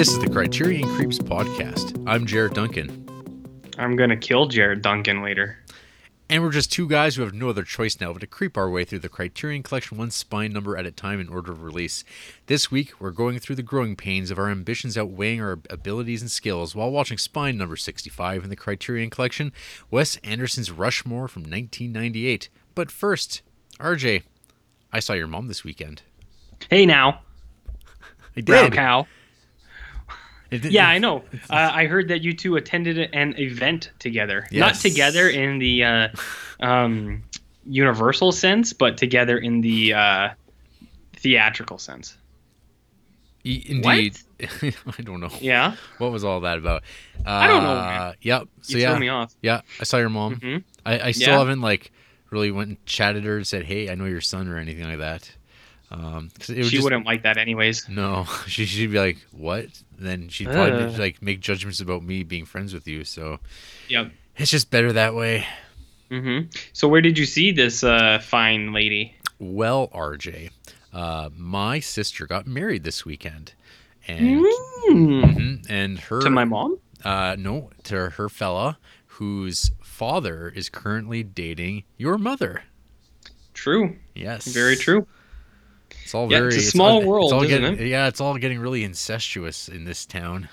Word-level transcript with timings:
This 0.00 0.12
is 0.12 0.18
the 0.18 0.30
Criterion 0.30 0.88
Creeps 0.96 1.18
podcast. 1.18 2.02
I'm 2.08 2.24
Jared 2.24 2.54
Duncan. 2.54 3.06
I'm 3.76 3.96
gonna 3.96 4.16
kill 4.16 4.46
Jared 4.46 4.80
Duncan 4.80 5.22
later. 5.22 5.58
And 6.30 6.42
we're 6.42 6.52
just 6.52 6.72
two 6.72 6.88
guys 6.88 7.16
who 7.16 7.22
have 7.22 7.34
no 7.34 7.50
other 7.50 7.64
choice 7.64 8.00
now 8.00 8.14
but 8.14 8.20
to 8.20 8.26
creep 8.26 8.56
our 8.56 8.70
way 8.70 8.86
through 8.86 9.00
the 9.00 9.10
Criterion 9.10 9.62
Collection 9.62 9.98
one 9.98 10.10
spine 10.10 10.54
number 10.54 10.74
at 10.74 10.86
a 10.86 10.90
time 10.90 11.20
in 11.20 11.28
order 11.28 11.52
of 11.52 11.62
release. 11.62 12.02
This 12.46 12.70
week, 12.70 12.98
we're 12.98 13.10
going 13.10 13.40
through 13.40 13.56
the 13.56 13.62
growing 13.62 13.94
pains 13.94 14.30
of 14.30 14.38
our 14.38 14.48
ambitions 14.48 14.96
outweighing 14.96 15.42
our 15.42 15.58
abilities 15.68 16.22
and 16.22 16.30
skills 16.30 16.74
while 16.74 16.90
watching 16.90 17.18
spine 17.18 17.58
number 17.58 17.76
65 17.76 18.42
in 18.42 18.48
the 18.48 18.56
Criterion 18.56 19.10
Collection, 19.10 19.52
Wes 19.90 20.16
Anderson's 20.24 20.70
Rushmore 20.70 21.28
from 21.28 21.42
1998. 21.42 22.48
But 22.74 22.90
first, 22.90 23.42
RJ, 23.78 24.22
I 24.94 25.00
saw 25.00 25.12
your 25.12 25.26
mom 25.26 25.48
this 25.48 25.62
weekend. 25.62 26.00
Hey 26.70 26.86
now, 26.86 27.20
I 28.34 28.40
brown 28.40 28.70
did. 28.70 28.72
cow. 28.72 29.06
It 30.50 30.62
did- 30.62 30.72
Yeah, 30.72 30.88
I 30.88 30.98
know. 30.98 31.18
Uh, 31.48 31.70
I 31.72 31.86
heard 31.86 32.08
that 32.08 32.22
you 32.22 32.32
two 32.34 32.56
attended 32.56 32.98
an 32.98 33.34
event 33.38 33.90
together. 33.98 34.46
Not 34.50 34.74
together 34.76 35.28
in 35.28 35.58
the 35.58 35.84
uh, 35.84 36.08
um, 36.60 37.22
universal 37.66 38.32
sense, 38.32 38.72
but 38.72 38.96
together 38.96 39.38
in 39.38 39.60
the 39.60 39.94
uh, 39.94 40.28
theatrical 41.14 41.78
sense. 41.78 42.16
Indeed. 43.44 44.18
I 44.40 45.02
don't 45.02 45.20
know. 45.20 45.30
Yeah, 45.40 45.76
What 45.98 46.12
was 46.12 46.24
all 46.24 46.40
that 46.40 46.58
about? 46.58 46.82
Uh, 47.24 47.30
I 47.30 47.46
don't 47.46 47.62
know, 47.62 47.74
man. 47.74 48.14
Yep. 48.20 48.48
So 48.62 48.76
you 48.78 48.82
yeah, 48.84 48.98
me 48.98 49.08
off. 49.08 49.34
yeah. 49.42 49.60
I 49.80 49.84
saw 49.84 49.96
your 49.98 50.08
mom. 50.10 50.36
hmm 50.36 50.56
I, 50.84 51.00
I 51.08 51.10
still 51.12 51.28
Yeah. 51.32 51.38
haven't 51.38 51.60
like 51.60 51.90
really 52.30 52.50
went 52.50 52.68
and 52.68 52.86
chatted 52.86 53.24
her 53.24 53.36
and 53.36 53.46
said, 53.46 53.64
"Hey, 53.64 53.90
I 53.90 53.94
know 53.94 54.04
your 54.06 54.20
son" 54.20 54.48
or 54.48 54.56
anything 54.58 54.84
like 54.84 54.98
that. 54.98 55.30
Um, 55.92 56.30
'cause 56.38 56.50
it 56.50 56.58
would 56.58 56.66
She 56.66 56.76
just, 56.76 56.84
wouldn't 56.84 57.04
like 57.04 57.24
that 57.24 57.36
anyways. 57.36 57.88
No, 57.88 58.24
she 58.46 58.64
she'd 58.66 58.92
be 58.92 58.98
like, 58.98 59.18
"What?" 59.32 59.66
Then 59.98 60.28
she'd 60.28 60.46
probably 60.48 60.84
like 60.96 61.20
make 61.20 61.40
judgments 61.40 61.80
about 61.80 62.02
me 62.04 62.22
being 62.22 62.44
friends 62.44 62.72
with 62.72 62.86
you. 62.86 63.04
So 63.04 63.40
Yep. 63.88 64.12
it's 64.36 64.50
just 64.50 64.70
better 64.70 64.92
that 64.92 65.14
way. 65.14 65.46
Mm-hmm. 66.10 66.48
So 66.72 66.88
where 66.88 67.00
did 67.00 67.18
you 67.18 67.26
see 67.26 67.50
this 67.52 67.82
uh, 67.84 68.18
fine 68.20 68.72
lady? 68.72 69.14
Well, 69.38 69.88
RJ, 69.88 70.50
uh, 70.92 71.30
my 71.36 71.80
sister 71.80 72.26
got 72.26 72.46
married 72.46 72.84
this 72.84 73.04
weekend, 73.04 73.54
and 74.06 74.44
Mm. 74.90 75.22
Mhm, 75.22 75.66
and 75.70 75.98
her 76.00 76.20
To 76.20 76.30
my 76.30 76.44
mom? 76.44 76.78
uh, 77.04 77.36
no, 77.38 77.70
to 77.84 78.10
her 78.10 78.28
fella 78.28 78.78
whose 79.06 79.70
father 79.82 80.48
is 80.48 80.68
currently 80.68 81.22
dating 81.22 81.84
your 81.98 82.16
mother. 82.16 82.62
True. 83.54 83.96
Yes, 84.14 84.46
Very 84.46 84.76
true. 84.76 85.06
It's 86.04 86.14
all 86.14 86.30
Yeah, 86.30 86.38
very 86.40 86.54
it's 86.54 86.66
a 86.68 86.70
small 86.70 87.00
all- 87.00 87.06
world, 87.06 87.32
all 87.32 87.42
isn't 87.42 87.60
getting, 87.62 87.78
it? 87.78 87.88
Yeah, 87.88 88.08
it's 88.08 88.20
all 88.20 88.36
getting 88.36 88.58
really 88.58 88.82
incestuous 88.84 89.68
in 89.68 89.84
this 89.84 90.04
town. 90.06 90.48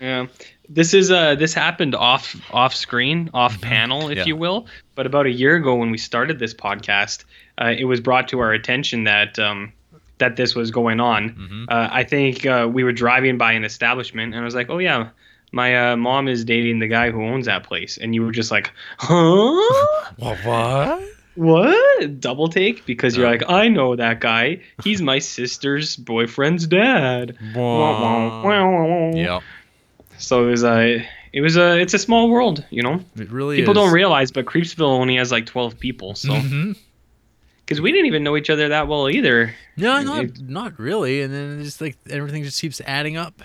Yeah, 0.00 0.26
this 0.68 0.94
is 0.94 1.10
uh 1.10 1.34
this 1.34 1.54
happened 1.54 1.94
off 1.94 2.36
off 2.52 2.74
screen, 2.74 3.30
off 3.34 3.56
Mhm. 3.58 3.62
panel, 3.62 4.08
if 4.10 4.18
Yeah. 4.18 4.24
you 4.26 4.36
will. 4.36 4.66
But 4.94 5.06
about 5.06 5.26
a 5.26 5.30
year 5.30 5.56
ago, 5.56 5.74
when 5.74 5.90
we 5.90 5.98
started 5.98 6.38
this 6.38 6.54
podcast, 6.54 7.24
uh, 7.60 7.74
it 7.76 7.84
was 7.84 8.00
brought 8.00 8.28
to 8.28 8.38
our 8.40 8.52
attention 8.52 9.04
that 9.04 9.38
um 9.38 9.72
that 10.18 10.36
this 10.36 10.54
was 10.54 10.70
going 10.70 11.00
on. 11.00 11.28
hmm 11.30 11.64
Uh, 11.68 11.88
I 11.90 12.02
think 12.04 12.44
uh, 12.46 12.68
we 12.70 12.82
were 12.84 12.92
driving 12.92 13.38
by 13.38 13.52
an 13.52 13.64
establishment, 13.64 14.34
and 14.34 14.40
I 14.42 14.44
was 14.44 14.54
like, 14.54 14.68
"Oh 14.70 14.78
yeah, 14.78 15.08
my 15.52 15.92
uh, 15.92 15.96
mom 15.96 16.28
is 16.28 16.44
dating 16.44 16.78
the 16.80 16.88
guy 16.88 17.10
who 17.10 17.24
owns 17.24 17.46
that 17.46 17.62
place," 17.64 17.98
and 17.98 18.14
you 18.14 18.22
were 18.24 18.32
just 18.32 18.50
like, 18.52 18.70
"Huh." 18.98 19.54
What? 20.16 20.38
What? 20.44 21.02
What? 21.38 22.20
Double 22.20 22.48
take 22.48 22.84
because 22.84 23.16
you're 23.16 23.28
like, 23.30 23.44
I 23.48 23.68
know 23.68 23.94
that 23.96 24.20
guy. 24.20 24.60
He's 24.82 25.00
my 25.00 25.18
sister's 25.20 25.96
boyfriend's 25.96 26.66
dad. 26.66 27.36
Yeah, 29.16 29.40
So 30.18 30.46
it 30.46 30.50
was 30.50 30.64
a, 30.64 31.08
it 31.32 31.40
was 31.40 31.56
a, 31.56 31.78
it's 31.78 31.94
a 31.94 31.98
small 31.98 32.28
world, 32.28 32.64
you 32.70 32.82
know. 32.82 33.00
it 33.16 33.30
really 33.30 33.56
People 33.56 33.72
is. 33.72 33.76
don't 33.76 33.92
realize, 33.92 34.32
but 34.32 34.46
Creepsville 34.46 34.80
only 34.82 35.16
has 35.16 35.30
like 35.30 35.46
twelve 35.46 35.78
people. 35.78 36.14
So 36.14 36.30
mm-hmm. 36.30 36.72
because 37.64 37.80
we 37.80 37.92
didn't 37.92 38.06
even 38.06 38.24
know 38.24 38.36
each 38.36 38.50
other 38.50 38.68
that 38.70 38.88
well 38.88 39.08
either. 39.08 39.54
No, 39.76 40.02
not 40.02 40.24
it- 40.24 40.40
not 40.40 40.78
really. 40.78 41.22
And 41.22 41.32
then 41.32 41.58
it's 41.58 41.64
just 41.68 41.80
like 41.80 41.96
everything 42.10 42.42
just 42.42 42.60
keeps 42.60 42.80
adding 42.80 43.16
up. 43.16 43.42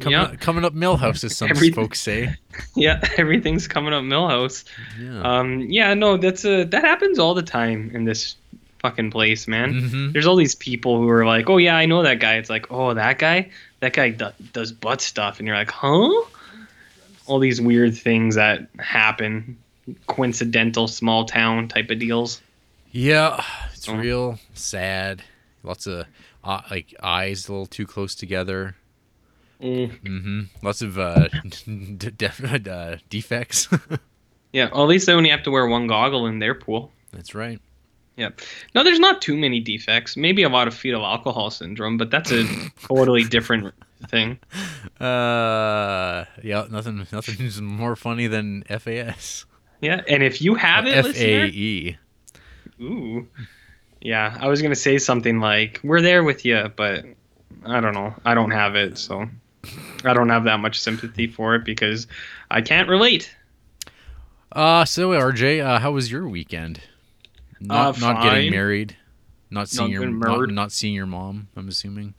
Coming, 0.00 0.12
Yeah. 0.12 0.22
up, 0.22 0.40
coming 0.40 0.64
up 0.64 0.74
Milhouse, 0.74 1.24
as 1.24 1.36
some 1.36 1.48
folks 1.72 2.00
say. 2.00 2.34
Yeah, 2.74 3.00
everything's 3.16 3.68
coming 3.68 3.92
up 3.92 4.02
Milhouse. 4.02 4.64
Yeah. 5.00 5.20
Um, 5.22 5.60
yeah, 5.60 5.94
no, 5.94 6.16
that's 6.16 6.44
a 6.44 6.64
that 6.64 6.82
happens 6.84 7.18
all 7.18 7.34
the 7.34 7.42
time 7.42 7.90
in 7.94 8.04
this 8.04 8.36
fucking 8.80 9.10
place, 9.10 9.46
man. 9.48 9.74
Mhm. 9.74 10.12
There's 10.12 10.26
all 10.26 10.36
these 10.36 10.54
people 10.54 10.98
who 10.98 11.08
are 11.08 11.24
like, 11.26 11.48
oh 11.50 11.56
yeah, 11.58 11.76
I 11.76 11.86
know 11.86 12.02
that 12.02 12.20
guy. 12.20 12.34
It's 12.36 12.50
like, 12.50 12.70
oh 12.70 12.94
that 12.94 13.18
guy, 13.18 13.50
that 13.80 13.92
guy 13.92 14.10
do- 14.10 14.30
does 14.52 14.72
butt 14.72 15.00
stuff, 15.00 15.38
and 15.38 15.46
you're 15.48 15.56
like, 15.56 15.70
huh? 15.70 16.08
All 17.26 17.38
these 17.38 17.60
weird 17.60 17.96
things 17.96 18.36
that 18.36 18.66
happen, 18.78 19.56
coincidental 20.06 20.88
small 20.88 21.24
town 21.26 21.68
type 21.68 21.90
of 21.90 21.98
deals. 21.98 22.40
Yeah, 22.90 23.44
it's 23.74 23.88
Oh. 23.88 23.96
real 23.96 24.38
sad. 24.54 25.22
Lots 25.62 25.86
of 25.86 26.06
uh, 26.44 26.60
like 26.70 26.94
eyes 27.02 27.48
a 27.48 27.52
little 27.52 27.66
too 27.66 27.86
close 27.86 28.14
together. 28.14 28.76
Mm. 29.62 29.90
hmm 30.06 30.40
Lots 30.62 30.82
of 30.82 30.98
uh, 30.98 31.28
d- 31.48 32.10
def- 32.16 32.66
uh, 32.68 32.96
defects. 33.08 33.68
Yeah, 34.50 34.70
well, 34.72 34.84
at 34.84 34.88
least 34.88 35.06
they 35.06 35.12
only 35.12 35.28
have 35.28 35.42
to 35.42 35.50
wear 35.50 35.66
one 35.66 35.86
goggle 35.88 36.26
in 36.26 36.38
their 36.38 36.54
pool. 36.54 36.90
That's 37.12 37.34
right. 37.34 37.60
Yeah. 38.16 38.30
No, 38.74 38.82
there's 38.82 38.98
not 38.98 39.20
too 39.20 39.36
many 39.36 39.60
defects. 39.60 40.16
Maybe 40.16 40.42
a 40.42 40.48
lot 40.48 40.66
of 40.68 40.72
fetal 40.74 41.04
alcohol 41.04 41.50
syndrome, 41.50 41.98
but 41.98 42.10
that's 42.10 42.32
a 42.32 42.44
totally 42.82 43.24
different 43.24 43.74
thing. 44.08 44.38
Uh, 44.98 46.24
yeah, 46.42 46.66
nothing. 46.70 47.06
Nothing's 47.12 47.60
more 47.60 47.94
funny 47.94 48.26
than 48.26 48.62
FAS. 48.64 49.44
Yeah, 49.82 50.00
and 50.08 50.22
if 50.22 50.40
you 50.40 50.54
have 50.54 50.86
it, 50.86 50.96
F 50.96 51.14
A 51.20 51.44
E. 51.46 51.98
ooh, 52.80 53.28
yeah, 54.00 54.36
I 54.40 54.48
was 54.48 54.62
gonna 54.62 54.74
say 54.74 54.96
something 54.98 55.40
like 55.40 55.78
"We're 55.84 56.00
there 56.00 56.24
with 56.24 56.44
you," 56.46 56.72
but 56.74 57.04
I 57.66 57.80
don't 57.80 57.94
know. 57.94 58.14
I 58.24 58.32
don't 58.34 58.50
have 58.50 58.74
it, 58.76 58.96
so 58.98 59.28
I 60.04 60.14
don't 60.14 60.28
have 60.28 60.44
that 60.44 60.58
much 60.60 60.80
sympathy 60.80 61.26
for 61.26 61.54
it 61.54 61.64
because 61.64 62.06
I 62.50 62.60
can't 62.62 62.88
relate. 62.88 63.34
Uh, 64.52 64.84
so 64.84 65.10
RJ, 65.10 65.60
uh, 65.64 65.78
how 65.78 65.92
was 65.92 66.10
your 66.10 66.28
weekend? 66.28 66.80
Not 67.60 67.96
Uh, 68.02 68.06
not 68.12 68.22
getting 68.22 68.50
married, 68.50 68.96
not 69.50 69.68
seeing 69.68 69.90
your 69.90 70.08
not, 70.08 70.50
not 70.50 70.72
seeing 70.72 70.94
your 70.94 71.06
mom. 71.06 71.48
I'm 71.56 71.68
assuming. 71.68 72.14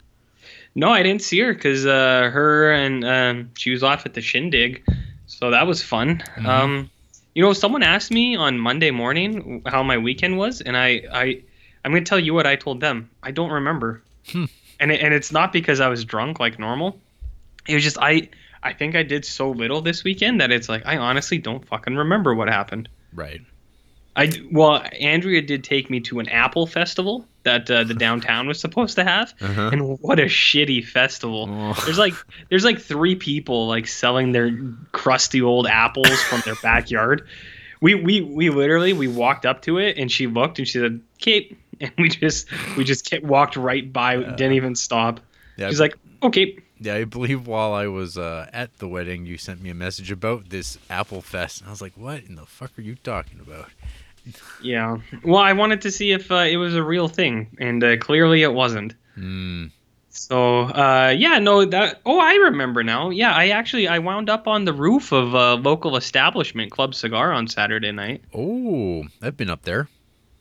No, 0.75 0.90
I 0.90 1.01
didn't 1.03 1.22
see 1.22 1.40
her 1.40 1.53
because 1.53 1.85
uh, 1.85 2.29
her 2.31 2.72
and 2.72 3.03
um, 3.06 3.50
she 3.57 3.72
was 3.72 3.84
off 3.84 4.06
at 4.06 4.13
the 4.13 4.22
shindig, 4.22 4.84
so 5.25 5.50
that 5.50 5.66
was 5.66 5.81
fun. 5.81 6.22
Mhm. 6.38 6.46
Um, 6.46 6.90
you 7.35 7.44
know, 7.44 7.53
someone 7.53 7.84
asked 7.84 8.11
me 8.11 8.35
on 8.35 8.59
Monday 8.59 8.91
morning 8.91 9.61
how 9.66 9.81
my 9.81 9.97
weekend 9.97 10.38
was, 10.38 10.61
and 10.61 10.75
I, 10.78 11.01
I, 11.11 11.41
I'm 11.85 11.91
gonna 11.91 12.03
tell 12.03 12.19
you 12.19 12.34
what 12.34 12.46
I 12.46 12.56
told 12.56 12.81
them. 12.81 13.09
I 13.23 13.31
don't 13.31 13.51
remember, 13.51 14.01
Hmm. 14.31 14.46
and 14.79 14.91
it, 14.91 15.01
and 15.01 15.13
it's 15.13 15.31
not 15.31 15.51
because 15.53 15.79
I 15.79 15.88
was 15.88 16.03
drunk 16.06 16.40
like 16.40 16.59
normal. 16.59 17.00
It 17.69 17.75
was 17.75 17.84
just 17.84 17.97
I, 18.00 18.29
I 18.64 18.73
think 18.73 18.96
I 18.96 19.03
did 19.03 19.23
so 19.26 19.52
little 19.52 19.82
this 19.82 20.03
weekend 20.03 20.41
that 20.41 20.52
it's 20.52 20.67
like 20.70 20.85
I 20.85 20.97
honestly 20.97 21.38
don't 21.38 21.66
fucking 21.67 21.96
remember 21.96 22.34
what 22.35 22.49
happened. 22.49 22.90
Right. 23.14 23.41
I 24.16 24.32
well, 24.52 24.84
Andrea 24.99 25.41
did 25.41 25.64
take 25.64 25.90
me 25.90 25.99
to 26.02 26.20
an 26.20 26.28
apple 26.29 26.66
festival 26.67 27.26
that 27.43 27.70
uh, 27.72 27.84
the 27.85 27.93
downtown 28.05 28.47
was 28.47 28.59
supposed 28.59 28.96
to 28.96 29.03
have, 29.03 29.34
Uh-huh. 29.40 29.70
and 29.72 29.99
what 29.99 30.20
a 30.20 30.23
shitty 30.26 30.85
festival. 30.85 31.47
Oh. 31.49 31.82
There's 31.85 31.99
like 31.99 32.14
there's 32.49 32.66
like 32.66 32.79
three 32.82 33.16
people 33.16 33.67
like 33.67 33.88
selling 33.88 34.32
their 34.32 34.52
crusty 34.91 35.41
old 35.41 35.67
apples 35.67 36.22
from 36.23 36.41
their 36.43 36.55
backyard. 36.61 37.28
We 37.82 37.96
we 37.96 38.22
we 38.22 38.49
literally 38.49 38.91
we 38.93 39.08
walked 39.08 39.46
up 39.46 39.61
to 39.61 39.78
it 39.78 39.97
and 39.97 40.11
she 40.11 40.28
looked 40.28 40.58
and 40.59 40.67
she 40.67 40.79
said 40.79 40.99
Kate 41.20 41.58
and 41.79 41.91
we 41.97 42.09
just 42.09 42.47
we 42.76 42.84
just 42.84 43.09
kept, 43.09 43.23
walked 43.23 43.55
right 43.55 43.93
by 43.93 44.17
didn't 44.17 44.53
even 44.53 44.76
stop. 44.76 45.22
Yeah, 45.55 45.70
She's 45.70 45.79
like 45.79 45.96
okay 46.23 46.58
yeah, 46.79 46.96
I 46.96 47.03
believe 47.03 47.47
while 47.47 47.73
I 47.73 47.87
was 47.87 48.17
uh, 48.17 48.49
at 48.53 48.78
the 48.78 48.87
wedding, 48.87 49.26
you 49.26 49.37
sent 49.37 49.61
me 49.61 49.70
a 49.70 49.76
message 49.76 50.11
about 50.11 50.49
this 50.49 50.78
Apple 50.90 51.22
Fest, 51.22 51.61
and 51.61 51.67
I 51.67 51.72
was 51.72 51.81
like, 51.81 51.93
"What 51.96 52.23
in 52.23 52.35
the 52.35 52.46
fuck 52.46 52.78
are 52.78 52.81
you 52.81 52.96
talking 52.96 53.40
about?" 53.40 53.70
yeah. 54.61 54.97
Well, 55.23 55.41
I 55.41 55.53
wanted 55.53 55.81
to 55.81 55.91
see 55.91 56.11
if 56.11 56.31
uh, 56.31 56.35
it 56.49 56.58
was 56.58 56.76
a 56.76 56.84
real 56.84 57.08
thing 57.08 57.47
and 57.59 57.84
uh, 57.84 57.97
clearly 57.97 58.43
it 58.43 58.53
wasn't. 58.53 58.96
Hmm. 59.16 59.67
So 60.09 60.61
uh, 60.64 61.16
yeah, 61.17 61.40
no, 61.40 61.66
that. 61.66 62.02
Oh, 62.05 62.20
I 62.20 62.34
remember 62.34 62.84
now. 62.84 63.09
Yeah, 63.09 63.34
I 63.34 63.49
actually 63.49 63.87
I 63.87 63.99
wound 63.99 64.29
up 64.29 64.47
on 64.47 64.66
the 64.66 64.73
roof 64.73 65.11
of 65.11 65.34
a 65.34 65.55
local 65.55 65.96
establishment, 65.96 66.72
Club 66.72 66.96
Cigar, 66.96 67.31
on 67.31 67.47
Saturday 67.47 67.91
night. 67.91 68.23
Oh, 68.34 69.05
I've 69.22 69.37
been 69.37 69.49
up 69.49 69.64
there. 69.64 69.87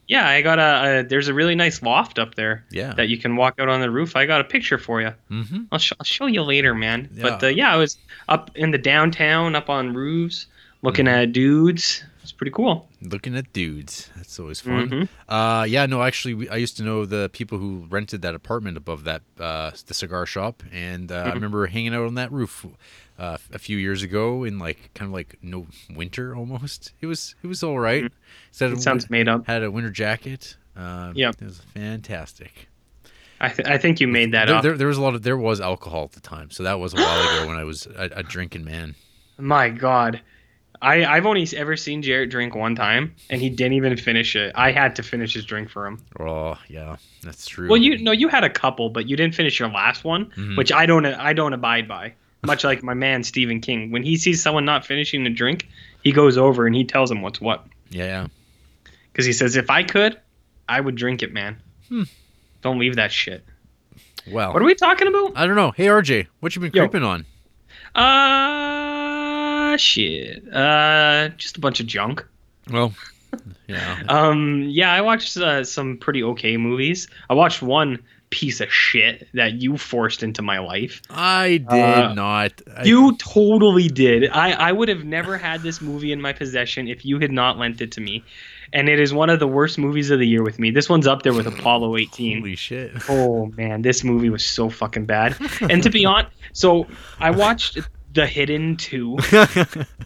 Yeah, 0.08 0.26
I 0.28 0.40
got 0.43 0.58
a, 0.58 1.00
a. 1.00 1.02
There's 1.05 1.28
a 1.28 1.34
really 1.34 1.55
nice 1.55 1.82
loft 1.82 2.19
up 2.19 2.34
there 2.34 2.64
Yeah. 2.70 2.94
that 2.94 3.08
you 3.08 3.19
can 3.19 3.37
walk 3.37 3.60
out 3.60 3.69
on 3.69 3.81
the 3.82 3.90
roof. 3.90 4.16
I 4.16 4.25
got 4.26 4.40
a 4.40 4.44
picture 4.44 4.78
for 4.78 5.00
you. 5.02 5.12
mm-hmm. 5.31 5.64
I'll, 5.70 5.78
sh- 5.78 5.93
I'll 6.00 6.05
show 6.05 6.26
you 6.26 6.43
later, 6.43 6.75
man. 6.75 7.08
But 7.20 7.43
Yeah. 7.43 7.49
uh, 7.49 7.50
yeah, 7.52 7.72
I 7.72 7.76
was 7.76 7.99
up 8.28 8.50
in 8.55 8.70
the 8.70 8.78
downtown, 8.78 9.55
up 9.55 9.69
on 9.69 9.93
roofs, 9.94 10.46
looking 10.82 11.05
Mhm. 11.06 11.22
at 11.25 11.32
dudes. 11.32 12.02
It's 12.22 12.32
pretty 12.32 12.50
cool. 12.52 12.88
Looking 13.00 13.37
at 13.37 13.52
dudes. 13.55 14.10
That's 14.16 14.38
always 14.38 14.60
fun. 14.60 14.88
Mhm. 14.90 15.08
Uh, 15.31 15.64
yeah, 15.64 15.87
no, 15.87 16.02
actually, 16.02 16.34
we, 16.34 16.49
I 16.50 16.56
used 16.56 16.76
to 16.78 16.82
know 16.82 17.06
the 17.06 17.31
people 17.32 17.56
who 17.58 17.87
rented 17.88 18.20
that 18.22 18.34
apartment 18.34 18.76
above 18.76 19.04
that 19.04 19.22
uh, 19.40 19.70
the 19.87 19.94
cigar 19.94 20.26
shop, 20.26 20.62
and 20.72 21.11
uh, 21.12 21.22
I 21.26 21.32
remember 21.32 21.66
hanging 21.66 21.94
out 21.94 22.06
on 22.06 22.14
that 22.16 22.31
roof 22.31 22.66
uh, 23.19 23.37
a 23.53 23.59
few 23.59 23.76
years 23.76 24.03
ago 24.03 24.44
in 24.44 24.59
like 24.59 24.91
kind 24.94 25.09
of 25.09 25.12
like 25.12 25.38
no 25.43 25.67
winter 25.94 26.35
almost. 26.37 26.93
It 27.00 27.06
was 27.06 27.35
it 27.43 27.47
was 27.47 27.62
all 27.62 27.79
right. 27.79 28.11
Instead 28.49 28.73
It 28.73 28.81
sounds 28.82 29.11
made 29.11 29.29
up. 29.29 29.47
had 29.47 29.62
a 29.62 29.70
winter 29.70 29.91
jacket. 29.91 30.56
Uh, 30.76 31.12
Yep. 31.15 31.37
it 31.41 31.44
was 31.44 31.61
fantastic. 31.75 32.69
I, 33.41 33.49
th- 33.50 33.69
I 33.69 33.79
think 33.79 34.00
you 34.00 34.09
made 34.09 34.32
that 34.32 34.47
There, 34.47 34.56
up. 34.56 34.62
there, 34.62 34.76
there 34.76 34.87
was 34.88 34.99
a 34.99 35.03
lot 35.03 35.15
of 35.15 35.23
there 35.23 35.37
was 35.37 35.61
alcohol 35.61 36.05
at 36.05 36.12
the 36.12 36.20
time, 36.20 36.50
so 36.50 36.62
that 36.65 36.81
was 36.81 36.93
a 36.93 36.97
while 36.97 37.20
ago 37.20 37.47
when 37.49 37.56
I 37.56 37.65
was 37.65 37.87
a, 37.87 38.11
a 38.17 38.23
drinking 38.25 38.65
man. 38.65 38.97
My 39.38 39.69
God, 39.69 40.21
I 40.82 41.05
I've 41.05 41.25
only 41.26 41.47
ever 41.56 41.76
seen 41.76 42.03
Jared 42.03 42.31
drink 42.31 42.56
one 42.56 42.75
time, 42.75 43.14
and 43.31 43.41
he 43.41 43.49
didn't 43.49 43.75
even 43.75 43.97
finish 43.97 44.35
it. 44.35 44.53
I 44.56 44.73
had 44.73 44.97
to 44.97 45.05
finish 45.05 45.35
his 45.35 45.44
drink 45.44 45.71
for 45.71 45.87
him. 45.87 46.00
Oh 46.19 46.56
yeah, 46.69 46.97
that's 47.23 47.47
true. 47.47 47.69
Well, 47.69 47.81
you 47.81 47.99
no, 47.99 48.11
you 48.11 48.26
had 48.29 48.43
a 48.43 48.50
couple, 48.50 48.91
but 48.91 49.09
you 49.09 49.17
didn't 49.17 49.37
finish 49.37 49.59
your 49.61 49.69
last 49.69 50.03
one, 50.05 50.32
Mhm. 50.37 50.56
which 50.56 50.73
I 50.73 50.87
don't 50.87 51.06
I 51.06 51.32
don't 51.32 51.53
abide 51.53 51.87
by. 51.87 52.14
Much 52.46 52.62
like 52.64 52.82
my 52.82 52.94
man 52.94 53.23
Stephen 53.25 53.61
King, 53.61 53.90
when 53.90 54.02
he 54.02 54.17
sees 54.17 54.43
someone 54.43 54.64
not 54.64 54.87
finishing 54.87 55.26
a 55.26 55.31
drink, 55.31 55.69
he 56.05 56.12
goes 56.12 56.38
over 56.38 56.67
and 56.67 56.75
he 56.76 56.85
tells 56.85 57.08
them 57.08 57.20
what's 57.23 57.40
what. 57.40 57.67
yeah, 57.90 58.05
yeah. 58.05 58.26
Because 59.12 59.26
he 59.26 59.32
says, 59.32 59.56
if 59.56 59.69
I 59.70 59.82
could, 59.82 60.17
I 60.69 60.81
would 60.81 60.94
drink 60.94 61.23
it, 61.25 61.32
man. 61.32 61.56
Hmm. 61.88 62.05
Don't 62.62 62.79
leave 62.79 62.94
that 62.96 63.11
shit. 63.11 63.44
Well, 64.31 64.52
What 64.52 64.62
are 64.62 64.64
we 64.67 64.75
talking 64.76 65.08
about? 65.08 65.32
I 65.35 65.46
don't 65.46 65.56
know. 65.56 65.73
Hey 65.73 65.87
RJ, 65.87 66.26
what 66.40 66.55
you 66.55 66.61
been 66.62 66.70
Yo. 66.73 66.82
creeping 66.87 67.02
on? 67.02 67.25
Uh, 67.94 69.76
shit. 69.76 70.43
Uh, 70.52 71.29
just 71.37 71.56
a 71.56 71.61
bunch 71.61 71.81
of 71.81 71.87
junk. 71.87 72.25
Well, 72.70 72.93
yeah. 73.67 74.02
Um, 74.08 74.64
yeah, 74.69 74.93
I 74.93 75.00
watched 75.00 75.37
uh, 75.37 75.64
some 75.64 75.96
pretty 75.99 76.23
okay 76.23 76.56
movies. 76.56 77.08
I 77.29 77.35
watched 77.35 77.62
one 77.62 77.99
piece 78.30 78.60
of 78.60 78.72
shit 78.72 79.26
that 79.34 79.54
you 79.54 79.76
forced 79.76 80.22
into 80.22 80.42
my 80.42 80.58
life. 80.58 81.00
I 81.10 81.58
did 81.58 81.69
Uh, 81.69 82.12
not. 82.14 82.52
I, 82.76 82.84
You 82.84 83.16
totally 83.16 83.88
did. 83.88 84.28
I, 84.30 84.50
I 84.52 84.72
would 84.72 84.88
have 84.88 85.04
never 85.04 85.38
had 85.38 85.62
this 85.62 85.80
movie 85.80 86.12
in 86.12 86.20
my 86.20 86.32
possession 86.32 86.88
if 86.88 87.04
you 87.04 87.19
had 87.19 87.32
not 87.32 87.58
lent 87.58 87.80
it 87.80 87.92
to 87.92 88.00
me. 88.00 88.22
And 88.72 88.88
it 88.90 89.00
is 89.00 89.14
one 89.14 89.30
of 89.30 89.38
the 89.40 89.46
worst 89.46 89.78
movies 89.78 90.10
of 90.10 90.19
the 90.19 90.26
year 90.26 90.42
with 90.42 90.58
me. 90.58 90.70
This 90.70 90.88
one's 90.90 91.06
up 91.06 91.22
there 91.22 91.32
with 91.32 91.46
Apollo 91.54 91.96
18. 91.96 92.38
Holy 92.40 92.54
shit. 92.56 92.92
Oh 93.08 93.46
man, 93.56 93.80
this 93.82 94.04
movie 94.04 94.28
was 94.28 94.44
so 94.44 94.69
fucking 94.69 95.06
bad. 95.06 95.36
And 95.62 95.82
to 95.82 95.90
be 95.90 96.04
honest, 96.04 96.30
so 96.52 96.86
I 97.19 97.30
watched 97.30 97.78
The 98.12 98.26
Hidden 98.26 98.76
2. 98.76 99.16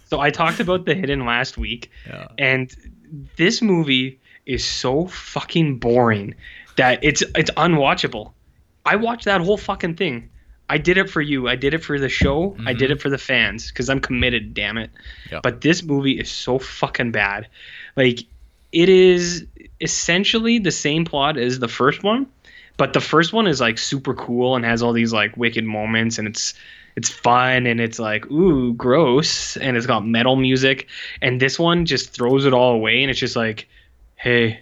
So 0.06 0.20
I 0.20 0.28
talked 0.30 0.60
about 0.60 0.84
The 0.84 0.94
Hidden 0.94 1.24
last 1.24 1.56
week. 1.56 1.90
yeah. 2.06 2.28
and 2.38 2.70
this 3.36 3.62
movie 3.62 4.20
is 4.44 4.62
so 4.64 5.06
fucking 5.06 5.78
boring 5.78 6.34
that 6.76 7.00
it's 7.02 7.22
it's 7.34 7.50
unwatchable. 7.52 8.32
I 8.84 8.96
watched 8.96 9.26
that 9.26 9.40
whole 9.40 9.56
fucking 9.56 9.96
thing. 9.96 10.30
I 10.68 10.78
did 10.78 10.96
it 10.96 11.10
for 11.10 11.20
you. 11.20 11.48
I 11.48 11.56
did 11.56 11.74
it 11.74 11.84
for 11.84 11.98
the 11.98 12.08
show. 12.08 12.56
I 12.64 12.72
did 12.72 12.84
mm-hmm. 12.84 12.92
it 12.92 13.02
for 13.02 13.10
the 13.10 13.18
fans 13.18 13.68
because 13.68 13.90
I'm 13.90 14.00
committed. 14.00 14.54
Damn 14.54 14.78
it. 14.78 14.90
Yeah. 15.30 15.40
But 15.42 15.60
this 15.60 15.82
movie 15.82 16.18
is 16.18 16.30
so 16.30 16.58
fucking 16.58 17.12
bad. 17.12 17.48
Like 17.96 18.20
it 18.72 18.88
is 18.88 19.46
essentially 19.80 20.58
the 20.58 20.70
same 20.70 21.04
plot 21.04 21.36
as 21.36 21.58
the 21.58 21.68
first 21.68 22.02
one, 22.02 22.26
but 22.76 22.94
the 22.94 23.00
first 23.00 23.32
one 23.32 23.46
is 23.46 23.60
like 23.60 23.76
super 23.78 24.14
cool 24.14 24.56
and 24.56 24.64
has 24.64 24.82
all 24.82 24.92
these 24.92 25.12
like 25.12 25.36
wicked 25.36 25.64
moments 25.64 26.18
and 26.18 26.26
it's 26.26 26.54
it's 26.96 27.08
fun 27.08 27.66
and 27.66 27.80
it's 27.80 27.98
like 27.98 28.30
ooh 28.30 28.72
gross 28.74 29.56
and 29.56 29.76
it's 29.76 29.86
got 29.86 30.06
metal 30.06 30.36
music 30.36 30.88
and 31.20 31.40
this 31.40 31.58
one 31.58 31.86
just 31.86 32.10
throws 32.10 32.44
it 32.44 32.52
all 32.52 32.74
away 32.74 33.02
and 33.02 33.10
it's 33.10 33.20
just 33.20 33.36
like 33.36 33.66
hey 34.16 34.60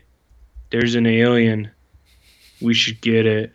there's 0.71 0.95
an 0.95 1.07
alien 1.07 1.71
we 2.61 2.75
should 2.75 3.01
get 3.01 3.27
it. 3.27 3.53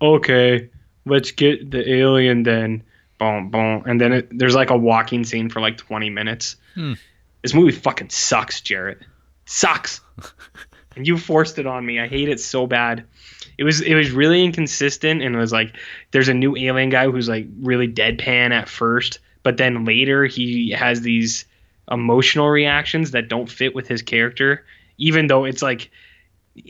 Okay 0.00 0.70
let's 1.06 1.30
get 1.30 1.70
the 1.70 1.88
alien 1.90 2.42
then. 2.42 2.82
Boom 3.18 3.48
boom. 3.48 3.84
And 3.86 3.98
then 3.98 4.12
it, 4.12 4.38
there's 4.38 4.54
like 4.54 4.68
a 4.68 4.76
walking 4.76 5.24
scene 5.24 5.48
for 5.48 5.60
like 5.60 5.78
20 5.78 6.10
minutes. 6.10 6.56
Hmm. 6.74 6.92
this 7.40 7.54
movie 7.54 7.72
fucking 7.72 8.10
sucks 8.10 8.60
jared. 8.60 9.06
Sucks. 9.46 10.02
And 10.94 11.06
you 11.06 11.18
forced 11.18 11.58
it 11.58 11.66
on 11.66 11.84
me. 11.84 12.00
I 12.00 12.08
hate 12.08 12.30
it 12.30 12.40
so 12.40 12.66
bad. 12.66 13.04
It 13.58 13.64
was 13.64 13.82
it 13.82 13.94
was 13.94 14.12
really 14.12 14.42
inconsistent 14.42 15.20
and 15.20 15.34
it 15.34 15.38
was 15.38 15.52
like 15.52 15.76
there's 16.10 16.28
a 16.28 16.32
new 16.32 16.56
alien 16.56 16.88
guy 16.88 17.04
who's 17.04 17.28
like 17.28 17.46
really 17.60 17.86
deadpan 17.86 18.50
at 18.52 18.66
first 18.66 19.18
but 19.42 19.58
then 19.58 19.84
later 19.84 20.24
he 20.24 20.70
has 20.70 21.02
these 21.02 21.44
emotional 21.90 22.48
reactions 22.48 23.10
that 23.10 23.28
don't 23.28 23.50
fit 23.50 23.74
with 23.74 23.86
his 23.86 24.00
character 24.00 24.64
even 24.96 25.26
though 25.26 25.44
it's 25.44 25.60
like 25.60 25.90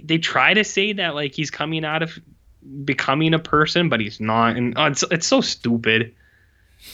they 0.05 0.19
try 0.19 0.55
to 0.55 0.65
say 0.65 0.93
that 0.95 1.15
like 1.15 1.35
he's 1.35 1.51
coming 1.51 1.85
out 1.85 2.03
of 2.03 2.19
becoming 2.85 3.33
a 3.35 3.39
person 3.39 3.89
but 3.89 4.01
he's 4.01 4.19
not 4.21 4.57
and 4.57 4.75
oh, 4.77 4.87
it's, 4.87 5.05
it's 5.11 5.27
so 5.27 5.41
stupid 5.41 6.15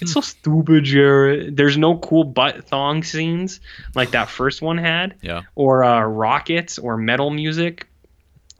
it's 0.01 0.13
so 0.13 0.21
hmm. 0.21 0.25
stupid 0.25 0.85
jared 0.85 1.57
there's 1.57 1.79
no 1.79 1.97
cool 1.99 2.25
butt 2.25 2.65
thong 2.65 3.03
scenes 3.03 3.61
like 3.95 4.11
that 4.11 4.29
first 4.29 4.61
one 4.63 4.79
had 4.79 5.15
Yeah. 5.23 5.43
or 5.55 5.83
uh, 5.85 6.03
rockets 6.03 6.79
or 6.79 6.97
metal 6.97 7.31
music. 7.31 7.89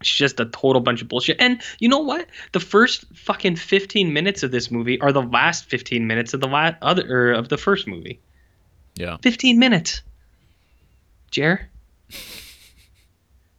It's 0.01 0.11
just 0.13 0.41
a 0.41 0.47
total 0.47 0.81
bunch 0.81 1.01
of 1.01 1.07
bullshit. 1.07 1.37
And 1.39 1.63
you 1.79 1.89
know 1.89 2.01
what? 2.01 2.27
The 2.51 2.59
first 2.59 3.05
fucking 3.15 3.55
15 3.55 4.13
minutes 4.13 4.43
of 4.43 4.51
this 4.51 4.69
movie 4.69 5.01
are 5.01 5.13
the 5.13 5.23
last 5.23 5.67
15 5.67 6.09
minutes 6.09 6.35
of 6.35 6.41
the 6.41 6.49
last 6.49 6.75
other 6.83 7.05
or 7.09 7.33
of 7.33 7.49
the 7.49 7.57
first 7.57 7.87
movie. 7.87 8.19
Yeah. 8.97 9.19
15 9.23 9.61
minutes. 9.61 10.03
Jer. 11.31 11.71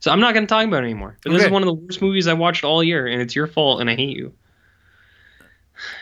So 0.03 0.11
I'm 0.11 0.19
not 0.19 0.33
going 0.33 0.43
to 0.45 0.49
talk 0.49 0.65
about 0.67 0.83
it 0.83 0.87
anymore. 0.87 1.15
But 1.23 1.31
this 1.31 1.43
is 1.45 1.49
one 1.49 1.61
of 1.61 1.67
the 1.67 1.73
worst 1.75 2.01
movies 2.01 2.27
I 2.27 2.33
watched 2.33 2.65
all 2.65 2.83
year, 2.83 3.07
and 3.07 3.21
it's 3.21 3.37
your 3.37 3.47
fault, 3.47 3.79
and 3.79 3.89
I 3.89 3.95
hate 3.95 4.17
you. 4.17 4.33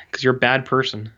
Because 0.08 0.24
you're 0.24 0.34
a 0.36 0.40
bad 0.40 0.66
person. 0.66 1.12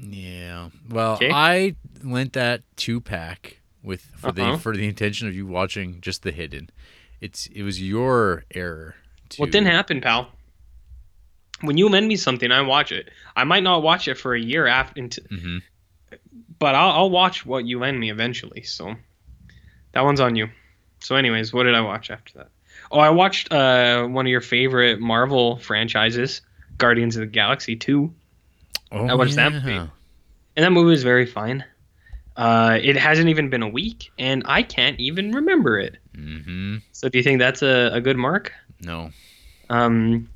Yeah. 0.00 0.70
Well, 0.90 1.12
Okay. 1.14 1.30
I 1.32 1.76
lent 2.02 2.32
that 2.32 2.62
two 2.74 3.00
pack 3.00 3.60
with 3.80 4.02
for 4.16 4.30
Uh-huh. 4.30 4.54
the 4.54 4.58
for 4.58 4.76
the 4.76 4.88
intention 4.88 5.28
of 5.28 5.36
you 5.36 5.46
watching 5.46 6.00
just 6.00 6.24
the 6.24 6.32
hidden. 6.32 6.68
It's 7.20 7.46
it 7.46 7.62
was 7.62 7.80
your 7.80 8.42
error. 8.52 8.96
To, 9.28 9.42
What 9.42 9.52
didn't 9.52 9.68
happen, 9.68 10.00
pal? 10.00 10.32
When 11.60 11.78
you 11.78 11.88
lend 11.88 12.08
me 12.08 12.16
something, 12.16 12.50
I 12.50 12.60
watch 12.62 12.90
it. 12.90 13.08
I 13.36 13.44
might 13.44 13.62
not 13.62 13.84
watch 13.84 14.08
it 14.08 14.16
for 14.18 14.34
a 14.34 14.40
year 14.40 14.66
after, 14.66 14.98
into, 15.00 15.20
Mhm. 15.22 15.62
but 16.58 16.74
I'll, 16.74 16.90
I'll 16.90 17.10
watch 17.10 17.46
what 17.46 17.64
you 17.66 17.78
lend 17.78 18.00
me 18.00 18.10
eventually. 18.10 18.62
So 18.62 18.96
that 19.92 20.00
one's 20.02 20.18
on 20.20 20.34
you. 20.34 20.48
So, 21.00 21.14
anyways, 21.16 21.52
what 21.52 21.64
did 21.64 21.74
I 21.74 21.80
watch 21.80 22.10
after 22.10 22.38
that? 22.38 22.48
Oh, 22.90 22.98
I 22.98 23.10
watched 23.10 23.52
uh, 23.52 24.06
one 24.06 24.26
of 24.26 24.30
your 24.30 24.40
favorite 24.40 25.00
Marvel 25.00 25.56
franchises, 25.58 26.40
Guardians 26.78 27.16
of 27.16 27.20
the 27.20 27.26
Galaxy 27.26 27.76
2. 27.76 28.12
Oh, 28.92 29.06
I 29.06 29.14
watched 29.14 29.36
that 29.36 29.52
movie. 29.52 29.72
And 29.74 30.64
that 30.64 30.70
movie 30.70 30.90
was 30.90 31.02
very 31.02 31.26
fine. 31.26 31.64
Uh, 32.36 32.78
it 32.82 32.96
hasn't 32.96 33.28
even 33.28 33.48
been 33.50 33.62
a 33.62 33.68
week, 33.68 34.10
and 34.18 34.42
I 34.46 34.62
can't 34.62 34.98
even 35.00 35.32
remember 35.32 35.78
it. 35.78 35.96
Mhm. 36.14 36.82
So, 36.92 37.08
do 37.08 37.18
you 37.18 37.24
think 37.24 37.38
that's 37.38 37.62
a, 37.62 37.90
a 37.94 38.00
good 38.00 38.16
mark? 38.16 38.52
No. 38.82 39.10
Um, 39.70 40.28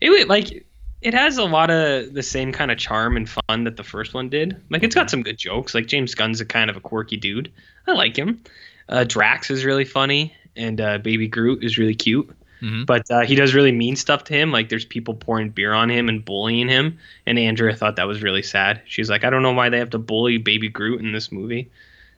it 0.00 0.28
like 0.28 0.64
it 1.00 1.14
has 1.14 1.38
a 1.38 1.44
lot 1.44 1.70
of 1.70 2.12
the 2.12 2.22
same 2.22 2.50
kind 2.52 2.70
of 2.70 2.78
charm 2.78 3.16
and 3.16 3.28
fun 3.28 3.64
that 3.64 3.76
the 3.76 3.84
first 3.84 4.14
one 4.14 4.28
did. 4.28 4.60
Like 4.70 4.82
it's 4.82 4.94
got 4.94 5.10
some 5.10 5.22
good 5.22 5.38
jokes. 5.38 5.74
Like 5.74 5.86
James 5.86 6.14
Gunn's 6.14 6.40
a 6.40 6.44
kind 6.46 6.70
of 6.70 6.76
a 6.76 6.80
quirky 6.80 7.16
dude. 7.16 7.52
I 7.86 7.92
like 7.92 8.16
him. 8.16 8.42
Uh, 8.88 9.04
Drax 9.04 9.50
is 9.50 9.64
really 9.64 9.84
funny, 9.84 10.34
and 10.56 10.80
uh, 10.80 10.98
Baby 10.98 11.28
Groot 11.28 11.62
is 11.62 11.78
really 11.78 11.94
cute. 11.94 12.34
Mhm. 12.62 12.86
But 12.86 13.08
uh, 13.10 13.20
he 13.20 13.34
does 13.34 13.54
really 13.54 13.70
mean 13.72 13.94
stuff 13.96 14.24
to 14.24 14.34
him. 14.34 14.50
Like 14.50 14.68
there's 14.68 14.84
people 14.84 15.14
pouring 15.14 15.50
beer 15.50 15.72
on 15.72 15.90
him 15.90 16.08
and 16.08 16.24
bullying 16.24 16.68
him. 16.68 16.98
And 17.24 17.38
Andrea 17.38 17.76
thought 17.76 17.96
that 17.96 18.08
was 18.08 18.22
really 18.22 18.42
sad. 18.42 18.82
She's 18.84 19.08
like, 19.08 19.22
I 19.22 19.30
don't 19.30 19.42
know 19.42 19.52
why 19.52 19.68
they 19.68 19.78
have 19.78 19.90
to 19.90 19.98
bully 19.98 20.38
Baby 20.38 20.68
Groot 20.68 21.00
in 21.00 21.12
this 21.12 21.30
movie. 21.30 21.70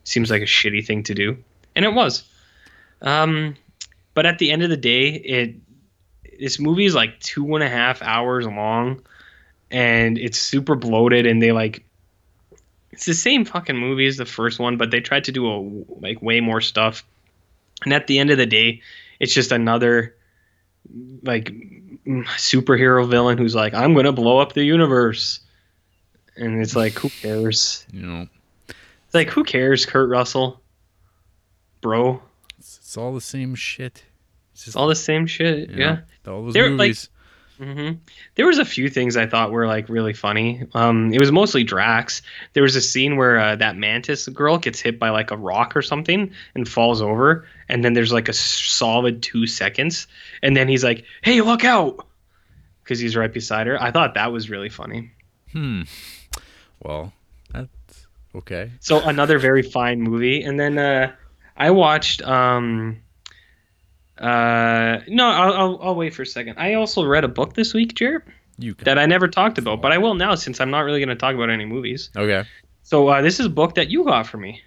Seems 0.04 0.30
like 0.30 0.40
a 0.40 0.46
shitty 0.46 0.86
thing 0.86 1.02
to 1.04 1.14
do, 1.14 1.36
and 1.76 1.84
it 1.84 1.92
was. 1.92 2.24
Um, 3.02 3.54
but 4.14 4.24
at 4.24 4.38
the 4.38 4.50
end 4.50 4.62
of 4.62 4.70
the 4.70 4.76
day, 4.76 5.08
it 5.10 5.56
this 6.38 6.58
movie 6.58 6.86
is 6.86 6.94
like 6.94 7.20
two 7.20 7.54
and 7.54 7.62
a 7.62 7.68
half 7.68 8.00
hours 8.00 8.46
long, 8.46 9.02
and 9.70 10.16
it's 10.16 10.38
super 10.38 10.74
bloated. 10.74 11.26
And 11.26 11.42
they 11.42 11.52
like 11.52 11.84
it's 12.92 13.06
the 13.06 13.14
same 13.14 13.44
fucking 13.44 13.76
movie 13.76 14.06
as 14.06 14.16
the 14.16 14.24
first 14.26 14.58
one, 14.58 14.76
but 14.76 14.90
they 14.90 15.00
tried 15.00 15.24
to 15.24 15.32
do 15.32 15.46
a 15.46 15.56
like 16.00 16.20
way 16.22 16.40
more 16.40 16.60
stuff. 16.60 17.04
And 17.84 17.92
at 17.92 18.06
the 18.06 18.18
end 18.18 18.30
of 18.30 18.38
the 18.38 18.46
day, 18.46 18.82
it's 19.20 19.32
just 19.34 19.52
another 19.52 20.16
like 21.22 21.52
superhero 22.06 23.08
villain 23.08 23.38
who's 23.38 23.54
like, 23.54 23.74
I'm 23.74 23.94
gonna 23.94 24.12
blow 24.12 24.38
up 24.38 24.52
the 24.54 24.64
universe. 24.64 25.40
And 26.36 26.60
it's 26.60 26.74
like, 26.76 26.94
who 26.94 27.08
cares? 27.10 27.84
You 27.92 28.06
know, 28.06 28.28
It's 28.68 29.14
like, 29.14 29.28
who 29.28 29.44
cares, 29.44 29.84
Kurt 29.84 30.08
Russell? 30.08 30.60
Bro. 31.80 32.22
it's, 32.58 32.78
it's 32.78 32.96
all 32.96 33.12
the 33.14 33.20
same 33.20 33.54
shit. 33.54 34.04
It's 34.52 34.60
just 34.64 34.68
It's 34.68 34.76
all 34.76 34.86
the 34.88 34.94
same 34.94 35.26
shit. 35.26 35.70
Yeah. 35.70 36.00
know, 36.26 36.34
all 36.34 36.44
those 36.44 36.54
They're, 36.54 36.70
like- 36.70 36.96
movies. 37.60 37.76
hmm 37.76 37.92
There 38.34 38.46
was 38.46 38.58
a 38.58 38.64
few 38.64 38.88
things 38.88 39.16
I 39.16 39.26
thought 39.26 39.50
were 39.52 39.66
like 39.66 39.88
really 39.88 40.12
funny. 40.12 40.64
Um, 40.74 41.12
it 41.12 41.20
was 41.20 41.30
mostly 41.30 41.64
Drax. 41.64 42.22
There 42.54 42.62
was 42.62 42.76
a 42.76 42.80
scene 42.80 43.16
where 43.16 43.38
uh, 43.38 43.56
that 43.56 43.76
mantis 43.76 44.26
girl 44.28 44.58
gets 44.58 44.80
hit 44.80 44.98
by 44.98 45.10
like 45.10 45.30
a 45.30 45.36
rock 45.36 45.76
or 45.76 45.82
something 45.82 46.32
and 46.54 46.68
falls 46.68 47.02
over, 47.02 47.46
and 47.68 47.84
then 47.84 47.92
there's 47.92 48.12
like 48.12 48.28
a 48.28 48.32
solid 48.32 49.22
two 49.22 49.46
seconds, 49.46 50.06
and 50.42 50.56
then 50.56 50.68
he's 50.68 50.84
like, 50.84 51.04
"Hey, 51.22 51.40
look 51.40 51.64
out!" 51.64 52.06
because 52.82 52.98
he's 52.98 53.14
right 53.16 53.32
beside 53.32 53.66
her. 53.68 53.80
I 53.80 53.90
thought 53.92 54.14
that 54.14 54.32
was 54.32 54.50
really 54.50 54.68
funny. 54.68 55.12
Hmm. 55.52 55.82
Well, 56.82 57.12
that's 57.52 58.06
okay. 58.34 58.72
So 58.80 59.00
another 59.00 59.38
very 59.38 59.62
fine 59.62 60.00
movie, 60.00 60.42
and 60.42 60.58
then 60.58 60.78
uh, 60.78 61.12
I 61.56 61.70
watched. 61.70 62.22
Um, 62.22 63.02
uh, 64.20 65.00
no, 65.08 65.26
I'll, 65.28 65.52
I'll, 65.52 65.78
I'll 65.82 65.94
wait 65.94 66.14
for 66.14 66.22
a 66.22 66.26
second. 66.26 66.58
I 66.58 66.74
also 66.74 67.04
read 67.04 67.24
a 67.24 67.28
book 67.28 67.54
this 67.54 67.72
week, 67.74 67.94
Jared, 67.94 68.22
You 68.58 68.74
that 68.84 68.98
I 68.98 69.06
never 69.06 69.28
talked 69.28 69.58
about, 69.58 69.80
but 69.80 69.92
I 69.92 69.98
will 69.98 70.14
now 70.14 70.34
since 70.34 70.60
I'm 70.60 70.70
not 70.70 70.80
really 70.80 71.00
going 71.00 71.08
to 71.08 71.16
talk 71.16 71.34
about 71.34 71.50
any 71.50 71.64
movies. 71.64 72.10
okay. 72.16 72.44
So 72.82 73.08
uh, 73.08 73.22
this 73.22 73.38
is 73.40 73.46
a 73.46 73.50
book 73.50 73.76
that 73.76 73.88
you 73.88 74.04
got 74.04 74.26
for 74.26 74.36
me 74.36 74.60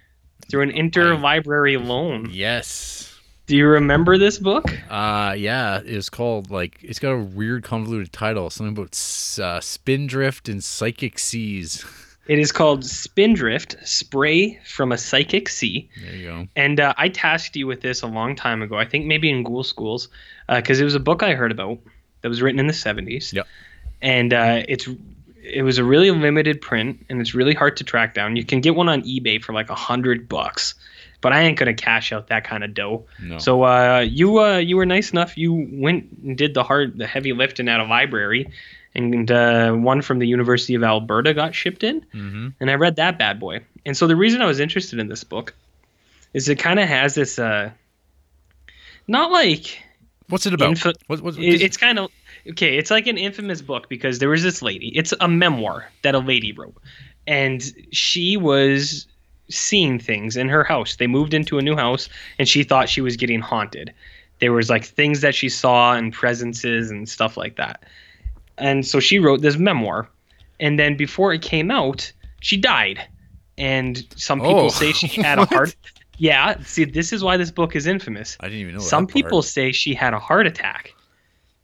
through 0.50 0.62
an 0.62 0.72
interlibrary 0.72 1.84
loan. 1.84 2.30
Yes. 2.32 3.10
Do 3.46 3.56
you 3.56 3.66
remember 3.66 4.16
this 4.16 4.38
book? 4.38 4.64
Uh, 4.88 5.34
yeah. 5.36 5.80
It's 5.84 6.08
called 6.08 6.50
like 6.50 6.78
it's 6.82 6.98
got 6.98 7.12
a 7.12 7.18
weird 7.18 7.64
convoluted 7.64 8.12
title. 8.12 8.48
Something 8.48 8.72
about 8.72 8.94
uh, 9.38 9.60
spindrift 9.60 10.48
and 10.48 10.64
psychic 10.64 11.18
seas. 11.18 11.84
It 12.26 12.38
is 12.38 12.52
called 12.52 12.84
Spindrift: 12.84 13.76
Spray 13.86 14.58
from 14.64 14.92
a 14.92 14.98
Psychic 14.98 15.48
Sea. 15.48 15.88
There 16.02 16.16
you 16.16 16.24
go. 16.24 16.48
And 16.56 16.80
uh, 16.80 16.94
I 16.96 17.08
tasked 17.08 17.54
you 17.56 17.66
with 17.66 17.80
this 17.82 18.02
a 18.02 18.06
long 18.06 18.34
time 18.34 18.62
ago. 18.62 18.76
I 18.76 18.86
think 18.86 19.06
maybe 19.06 19.30
in 19.30 19.42
Ghoul 19.42 19.62
Schools, 19.62 20.08
because 20.48 20.80
it 20.80 20.84
was 20.84 20.94
a 20.94 21.00
book 21.00 21.22
I 21.22 21.34
heard 21.34 21.52
about 21.52 21.78
that 22.22 22.28
was 22.28 22.40
written 22.40 22.58
in 22.58 22.66
the 22.66 22.72
'70s. 22.72 23.32
Yep. 23.32 23.46
And 24.00 24.32
uh, 24.32 24.62
it's 24.66 24.88
it 25.44 25.62
was 25.62 25.78
a 25.78 25.84
really 25.84 26.10
limited 26.10 26.60
print, 26.60 27.04
and 27.08 27.20
it's 27.20 27.34
really 27.34 27.54
hard 27.54 27.76
to 27.76 27.84
track 27.84 28.14
down. 28.14 28.36
You 28.36 28.44
can 28.44 28.60
get 28.60 28.74
one 28.74 28.88
on 28.88 29.02
eBay 29.02 29.42
for 29.42 29.52
like 29.52 29.68
a 29.68 29.74
hundred 29.74 30.28
bucks, 30.28 30.74
but 31.20 31.32
I 31.32 31.42
ain't 31.42 31.58
gonna 31.58 31.74
cash 31.74 32.12
out 32.12 32.28
that 32.28 32.44
kind 32.44 32.64
of 32.64 32.72
dough. 32.72 33.04
No. 33.20 33.38
So 33.38 33.64
uh, 33.64 34.00
you 34.00 34.40
uh, 34.40 34.56
you 34.56 34.76
were 34.76 34.86
nice 34.86 35.12
enough. 35.12 35.36
You 35.36 35.68
went 35.72 36.10
and 36.24 36.36
did 36.36 36.54
the 36.54 36.62
hard, 36.62 36.98
the 36.98 37.06
heavy 37.06 37.34
lifting 37.34 37.68
at 37.68 37.80
a 37.80 37.84
library, 37.84 38.50
and 38.94 39.30
uh, 39.30 39.72
one 39.72 40.02
from 40.02 40.18
the 40.18 40.26
University 40.26 40.74
of 40.74 40.82
Alberta 40.82 41.34
got 41.34 41.54
shipped 41.54 41.82
in 41.82 42.00
mm-hmm. 42.14 42.48
and 42.60 42.70
I 42.70 42.74
read 42.74 42.96
that 42.96 43.18
bad 43.18 43.40
boy. 43.40 43.60
And 43.86 43.96
so 43.96 44.06
the 44.06 44.16
reason 44.16 44.40
I 44.40 44.46
was 44.46 44.60
interested 44.60 44.98
in 44.98 45.08
this 45.08 45.24
book 45.24 45.54
is 46.32 46.48
it 46.48 46.58
kind 46.58 46.78
of 46.80 46.88
has 46.88 47.14
this 47.14 47.38
uh 47.38 47.70
not 49.06 49.30
like 49.30 49.80
What's 50.28 50.46
it 50.46 50.54
about? 50.54 50.78
What, 51.06 51.20
what 51.20 51.36
it, 51.36 51.60
it's 51.60 51.76
kind 51.76 51.98
of 51.98 52.10
okay, 52.50 52.78
it's 52.78 52.90
like 52.90 53.06
an 53.06 53.18
infamous 53.18 53.62
book 53.62 53.88
because 53.88 54.18
there 54.18 54.28
was 54.28 54.42
this 54.42 54.62
lady. 54.62 54.88
It's 54.96 55.12
a 55.20 55.28
memoir 55.28 55.90
that 56.02 56.14
a 56.14 56.18
lady 56.18 56.52
wrote. 56.52 56.74
And 57.26 57.62
she 57.90 58.36
was 58.36 59.06
seeing 59.50 59.98
things 59.98 60.36
in 60.36 60.48
her 60.48 60.64
house. 60.64 60.96
They 60.96 61.06
moved 61.06 61.34
into 61.34 61.58
a 61.58 61.62
new 61.62 61.76
house 61.76 62.08
and 62.38 62.48
she 62.48 62.62
thought 62.62 62.88
she 62.88 63.00
was 63.00 63.16
getting 63.16 63.40
haunted. 63.40 63.92
There 64.40 64.52
was 64.52 64.70
like 64.70 64.84
things 64.84 65.20
that 65.20 65.34
she 65.34 65.48
saw 65.48 65.94
and 65.94 66.12
presences 66.12 66.90
and 66.90 67.08
stuff 67.08 67.36
like 67.36 67.56
that. 67.56 67.82
And 68.58 68.86
so 68.86 69.00
she 69.00 69.18
wrote 69.18 69.40
this 69.42 69.56
memoir. 69.56 70.08
And 70.60 70.78
then 70.78 70.96
before 70.96 71.32
it 71.32 71.42
came 71.42 71.70
out, 71.70 72.12
she 72.40 72.56
died. 72.56 73.00
And 73.58 74.04
some 74.16 74.40
people 74.40 74.66
Oh, 74.66 74.68
say 74.68 74.92
she 74.92 75.06
had 75.22 75.38
a 75.38 75.46
heart. 75.46 75.74
Yeah, 76.18 76.60
see, 76.62 76.84
this 76.84 77.12
is 77.12 77.24
why 77.24 77.36
this 77.36 77.50
book 77.50 77.74
is 77.74 77.86
infamous. 77.86 78.36
I 78.40 78.46
didn't 78.46 78.60
even 78.60 78.74
know. 78.74 78.80
Some 78.80 79.06
people 79.06 79.42
say 79.42 79.72
she 79.72 79.94
had 79.94 80.14
a 80.14 80.18
heart 80.18 80.46
attack. 80.46 80.94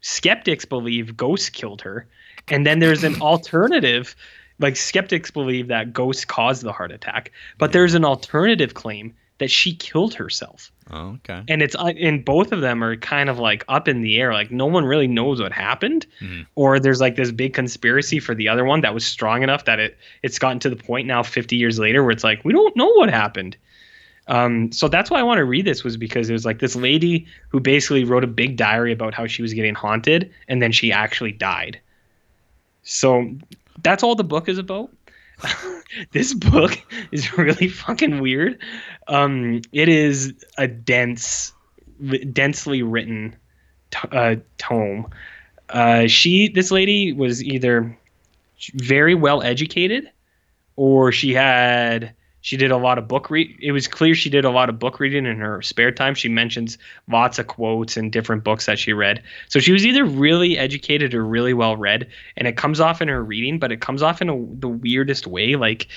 Skeptics 0.01 0.65
believe 0.65 1.17
ghosts 1.17 1.51
killed 1.51 1.83
her. 1.83 2.07
And 2.49 2.67
then 2.67 2.79
there's 2.81 3.05
an 3.05 3.21
alternative, 3.23 4.17
like 4.59 4.77
skeptics 4.77 5.31
believe 5.31 5.69
that 5.69 5.93
ghosts 5.93 6.25
caused 6.25 6.63
the 6.63 6.73
heart 6.73 6.91
attack, 6.91 7.31
but 7.59 7.73
there's 7.73 7.95
an 7.95 8.05
alternative 8.05 8.75
claim 8.75 9.15
that 9.41 9.51
she 9.51 9.75
killed 9.75 10.15
herself. 10.15 10.71
Oh, 10.93 11.19
okay. 11.25 11.43
And 11.49 11.63
it's 11.63 11.75
uh, 11.77 11.93
and 11.99 12.25
both 12.25 12.53
of 12.53 12.61
them 12.61 12.83
are 12.85 12.95
kind 12.97 13.29
of 13.29 13.39
like 13.39 13.65
up 13.69 13.89
in 13.89 14.03
the 14.03 14.19
air, 14.21 14.33
like 14.33 14.51
no 14.51 14.67
one 14.67 14.85
really 14.85 15.07
knows 15.09 15.41
what 15.41 15.53
happened, 15.53 16.07
Mhm. 16.21 16.47
or 16.55 16.79
there's 16.79 17.01
like 17.01 17.17
this 17.17 17.31
big 17.33 17.53
conspiracy 17.55 18.21
for 18.21 18.35
the 18.35 18.49
other 18.49 18.65
one 18.65 18.81
that 18.83 18.95
was 18.95 19.05
strong 19.05 19.43
enough 19.43 19.65
that 19.65 19.79
it 19.81 19.99
it's 20.23 20.39
gotten 20.39 20.59
to 20.61 20.71
the 20.71 20.77
point 20.77 21.07
now 21.09 21.23
50 21.23 21.57
years 21.57 21.79
later 21.79 22.03
where 22.03 22.13
it's 22.13 22.25
like 22.25 22.45
we 22.45 22.53
don't 22.53 22.77
know 22.77 22.89
what 22.95 23.11
happened. 23.11 23.57
Um, 24.29 24.71
so 24.71 24.87
that's 24.87 25.11
why 25.11 25.19
I 25.19 25.25
want 25.25 25.39
to 25.39 25.45
read 25.45 25.65
this 25.65 25.83
was 25.83 25.97
because 25.97 26.31
it 26.31 26.33
was 26.33 26.45
like 26.45 26.61
this 26.61 26.77
lady 26.77 27.27
who 27.49 27.59
basically 27.59 28.05
wrote 28.05 28.23
a 28.23 28.29
big 28.29 28.57
diary 28.57 28.93
about 28.93 29.13
how 29.15 29.27
she 29.27 29.43
was 29.43 29.53
getting 29.55 29.75
haunted 29.75 30.31
and 30.47 30.63
then 30.63 30.71
she 30.71 30.93
actually 30.93 31.33
died. 31.33 31.81
So 32.83 33.35
that's 33.83 34.03
all 34.03 34.15
the 34.15 34.25
book 34.25 34.49
is 34.49 34.59
about. 34.59 34.91
this 36.13 36.35
book 36.35 36.79
is 37.13 37.37
really 37.37 37.69
fucking 37.69 38.21
weird. 38.21 38.59
Um, 39.09 39.63
it 39.73 39.89
is 39.89 40.35
a 40.59 40.67
dense, 40.67 41.53
densely 42.33 42.83
written 42.83 43.37
t- 43.91 44.09
uh, 44.13 44.37
tome. 44.59 45.09
Uh, 45.69 46.07
she, 46.07 46.49
this 46.49 46.71
lady, 46.71 47.13
was 47.13 47.43
either 47.43 47.97
very 48.75 49.15
well 49.15 49.43
educated, 49.43 50.11
or 50.77 51.13
she 51.13 51.33
had 51.33 52.15
she 52.43 52.57
did 52.57 52.71
a 52.71 52.77
lot 52.77 52.97
of 52.99 53.07
book 53.07 53.29
read. 53.31 53.55
It 53.61 53.73
was 53.73 53.87
clear 53.87 54.15
she 54.15 54.31
did 54.31 54.45
a 54.45 54.51
lot 54.51 54.69
of 54.69 54.79
book 54.79 54.99
reading 54.99 55.27
in 55.27 55.37
her 55.39 55.61
spare 55.63 55.91
time. 55.93 56.15
She 56.15 56.29
mentions 56.29 56.79
lots 57.09 57.39
of 57.39 57.47
quotes 57.49 57.97
and 57.97 58.11
different 58.11 58.45
books 58.45 58.67
that 58.67 58.79
she 58.79 58.93
read. 58.95 59.23
So 59.49 59.61
she 59.61 59.73
was 59.73 59.85
either 59.85 60.05
really 60.05 60.57
educated 60.57 61.13
or 61.15 61.25
really 61.25 61.53
well 61.53 61.77
read, 61.77 62.09
and 62.37 62.49
it 62.49 62.57
comes 62.57 62.81
off 62.81 63.03
in 63.03 63.09
her 63.09 63.23
reading, 63.23 63.59
but 63.59 63.71
it 63.73 63.81
comes 63.81 64.03
off 64.03 64.23
in 64.23 64.29
a, 64.31 64.37
the 64.59 64.69
weirdest 64.69 65.27
way. 65.27 65.57
Like 65.57 65.89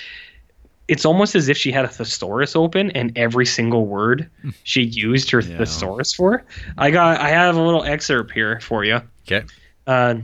it's 0.90 1.06
almost 1.06 1.34
as 1.34 1.48
if 1.48 1.56
she 1.58 1.72
had 1.72 1.86
a 1.86 1.88
thesaurus 1.88 2.58
open 2.58 2.92
and 2.92 3.18
every 3.18 3.46
single 3.46 3.86
word 3.86 4.30
she 4.64 4.82
used 4.82 5.32
her 5.32 5.40
Yeah. 5.40 5.58
thesaurus 5.60 6.14
for. 6.14 6.44
I 6.78 6.92
got 6.92 7.22
I 7.22 7.30
have 7.30 7.56
a 7.56 7.62
little 7.62 7.84
excerpt 7.86 8.32
here 8.32 8.60
for 8.60 8.84
you. 8.84 9.00
Okay. 9.26 9.46
Uh, 9.88 10.16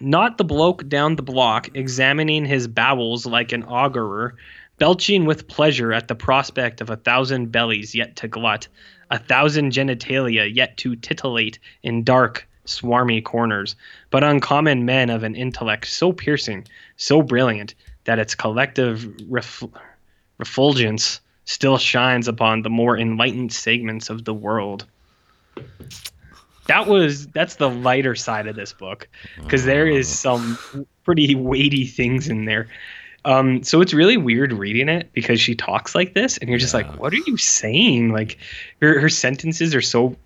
not 0.00 0.38
the 0.38 0.44
bloke 0.44 0.88
down 0.88 1.16
the 1.16 1.22
block, 1.22 1.68
examining 1.74 2.44
his 2.44 2.66
bowels 2.66 3.24
like 3.26 3.52
an 3.52 3.62
augurer, 3.64 4.32
belching 4.82 5.26
with 5.26 5.46
pleasure 5.46 5.92
at 5.92 6.08
the 6.08 6.14
prospect 6.16 6.80
of 6.80 6.90
a 6.90 6.96
thousand 6.96 7.52
bellies 7.52 7.94
yet 7.94 8.16
to 8.16 8.26
glut, 8.26 8.66
a 9.12 9.18
thousand 9.20 9.70
genitalia 9.70 10.52
yet 10.52 10.76
to 10.76 10.96
titillate 10.96 11.60
in 11.84 12.02
dark, 12.02 12.48
swarmy 12.66 13.22
corners, 13.22 13.76
but 14.10 14.24
uncommon 14.24 14.84
men 14.84 15.08
of 15.08 15.22
an 15.22 15.36
intellect 15.36 15.86
so 15.86 16.12
piercing, 16.12 16.66
so 16.96 17.22
brilliant, 17.22 17.76
that 18.06 18.18
its 18.18 18.34
collective 18.34 19.08
ref- 19.30 19.62
refulgence 20.38 21.20
still 21.44 21.78
shines 21.78 22.26
upon 22.26 22.62
the 22.62 22.70
more 22.70 22.98
enlightened 22.98 23.52
segments 23.52 24.10
of 24.10 24.24
the 24.24 24.34
world. 24.34 24.84
That 26.66 26.88
was 26.88 27.28
that's 27.28 27.54
the 27.54 27.70
lighter 27.70 28.16
side 28.16 28.48
of 28.48 28.56
this 28.56 28.72
book 28.72 29.08
because 29.36 29.64
there 29.64 29.86
is 29.86 30.10
ah. 30.10 30.36
some 30.36 30.86
pretty 31.04 31.36
weighty 31.36 31.86
things 31.86 32.26
in 32.26 32.46
there. 32.46 32.66
Um, 33.24 33.62
so 33.62 33.80
it's 33.80 33.94
really 33.94 34.16
weird 34.16 34.52
reading 34.52 34.88
it 34.88 35.12
because 35.12 35.40
she 35.40 35.54
talks 35.54 35.94
like 35.94 36.14
this, 36.14 36.38
and 36.38 36.50
you're 36.50 36.58
just 36.58 36.74
Yeah. 36.74 36.78
like, 36.88 36.98
"What 37.00 37.12
are 37.12 37.20
you 37.26 37.36
saying?" 37.36 38.10
Like, 38.12 38.38
her 38.80 38.98
her 39.00 39.08
sentences 39.08 39.74
are 39.74 39.80
so 39.82 40.16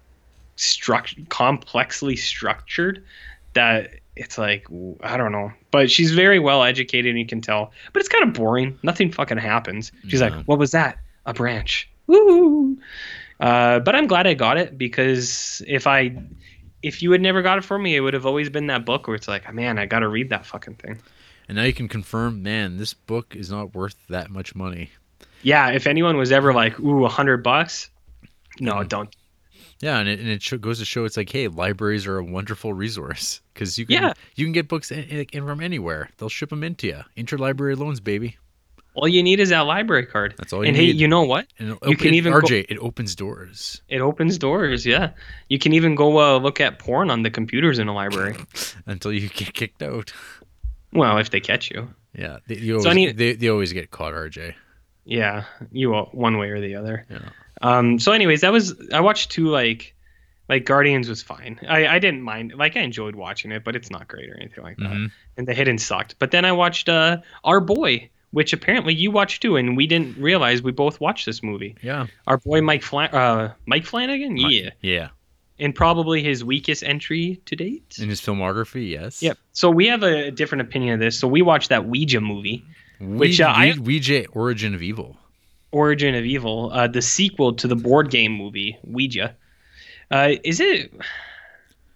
struct 0.56 1.28
complexly 1.28 2.16
structured 2.16 3.04
that 3.52 3.90
it's 4.16 4.38
like 4.38 4.66
I 5.02 5.16
don't 5.18 5.32
know. 5.32 5.52
But 5.70 5.90
she's 5.90 6.12
very 6.12 6.38
well 6.38 6.62
educated, 6.62 7.10
and 7.10 7.18
you 7.18 7.26
can 7.26 7.40
tell. 7.42 7.72
But 7.92 8.00
it's 8.00 8.08
kind 8.08 8.24
of 8.24 8.32
boring. 8.32 8.78
Nothing 8.82 9.12
fucking 9.12 9.38
happens. 9.38 9.92
She's 10.08 10.20
Yeah. 10.20 10.28
like, 10.28 10.44
"What 10.46 10.58
was 10.58 10.70
that? 10.70 10.98
A 11.26 11.34
branch." 11.34 11.88
Woo! 12.06 12.78
Uh, 13.40 13.80
but 13.80 13.94
I'm 13.94 14.06
glad 14.06 14.26
I 14.26 14.32
got 14.34 14.56
it 14.56 14.78
because 14.78 15.60
if 15.66 15.86
I 15.86 16.16
if 16.82 17.02
you 17.02 17.10
had 17.10 17.20
never 17.20 17.42
got 17.42 17.58
it 17.58 17.64
for 17.64 17.78
me, 17.78 17.96
it 17.96 18.00
would 18.00 18.14
have 18.14 18.24
always 18.26 18.48
been 18.48 18.68
that 18.68 18.84
book 18.86 19.08
where 19.08 19.16
it's 19.16 19.26
like, 19.28 19.52
man, 19.52 19.78
I 19.78 19.86
got 19.86 20.00
to 20.00 20.08
read 20.08 20.28
that 20.30 20.46
fucking 20.46 20.74
thing. 20.76 20.98
And 21.48 21.56
now 21.56 21.62
you 21.64 21.72
can 21.72 21.88
confirm, 21.88 22.42
man, 22.42 22.76
this 22.76 22.92
book 22.94 23.36
is 23.36 23.50
not 23.50 23.74
worth 23.74 23.96
that 24.08 24.30
much 24.30 24.54
money. 24.54 24.90
Yeah, 25.42 25.70
if 25.70 25.86
anyone 25.86 26.16
was 26.16 26.32
ever 26.32 26.52
like, 26.52 26.78
ooh, 26.80 27.04
a 27.04 27.08
hundred 27.08 27.42
bucks, 27.42 27.90
no, 28.58 28.74
Mm. 28.74 28.88
don't. 28.88 29.16
Yeah, 29.80 29.98
and 29.98 30.08
it, 30.08 30.18
and 30.18 30.28
it 30.28 30.60
goes 30.62 30.78
to 30.78 30.86
show 30.86 31.04
it's 31.04 31.18
like, 31.18 31.30
hey, 31.30 31.48
libraries 31.48 32.06
are 32.06 32.16
a 32.16 32.24
wonderful 32.24 32.72
resource 32.72 33.42
because 33.52 33.76
you 33.78 33.84
can 33.86 34.02
Yeah. 34.02 34.12
you 34.34 34.46
can 34.46 34.52
get 34.52 34.68
books 34.68 34.90
in, 34.90 35.00
in, 35.04 35.26
in 35.32 35.46
from 35.46 35.60
anywhere. 35.60 36.08
They'll 36.16 36.30
ship 36.30 36.48
them 36.50 36.64
into 36.64 36.86
you. 36.88 37.00
Interlibrary 37.16 37.76
loans, 37.76 38.00
baby. 38.00 38.38
All 38.94 39.06
you 39.06 39.22
need 39.22 39.40
is 39.40 39.50
that 39.50 39.60
library 39.60 40.06
card. 40.06 40.34
That's 40.38 40.54
all 40.54 40.64
you 40.64 40.68
and 40.68 40.76
need. 40.78 40.84
And 40.88 40.92
hey, 40.94 40.98
you 41.02 41.06
know 41.06 41.24
what? 41.24 41.46
And 41.58 41.72
it, 41.72 41.78
you 41.86 41.96
can 41.98 42.14
even 42.14 42.32
go- 42.32 42.40
RJ, 42.40 42.64
it 42.70 42.78
opens 42.78 43.14
doors 43.14 43.82
It 43.90 44.00
opens 44.00 44.38
doors. 44.38 44.86
Yeah, 44.86 45.10
you 45.50 45.58
can 45.58 45.74
even 45.74 45.94
go 45.94 46.18
uh, 46.18 46.38
look 46.38 46.62
at 46.62 46.78
porn 46.78 47.10
on 47.10 47.22
the 47.22 47.30
computers 47.30 47.78
in 47.78 47.88
a 47.88 47.92
library. 47.94 48.34
until 48.86 49.12
you 49.12 49.28
get 49.28 49.52
kicked 49.52 49.82
out. 49.82 50.14
Well, 50.96 51.18
if 51.18 51.30
they 51.30 51.40
catch 51.40 51.70
you. 51.70 51.88
Yeah, 52.14 52.38
they, 52.46 52.56
you 52.56 52.80
So 52.80 52.90
I 52.90 52.94
need- 52.94 53.16
they, 53.16 53.34
they 53.34 53.48
always 53.48 53.72
get 53.72 53.90
caught, 53.90 54.14
RJ. 54.14 54.54
Yeah, 55.04 55.44
you 55.70 55.90
will, 55.90 56.06
one 56.12 56.38
way 56.38 56.50
or 56.50 56.60
the 56.60 56.74
other. 56.76 57.06
Yeah. 57.10 57.28
Um. 57.62 57.98
So, 57.98 58.12
anyways, 58.12 58.40
that 58.40 58.52
was 58.52 58.74
I 58.92 59.00
watched 59.00 59.30
two 59.30 59.48
like 59.48 59.94
Like 60.48 60.64
Guardians 60.64 61.08
was 61.08 61.22
fine. 61.22 61.58
I, 61.68 61.86
I 61.86 61.98
didn't 61.98 62.22
mind. 62.22 62.52
Like 62.56 62.76
I 62.76 62.80
enjoyed 62.80 63.14
watching 63.14 63.52
it, 63.52 63.62
but 63.64 63.76
it's 63.76 63.90
not 63.90 64.08
great 64.08 64.28
or 64.30 64.36
anything 64.36 64.62
like 64.64 64.76
that. 64.78 64.90
Mhm. 64.90 65.10
And 65.36 65.46
the 65.48 65.54
hidden 65.54 65.78
sucked. 65.78 66.16
But 66.18 66.30
then 66.32 66.44
I 66.44 66.52
watched 66.52 66.88
uh 66.88 67.18
Our 67.44 67.60
Boy, 67.60 68.10
which 68.32 68.52
apparently 68.52 68.94
you 68.94 69.10
watched 69.10 69.42
too, 69.42 69.56
and 69.56 69.76
we 69.76 69.86
didn't 69.86 70.18
realize 70.18 70.62
we 70.62 70.72
both 70.72 71.00
watched 71.00 71.24
this 71.26 71.42
movie. 71.42 71.76
Yeah. 71.82 72.06
Our 72.26 72.38
boy 72.38 72.60
Mike 72.62 72.82
Flan- 72.82 73.14
uh 73.14 73.54
Mike 73.66 73.84
Flanagan, 73.86 74.36
yeah, 74.36 74.70
Yeah. 74.80 75.08
And 75.58 75.74
probably 75.74 76.22
his 76.22 76.44
weakest 76.44 76.82
entry 76.84 77.40
to 77.46 77.56
date. 77.56 77.96
In 78.00 78.08
his 78.08 78.20
filmography, 78.20 78.90
yes. 78.90 79.22
Yep. 79.22 79.38
So 79.52 79.70
we 79.70 79.86
have 79.86 80.02
a 80.02 80.30
different 80.30 80.62
opinion 80.62 80.94
of 80.94 81.00
this. 81.00 81.18
So 81.18 81.26
we 81.28 81.42
watched 81.42 81.70
that 81.70 81.86
Ouija 81.86 82.20
movie, 82.20 82.64
Which, 83.00 83.40
uh, 83.40 83.46
I- 83.54 83.74
Ouija 83.80 84.26
Origin 84.28 84.74
of 84.74 84.82
Evil. 84.82 85.16
Origin 85.72 86.14
of 86.14 86.24
Evil, 86.24 86.70
uh, 86.72 86.86
the 86.86 87.02
sequel 87.02 87.52
to 87.54 87.66
the 87.68 87.76
board 87.76 88.10
game 88.10 88.32
movie 88.32 88.78
Ouija. 88.84 89.34
Uh, 90.10 90.32
is 90.44 90.60
it? 90.60 90.92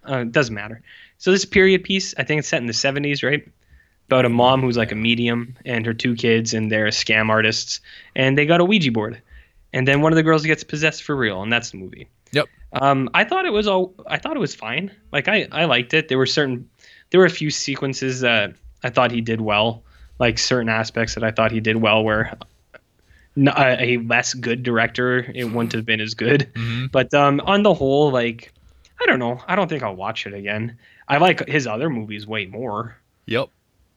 Uh, 0.09 0.19
it 0.19 0.33
doesn't 0.33 0.55
matter. 0.55 0.83
So 1.19 1.31
this 1.31 1.45
period 1.45 1.85
piece, 1.85 2.15
I 2.19 2.25
think 2.25 2.41
it's 2.41 2.49
set 2.49 2.61
in 2.61 2.67
the 2.67 2.73
'70s, 2.73 3.23
right? 3.23 3.47
About 4.07 4.25
a 4.25 4.29
mom 4.29 4.61
who's 4.63 4.77
like 4.77 4.91
a 4.91 4.97
medium 4.97 5.57
and 5.65 5.87
her 5.87 5.95
two 5.95 6.15
kids, 6.17 6.53
and 6.55 6.73
they're 6.73 6.87
scam 6.89 7.29
artists, 7.29 7.81
and 8.17 8.37
they 8.37 8.45
got 8.47 8.61
a 8.61 8.65
Ouija 8.65 8.91
board, 8.91 9.21
and 9.73 9.87
then 9.87 10.01
one 10.01 10.13
of 10.13 10.17
the 10.17 10.23
girls 10.23 10.45
gets 10.45 10.65
possessed 10.65 11.03
for 11.05 11.15
real, 11.15 11.43
and 11.43 11.53
that's 11.53 11.71
the 11.71 11.77
movie. 11.77 12.09
Yep. 12.33 12.49
Um, 12.73 13.11
I 13.15 13.25
thought 13.25 13.47
it 13.47 13.53
was 13.53 13.67
all. 13.67 13.95
I 14.07 14.19
thought 14.19 14.37
it 14.37 14.41
was 14.41 14.55
fine. 14.55 14.91
Like 15.13 15.29
I, 15.29 15.49
I 15.51 15.65
liked 15.65 15.95
it. 15.95 16.09
There 16.09 16.19
were 16.19 16.27
certain, 16.27 16.69
there 17.11 17.21
were 17.21 17.27
a 17.27 17.31
few 17.31 17.51
sequences 17.51 18.21
that 18.21 18.55
I 18.85 18.91
thought 18.91 19.11
he 19.11 19.21
did 19.21 19.41
well. 19.41 19.83
Like 20.19 20.39
certain 20.39 20.69
aspects 20.69 21.15
that 21.15 21.25
I 21.25 21.31
thought 21.31 21.51
he 21.51 21.61
did 21.61 21.77
well, 21.77 22.05
where 22.05 22.37
a, 23.37 23.97
less 23.99 24.35
good 24.35 24.63
director 24.63 25.31
it 25.35 25.45
wouldn't 25.45 25.73
have 25.73 25.87
been 25.87 26.01
as 26.01 26.15
good. 26.15 26.51
Mhm. 26.55 26.93
But 26.93 27.13
um, 27.15 27.41
on 27.41 27.63
the 27.63 27.75
whole, 27.75 28.11
like 28.11 28.53
I 29.01 29.07
don't 29.07 29.19
know. 29.19 29.41
I 29.47 29.57
don't 29.57 29.69
think 29.69 29.83
I'll 29.83 29.97
watch 29.97 30.27
it 30.27 30.35
again. 30.35 30.77
I 31.09 31.17
like 31.19 31.49
his 31.49 31.67
other 31.67 31.91
movies 31.91 32.27
way 32.27 32.47
more. 32.47 32.97
Yep. 33.27 33.49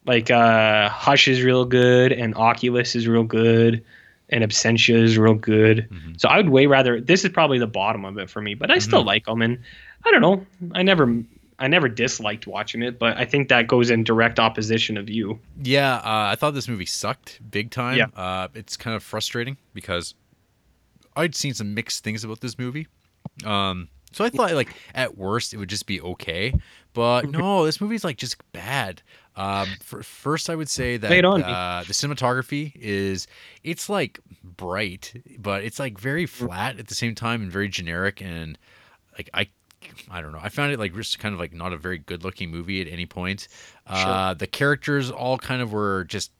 Like 0.05 0.31
uh, 0.31 0.89
Hush 0.89 1.27
is 1.27 1.41
real 1.41 1.65
good, 1.65 2.11
and 2.11 2.35
Oculus 2.35 2.95
is 2.95 3.07
real 3.07 3.23
good, 3.23 3.83
and 4.33 4.43
Absentia 4.43 4.95
is 5.01 5.17
real 5.17 5.33
good. 5.35 5.87
Mhm. 5.89 6.19
So 6.19 6.27
I 6.27 6.37
would 6.37 6.49
way 6.49 6.65
rather. 6.65 6.99
This 6.99 7.23
is 7.23 7.29
probably 7.31 7.59
the 7.59 7.67
bottom 7.67 8.03
of 8.05 8.17
it 8.17 8.29
for 8.29 8.41
me, 8.41 8.53
but 8.55 8.71
I 8.71 8.79
still 8.79 9.03
Mhm. 9.03 9.07
like 9.07 9.25
them, 9.25 9.41
and 9.41 9.59
I 10.05 10.11
don't 10.11 10.21
know. 10.21 10.45
I 10.73 10.83
never, 10.83 11.23
I 11.59 11.67
never 11.67 11.87
disliked 11.87 12.47
watching 12.47 12.81
it, 12.81 12.99
but 12.99 13.15
I 13.17 13.25
think 13.25 13.47
that 13.49 13.67
goes 13.67 13.89
in 13.89 14.03
direct 14.03 14.39
opposition 14.39 14.97
of 14.97 15.09
you. 15.09 15.39
Yeah, 15.63 15.95
uh, 15.97 16.01
I 16.31 16.35
thought 16.35 16.51
this 16.55 16.67
movie 16.67 16.85
sucked 16.85 17.39
big 17.49 17.69
time. 17.71 17.97
Yeah. 17.97 18.07
Uh, 18.15 18.47
it's 18.53 18.75
kind 18.75 18.95
of 18.95 19.03
frustrating 19.03 19.57
because 19.73 20.15
I'd 21.15 21.35
seen 21.35 21.53
some 21.53 21.73
mixed 21.73 22.03
things 22.03 22.23
about 22.23 22.41
this 22.41 22.57
movie. 22.57 22.87
Um, 23.45 23.87
so 24.11 24.25
I 24.25 24.29
thought 24.29 24.51
like 24.53 24.69
at 24.93 25.17
worst 25.17 25.53
it 25.53 25.57
would 25.57 25.69
just 25.69 25.85
be 25.85 26.01
okay, 26.01 26.53
but 26.93 27.29
no, 27.31 27.65
this 27.65 27.79
movie's 27.79 28.03
like 28.03 28.17
just 28.17 28.37
bad. 28.51 29.01
Um, 29.35 29.67
for, 29.81 30.03
first 30.03 30.49
I 30.49 30.55
would 30.55 30.69
say 30.69 30.97
that 30.97 31.09
Lay 31.09 31.17
it 31.19 31.25
on 31.25 31.41
me. 31.41 31.45
uh, 31.47 31.83
the 31.87 31.93
cinematography 31.93 32.71
is 32.75 33.27
it's 33.63 33.89
like 33.89 34.19
bright, 34.43 35.13
but 35.39 35.63
it's 35.63 35.79
like 35.79 35.97
very 35.99 36.25
flat 36.25 36.77
at 36.79 36.87
the 36.87 36.95
same 36.95 37.15
time 37.15 37.41
and 37.41 37.51
very 37.51 37.67
generic 37.69 38.21
and 38.21 38.57
like 39.17 39.29
I. 39.33 39.47
I 40.09 40.21
don't 40.21 40.31
know. 40.31 40.39
I 40.41 40.47
found 40.47 40.71
it 40.71 40.79
like 40.79 40.95
just 40.95 41.19
kind 41.19 41.33
of 41.33 41.41
like 41.41 41.51
not 41.53 41.73
a 41.73 41.77
very 41.77 41.97
good 41.97 42.23
looking 42.23 42.49
movie 42.49 42.79
at 42.79 42.87
any 42.87 43.05
point. 43.05 43.49
Uh, 43.85 44.33
the 44.33 44.47
characters 44.47 45.11
all 45.11 45.37
kind 45.37 45.61
of 45.61 45.73
were 45.73 46.05
just 46.05 46.31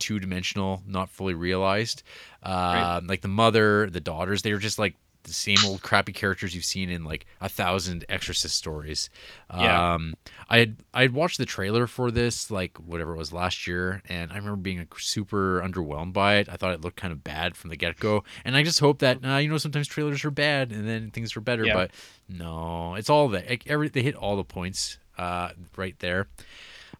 two 0.00 0.18
dimensional, 0.18 0.82
not 0.84 1.08
fully 1.08 1.34
realized. 1.34 2.02
Uh, 2.42 3.00
Like 3.04 3.20
the 3.20 3.28
mother, 3.28 3.88
the 3.88 4.00
daughters, 4.00 4.42
they 4.42 4.52
were 4.52 4.58
just 4.58 4.80
like 4.80 4.96
the 5.28 5.34
same 5.34 5.58
old 5.64 5.82
crappy 5.82 6.12
characters 6.12 6.54
you've 6.54 6.64
seen 6.64 6.90
in 6.90 7.04
like 7.04 7.26
a 7.40 7.48
thousand 7.48 8.04
Exorcist 8.08 8.56
stories. 8.56 9.08
Yeah. 9.54 9.94
Um, 9.94 10.14
I 10.48 10.58
had 10.58 10.76
I 10.92 11.02
had 11.02 11.12
watched 11.14 11.38
the 11.38 11.46
trailer 11.46 11.86
for 11.86 12.10
this 12.10 12.50
like 12.50 12.76
whatever 12.78 13.14
it 13.14 13.18
was 13.18 13.32
last 13.32 13.66
year, 13.66 14.02
and 14.08 14.32
I 14.32 14.36
remember 14.36 14.56
being 14.56 14.78
like, 14.78 14.98
super 14.98 15.60
underwhelmed 15.60 16.12
by 16.12 16.36
it. 16.36 16.48
I 16.48 16.56
thought 16.56 16.72
it 16.72 16.80
looked 16.80 16.96
kind 16.96 17.12
of 17.12 17.22
bad 17.22 17.56
from 17.56 17.70
the 17.70 17.76
get 17.76 17.98
go, 18.00 18.24
and 18.44 18.56
I 18.56 18.62
just 18.62 18.80
hope 18.80 18.98
that 19.00 19.24
uh, 19.24 19.36
you 19.36 19.48
know 19.48 19.58
sometimes 19.58 19.86
trailers 19.86 20.24
are 20.24 20.30
bad 20.30 20.72
and 20.72 20.88
then 20.88 21.10
things 21.10 21.36
are 21.36 21.40
better, 21.40 21.64
Yeah. 21.64 21.74
but 21.74 21.90
no, 22.28 22.94
it's 22.94 23.10
all 23.10 23.28
that 23.28 23.48
like, 23.48 23.64
every 23.66 23.88
they 23.88 24.02
hit 24.02 24.14
all 24.16 24.36
the 24.36 24.44
points 24.44 24.98
uh, 25.16 25.50
right 25.76 25.98
there. 26.00 26.28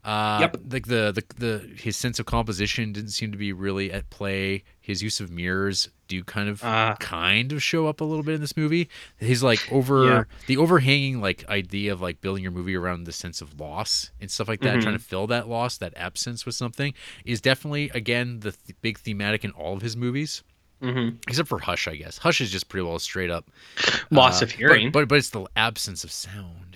Uh, 0.03 0.37
Yep. 0.41 0.57
Like 0.71 0.87
the, 0.87 1.11
the 1.11 1.23
the 1.37 1.67
his 1.75 1.97
sense 1.97 2.19
of 2.19 2.25
composition 2.25 2.93
didn't 2.93 3.09
seem 3.11 3.31
to 3.33 3.37
be 3.37 3.51
really 3.53 3.91
at 3.91 4.09
play. 4.09 4.63
His 4.79 5.03
use 5.03 5.19
of 5.19 5.29
mirrors 5.29 5.89
do 6.07 6.23
kind 6.23 6.47
of 6.49 6.63
Uh, 6.63 6.95
kind 6.99 7.51
of 7.51 7.61
show 7.61 7.85
up 7.87 7.99
a 8.01 8.03
little 8.05 8.23
bit 8.23 8.35
in 8.35 8.41
this 8.41 8.55
movie. 8.55 8.89
His 9.17 9.43
like 9.43 9.59
over 9.71 10.05
Yeah. 10.05 10.23
the 10.47 10.55
overhanging 10.57 11.19
like 11.21 11.47
idea 11.49 11.91
of 11.91 11.99
like 12.01 12.21
building 12.21 12.43
your 12.43 12.51
movie 12.53 12.75
around 12.75 13.03
the 13.03 13.11
sense 13.11 13.41
of 13.41 13.59
loss 13.59 14.11
and 14.21 14.31
stuff 14.31 14.47
like 14.47 14.61
that, 14.61 14.77
Mhm. 14.77 14.81
trying 14.83 14.97
to 14.97 15.03
fill 15.03 15.27
that 15.27 15.49
loss, 15.49 15.77
that 15.77 15.93
absence 15.97 16.45
with 16.45 16.55
something, 16.55 16.93
is 17.25 17.41
definitely 17.41 17.89
again 17.93 18.39
the 18.39 18.53
th- 18.53 18.77
big 18.81 18.97
thematic 18.99 19.43
in 19.43 19.51
all 19.51 19.73
of 19.75 19.81
his 19.81 19.97
movies. 19.97 20.43
mhm. 20.81 21.17
Except 21.27 21.49
for 21.49 21.59
Hush, 21.59 21.89
I 21.89 21.97
guess. 21.97 22.19
Hush 22.19 22.39
is 22.39 22.49
just 22.49 22.69
pretty 22.69 22.85
well 22.87 22.99
straight 22.99 23.29
up 23.29 23.51
Loss 24.11 24.41
uh, 24.41 24.45
of 24.45 24.51
hearing. 24.51 24.91
but, 24.91 25.01
but 25.01 25.09
but 25.09 25.17
it's 25.17 25.29
the 25.31 25.45
absence 25.57 26.05
of 26.05 26.11
sound 26.11 26.68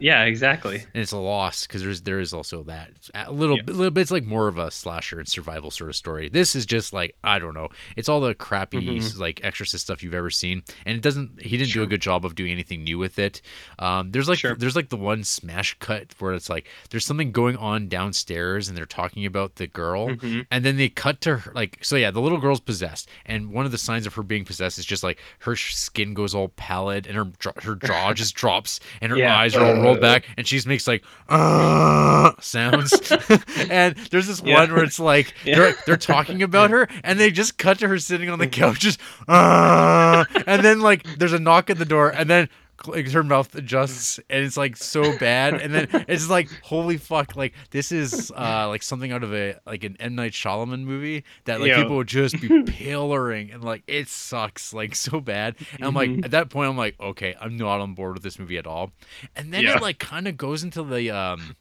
yeah, 0.00 0.24
exactly. 0.24 0.76
and 0.76 1.02
it's 1.02 1.12
a 1.12 1.18
loss 1.18 1.66
because 1.66 1.82
there's 1.82 2.02
there 2.02 2.20
is 2.20 2.32
also 2.32 2.62
that 2.64 2.90
a 3.14 3.32
little 3.32 3.56
Yeah. 3.56 3.62
bit, 3.62 3.74
little 3.76 3.90
bit. 3.90 4.00
It's 4.02 4.10
like 4.10 4.24
more 4.24 4.48
of 4.48 4.58
a 4.58 4.70
slasher 4.70 5.18
and 5.18 5.28
survival 5.28 5.70
sort 5.70 5.90
of 5.90 5.96
story. 5.96 6.28
This 6.28 6.54
is 6.54 6.66
just 6.66 6.92
like 6.92 7.14
I 7.24 7.38
don't 7.38 7.54
know. 7.54 7.68
It's 7.96 8.08
all 8.08 8.20
the 8.20 8.34
crappy 8.34 8.78
Mhm. 8.98 9.18
like 9.18 9.40
exorcist 9.44 9.84
stuff 9.84 10.02
you've 10.02 10.14
ever 10.14 10.30
seen, 10.30 10.62
and 10.86 10.96
it 10.96 11.02
doesn't. 11.02 11.42
He 11.42 11.56
didn't 11.56 11.72
do 11.72 11.82
a 11.82 11.86
good 11.86 12.00
job 12.02 12.24
of 12.24 12.34
doing 12.34 12.52
anything 12.52 12.84
new 12.84 12.98
with 12.98 13.18
it. 13.18 13.40
Um, 13.78 14.10
there's 14.12 14.28
like 14.28 14.38
Sure. 14.38 14.54
there's 14.54 14.76
like 14.76 14.88
the 14.88 14.96
one 14.96 15.24
smash 15.24 15.76
cut 15.80 16.14
where 16.18 16.34
it's 16.34 16.48
like 16.50 16.66
there's 16.90 17.06
something 17.06 17.32
going 17.32 17.56
on 17.56 17.88
downstairs 17.88 18.68
and 18.68 18.76
they're 18.76 18.86
talking 18.86 19.24
about 19.26 19.56
the 19.56 19.66
girl, 19.66 20.08
Mhm. 20.08 20.46
and 20.50 20.64
then 20.64 20.76
they 20.76 20.88
cut 20.88 21.20
to 21.22 21.36
her 21.38 21.52
like 21.54 21.78
so 21.82 21.96
yeah 21.96 22.10
the 22.10 22.20
little 22.20 22.38
girl's 22.38 22.60
possessed 22.60 23.08
and 23.26 23.50
one 23.52 23.64
of 23.66 23.72
the 23.72 23.78
signs 23.78 24.06
of 24.06 24.14
her 24.14 24.22
being 24.22 24.44
possessed 24.44 24.78
is 24.78 24.84
just 24.84 25.02
like 25.02 25.18
her 25.40 25.54
skin 25.56 26.14
goes 26.14 26.34
all 26.34 26.48
pallid 26.48 27.06
and 27.06 27.16
her 27.16 27.26
her 27.62 27.74
jaw 27.76 28.12
just 28.14 28.34
drops 28.34 28.80
and 29.00 29.10
her 29.12 29.18
Yeah. 29.18 29.36
eyes 29.38 29.54
are 29.54 29.67
all 29.76 29.82
rolled 29.82 30.00
back 30.00 30.24
and 30.36 30.46
she 30.46 30.60
makes 30.66 30.86
like 30.86 31.02
uh, 31.28 32.32
sounds 32.40 32.92
and 33.70 33.96
there's 34.10 34.26
this 34.26 34.42
Yeah. 34.44 34.54
one 34.60 34.72
where 34.74 34.84
it's 34.84 34.98
like 34.98 35.34
Yeah. 35.44 35.56
they're, 35.56 35.74
they're 35.86 35.96
talking 35.96 36.42
about 36.42 36.70
her 36.70 36.88
and 37.04 37.18
they 37.18 37.30
just 37.30 37.58
cut 37.58 37.78
to 37.80 37.88
her 37.88 37.98
sitting 37.98 38.28
on 38.30 38.38
the 38.38 38.46
couch 38.46 38.80
just 38.80 39.00
uh, 39.28 40.24
and 40.46 40.64
then 40.64 40.80
like 40.80 41.04
there's 41.18 41.32
a 41.32 41.38
knock 41.38 41.70
at 41.70 41.78
the 41.78 41.84
door 41.84 42.10
and 42.10 42.28
then 42.28 42.48
like 42.86 43.10
her 43.10 43.22
mouth 43.24 43.54
adjusts 43.54 44.18
and 44.30 44.44
it's 44.44 44.56
like 44.56 44.76
so 44.76 45.16
bad. 45.18 45.54
And 45.54 45.74
then 45.74 45.88
it's 46.08 46.30
like 46.30 46.48
holy 46.62 46.96
fuck 46.96 47.34
like 47.36 47.54
this 47.70 47.90
is 47.92 48.30
uh 48.36 48.68
like 48.68 48.82
something 48.82 49.10
out 49.12 49.22
of 49.24 49.34
a 49.34 49.56
like 49.66 49.84
an 49.84 49.96
M. 49.98 50.14
Night 50.14 50.32
Shyamalan 50.32 50.84
movie 50.84 51.24
that 51.46 51.60
like 51.60 51.74
people 51.74 51.96
would 51.96 52.06
just 52.06 52.40
be 52.40 52.48
pillaring 52.62 53.52
and 53.52 53.64
like 53.64 53.82
it 53.86 54.08
sucks 54.08 54.72
like 54.72 54.94
so 54.94 55.20
bad. 55.20 55.56
And 55.74 55.84
I'm 55.84 55.94
like 55.94 56.10
Mhm. 56.10 56.24
at 56.24 56.30
that 56.32 56.50
point 56.50 56.70
I'm 56.70 56.76
like 56.76 56.98
okay 57.00 57.34
I'm 57.40 57.56
not 57.56 57.80
on 57.80 57.94
board 57.94 58.14
with 58.14 58.22
this 58.22 58.38
movie 58.38 58.58
at 58.58 58.66
all. 58.66 58.92
And 59.34 59.52
then 59.52 59.64
Yeah. 59.64 59.76
it 59.76 59.82
like 59.82 59.98
kind 59.98 60.28
of 60.28 60.36
goes 60.36 60.62
into 60.62 60.82
the 60.82 61.10
um 61.10 61.56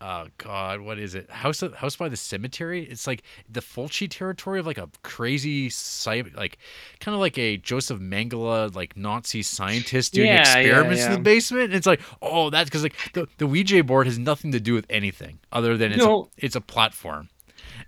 oh 0.00 0.26
god 0.38 0.80
what 0.80 0.98
is 0.98 1.14
it? 1.14 1.28
House 1.30 1.62
of, 1.62 1.74
house 1.74 1.96
by 1.96 2.08
the 2.08 2.16
cemetery? 2.16 2.84
It's 2.84 3.06
like 3.06 3.22
the 3.48 3.60
fulci 3.60 4.08
territory 4.08 4.60
of 4.60 4.66
like 4.66 4.78
a 4.78 4.88
crazy 5.02 5.70
like 6.36 6.58
kind 7.00 7.14
of 7.14 7.20
like 7.20 7.36
a 7.38 7.56
joseph 7.56 7.98
mengele 8.00 8.74
like 8.74 8.96
nazi 8.96 9.42
scientist 9.42 10.14
doing 10.14 10.28
Yeah, 10.28 10.36
yeah, 10.36 10.58
experiments 10.58 11.04
in 11.04 11.12
the 11.12 11.18
basement. 11.18 11.64
And 11.64 11.74
it's 11.74 11.86
like 11.86 12.00
oh 12.22 12.50
that's 12.50 12.70
because 12.70 12.82
like 12.82 12.94
the, 13.12 13.26
the 13.38 13.46
ouija 13.46 13.82
board 13.82 14.06
has 14.06 14.18
nothing 14.18 14.52
to 14.52 14.60
do 14.60 14.74
with 14.74 14.86
anything 14.88 15.38
other 15.52 15.76
than 15.76 15.92
it's, 15.92 16.04
No. 16.04 16.24
a, 16.24 16.44
it's 16.44 16.56
a 16.56 16.60
platform. 16.60 17.28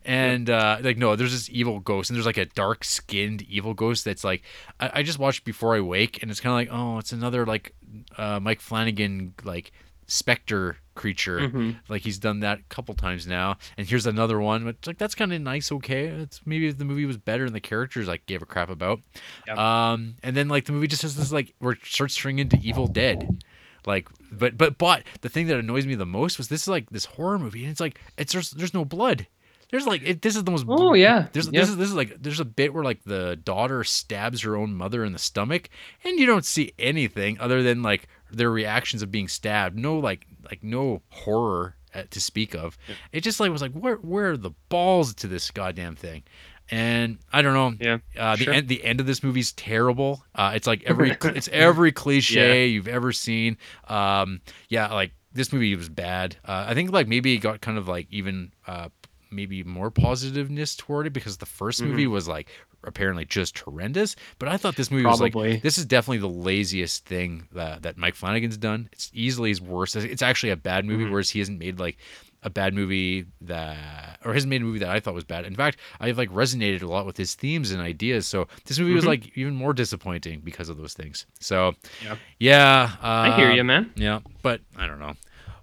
And 0.05 0.49
uh 0.51 0.79
like 0.83 0.97
no 0.99 1.15
there's 1.17 1.33
this 1.33 1.49
evil 1.51 1.79
ghost 1.81 2.11
and 2.11 2.17
there's 2.17 2.27
like 2.27 2.37
a 2.39 2.47
dark 2.47 2.85
skinned 2.85 3.43
evil 3.43 3.75
ghost 3.75 4.05
that's 4.05 4.25
like 4.25 4.43
I, 4.79 4.91
I 4.95 5.03
just 5.03 5.19
watched 5.19 5.45
before 5.45 5.75
i 5.77 5.81
wake 5.81 6.23
and 6.23 6.31
it's 6.31 6.41
kind 6.41 6.53
of 6.53 6.57
like 6.57 6.69
oh 6.81 6.99
it's 6.99 7.13
another 7.13 7.45
like 7.45 7.75
uh 8.17 8.41
mike 8.41 8.61
flanagan 8.61 9.35
like 9.45 9.73
specter 10.07 10.77
creature 11.01 11.39
Mhm. 11.41 11.77
like 11.89 12.03
he's 12.03 12.19
done 12.19 12.41
that 12.41 12.59
a 12.59 12.63
couple 12.69 12.95
times 12.95 13.27
now 13.27 13.57
and 13.79 13.87
here's 13.89 14.07
another 14.07 14.39
one 14.39 14.69
it's 14.69 14.87
like 14.87 14.99
that's 14.99 15.15
kind 15.15 15.33
of 15.33 15.41
nice 15.41 15.73
okay 15.73 16.07
it's 16.09 16.41
maybe 16.45 16.67
if 16.69 16.77
the 16.77 16.85
movie 16.85 17.07
was 17.07 17.17
better 17.17 17.45
and 17.47 17.55
the 17.55 17.61
characters 17.61 18.07
like 18.07 18.27
gave 18.27 18.43
a 18.43 18.47
crap 18.47 18.69
about 18.69 19.01
Yep. 19.47 19.57
um 19.59 20.15
and 20.23 20.37
then 20.37 20.49
like 20.49 20.67
the 20.67 20.73
movie 20.73 20.89
just 20.89 21.03
has 21.03 21.17
this 21.17 21.33
like 21.33 21.55
where 21.59 21.73
it 21.73 21.79
starts 21.85 22.15
turning 22.15 22.39
into 22.39 22.59
evil 22.63 22.87
dead 22.87 23.43
like 23.87 24.09
but 24.31 24.59
but 24.59 24.77
but 24.77 25.05
the 25.23 25.31
thing 25.31 25.47
that 25.47 25.59
annoys 25.59 25.87
me 25.87 25.95
the 25.95 26.05
most 26.05 26.37
was 26.37 26.49
this 26.49 26.63
is 26.63 26.69
like 26.69 26.91
this 26.91 27.07
horror 27.07 27.39
movie 27.39 27.63
and 27.63 27.71
it's 27.73 27.81
like 27.81 27.99
it's 28.19 28.35
there's, 28.35 28.51
there's 28.51 28.75
no 28.75 28.85
blood 28.85 29.27
there's 29.71 29.87
like 29.87 30.03
it, 30.05 30.21
this 30.21 30.35
is 30.37 30.43
the 30.45 30.51
most 30.51 30.67
Oh 30.69 30.95
yeah. 30.95 31.29
there's 31.33 31.49
yeah. 31.51 31.61
this 31.61 31.71
is 31.71 31.77
this 31.79 31.89
is 31.89 31.95
like 31.95 32.21
there's 32.21 32.41
a 32.41 32.45
bit 32.45 32.75
where 32.75 32.83
like 32.85 33.05
the 33.05 33.37
daughter 33.37 33.85
stabs 33.85 34.43
her 34.43 34.57
own 34.57 34.75
mother 34.75 35.05
in 35.05 35.13
the 35.13 35.19
stomach, 35.21 35.71
and 36.05 36.19
you 36.19 36.27
don't 36.27 36.45
see 36.45 36.73
anything 36.77 37.39
other 37.39 37.63
than 37.63 37.81
like 37.81 38.09
their 38.33 38.51
reactions 38.51 39.03
of 39.03 39.11
being 39.11 39.29
stabbed. 39.29 39.77
No 39.79 39.99
like 39.99 40.27
like 40.45 40.63
no 40.63 41.03
horror 41.11 41.77
uh, 41.95 42.05
to 42.11 42.21
speak 42.21 42.55
of. 42.55 42.77
It 43.13 43.23
just 43.23 43.41
like 43.41 43.51
was 43.51 43.63
like 43.63 43.73
where 43.73 43.97
where 43.97 44.33
are 44.33 44.37
the 44.37 44.53
balls 44.69 45.15
to 45.17 45.27
this 45.27 45.51
goddamn 45.51 45.97
thing, 45.97 46.23
and 46.71 47.19
I 47.33 47.43
don't 47.43 47.55
know. 47.55 47.75
Yeah, 47.81 47.99
Uh, 48.21 48.37
the 48.37 48.45
sure. 48.45 48.55
end 48.55 48.69
the 48.69 48.85
end 48.85 49.01
of 49.01 49.07
this 49.07 49.23
movie's 49.23 49.53
terrible. 49.53 50.25
Uh, 50.35 50.53
it's 50.55 50.67
like 50.67 50.83
every 50.87 51.17
it's 51.23 51.49
every 51.49 51.93
cliche 51.93 52.67
you've 52.69 52.89
ever 52.89 53.13
seen. 53.13 53.57
Um, 53.89 54.41
yeah, 54.69 54.93
like 54.93 55.13
this 55.33 55.53
movie 55.53 55.75
was 55.77 55.89
bad. 55.89 56.37
Uh, 56.45 56.65
I 56.69 56.75
think 56.75 56.91
like 56.93 57.09
maybe 57.09 57.35
it 57.35 57.39
got 57.39 57.61
kind 57.61 57.79
of 57.79 57.87
like 57.89 58.07
even 58.11 58.53
uh, 58.67 58.89
maybe 59.31 59.63
more 59.63 59.91
positiveness 59.91 60.75
toward 60.75 61.07
it 61.07 61.13
because 61.13 61.37
the 61.37 61.47
1st 61.47 61.83
movie 61.83 62.07
was 62.09 62.27
like 62.27 62.49
apparently 62.85 63.25
just 63.25 63.59
horrendous. 63.59 64.17
But 64.39 64.49
I 64.49 64.57
thought 64.57 64.77
this 64.77 64.91
movie 64.91 65.05
was 65.07 65.21
like 65.21 65.33
this 65.63 65.79
is 65.79 65.85
definitely 65.87 66.19
the 66.19 66.29
laziest 66.29 67.05
thing 67.05 67.47
that, 67.53 67.83
that 67.83 67.97
Mike 67.97 68.15
Flanagan's 68.15 68.57
done. 68.57 68.89
It's 68.93 69.11
easily 69.15 69.51
his 69.51 69.61
worst. 69.61 69.97
It's 69.97 70.23
actually 70.23 70.51
a 70.51 70.57
bad 70.57 70.85
movie, 70.85 71.05
Mm-hmm. 71.05 71.13
whereas 71.13 71.31
he 71.31 71.39
hasn't 71.39 71.59
made 71.59 71.79
like 71.79 71.99
a 72.43 72.49
bad 72.49 72.73
movie 72.73 73.27
that 73.43 74.19
or 74.25 74.33
hasn't 74.33 74.49
made 74.49 74.63
a 74.63 74.65
movie 74.65 74.79
that 74.79 74.89
I 74.89 74.99
thought 74.99 75.13
was 75.15 75.25
bad. 75.25 75.45
In 75.45 75.55
fact, 75.55 75.79
I've 76.01 76.17
like 76.17 76.31
resonated 76.31 76.81
a 76.83 76.87
lot 76.87 77.05
with 77.05 77.17
his 77.19 77.35
themes 77.35 77.71
and 77.71 77.83
ideas. 77.83 78.27
So 78.27 78.49
this 78.65 78.79
movie 78.79 78.95
was 78.95 79.05
Mhm. 79.05 79.09
like 79.09 79.37
even 79.37 79.55
more 79.55 79.75
disappointing 79.75 80.41
because 80.43 80.69
of 80.71 80.79
those 80.79 80.95
things. 80.95 81.27
So 81.39 81.75
Yeah. 82.03 82.17
yeah, 82.39 82.93
uh, 83.03 83.07
I 83.07 83.37
hear 83.37 83.53
you, 83.53 83.63
man. 83.63 83.93
yeah, 83.95 84.21
but 84.43 84.63
I 84.77 84.87
don't 84.87 84.99
know. 84.99 85.15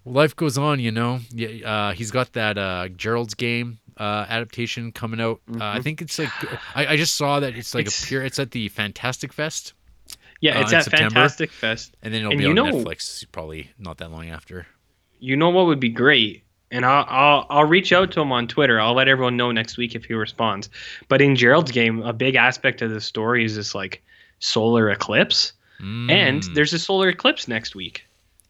Life 0.06 0.36
goes 0.36 0.58
on, 0.58 0.80
you 0.80 0.92
know. 0.92 1.20
Yeah, 1.32 1.68
uh, 1.70 1.92
he's 1.94 2.12
got 2.12 2.34
that 2.34 2.58
uh, 2.60 2.90
Gerald's 2.90 3.34
Game 3.34 3.80
uh, 4.00 4.26
adaptation 4.30 4.92
coming 4.92 5.20
out. 5.22 5.42
Uh, 5.52 5.58
I 5.62 5.82
think 5.82 6.02
it's 6.02 6.18
like 6.20 6.30
I, 6.76 6.88
I 6.94 6.98
just 6.98 7.16
saw 7.16 7.40
that 7.40 7.56
it's 7.56 7.74
like 7.76 7.86
Mm-hmm. 7.86 7.88
It's- 7.88 8.04
a 8.04 8.08
pure. 8.08 8.24
It's 8.24 8.40
at 8.40 8.52
the 8.52 8.68
Fantastic 8.70 9.34
Fest, 9.34 9.74
Yeah, 10.42 10.60
Uh, 10.60 10.62
it's 10.64 10.74
at 10.74 10.84
September. 10.86 11.10
Fantastic 11.16 11.52
Fest. 11.52 11.96
and 12.04 12.14
then 12.14 12.22
it'll 12.22 12.32
And 12.32 12.40
be 12.40 12.46
on 12.48 12.56
know- 12.56 12.66
Netflix 12.66 13.26
probably 13.32 13.72
not 13.80 13.98
that 13.98 14.12
long 14.12 14.30
after. 14.30 14.68
You 15.20 15.36
know 15.36 15.50
what 15.50 15.66
would 15.66 15.80
be 15.80 15.90
great? 15.90 16.44
And 16.70 16.86
I'll, 16.86 17.06
I'll 17.08 17.46
I'll 17.50 17.64
reach 17.66 17.94
out 17.94 18.12
to 18.12 18.22
him 18.22 18.32
on 18.34 18.46
Twitter. 18.48 18.80
I'll 18.80 18.94
let 18.94 19.08
everyone 19.08 19.38
know 19.38 19.52
next 19.52 19.78
week 19.78 19.96
if 19.96 20.04
he 20.06 20.14
responds. 20.14 20.70
But 21.08 21.22
in 21.22 21.36
Gerald's 21.36 21.72
game, 21.72 22.02
a 22.04 22.12
big 22.14 22.36
aspect 22.36 22.82
of 22.82 22.92
the 22.92 23.00
story 23.00 23.46
is 23.46 23.56
this 23.56 23.74
like 23.74 24.04
solar 24.40 24.90
eclipse, 24.90 25.54
and 25.80 26.42
Mm. 26.44 26.54
there's 26.56 26.74
a 26.74 26.80
solar 26.80 27.08
eclipse 27.10 27.48
next 27.48 27.74
week, 27.76 28.06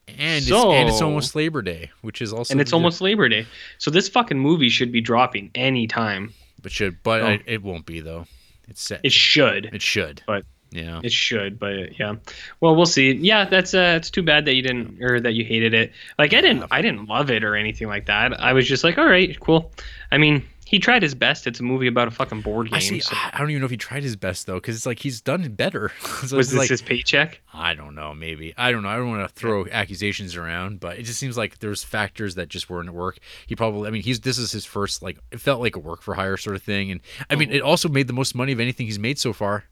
and 0.07 0.37
it's, 0.43 0.51
and 0.51 0.89
it's 0.89 1.01
almost 1.01 1.35
Labor 1.35 1.61
Day, 1.61 1.91
which 2.01 2.21
is 2.21 2.31
also 2.33 2.51
and 2.53 2.61
it's 2.61 2.73
almost 2.73 3.01
Labor 3.01 3.27
Day. 3.29 3.45
So 3.77 3.91
this 3.91 4.07
fucking 4.09 4.39
movie 4.39 4.69
should 4.69 4.91
be 4.91 5.01
dropping 5.01 5.51
anytime. 5.55 6.33
but 6.61 6.71
should 6.71 7.01
but 7.03 7.21
Oh. 7.21 7.27
I, 7.27 7.41
it 7.45 7.61
won't 7.63 7.85
be 7.85 7.99
though. 7.99 8.25
It's 8.67 8.81
set. 8.81 9.01
It 9.03 9.11
should. 9.11 9.65
It 9.73 9.81
should. 9.81 10.21
But- 10.27 10.45
yeah. 10.69 10.99
It 11.01 11.13
should, 11.13 11.59
but 11.59 11.97
yeah. 11.97 12.15
Well, 12.59 12.75
we'll 12.75 12.85
see. 12.85 13.13
Yeah, 13.13 13.45
that's 13.45 13.73
uh, 13.73 13.93
it's 13.95 14.09
too 14.11 14.21
bad 14.21 14.43
that 14.45 14.53
you 14.53 14.61
didn't 14.61 15.01
or 15.01 15.21
that 15.21 15.33
you 15.33 15.45
hated 15.45 15.73
it. 15.73 15.93
Like 16.19 16.33
I 16.33 16.41
didn't, 16.41 16.65
I 16.71 16.81
didn't 16.81 17.07
love 17.07 17.31
it 17.31 17.45
or 17.45 17.55
anything 17.55 17.87
like 17.87 18.07
that. 18.07 18.37
I 18.37 18.51
was 18.51 18.67
just 18.67 18.83
like, 18.83 18.97
all 18.97 19.05
right, 19.07 19.39
cool. 19.39 19.71
I 20.11 20.17
mean, 20.17 20.45
he 20.69 20.79
tried 20.79 21.01
his 21.01 21.15
best. 21.15 21.47
It's 21.47 21.59
a 21.59 21.63
movie 21.63 21.87
about 21.87 22.07
a 22.07 22.11
fucking 22.11 22.41
board 22.41 22.67
game. 22.67 22.75
I 22.75 22.79
see. 22.79 22.99
so- 22.99 23.15
I 23.15 23.37
don't 23.39 23.49
even 23.49 23.61
know 23.61 23.65
if 23.65 23.71
he 23.71 23.77
tried 23.77 24.03
his 24.03 24.15
best 24.15 24.45
though, 24.47 24.55
because 24.55 24.75
it's 24.75 24.85
like 24.85 24.99
he's 24.99 25.21
done 25.21 25.49
better. 25.53 25.91
so 26.25 26.37
was 26.37 26.51
this 26.51 26.57
like 26.59 26.69
his 26.69 26.81
paycheck? 26.81 27.41
I 27.53 27.73
don't 27.73 27.95
know. 27.95 28.13
Maybe 28.13 28.53
I 28.57 28.71
don't 28.71 28.83
know. 28.83 28.89
I 28.89 28.97
don't 28.97 29.09
want 29.09 29.27
to 29.27 29.33
throw 29.33 29.65
accusations 29.71 30.35
around, 30.35 30.79
but 30.79 30.99
it 30.99 31.03
just 31.03 31.19
seems 31.19 31.37
like 31.37 31.59
there's 31.59 31.83
factors 31.83 32.35
that 32.35 32.49
just 32.49 32.69
weren't 32.69 32.89
at 32.89 32.93
work. 32.95 33.17
He 33.47 33.55
probably. 33.55 33.87
I 33.87 33.91
mean, 33.91 34.03
he's 34.03 34.19
this 34.19 34.37
is 34.37 34.51
his 34.51 34.65
first 34.65 35.01
like. 35.01 35.17
It 35.31 35.39
felt 35.39 35.61
like 35.61 35.75
a 35.75 35.79
work 35.79 36.01
for 36.01 36.13
hire 36.13 36.37
sort 36.37 36.55
of 36.55 36.63
thing, 36.63 36.91
and 36.91 37.01
I 37.29 37.33
Oh. 37.33 37.37
mean, 37.37 37.51
it 37.51 37.61
also 37.61 37.89
made 37.89 38.07
the 38.07 38.13
most 38.13 38.35
money 38.35 38.51
of 38.51 38.59
anything 38.59 38.85
he's 38.87 38.99
made 38.99 39.17
so 39.19 39.33
far. 39.33 39.63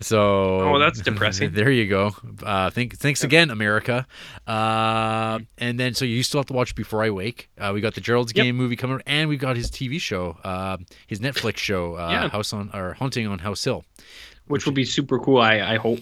So 0.00 0.74
Oh, 0.74 0.78
that's 0.78 1.00
depressing. 1.00 1.52
there 1.54 1.70
you 1.70 1.86
go. 1.88 2.12
Uh, 2.42 2.70
think, 2.70 2.96
thanks 2.96 3.22
again, 3.24 3.50
America. 3.50 4.06
Uh, 4.46 5.40
and 5.58 5.78
then 5.78 5.94
so 5.94 6.04
you 6.04 6.22
still 6.22 6.40
have 6.40 6.46
to 6.46 6.52
watch 6.52 6.74
Before 6.74 7.02
I 7.02 7.10
Wake. 7.10 7.50
Uh, 7.58 7.70
we 7.74 7.80
got 7.80 7.94
the 7.94 8.00
Gerald's 8.00 8.32
Yep. 8.34 8.42
Game 8.44 8.56
movie 8.56 8.76
coming, 8.76 9.00
and 9.06 9.28
we 9.28 9.36
got 9.36 9.56
his 9.56 9.70
TV 9.70 10.00
show, 10.00 10.38
uh, 10.44 10.76
his 11.06 11.20
Netflix 11.20 11.58
show, 11.58 11.96
uh, 11.96 12.10
Yeah. 12.10 12.28
House 12.28 12.52
on 12.52 12.70
or 12.74 12.94
Haunting 12.94 13.26
on 13.26 13.38
House 13.40 13.62
Hill. 13.64 13.84
Which 14.46 14.66
will 14.66 14.72
be 14.72 14.84
super 14.84 15.18
cool. 15.18 15.40
I 15.40 15.60
I 15.60 15.76
hope. 15.76 16.00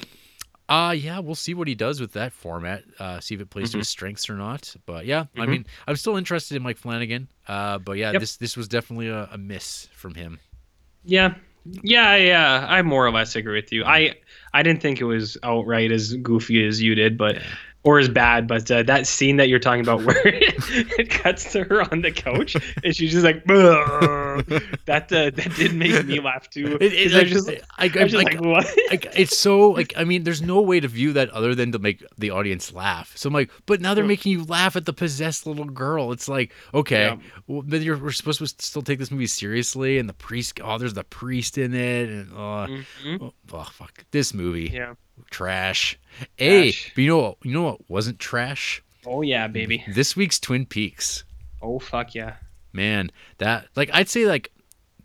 Uh 0.68 0.94
yeah, 0.96 1.18
we'll 1.18 1.34
see 1.34 1.54
what 1.54 1.68
he 1.68 1.74
does 1.74 2.00
with 2.00 2.12
that 2.12 2.32
format. 2.32 2.82
Uh, 2.98 3.20
see 3.20 3.34
if 3.34 3.40
it 3.40 3.50
plays 3.50 3.70
to 3.70 3.74
Mm-hmm. 3.74 3.78
his 3.80 3.88
strengths 3.88 4.30
or 4.30 4.34
not. 4.36 4.74
But 4.86 5.06
yeah, 5.06 5.26
I 5.36 5.40
Mhm. 5.40 5.48
mean, 5.48 5.66
I'm 5.86 5.96
still 5.96 6.16
interested 6.16 6.56
in 6.56 6.62
Mike 6.62 6.78
Flanagan. 6.78 7.28
Uh, 7.46 7.78
but 7.78 7.98
yeah, 7.98 8.12
Yep. 8.12 8.20
this 8.20 8.36
this 8.36 8.56
was 8.56 8.68
definitely 8.68 9.08
a, 9.08 9.28
a 9.32 9.38
miss 9.38 9.88
from 9.94 10.14
him. 10.14 10.38
Yeah, 11.04 11.34
yeah, 11.64 12.16
yeah. 12.16 12.66
I 12.68 12.82
more 12.82 13.06
or 13.06 13.10
less 13.10 13.36
agree 13.36 13.60
with 13.60 13.72
you. 13.72 13.84
I 13.84 14.14
I 14.52 14.62
didn't 14.62 14.82
think 14.82 15.00
it 15.00 15.04
was 15.04 15.36
outright 15.42 15.92
as 15.92 16.14
goofy 16.14 16.66
as 16.66 16.82
you 16.82 16.94
did, 16.94 17.16
but 17.16 17.38
or 17.84 17.98
is 17.98 18.08
bad. 18.08 18.46
But 18.46 18.70
uh, 18.70 18.82
that 18.84 19.06
scene 19.06 19.36
that 19.38 19.48
you're 19.48 19.58
talking 19.58 19.80
about, 19.82 20.02
where 20.06 20.20
it, 20.24 21.10
cuts 21.10 21.52
to 21.52 21.64
her 21.64 21.82
on 21.92 22.02
the 22.02 22.10
couch 22.12 22.56
and 22.84 22.94
she's 22.96 23.12
just 23.12 23.24
like, 23.24 23.44
that 23.46 25.08
uh, 25.12 25.30
that 25.30 25.52
did 25.56 25.74
make 25.74 26.06
me 26.06 26.20
laugh 26.20 26.48
too. 26.50 26.78
It, 26.80 26.92
it, 26.92 27.04
'Cause 27.04 27.14
like, 27.14 27.26
just, 27.28 27.48
I, 27.50 27.60
I 27.78 27.84
I, 27.84 27.88
just 27.88 28.14
like, 28.14 28.34
like, 28.34 28.40
what? 28.44 28.66
like, 28.90 29.06
it's 29.16 29.36
so 29.38 29.70
like 29.70 29.92
I 29.96 30.04
mean, 30.04 30.24
there's 30.24 30.42
no 30.42 30.60
way 30.60 30.80
to 30.80 30.88
view 30.88 31.12
that 31.14 31.30
other 31.30 31.54
than 31.54 31.72
to 31.72 31.78
make 31.78 32.04
the 32.18 32.30
audience 32.30 32.72
laugh. 32.72 33.12
So 33.16 33.28
I'm 33.28 33.34
like, 33.34 33.50
but 33.66 33.80
now 33.80 33.94
they're 33.94 34.04
making 34.04 34.32
you 34.32 34.44
laugh 34.44 34.76
at 34.76 34.86
the 34.86 34.92
possessed 34.92 35.46
little 35.46 35.64
girl. 35.64 36.12
It's 36.12 36.28
like, 36.28 36.52
okay, 36.74 37.04
Yeah. 37.06 37.16
well, 37.46 37.62
but 37.62 37.80
you're 37.82 37.96
we're 37.98 38.12
supposed 38.12 38.38
to 38.40 38.46
still 38.64 38.82
take 38.82 38.98
this 38.98 39.10
movie 39.10 39.26
seriously, 39.26 39.98
and 39.98 40.08
the 40.08 40.14
priest. 40.14 40.60
Oh, 40.62 40.78
there's 40.78 40.94
the 40.94 41.04
priest 41.04 41.58
in 41.58 41.74
it, 41.74 42.08
and 42.08 42.32
oh, 42.32 42.66
Mhm. 43.04 43.22
oh, 43.22 43.32
oh, 43.52 43.64
fuck 43.64 44.04
this 44.10 44.32
movie. 44.34 44.70
Yeah. 44.72 44.94
Trash. 45.30 45.98
Hey, 46.36 46.72
but 46.94 47.02
you 47.02 47.08
know 47.08 47.18
what? 47.18 47.36
You 47.42 47.52
know 47.52 47.62
what 47.62 47.90
wasn't 47.90 48.18
trash? 48.18 48.82
Oh 49.06 49.22
yeah, 49.22 49.48
baby. 49.48 49.84
This 49.88 50.14
week's 50.16 50.38
Twin 50.38 50.66
Peaks. 50.66 51.24
Oh 51.60 51.78
fuck 51.78 52.14
yeah. 52.14 52.34
Man, 52.72 53.10
that 53.38 53.66
like 53.76 53.90
I'd 53.92 54.08
say 54.08 54.26
like 54.26 54.50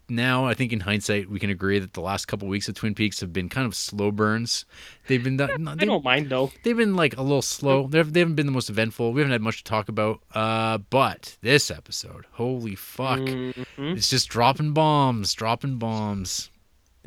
now 0.10 0.46
I 0.46 0.54
think 0.54 0.72
in 0.72 0.80
hindsight 0.80 1.30
we 1.30 1.38
can 1.40 1.50
agree 1.50 1.80
that 1.80 1.94
the 1.94 2.00
last 2.02 2.28
couple 2.28 2.48
weeks 2.48 2.70
of 2.70 2.76
Twin 2.76 2.96
Peaks 2.96 3.20
have 3.20 3.34
been 3.34 3.50
kind 3.50 3.68
of 3.68 3.76
slow 3.76 4.10
burns. 4.12 4.64
They've 5.08 5.24
been 5.24 5.38
that 5.38 5.50
I 5.68 5.76
they, 5.76 5.86
don't 5.86 6.04
mind 6.04 6.30
though. 6.30 6.52
they've 6.64 6.78
been 6.78 6.96
like 6.96 7.18
a 7.18 7.22
little 7.22 7.42
slow. 7.42 7.88
They've, 7.88 8.12
they 8.12 8.20
haven't 8.22 8.36
been 8.36 8.46
the 8.46 8.52
most 8.54 8.70
eventful. 8.70 9.12
We 9.14 9.22
haven't 9.22 9.34
had 9.34 9.42
much 9.42 9.58
to 9.60 9.64
talk 9.66 9.90
about. 9.90 10.22
Uh, 10.34 10.78
but 10.78 11.38
this 11.42 11.70
episode, 11.72 12.26
holy 12.34 12.76
fuck, 12.76 13.20
Mhm. 13.20 13.98
it's 13.98 14.10
just 14.10 14.30
dropping 14.30 14.72
bombs, 14.74 15.34
dropping 15.34 15.78
bombs. 15.78 16.50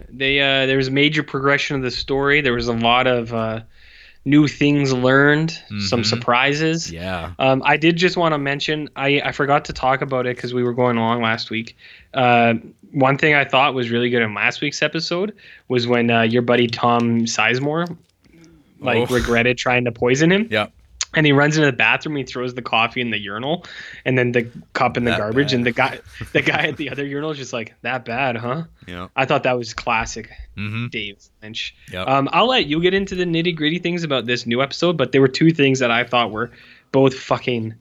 They 0.09 0.41
uh, 0.41 0.67
there 0.67 0.77
was 0.77 0.91
major 0.91 1.23
progression 1.23 1.77
of 1.77 1.83
the 1.83 1.91
story. 1.91 2.41
There 2.41 2.53
was 2.55 2.69
a 2.69 2.73
lot 2.73 3.07
of 3.07 3.33
uh, 3.35 3.61
new 4.25 4.47
things 4.49 4.93
learned, 4.93 5.51
some 5.89 6.03
Mhm. 6.03 6.07
surprises. 6.07 6.91
Yeah. 6.93 7.33
Um, 7.39 7.63
I 7.65 7.77
did 7.77 7.97
just 7.97 8.17
want 8.17 8.33
to 8.35 8.39
mention 8.39 8.89
I, 8.97 9.21
I 9.25 9.33
forgot 9.33 9.65
to 9.67 9.73
talk 9.73 10.03
about 10.03 10.27
it 10.27 10.37
because 10.37 10.53
we 10.53 10.63
were 10.63 10.75
going 10.75 10.97
along 10.99 11.23
last 11.23 11.51
week. 11.51 11.77
Uh, 12.13 12.55
one 12.93 13.17
thing 13.17 13.35
I 13.35 13.45
thought 13.45 13.73
was 13.75 13.91
really 13.91 14.11
good 14.11 14.21
in 14.23 14.35
last 14.35 14.61
week's 14.61 14.83
episode 14.83 15.35
was 15.69 15.87
when 15.87 16.11
uh, 16.11 16.23
your 16.23 16.43
buddy 16.43 16.67
Tom 16.67 17.21
Sizemore 17.27 17.97
like 18.81 19.11
Oh. 19.11 19.15
regretted 19.15 19.57
trying 19.59 19.85
to 19.85 19.93
poison 19.93 20.31
him. 20.33 20.49
Yeah. 20.51 20.67
And 21.15 21.27
he 21.27 21.33
runs 21.33 21.57
into 21.57 21.67
the 21.67 21.77
bathroom. 21.77 22.15
He 22.17 22.23
throws 22.23 22.55
the 22.55 22.63
coffee 22.63 23.01
in 23.01 23.11
the 23.11 23.19
urinal, 23.19 23.65
and 24.05 24.17
then 24.17 24.31
the 24.31 24.49
cup 24.75 24.97
in 24.97 25.03
the 25.05 25.11
That 25.11 25.19
garbage. 25.19 25.49
bad. 25.49 25.55
And 25.55 25.67
the 25.67 25.73
guy, 25.73 25.99
the 26.33 26.41
guy 26.43 26.67
at 26.69 26.77
the 26.77 26.89
other 26.91 27.05
urinal 27.05 27.31
is 27.33 27.39
just 27.39 27.53
like, 27.53 27.75
"That 27.83 28.05
bad, 28.05 28.37
huh?" 28.37 28.65
Yeah. 28.87 29.09
I 29.17 29.25
thought 29.25 29.43
that 29.43 29.59
was 29.59 29.75
classic 29.75 30.31
Mm-hmm. 30.57 30.87
Dave 30.89 31.19
Lynch. 31.43 31.75
Yep. 31.91 32.07
Um, 32.07 32.29
I'll 32.33 32.47
let 32.49 32.67
you 32.67 32.81
get 32.81 32.93
into 32.95 33.15
the 33.15 33.25
nitty 33.25 33.57
gritty 33.57 33.79
things 33.79 34.05
about 34.05 34.27
this 34.27 34.47
new 34.47 34.63
episode, 34.63 34.97
but 34.97 35.11
there 35.13 35.21
were 35.21 35.29
two 35.29 35.51
things 35.51 35.79
that 35.81 35.91
I 35.91 36.05
thought 36.05 36.31
were 36.31 36.51
both 36.93 37.15
fucking 37.19 37.75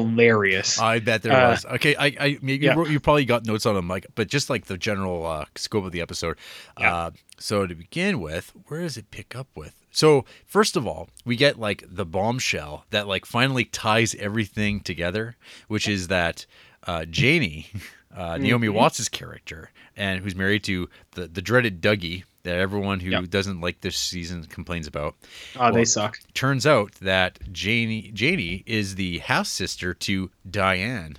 hilarious. 0.00 0.78
I 0.78 0.98
bet 1.00 1.22
there 1.22 1.32
Uh, 1.32 1.50
was. 1.50 1.64
Okay, 1.66 1.94
I, 1.96 2.06
I 2.20 2.38
maybe 2.42 2.66
yeah. 2.66 2.82
you, 2.84 3.00
probably 3.00 3.24
got 3.24 3.46
notes 3.46 3.66
on 3.66 3.74
them, 3.74 3.88
like, 3.88 4.06
but 4.14 4.28
just 4.28 4.48
like 4.50 4.66
the 4.66 4.76
general 4.78 5.26
uh, 5.26 5.44
scope 5.56 5.84
of 5.84 5.92
the 5.92 6.00
episode. 6.00 6.36
Yeah. 6.78 6.94
Uh, 6.94 7.10
so 7.38 7.66
to 7.66 7.74
begin 7.74 8.20
with, 8.20 8.52
where 8.68 8.80
does 8.82 8.96
it 8.96 9.10
pick 9.10 9.34
up 9.34 9.48
with? 9.54 9.74
So 9.90 10.24
first 10.46 10.76
of 10.76 10.86
all, 10.86 11.08
we 11.24 11.36
get 11.36 11.58
like 11.58 11.84
the 11.88 12.04
bombshell 12.06 12.84
that 12.90 13.08
like 13.08 13.26
finally 13.26 13.64
ties 13.64 14.14
everything 14.16 14.80
together, 14.80 15.36
which 15.68 15.88
is 15.88 16.08
that 16.08 16.46
uh, 16.86 17.04
Janie, 17.06 17.66
uh, 18.16 18.38
Naomi 18.38 18.68
Mhm. 18.68 18.74
Watts' 18.74 19.08
character, 19.08 19.70
and 19.96 20.22
who's 20.22 20.34
married 20.34 20.64
to 20.64 20.88
the 21.12 21.26
the 21.28 21.42
dreaded 21.42 21.80
Dougie 21.82 22.24
that 22.42 22.56
everyone 22.58 23.00
who 23.00 23.10
Yep. 23.10 23.28
doesn't 23.28 23.60
like 23.60 23.82
this 23.82 23.98
season 23.98 24.44
complains 24.44 24.86
about 24.86 25.14
oh, 25.56 25.70
they 25.70 25.84
suck. 25.84 26.18
turns 26.32 26.66
out 26.66 26.94
that 27.02 27.38
Janie 27.52 28.10
Janie 28.14 28.62
is 28.66 28.94
the 28.94 29.18
half 29.18 29.46
sister 29.46 29.92
to 29.92 30.30
Diane, 30.50 31.16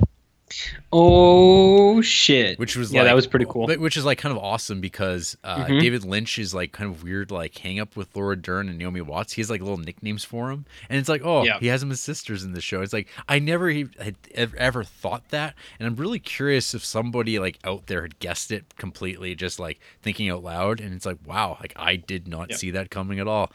Oh 0.94 2.02
shit! 2.02 2.60
which 2.60 2.76
was 2.76 2.92
yeah, 2.94 3.02
like, 3.02 3.10
that 3.10 3.16
was 3.16 3.28
pretty 3.28 3.46
cool. 3.48 3.68
Which 3.68 3.96
is 3.98 4.06
like 4.06 4.18
kind 4.18 4.36
of 4.36 4.44
awesome 4.44 4.82
because 4.82 5.38
uh, 5.44 5.66
Mhm. 5.66 5.80
David 5.82 6.04
Lynch 6.06 6.38
is 6.40 6.54
like 6.54 6.72
kind 6.72 6.90
of 6.94 7.04
weird, 7.04 7.32
like 7.32 7.58
hang 7.58 7.80
up 7.80 7.96
with 7.96 8.16
Laura 8.16 8.36
Dern 8.36 8.68
and 8.70 8.78
Naomi 8.78 9.02
Watts. 9.02 9.34
He 9.34 9.42
has 9.42 9.50
like 9.50 9.62
little 9.62 9.78
nicknames 9.78 10.24
for 10.24 10.52
him, 10.52 10.66
and 10.90 11.00
it's 11.00 11.10
like, 11.10 11.22
oh, 11.24 11.44
Yeah. 11.44 11.60
he 11.60 11.68
has 11.68 11.82
them 11.82 11.92
as 11.92 12.02
sisters 12.02 12.44
in 12.44 12.54
the 12.54 12.62
show. 12.62 12.82
It's 12.82 12.94
like 12.94 13.08
I 13.30 13.40
never 13.40 13.70
he- 13.70 13.88
had 14.00 14.16
ever, 14.36 14.58
ever 14.58 14.84
thought 14.84 15.30
that, 15.30 15.56
and 15.80 15.88
I'm 15.88 15.96
really 15.96 16.20
curious 16.20 16.74
if 16.74 16.84
somebody 16.84 17.40
like 17.40 17.58
out 17.64 17.88
there 17.88 18.02
had 18.02 18.20
guessed 18.20 18.52
it 18.52 18.76
completely, 18.78 19.36
just 19.36 19.60
like 19.60 19.80
thinking 20.02 20.30
out 20.30 20.44
loud. 20.44 20.80
And 20.82 20.94
it's 20.94 21.06
like, 21.06 21.18
wow, 21.26 21.58
like 21.62 21.74
I 21.78 21.96
did 21.96 22.28
not 22.28 22.50
Yeah. 22.52 22.56
see 22.58 22.72
that 22.72 22.90
coming 22.90 23.20
at 23.20 23.28
all. 23.28 23.52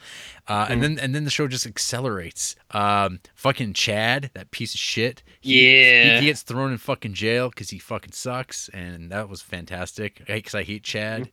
Uh, 0.47 0.65
Mm. 0.67 0.69
And 0.71 0.83
then 0.83 0.99
and 0.99 1.15
then 1.15 1.23
the 1.23 1.29
show 1.29 1.47
just 1.47 1.65
accelerates. 1.67 2.55
Um, 2.71 3.19
fucking 3.35 3.73
Chad, 3.73 4.31
that 4.33 4.51
piece 4.51 4.73
of 4.73 4.79
shit. 4.79 5.23
he- 5.39 5.81
Yeah. 5.81 6.15
he, 6.15 6.19
he 6.21 6.25
gets 6.27 6.41
thrown 6.41 6.71
in 6.71 6.77
fucking 6.87 7.13
jail 7.13 7.49
because 7.49 7.69
he 7.69 7.79
fucking 7.79 8.13
sucks, 8.13 8.69
and 8.69 9.11
that 9.11 9.27
was 9.27 9.41
fantastic. 9.41 10.23
Because 10.25 10.55
I 10.55 10.63
hate 10.63 10.83
Chad. 10.83 11.29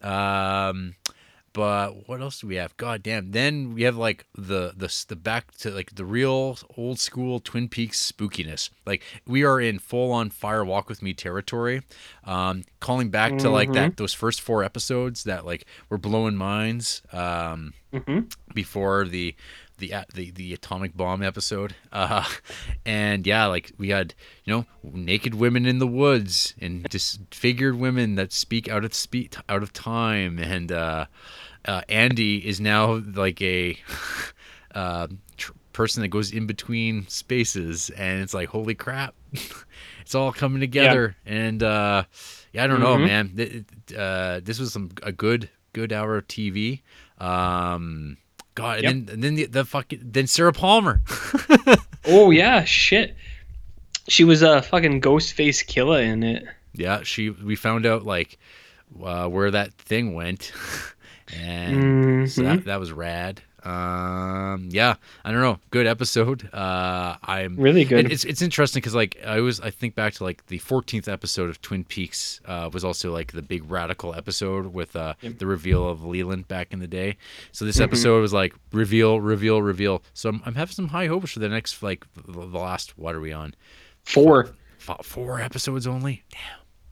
Um, 0.00 0.94
but 1.52 2.08
what 2.08 2.20
else 2.20 2.40
do 2.40 2.46
we 2.46 2.54
have? 2.54 2.76
God 2.76 3.02
damn. 3.02 3.32
Then 3.32 3.74
we 3.74 3.82
have 3.82 3.96
like 3.96 4.26
the 4.34 4.72
the 4.76 5.04
the 5.08 5.16
back 5.16 5.52
to 5.58 5.70
like 5.72 5.96
the 5.96 6.04
real 6.04 6.56
old 6.76 7.00
school 7.00 7.40
Twin 7.40 7.68
Peaks 7.68 8.12
spookiness. 8.12 8.70
Like 8.86 9.02
we 9.26 9.44
are 9.44 9.60
in 9.60 9.80
full 9.80 10.12
on 10.12 10.30
Fire 10.30 10.64
Walk 10.64 10.88
with 10.88 11.02
Me 11.02 11.12
territory. 11.12 11.82
Um, 12.24 12.62
calling 12.78 13.10
back 13.10 13.36
to 13.38 13.50
like 13.50 13.72
that 13.72 13.96
those 13.96 14.14
first 14.14 14.40
four 14.40 14.62
episodes 14.62 15.24
that 15.24 15.44
like 15.44 15.66
were 15.90 15.98
blowing 15.98 16.36
minds. 16.36 17.02
Um, 17.12 17.74
before 18.54 19.04
the 19.04 19.34
the 19.88 19.94
the 20.14 20.30
the 20.30 20.54
atomic 20.54 20.96
bomb 20.96 21.22
episode. 21.22 21.74
Uh, 21.92 22.24
and 22.86 23.26
yeah, 23.26 23.46
like 23.46 23.72
we 23.78 23.88
had 23.90 24.14
you 24.44 24.52
know 24.54 24.66
naked 24.82 25.34
women 25.34 25.66
in 25.66 25.78
the 25.78 25.86
woods 25.86 26.54
and 26.60 26.84
disfigured 26.84 27.74
women 27.74 28.14
that 28.14 28.32
speak 28.32 28.68
out 28.68 28.84
of 28.84 28.94
speak 28.94 29.34
out 29.48 29.62
of 29.62 29.72
time. 29.72 30.38
And 30.38 30.70
uh, 30.72 31.06
uh, 31.64 31.82
Andy 31.88 32.38
is 32.46 32.60
now 32.60 33.02
like 33.14 33.40
a 33.42 33.76
uh, 34.74 35.08
tr- 35.36 35.52
person 35.72 36.02
that 36.02 36.08
goes 36.08 36.32
in 36.32 36.46
between 36.46 37.06
spaces, 37.08 37.90
and 37.90 38.22
it's 38.22 38.34
like 38.34 38.48
holy 38.48 38.74
crap, 38.74 39.14
it's 40.00 40.14
all 40.14 40.32
coming 40.32 40.60
together. 40.60 41.16
And 41.26 41.62
uh, 41.62 42.04
yeah, 42.52 42.64
I 42.64 42.66
don't 42.66 42.80
know, 42.80 42.96
Mhm. 42.96 43.06
man. 43.06 43.32
Th- 43.36 43.64
Uh, 43.98 44.40
this 44.42 44.58
was 44.58 44.72
some 44.72 44.90
a 45.02 45.12
good 45.12 45.50
good 45.74 45.92
hour 45.92 46.16
of 46.16 46.26
TV. 46.28 46.80
Um, 47.18 48.16
God, 48.54 48.82
Yep. 48.82 48.90
and 48.92 49.06
then 49.06 49.14
and 49.14 49.24
then 49.24 49.34
the, 49.34 49.46
the 49.46 49.64
fucking 49.64 50.00
then 50.02 50.26
Sarah 50.26 50.52
Palmer. 50.52 51.00
Oh 52.04 52.32
yeah, 52.32 52.64
shit. 52.64 53.14
She 54.08 54.24
was 54.24 54.42
a 54.42 54.60
fucking 54.60 54.98
ghost 54.98 55.34
face 55.34 55.62
killer 55.62 56.00
in 56.02 56.24
it. 56.24 56.44
yeah, 56.74 57.02
she 57.04 57.30
we 57.30 57.54
found 57.54 57.86
out 57.86 58.04
like 58.04 58.38
uh, 59.02 59.28
where 59.28 59.52
that 59.52 59.72
thing 59.74 60.12
went, 60.14 60.50
and 61.32 62.28
so 62.30 62.42
Mhm. 62.42 62.56
that 62.56 62.64
that 62.64 62.80
was 62.80 62.90
rad. 62.92 63.40
Um, 63.64 64.68
yeah, 64.70 64.94
I 65.24 65.30
don't 65.30 65.40
know, 65.40 65.58
good 65.70 65.86
episode. 65.86 66.52
Uh, 66.52 67.16
I'm 67.22 67.56
Really 67.56 67.84
good. 67.84 68.10
It's 68.10 68.24
it's 68.24 68.42
interesting 68.42 68.80
because 68.80 68.94
like 68.94 69.16
I 69.24 69.40
was 69.40 69.60
I 69.60 69.70
think 69.70 69.94
back 69.94 70.14
to 70.14 70.24
like 70.24 70.46
the 70.46 70.58
14th 70.58 71.08
episode 71.08 71.48
of 71.50 71.60
Twin 71.62 71.84
Peaks 71.84 72.40
uh, 72.44 72.68
was 72.72 72.84
also 72.84 73.12
like 73.12 73.32
the 73.32 73.42
big 73.42 73.70
radical 73.70 74.14
episode 74.14 74.66
with 74.74 74.96
uh, 74.96 75.14
Yep. 75.20 75.38
the 75.38 75.46
reveal 75.46 75.88
of 75.88 76.04
Leland 76.04 76.48
back 76.48 76.72
in 76.72 76.78
the 76.80 76.86
day. 76.88 77.16
So 77.52 77.64
this 77.64 77.76
Mhm. 77.78 77.84
episode 77.84 78.20
was 78.20 78.32
like 78.32 78.54
reveal, 78.72 79.20
reveal, 79.20 79.62
reveal. 79.62 80.02
So 80.14 80.28
I'm, 80.28 80.42
I'm 80.44 80.54
having 80.54 80.74
some 80.74 80.88
high 80.88 81.06
hopes 81.06 81.32
for 81.32 81.38
the 81.38 81.48
next 81.48 81.82
like 81.82 82.04
the 82.14 82.32
the 82.32 82.58
last 82.58 82.98
what 82.98 83.14
are 83.14 83.20
we 83.20 83.32
on? 83.32 83.54
Four. 84.04 84.50
Four 85.02 85.40
episodes 85.40 85.86
only. 85.86 86.24
Damn. 86.32 86.40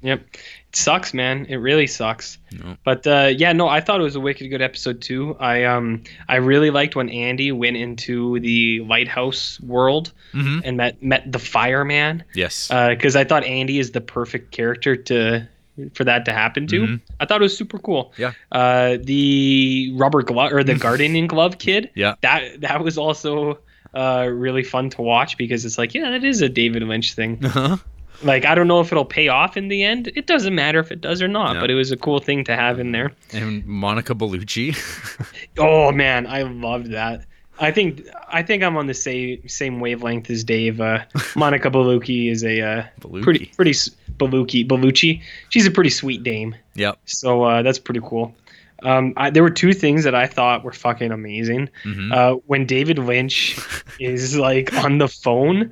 Yep. 0.03 0.21
It 0.33 0.77
sucks, 0.77 1.13
man. 1.13 1.47
It 1.49 1.57
really 1.57 1.87
sucks. 1.87 2.39
No. 2.53 2.77
But 2.85 3.07
uh, 3.07 3.31
yeah, 3.37 3.53
no, 3.53 3.69
I 3.69 3.81
thought 3.81 4.01
it 4.01 4.05
was 4.05 4.17
a 4.17 4.21
wicked 4.21 4.49
good 4.49 4.63
episode 4.63 5.03
too. 5.03 5.37
I 5.41 5.65
um 5.65 6.05
I 6.29 6.37
really 6.37 6.71
liked 6.71 6.97
when 6.97 7.09
Andy 7.11 7.53
went 7.53 7.77
into 7.77 8.39
the 8.41 8.81
lighthouse 8.81 9.61
world 9.61 10.13
Mm-hmm. 10.33 10.61
and 10.63 10.77
met 10.77 11.03
met 11.03 11.31
the 11.33 11.41
fireman 11.41 12.23
Yes. 12.37 12.69
because 12.69 13.17
I 13.17 13.25
thought 13.25 13.43
Andy 13.43 13.81
is 13.81 13.91
the 13.91 14.01
perfect 14.01 14.53
character 14.53 14.95
to 14.95 15.49
for 15.95 16.05
that 16.05 16.25
to 16.27 16.33
happen 16.33 16.67
to. 16.69 16.81
Mhm. 16.83 17.01
I 17.19 17.25
thought 17.27 17.41
it 17.41 17.43
was 17.43 17.57
super 17.57 17.79
cool. 17.81 18.13
Yeah. 18.17 18.33
Uh, 18.53 18.97
the 19.03 19.93
rubber 19.97 20.23
glove 20.23 20.53
or 20.53 20.63
the 20.63 20.75
gardening 20.87 21.27
glove 21.27 21.59
kid. 21.59 21.91
Yeah. 21.97 22.15
That 22.21 22.61
that 22.61 22.85
was 22.85 22.97
also 22.97 23.59
uh 23.93 24.29
really 24.31 24.63
fun 24.63 24.89
to 24.91 25.03
watch 25.03 25.37
because 25.37 25.65
it's 25.65 25.77
like 25.79 25.95
yeah 25.95 26.11
that 26.11 26.23
is 26.23 26.43
a 26.43 26.49
David 26.49 26.85
Lynch 26.85 27.15
thing. 27.15 27.45
Uh-huh. 27.45 27.77
Like 28.23 28.45
I 28.45 28.55
don't 28.55 28.69
know 28.69 28.81
if 28.81 28.93
it'll 28.93 29.05
pay 29.05 29.29
off 29.29 29.57
in 29.57 29.69
the 29.69 29.83
end. 29.83 30.11
It 30.15 30.27
doesn't 30.27 30.55
matter 30.55 30.79
if 30.79 30.93
it 30.93 31.01
does 31.01 31.23
or 31.23 31.29
not, 31.29 31.59
but 31.61 31.71
it 31.71 31.75
was 31.75 31.91
a 31.91 31.97
cool 31.97 32.21
thing 32.21 32.45
to 32.45 32.55
have 32.57 32.79
in 32.79 32.93
there. 32.93 33.13
And 33.33 33.65
Monica 33.67 34.15
Bellucci. 34.15 34.77
Oh 35.59 35.91
man, 35.93 36.27
I 36.27 36.43
loved 36.43 36.91
that. 36.93 37.25
I 37.59 37.71
think 37.71 38.07
I 38.29 38.43
think 38.43 38.63
I'm 38.63 38.77
on 38.77 38.87
the 38.87 38.95
same 38.95 39.47
same 39.49 39.81
wavelength 39.81 40.31
as 40.31 40.45
Dave. 40.45 40.81
Uh, 40.81 41.01
Monica 41.37 41.71
Bellucci 41.71 42.31
is 42.31 42.43
a 42.45 42.61
uh, 42.61 42.85
Bellucci. 43.01 43.23
pretty 43.23 43.47
pretty 43.57 43.73
Bellucci 43.73 44.67
Bellucci. 44.67 45.21
She's 45.51 45.67
a 45.67 45.71
pretty 45.71 45.91
sweet 45.91 46.23
dame. 46.23 46.55
Yep. 46.75 46.99
So 47.05 47.43
uh, 47.45 47.63
that's 47.63 47.79
pretty 47.79 48.01
cool. 48.03 48.35
Um, 48.83 49.13
I, 49.19 49.29
there 49.29 49.43
were 49.43 49.51
two 49.51 49.75
things 49.75 50.05
that 50.05 50.15
I 50.15 50.27
thought 50.27 50.65
were 50.65 50.73
fucking 50.73 51.13
amazing. 51.13 51.69
hmm 51.83 52.13
Uh, 52.13 52.33
when 52.47 52.65
David 52.65 52.99
Lynch 52.99 53.59
is 54.01 54.39
like 54.39 54.73
on 54.85 54.97
the 54.99 55.09
phone, 55.09 55.71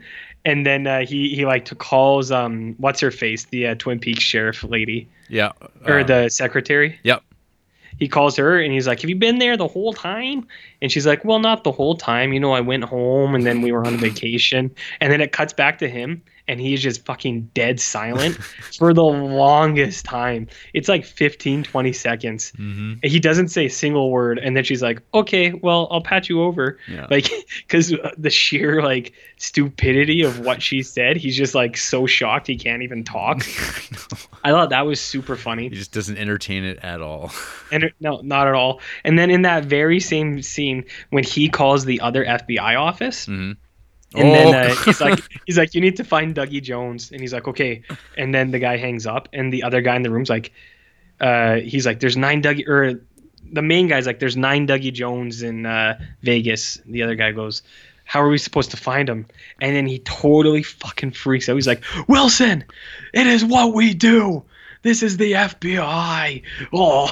and 0.49 0.65
then 0.65 0.87
uh, 0.87 1.05
he 1.05 1.35
he 1.35 1.45
like 1.45 1.67
to 1.67 1.75
calls 1.75 2.33
um 2.33 2.75
what's 2.79 3.01
her 3.01 3.11
face 3.11 3.45
the 3.47 3.67
uh, 3.69 3.75
Twin 3.75 3.99
Peaks 3.99 4.25
sheriff 4.25 4.65
lady 4.65 5.07
yeah. 5.29 5.53
or 5.85 6.01
uh, 6.01 6.05
the 6.05 6.29
secretary. 6.31 6.99
Yep. 7.03 7.23
He 7.99 8.09
calls 8.09 8.37
her 8.37 8.59
and 8.59 8.73
he's 8.73 8.87
like, 8.87 9.01
"Have 9.01 9.11
you 9.11 9.17
been 9.17 9.39
there 9.39 9.57
the 9.57 9.69
whole 9.69 9.93
time?" 9.93 10.47
And 10.81 10.91
she's 10.91 11.07
like, 11.07 11.25
"Well, 11.25 11.39
not 11.39 11.65
the 11.65 11.73
whole 11.73 11.97
time. 11.97 12.33
You 12.33 12.41
know, 12.41 12.53
I 12.53 12.61
went 12.61 12.85
home 12.85 13.35
and 13.35 13.45
then 13.45 13.61
we 13.61 13.73
were 13.73 13.87
on 13.87 13.97
vacation." 13.99 14.75
And 15.01 15.13
then 15.13 15.21
it 15.21 15.33
cuts 15.33 15.53
back 15.53 15.79
to 15.79 15.89
him 15.89 16.23
and 16.49 16.61
he's 16.61 16.83
just 16.83 17.05
fucking 17.05 17.51
dead 17.55 17.79
silent 17.79 18.37
for 18.79 18.93
the 18.95 19.03
longest 19.05 20.05
time. 20.05 20.49
It's 20.75 20.89
like 20.89 21.05
15 21.05 21.63
20 21.63 21.93
seconds. 21.93 22.51
hmm 22.57 22.95
He 23.03 23.21
doesn't 23.21 23.49
say 23.49 23.67
a 23.67 23.71
single 23.71 24.11
word 24.11 24.39
and 24.39 24.57
then 24.57 24.65
she's 24.65 24.83
like, 24.83 25.01
"Okay, 25.15 25.53
well, 25.53 25.89
I'll 25.91 26.01
pat 26.03 26.29
you 26.29 26.43
over." 26.43 26.79
Yeah. 26.89 27.07
Like 27.11 27.31
cuz 27.69 27.93
the 28.17 28.31
sheer 28.31 28.83
like 28.83 29.13
stupidity 29.37 30.23
of 30.23 30.41
what 30.41 30.63
she 30.63 30.83
said, 30.83 31.17
he's 31.17 31.37
just 31.37 31.55
like 31.55 31.77
so 31.77 32.07
shocked 32.07 32.47
he 32.47 32.57
can't 32.57 32.83
even 32.83 33.05
talk. 33.05 33.39
I 34.45 34.51
thought 34.51 34.71
that 34.71 34.87
was 34.87 35.01
super 35.01 35.37
funny. 35.37 35.65
he 35.65 35.75
just 35.75 35.93
doesn't 35.93 36.17
entertain 36.17 36.65
it 36.65 36.79
at 36.83 37.01
all. 37.01 37.31
And 37.71 37.91
no, 38.01 38.21
not 38.23 38.47
at 38.49 38.55
all. 38.55 38.81
And 39.05 39.19
then 39.19 39.31
in 39.31 39.43
that 39.43 39.65
very 39.65 40.01
same 40.01 40.43
scene, 40.43 40.85
when 41.11 41.25
he 41.25 41.49
calls 41.49 41.85
the 41.85 42.01
other 42.01 42.25
FBI 42.25 42.79
office, 42.79 43.27
hmm 43.27 43.53
and 44.15 44.29
Oh. 44.29 44.33
then 44.33 44.55
uh, 44.71 44.75
he's 44.85 45.01
like, 45.01 45.21
he's 45.47 45.59
like, 45.59 45.75
you 45.75 45.81
need 45.81 45.97
to 45.97 46.05
find 46.05 46.35
Dougie 46.35 46.63
Jones, 46.63 47.11
and 47.13 47.21
he's 47.21 47.33
like, 47.33 47.47
okay. 47.49 47.83
And 48.17 48.35
then 48.35 48.51
the 48.51 48.59
guy 48.59 48.77
hangs 48.77 49.07
up, 49.07 49.29
and 49.33 49.53
the 49.53 49.63
other 49.63 49.81
guy 49.81 49.97
in 49.97 50.03
the 50.03 50.11
room's 50.11 50.31
like, 50.31 50.53
uh, 51.21 51.57
he's 51.57 51.85
like, 51.87 52.01
there's 52.01 52.17
nine 52.17 52.43
Dougie, 52.43 52.67
or 52.69 53.03
the 53.51 53.63
main 53.63 53.89
guy's 53.89 54.07
like, 54.07 54.19
there's 54.19 54.37
nine 54.37 54.67
Dougie 54.67 54.93
Jones 54.93 55.43
in 55.43 55.67
uh, 55.67 55.99
Vegas. 56.23 56.81
The 56.87 57.03
other 57.03 57.15
guy 57.15 57.33
goes. 57.33 57.63
How 58.05 58.23
are 58.23 58.29
we 58.31 58.39
supposed 58.39 58.71
to 58.71 58.79
find 58.79 59.07
him? 59.07 59.27
And 59.61 59.77
then 59.77 59.87
he 59.87 59.99
totally 59.99 60.63
fucking 60.63 61.11
freaks 61.11 61.47
out. 61.47 61.57
He's 61.57 61.67
like, 61.67 61.85
Wilson, 62.09 62.65
it 63.13 63.27
is 63.27 63.45
what 63.45 63.75
we 63.75 63.93
do. 63.93 64.43
This 64.83 65.03
is 65.03 65.19
the 65.19 65.33
FBI. 65.33 66.43
Oh, 66.73 67.11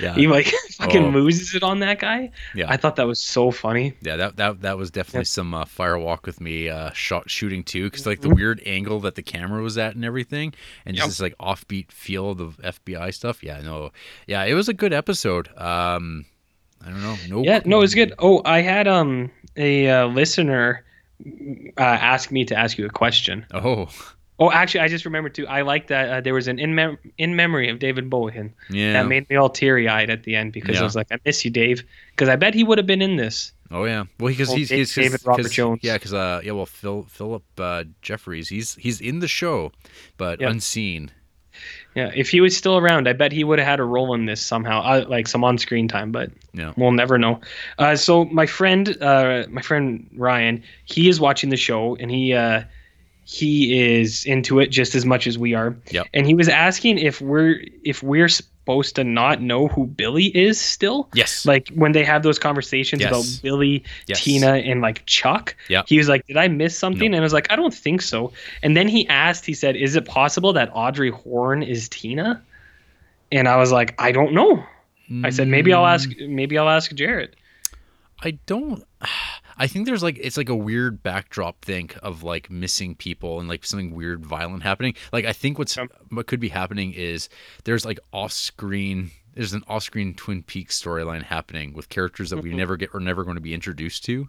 yeah. 0.00 0.14
he 0.14 0.26
like 0.26 0.46
fucking 0.72 1.04
Oh. 1.04 1.08
loses 1.10 1.54
it 1.54 1.62
on 1.62 1.80
that 1.80 1.98
guy. 1.98 2.30
Yeah. 2.54 2.66
I 2.68 2.76
thought 2.76 2.96
that 2.96 3.06
was 3.06 3.20
so 3.20 3.50
funny. 3.50 3.94
Yeah, 4.02 4.16
that 4.16 4.36
that 4.36 4.60
that 4.62 4.78
was 4.78 4.90
definitely 4.90 5.20
Yep. 5.20 5.26
some 5.26 5.54
uh, 5.54 5.64
fire 5.64 5.98
walk 5.98 6.26
with 6.26 6.40
me 6.40 6.68
uh, 6.68 6.90
shot 6.92 7.30
shooting 7.30 7.62
too, 7.62 7.84
because 7.90 8.06
like 8.06 8.20
the 8.20 8.28
Mhm. 8.28 8.36
weird 8.36 8.62
angle 8.66 9.00
that 9.00 9.14
the 9.14 9.22
camera 9.22 9.62
was 9.62 9.76
at 9.78 9.94
and 9.94 10.04
everything, 10.04 10.52
and 10.86 10.96
just 10.96 11.06
Yep. 11.06 11.10
this 11.10 11.20
like 11.20 11.38
offbeat 11.38 11.92
feel 11.92 12.30
of 12.30 12.38
the 12.38 12.46
FBI 12.72 13.10
stuff. 13.12 13.42
Yeah, 13.42 13.60
no, 13.60 13.90
yeah, 14.26 14.44
it 14.44 14.54
was 14.54 14.68
a 14.68 14.74
good 14.74 14.92
episode. 14.92 15.48
Um, 15.56 16.24
I 16.84 16.88
don't 16.90 17.02
know, 17.02 17.16
no, 17.28 17.42
Yeah, 17.44 17.60
no, 17.66 17.78
it 17.78 17.80
was 17.82 17.94
good. 17.94 18.14
Oh, 18.18 18.40
I 18.44 18.60
had 18.62 18.88
um 18.88 19.30
a 19.56 19.88
uh, 19.88 20.06
listener 20.06 20.84
uh, 21.76 21.82
ask 21.82 22.30
me 22.30 22.44
to 22.46 22.56
ask 22.58 22.78
you 22.78 22.86
a 22.86 22.90
question. 22.90 23.44
Oh, 23.52 23.88
Oh, 24.42 24.50
actually, 24.50 24.80
I 24.80 24.88
just 24.88 25.04
remembered 25.04 25.34
too. 25.34 25.46
I 25.46 25.60
like 25.60 25.88
that 25.88 26.08
uh, 26.08 26.20
there 26.22 26.32
was 26.32 26.48
an 26.48 26.58
in 26.58 26.74
mem- 26.74 26.96
in 27.18 27.36
memory 27.36 27.68
of 27.68 27.78
David 27.78 28.08
Bowie. 28.08 28.50
yeah, 28.70 28.94
That 28.94 29.06
made 29.06 29.28
me 29.28 29.36
all 29.36 29.50
teary 29.50 29.86
eyed 29.86 30.08
at 30.08 30.22
the 30.24 30.34
end 30.34 30.52
because 30.52 30.76
Yeah. 30.76 30.80
I 30.80 30.84
was 30.84 30.96
like, 30.96 31.08
I 31.12 31.18
miss 31.26 31.44
you, 31.44 31.50
Dave. 31.50 31.84
Because 32.12 32.30
I 32.30 32.36
bet 32.36 32.54
he 32.54 32.64
would 32.64 32.78
have 32.78 32.86
been 32.86 33.02
in 33.02 33.16
this. 33.16 33.52
oh 33.70 33.84
yeah. 33.84 34.04
Well, 34.18 34.30
because 34.32 34.50
he's, 34.52 34.70
he's 34.70 34.94
David 34.94 35.20
Robert 35.26 35.50
Jones. 35.52 35.80
Yeah, 35.82 35.94
because 35.96 36.14
uh, 36.14 36.40
yeah, 36.42 36.52
well, 36.52 36.64
Phil 36.66 37.02
Philip 37.10 37.42
uh, 37.58 37.84
Jeffries, 38.00 38.48
he's 38.48 38.74
he's 38.76 39.00
in 39.02 39.18
the 39.20 39.28
show, 39.28 39.72
but 40.16 40.40
Yep. 40.40 40.50
unseen. 40.50 41.10
Yeah, 41.94 42.10
if 42.14 42.30
he 42.30 42.40
was 42.40 42.56
still 42.56 42.78
around, 42.78 43.08
I 43.08 43.12
bet 43.12 43.32
he 43.32 43.44
would 43.44 43.58
have 43.58 43.68
had 43.68 43.80
a 43.80 43.84
role 43.84 44.14
in 44.14 44.24
this 44.24 44.40
somehow, 44.40 44.80
uh, 44.80 45.04
like 45.06 45.26
some 45.28 45.44
on 45.44 45.58
screen 45.58 45.86
time. 45.88 46.12
But 46.12 46.30
Yeah. 46.54 46.72
we'll 46.78 46.92
never 46.92 47.18
know. 47.18 47.40
Uh, 47.78 47.96
so 47.96 48.24
my 48.26 48.46
friend, 48.46 48.96
uh, 49.02 49.44
my 49.50 49.60
friend 49.60 50.08
Ryan, 50.16 50.62
he 50.86 51.08
is 51.10 51.20
watching 51.20 51.50
the 51.50 51.56
show 51.58 51.96
and 51.96 52.10
he 52.10 52.32
uh, 52.32 52.62
he 53.32 53.80
is 54.00 54.24
into 54.24 54.58
it 54.58 54.66
just 54.72 54.96
as 54.96 55.06
much 55.06 55.28
as 55.28 55.38
we 55.38 55.54
are. 55.54 55.76
Yep. 55.92 56.08
And 56.12 56.26
he 56.26 56.34
was 56.34 56.48
asking 56.48 56.98
if 56.98 57.20
we're 57.20 57.62
if 57.84 58.02
we're 58.02 58.28
supposed 58.28 58.96
to 58.96 59.04
not 59.04 59.40
know 59.40 59.68
who 59.68 59.86
Billy 59.86 60.36
is 60.36 60.60
still. 60.60 61.08
Yes. 61.14 61.46
Like 61.46 61.68
when 61.76 61.92
they 61.92 62.02
have 62.02 62.24
those 62.24 62.40
conversations 62.40 63.02
Yes. 63.02 63.10
about 63.12 63.42
Billy, 63.42 63.84
Yes. 64.08 64.24
Tina, 64.24 64.54
and 64.54 64.80
like 64.80 65.06
Chuck. 65.06 65.54
Yeah. 65.68 65.82
He 65.86 65.96
was 65.96 66.08
like, 66.08 66.26
"Did 66.26 66.38
I 66.38 66.48
miss 66.48 66.76
something?" 66.76 67.12
No. 67.12 67.16
And 67.18 67.22
I 67.22 67.24
was 67.24 67.32
like, 67.32 67.46
"I 67.52 67.56
don't 67.56 67.72
think 67.72 68.02
so." 68.02 68.32
And 68.64 68.76
then 68.76 68.88
he 68.88 69.06
asked, 69.06 69.46
he 69.46 69.54
said, 69.54 69.76
"Is 69.76 69.94
it 69.94 70.06
possible 70.06 70.52
that 70.54 70.68
Audrey 70.74 71.10
Horne 71.10 71.62
is 71.62 71.88
Tina?" 71.88 72.42
And 73.30 73.46
I 73.46 73.58
was 73.58 73.70
like, 73.70 73.94
"I 74.00 74.10
don't 74.10 74.32
know." 74.32 74.64
I 75.22 75.30
said, 75.30 75.46
"Maybe 75.46 75.72
I'll 75.72 75.86
ask. 75.86 76.08
Mm. 76.10 76.30
Maybe 76.30 76.58
I'll 76.58 76.68
ask 76.68 76.92
Jared. 76.94 77.36
I 78.24 78.32
don't. 78.46 78.82
I 79.60 79.66
think 79.66 79.86
there's 79.86 80.02
like 80.02 80.18
it's 80.20 80.36
like 80.36 80.48
a 80.48 80.56
weird 80.56 81.02
backdrop 81.02 81.62
thing 81.64 81.90
of 82.02 82.22
like 82.22 82.50
missing 82.50 82.94
people 82.94 83.38
and 83.40 83.48
like 83.48 83.64
something 83.64 83.94
weird 83.94 84.24
violent 84.24 84.62
happening. 84.62 84.94
Like 85.12 85.26
I 85.26 85.32
think 85.32 85.58
what's 85.58 85.76
what 86.08 86.26
could 86.26 86.40
be 86.40 86.48
happening 86.48 86.92
is 86.94 87.28
there's 87.64 87.84
like 87.84 88.00
off 88.12 88.32
screen 88.32 89.10
there's 89.34 89.52
an 89.52 89.62
off 89.68 89.82
screen 89.84 90.14
Twin 90.14 90.42
Peaks 90.42 90.82
storyline 90.82 91.22
happening 91.22 91.72
with 91.74 91.88
characters 91.90 92.30
that 92.30 92.38
we 92.42 92.50
Mhm. 92.50 92.56
never 92.56 92.76
get 92.76 92.94
are 92.94 93.00
never 93.00 93.22
going 93.22 93.36
to 93.36 93.40
be 93.40 93.54
introduced 93.54 94.04
to. 94.06 94.28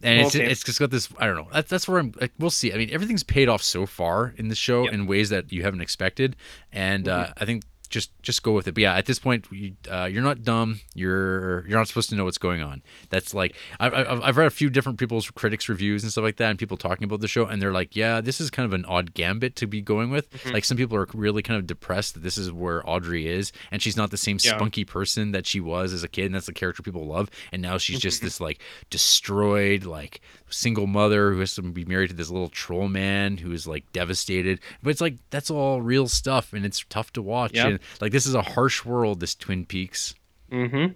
And 0.00 0.20
it's, 0.20 0.36
Okay. 0.36 0.48
it's 0.48 0.62
just 0.62 0.78
got 0.78 0.90
this. 0.92 1.08
I 1.18 1.26
don't 1.26 1.34
know. 1.34 1.48
That's 1.52 1.68
that's 1.68 1.88
where 1.88 1.98
I'm. 1.98 2.12
Like, 2.20 2.30
we'll 2.38 2.50
see. 2.50 2.72
I 2.72 2.76
mean, 2.76 2.90
everything's 2.92 3.24
paid 3.24 3.48
off 3.48 3.62
so 3.64 3.84
far 3.84 4.32
in 4.36 4.46
the 4.46 4.54
show 4.54 4.84
Yep. 4.84 4.92
in 4.92 5.06
ways 5.06 5.28
that 5.30 5.52
you 5.52 5.64
haven't 5.64 5.80
expected, 5.80 6.36
and 6.72 7.08
uh, 7.08 7.32
I 7.36 7.44
think 7.44 7.64
just 7.92 8.10
just 8.22 8.42
go 8.42 8.52
with 8.52 8.66
it. 8.66 8.72
But 8.74 8.80
yeah, 8.82 8.94
at 8.96 9.06
this 9.06 9.20
point, 9.20 9.46
you, 9.52 9.74
uh, 9.88 10.06
you're 10.06 10.22
not 10.22 10.42
dumb. 10.42 10.80
You're 10.94 11.64
you're 11.68 11.78
not 11.78 11.86
supposed 11.86 12.10
to 12.10 12.16
know 12.16 12.24
what's 12.24 12.38
going 12.38 12.60
on. 12.62 12.82
That's 13.10 13.32
like 13.34 13.54
I've, 13.78 13.94
I've 13.94 14.22
I've 14.22 14.36
read 14.36 14.48
a 14.48 14.50
few 14.50 14.68
different 14.70 14.98
people's 14.98 15.30
critics 15.30 15.68
reviews 15.68 16.02
and 16.02 16.10
stuff 16.10 16.24
like 16.24 16.36
that, 16.38 16.50
and 16.50 16.58
people 16.58 16.76
talking 16.76 17.04
about 17.04 17.20
the 17.20 17.28
show, 17.28 17.46
and 17.46 17.62
they're 17.62 17.72
like, 17.72 17.94
yeah, 17.94 18.20
this 18.20 18.40
is 18.40 18.50
kind 18.50 18.66
of 18.66 18.72
an 18.72 18.84
odd 18.86 19.14
gambit 19.14 19.54
to 19.56 19.66
be 19.68 19.80
going 19.80 20.10
with. 20.10 20.28
Mm-hmm. 20.30 20.50
Like 20.54 20.64
some 20.64 20.76
people 20.76 20.96
are 20.96 21.06
really 21.14 21.42
kind 21.42 21.58
of 21.58 21.66
depressed 21.66 22.14
that 22.14 22.22
this 22.24 22.36
is 22.38 22.50
where 22.50 22.82
Audrey 22.88 23.28
is, 23.28 23.52
and 23.70 23.80
she's 23.80 23.96
not 23.96 24.10
the 24.10 24.16
same 24.16 24.38
Yeah. 24.42 24.56
spunky 24.56 24.84
person 24.84 25.30
that 25.32 25.46
she 25.46 25.60
was 25.60 25.92
as 25.92 26.02
a 26.02 26.08
kid, 26.08 26.26
and 26.26 26.34
that's 26.34 26.46
the 26.46 26.52
character 26.52 26.82
people 26.82 27.06
love. 27.06 27.30
And 27.52 27.62
now 27.62 27.78
she's 27.78 28.00
just 28.00 28.18
Mm-hmm. 28.18 28.26
this 28.26 28.40
like 28.40 28.60
destroyed, 28.90 29.84
like 29.84 30.20
single 30.48 30.86
mother 30.86 31.32
who 31.32 31.40
has 31.40 31.54
to 31.54 31.62
be 31.62 31.84
married 31.84 32.10
to 32.10 32.14
this 32.16 32.28
little 32.30 32.48
troll 32.48 32.88
man 32.88 33.38
who 33.38 33.52
is 33.52 33.66
like 33.66 33.90
devastated. 33.92 34.60
But 34.82 34.90
it's 34.90 35.00
like 35.00 35.16
that's 35.30 35.50
all 35.50 35.82
real 35.82 36.08
stuff, 36.08 36.52
and 36.52 36.64
it's 36.64 36.84
tough 36.88 37.12
to 37.14 37.22
watch. 37.22 37.52
Yeah. 37.54 37.66
And 37.68 37.78
like 38.00 38.12
this 38.12 38.26
is 38.26 38.34
a 38.34 38.42
harsh 38.42 38.84
world, 38.84 39.20
this 39.20 39.34
Twin 39.34 39.64
Peaks. 39.66 40.14
Mm-hmm. 40.50 40.92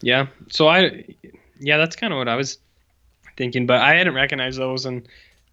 Yeah. 0.00 0.26
So 0.50 0.68
I, 0.68 1.04
yeah, 1.60 1.76
that's 1.78 1.96
kind 1.96 2.12
of 2.12 2.18
what 2.18 2.28
I 2.28 2.36
was 2.36 2.58
thinking, 3.36 3.66
but 3.66 3.80
I 3.80 3.94
hadn't 3.94 4.14
recognized 4.14 4.58
those 4.58 4.86
and 4.86 5.06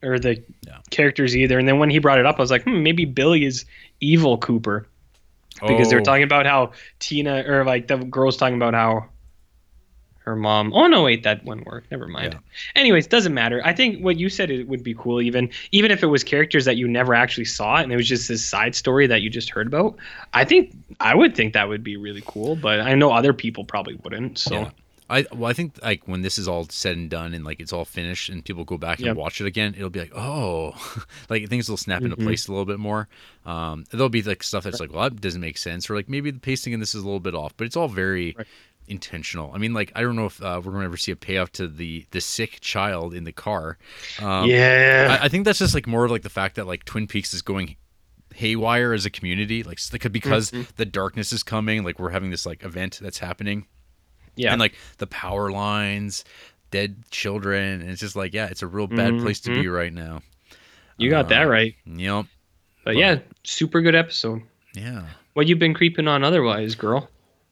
or 0.04 0.20
the 0.20 0.44
characters 0.90 1.38
either. 1.38 1.60
And 1.60 1.68
then 1.68 1.78
when 1.80 1.90
he 1.90 2.00
brought 2.00 2.20
it 2.20 2.26
up, 2.26 2.38
I 2.38 2.42
was 2.42 2.52
like, 2.52 2.64
hmm, 2.64 2.82
maybe 2.84 3.06
Billy 3.06 3.46
is 3.46 3.66
evil 4.00 4.38
Cooper 4.38 4.88
because 5.68 5.90
they 5.90 5.96
were 5.96 6.02
Oh, 6.02 6.06
talking 6.06 6.24
about 6.24 6.46
how 6.46 6.72
Tina 7.00 7.44
or 7.48 7.64
like 7.66 7.88
the 7.88 7.98
girls 7.98 8.38
talking 8.38 8.56
about 8.56 8.74
how 8.74 9.06
her 10.24 10.36
mom. 10.36 10.72
Oh 10.74 10.88
no, 10.88 11.04
wait, 11.04 11.24
that 11.24 11.44
wouldn't 11.46 11.66
work. 11.66 11.86
Never 11.92 12.08
mind. 12.08 12.34
Yeah. 12.34 12.40
Anyways, 12.82 13.08
doesn't 13.08 13.34
matter. 13.34 13.62
I 13.66 13.74
think 13.74 14.04
what 14.04 14.18
you 14.18 14.30
said 14.30 14.52
it 14.52 14.68
would 14.68 14.84
be 14.84 14.94
cool, 14.94 15.22
even 15.22 15.50
even 15.72 15.90
if 15.92 16.04
it 16.04 16.08
was 16.08 16.24
characters 16.24 16.66
that 16.66 16.78
you 16.78 16.88
never 16.88 17.14
actually 17.16 17.46
saw 17.46 17.78
and 17.78 17.92
it 17.92 17.96
was 17.96 18.08
just 18.08 18.28
this 18.28 18.46
side 18.46 18.76
story 18.76 19.08
that 19.08 19.22
you 19.22 19.30
just 19.30 19.50
heard 19.50 19.68
about. 19.68 19.96
I 20.34 20.46
think 20.46 20.74
I 21.00 21.16
would 21.16 21.36
think 21.36 21.54
that 21.54 21.68
would 21.68 21.84
be 21.84 21.98
really 21.98 22.24
cool, 22.28 22.56
but 22.56 22.80
I 22.82 22.94
know 22.96 23.12
other 23.12 23.34
people 23.34 23.64
probably 23.66 23.96
wouldn't. 24.04 24.38
So 24.38 24.54
Yeah. 24.56 24.70
I 25.10 25.26
well, 25.34 25.50
I 25.50 25.54
think 25.54 25.78
like 25.84 26.08
when 26.08 26.22
this 26.22 26.38
is 26.38 26.48
all 26.48 26.66
said 26.70 26.96
and 26.96 27.10
done 27.10 27.34
and 27.34 27.44
like 27.44 27.60
it's 27.60 27.74
all 27.74 27.84
finished 27.84 28.30
and 28.30 28.46
people 28.46 28.64
go 28.64 28.78
back 28.78 29.00
and 29.00 29.08
Yep. 29.08 29.18
watch 29.18 29.42
it 29.42 29.46
again, 29.48 29.74
it'll 29.76 29.90
be 29.90 30.00
like, 30.00 30.14
oh, 30.16 30.74
like 31.30 31.50
things 31.50 31.68
will 31.68 31.76
snap 31.76 32.02
into 32.04 32.16
Mhm. 32.16 32.24
place 32.24 32.48
a 32.48 32.52
little 32.52 32.64
bit 32.66 32.80
more. 32.80 33.10
Um, 33.46 33.84
there'll 33.92 34.08
be 34.08 34.22
like 34.22 34.42
stuff 34.42 34.64
that's 34.64 34.80
like, 34.80 34.94
well, 34.94 35.10
that 35.10 35.20
doesn't 35.20 35.42
make 35.42 35.58
sense, 35.58 35.90
or 35.90 35.96
like 35.96 36.08
maybe 36.08 36.32
the 36.32 36.40
pacing 36.40 36.72
in 36.72 36.80
this 36.80 36.96
is 36.96 37.02
a 37.02 37.06
little 37.06 37.20
bit 37.20 37.36
off, 37.36 37.58
but 37.58 37.66
it's 37.66 37.76
all 37.76 37.90
very 37.90 38.36
Right. 38.38 38.48
Intentional. 38.88 39.52
I 39.54 39.58
mean, 39.58 39.74
like 39.74 39.92
I 39.96 40.02
don't 40.02 40.16
know 40.16 40.26
if 40.26 40.42
uh, 40.42 40.62
we're 40.64 40.72
to 40.72 40.86
ever 40.86 40.98
see 40.98 41.12
a 41.12 41.16
payoff 41.16 41.52
to 41.54 41.68
the 41.68 42.06
the 42.12 42.22
sick 42.22 42.60
child 42.62 43.14
in 43.14 43.24
the 43.24 43.32
car. 43.32 43.78
Um, 44.20 44.50
yeah. 44.50 45.18
I, 45.22 45.26
I 45.26 45.30
think 45.30 45.46
that's 45.46 45.60
just 45.60 45.74
like 45.74 45.88
more 45.88 46.06
of 46.06 46.12
like 46.12 46.24
the 46.24 46.30
fact 46.30 46.56
that 46.56 46.68
like 46.68 46.86
Twin 46.86 47.08
Peaks 47.08 47.34
is 47.34 47.42
going 47.42 47.76
haywire 48.34 48.94
as 48.94 49.06
a 49.06 49.10
community, 49.10 49.64
like 49.64 49.80
because 50.12 50.52
Mhm. 50.52 50.68
the 50.78 50.86
darkness 50.86 51.34
is 51.34 51.44
coming. 51.44 51.84
Like 51.84 52.00
we're 52.00 52.12
having 52.12 52.32
this 52.32 52.46
like 52.46 52.64
event 52.64 53.00
that's 53.02 53.20
happening 53.20 53.66
yeah. 54.36 54.52
and 54.52 54.60
like 54.60 54.76
the 54.98 55.08
power 55.08 55.52
lines, 55.52 56.24
dead 56.72 57.04
children, 57.12 57.82
and 57.82 57.90
it's 57.90 58.00
just 58.02 58.16
like 58.16 58.34
yeah, 58.34 58.48
it's 58.48 58.62
a 58.62 58.68
real 58.68 58.88
bad 58.88 59.20
place 59.20 59.40
to 59.42 59.54
be 59.54 59.68
right 59.68 59.94
now. 59.94 60.22
you 60.98 61.10
got 61.10 61.30
that 61.30 61.48
uh, 61.48 61.50
right. 61.50 61.76
Yep. 61.86 62.26
But 62.84 62.96
yeah, 62.96 63.20
super 63.44 63.82
good 63.82 63.96
episode. 63.96 64.42
Yeah. 64.74 65.04
What 65.34 65.48
you 65.48 65.56
been 65.56 65.74
creeping 65.74 66.08
on 66.08 66.24
otherwise, 66.24 66.76
girl? 66.76 67.10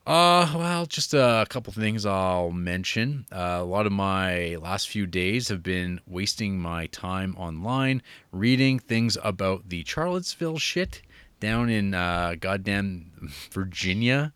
Uh, 0.10 0.52
well, 0.56 0.86
just 0.88 1.14
a 1.14 1.46
couple 1.50 1.72
things 1.72 2.04
I'll 2.04 2.50
mention. 2.50 3.28
Uh, 3.32 3.60
a 3.62 3.64
lot 3.64 3.86
of 3.86 3.92
my 3.92 4.56
last 4.56 4.90
few 4.90 5.06
days 5.06 5.50
have 5.50 5.62
been 5.62 6.02
wasting 6.08 6.60
my 6.60 6.88
time 6.88 7.36
online 7.38 8.02
reading 8.32 8.80
things 8.80 9.20
about 9.24 9.70
the 9.70 9.84
Charlottesville 9.86 10.58
shit 10.58 11.04
down 11.40 11.70
in 11.70 11.94
uh, 11.94 12.34
goddamn 12.40 13.12
Virginia. 13.52 14.34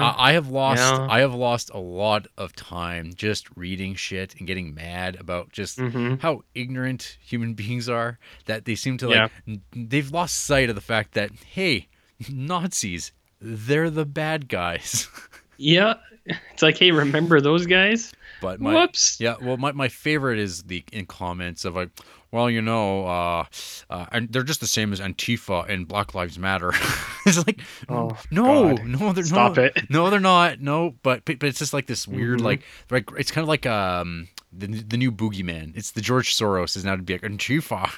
Uh, 0.00 0.04
I, 0.16 0.30
I 0.30 0.32
have 0.32 0.48
lost. 0.48 0.78
Yeah. 0.80 1.06
I 1.10 1.20
have 1.20 1.34
lost 1.34 1.70
a 1.74 1.78
lot 1.78 2.26
of 2.38 2.56
time 2.56 3.12
just 3.14 3.54
reading 3.54 3.94
shit 3.94 4.34
and 4.38 4.46
getting 4.46 4.74
mad 4.74 5.14
about 5.16 5.52
just 5.52 5.78
hmm 5.78 6.14
how 6.20 6.40
ignorant 6.54 7.18
human 7.22 7.52
beings 7.62 7.86
are. 7.86 8.18
That 8.46 8.64
they 8.64 8.76
seem 8.76 8.96
to 8.96 9.08
like. 9.08 9.30
n- 9.46 9.60
They've 9.72 10.10
lost 10.10 10.38
sight 10.38 10.70
of 10.70 10.74
the 10.74 10.80
fact 10.80 11.12
that 11.12 11.32
hey, 11.52 11.88
Nazis, 12.32 13.12
they're 13.40 13.90
the 13.90 14.04
bad 14.06 14.48
guys. 14.48 15.08
Yeah. 15.62 15.96
It's 16.24 16.62
like, 16.62 16.78
hey, 16.78 16.90
remember 16.90 17.38
those 17.42 17.66
guys? 17.66 18.12
but 18.40 18.60
my 18.62 18.72
Whoops. 18.72 19.18
yeah, 19.20 19.34
well, 19.42 19.58
my, 19.58 19.72
my 19.72 19.88
favorite 19.88 20.38
is 20.38 20.62
the 20.62 20.82
in 20.90 21.04
comments 21.04 21.66
of 21.66 21.74
like, 21.76 21.90
well, 22.32 22.48
you 22.48 22.62
know, 22.62 23.04
uh, 23.04 23.44
uh, 23.90 24.06
and 24.10 24.32
they're 24.32 24.42
just 24.42 24.60
the 24.62 24.66
same 24.66 24.94
as 24.94 25.00
Antifa 25.00 25.68
and 25.68 25.86
Black 25.86 26.14
Lives 26.14 26.38
Matter. 26.38 26.72
it's 27.26 27.46
like, 27.46 27.60
Oh, 27.90 28.16
no, 28.30 28.74
God. 28.76 28.86
no, 28.86 29.12
they're 29.12 29.24
Stop 29.24 29.56
not. 29.56 29.66
it. 29.76 29.90
No, 29.90 30.08
they're 30.08 30.18
not. 30.18 30.62
No, 30.62 30.94
but 31.02 31.26
but, 31.26 31.38
but 31.38 31.50
it's 31.50 31.58
just 31.58 31.74
like 31.74 31.86
this 31.86 32.08
weird, 32.08 32.38
Mhm. 32.38 32.44
like, 32.44 32.62
like 32.90 33.10
it's 33.18 33.30
kind 33.30 33.42
of 33.42 33.48
like 33.48 33.66
um 33.66 34.28
the 34.54 34.66
the 34.66 34.96
new 34.96 35.12
boogeyman. 35.12 35.76
It's 35.76 35.90
the 35.90 36.00
George 36.00 36.34
Soros 36.34 36.74
is 36.74 36.86
now 36.86 36.96
to 36.96 37.02
be 37.02 37.12
like 37.12 37.20
Antifa. 37.22 37.90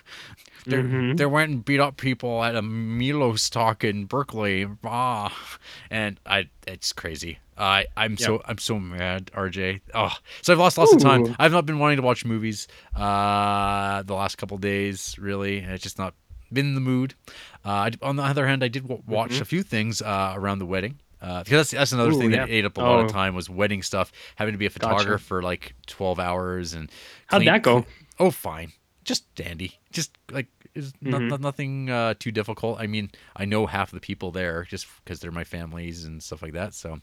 They 0.64 0.76
Mhm. 0.76 1.16
they 1.16 1.26
went 1.26 1.50
and 1.50 1.64
beat 1.64 1.80
up 1.80 1.96
people 1.96 2.42
at 2.44 2.54
a 2.54 2.62
Milos 2.62 3.50
talk 3.50 3.82
in 3.84 4.04
Berkeley. 4.06 4.66
Ah, 4.84 5.36
and 5.90 6.20
I 6.24 6.48
it's 6.66 6.92
crazy. 6.92 7.38
I 7.58 7.86
I'm 7.96 8.16
so 8.16 8.40
I'm 8.46 8.58
so 8.58 8.78
mad, 8.78 9.30
RJ. 9.34 9.80
Oh, 9.94 10.14
so 10.40 10.52
I've 10.52 10.58
lost 10.58 10.78
lots 10.78 10.92
of 10.94 11.00
time. 11.00 11.34
I've 11.38 11.52
not 11.52 11.66
been 11.66 11.78
wanting 11.80 11.96
to 11.96 12.02
watch 12.02 12.24
movies 12.24 12.68
uh 12.94 14.02
the 14.02 14.14
last 14.14 14.36
couple 14.38 14.56
days 14.58 15.16
really, 15.18 15.58
it's 15.58 15.82
just 15.82 15.98
not 15.98 16.14
been 16.52 16.66
in 16.66 16.74
the 16.74 16.80
mood. 16.80 17.14
Uh, 17.64 17.70
I- 17.90 17.90
on 18.02 18.16
the 18.16 18.22
other 18.22 18.46
hand, 18.46 18.62
I 18.62 18.68
did 18.68 18.82
w- 18.82 19.02
watch 19.06 19.40
a 19.40 19.44
few 19.44 19.62
things 19.62 20.02
uh, 20.02 20.32
around 20.36 20.58
the 20.58 20.66
wedding. 20.66 20.98
Uh, 21.20 21.42
because 21.44 21.70
that's, 21.70 21.70
that's 21.70 21.92
another 21.92 22.10
Mm-hmm. 22.10 22.18
Ooh, 22.18 22.20
thing 22.22 22.30
yeah. 22.32 22.46
that 22.46 22.50
ate 22.52 22.64
up 22.66 22.76
a 22.76 22.80
lot 22.80 22.98
Oh. 23.00 23.04
of 23.04 23.12
time 23.12 23.34
was 23.34 23.48
wedding 23.48 23.82
stuff, 23.82 24.10
having 24.36 24.52
to 24.52 24.58
be 24.58 24.66
a 24.66 24.68
Gotcha. 24.68 24.80
photographer 24.80 25.18
for 25.18 25.42
like 25.42 25.74
12 25.86 26.18
hours 26.18 26.74
and 26.74 26.90
How'd 27.28 27.46
that 27.46 27.62
go? 27.62 27.86
Oh, 28.18 28.30
fine. 28.30 28.72
Just 29.04 29.32
dandy. 29.34 29.78
Just 29.90 30.16
like 30.30 30.46
it's 30.74 30.92
no- 31.00 31.18
Mhm. 31.18 31.28
no- 31.28 31.36
nothing 31.36 31.90
uh, 31.90 32.14
too 32.18 32.30
difficult. 32.32 32.80
I 32.80 32.86
mean, 32.86 33.10
I 33.36 33.44
know 33.44 33.66
half 33.66 33.90
the 33.90 34.00
people 34.00 34.30
there 34.30 34.64
just 34.64 34.86
because 35.04 35.20
they're 35.20 35.30
my 35.32 35.44
families 35.44 36.04
and 36.04 36.22
stuff 36.22 36.40
like 36.42 36.52
that. 36.54 36.72
So, 36.74 37.00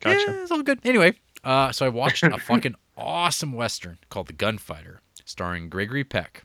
Gotcha. 0.00 0.20
yeah, 0.26 0.42
it's 0.42 0.50
all 0.50 0.62
good. 0.62 0.80
Anyway, 0.84 1.14
uh, 1.44 1.72
so 1.72 1.84
I 1.84 1.88
watched 1.90 2.22
a 2.22 2.38
fucking 2.38 2.74
awesome 2.96 3.52
western 3.52 3.98
called 4.08 4.28
The 4.28 4.32
Gunfighter, 4.32 5.00
starring 5.24 5.68
Gregory 5.68 6.04
Peck. 6.04 6.44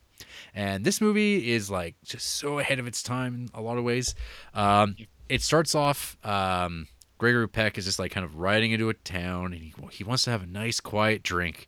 And 0.56 0.84
this 0.84 1.00
movie 1.00 1.52
is 1.52 1.70
like 1.70 1.96
just 2.04 2.28
so 2.28 2.60
ahead 2.60 2.80
of 2.80 2.88
its 2.88 3.02
time 3.04 3.36
in 3.36 3.50
a 3.54 3.62
lot 3.62 3.78
of 3.78 3.84
ways. 3.84 4.16
Um, 4.54 4.96
it 5.30 5.42
starts 5.42 5.76
off. 5.76 6.18
Um, 6.26 6.88
Gregory 7.20 7.48
Peck 7.48 7.78
is 7.78 7.86
just 7.86 8.00
like 8.00 8.12
kind 8.12 8.26
of 8.26 8.36
riding 8.38 8.72
into 8.72 8.90
a 8.90 8.94
town, 8.94 9.54
and 9.54 9.62
he 9.62 9.74
he 9.92 10.04
wants 10.04 10.24
to 10.24 10.32
have 10.32 10.44
a 10.44 10.48
nice, 10.48 10.80
quiet 10.80 11.24
drink. 11.24 11.68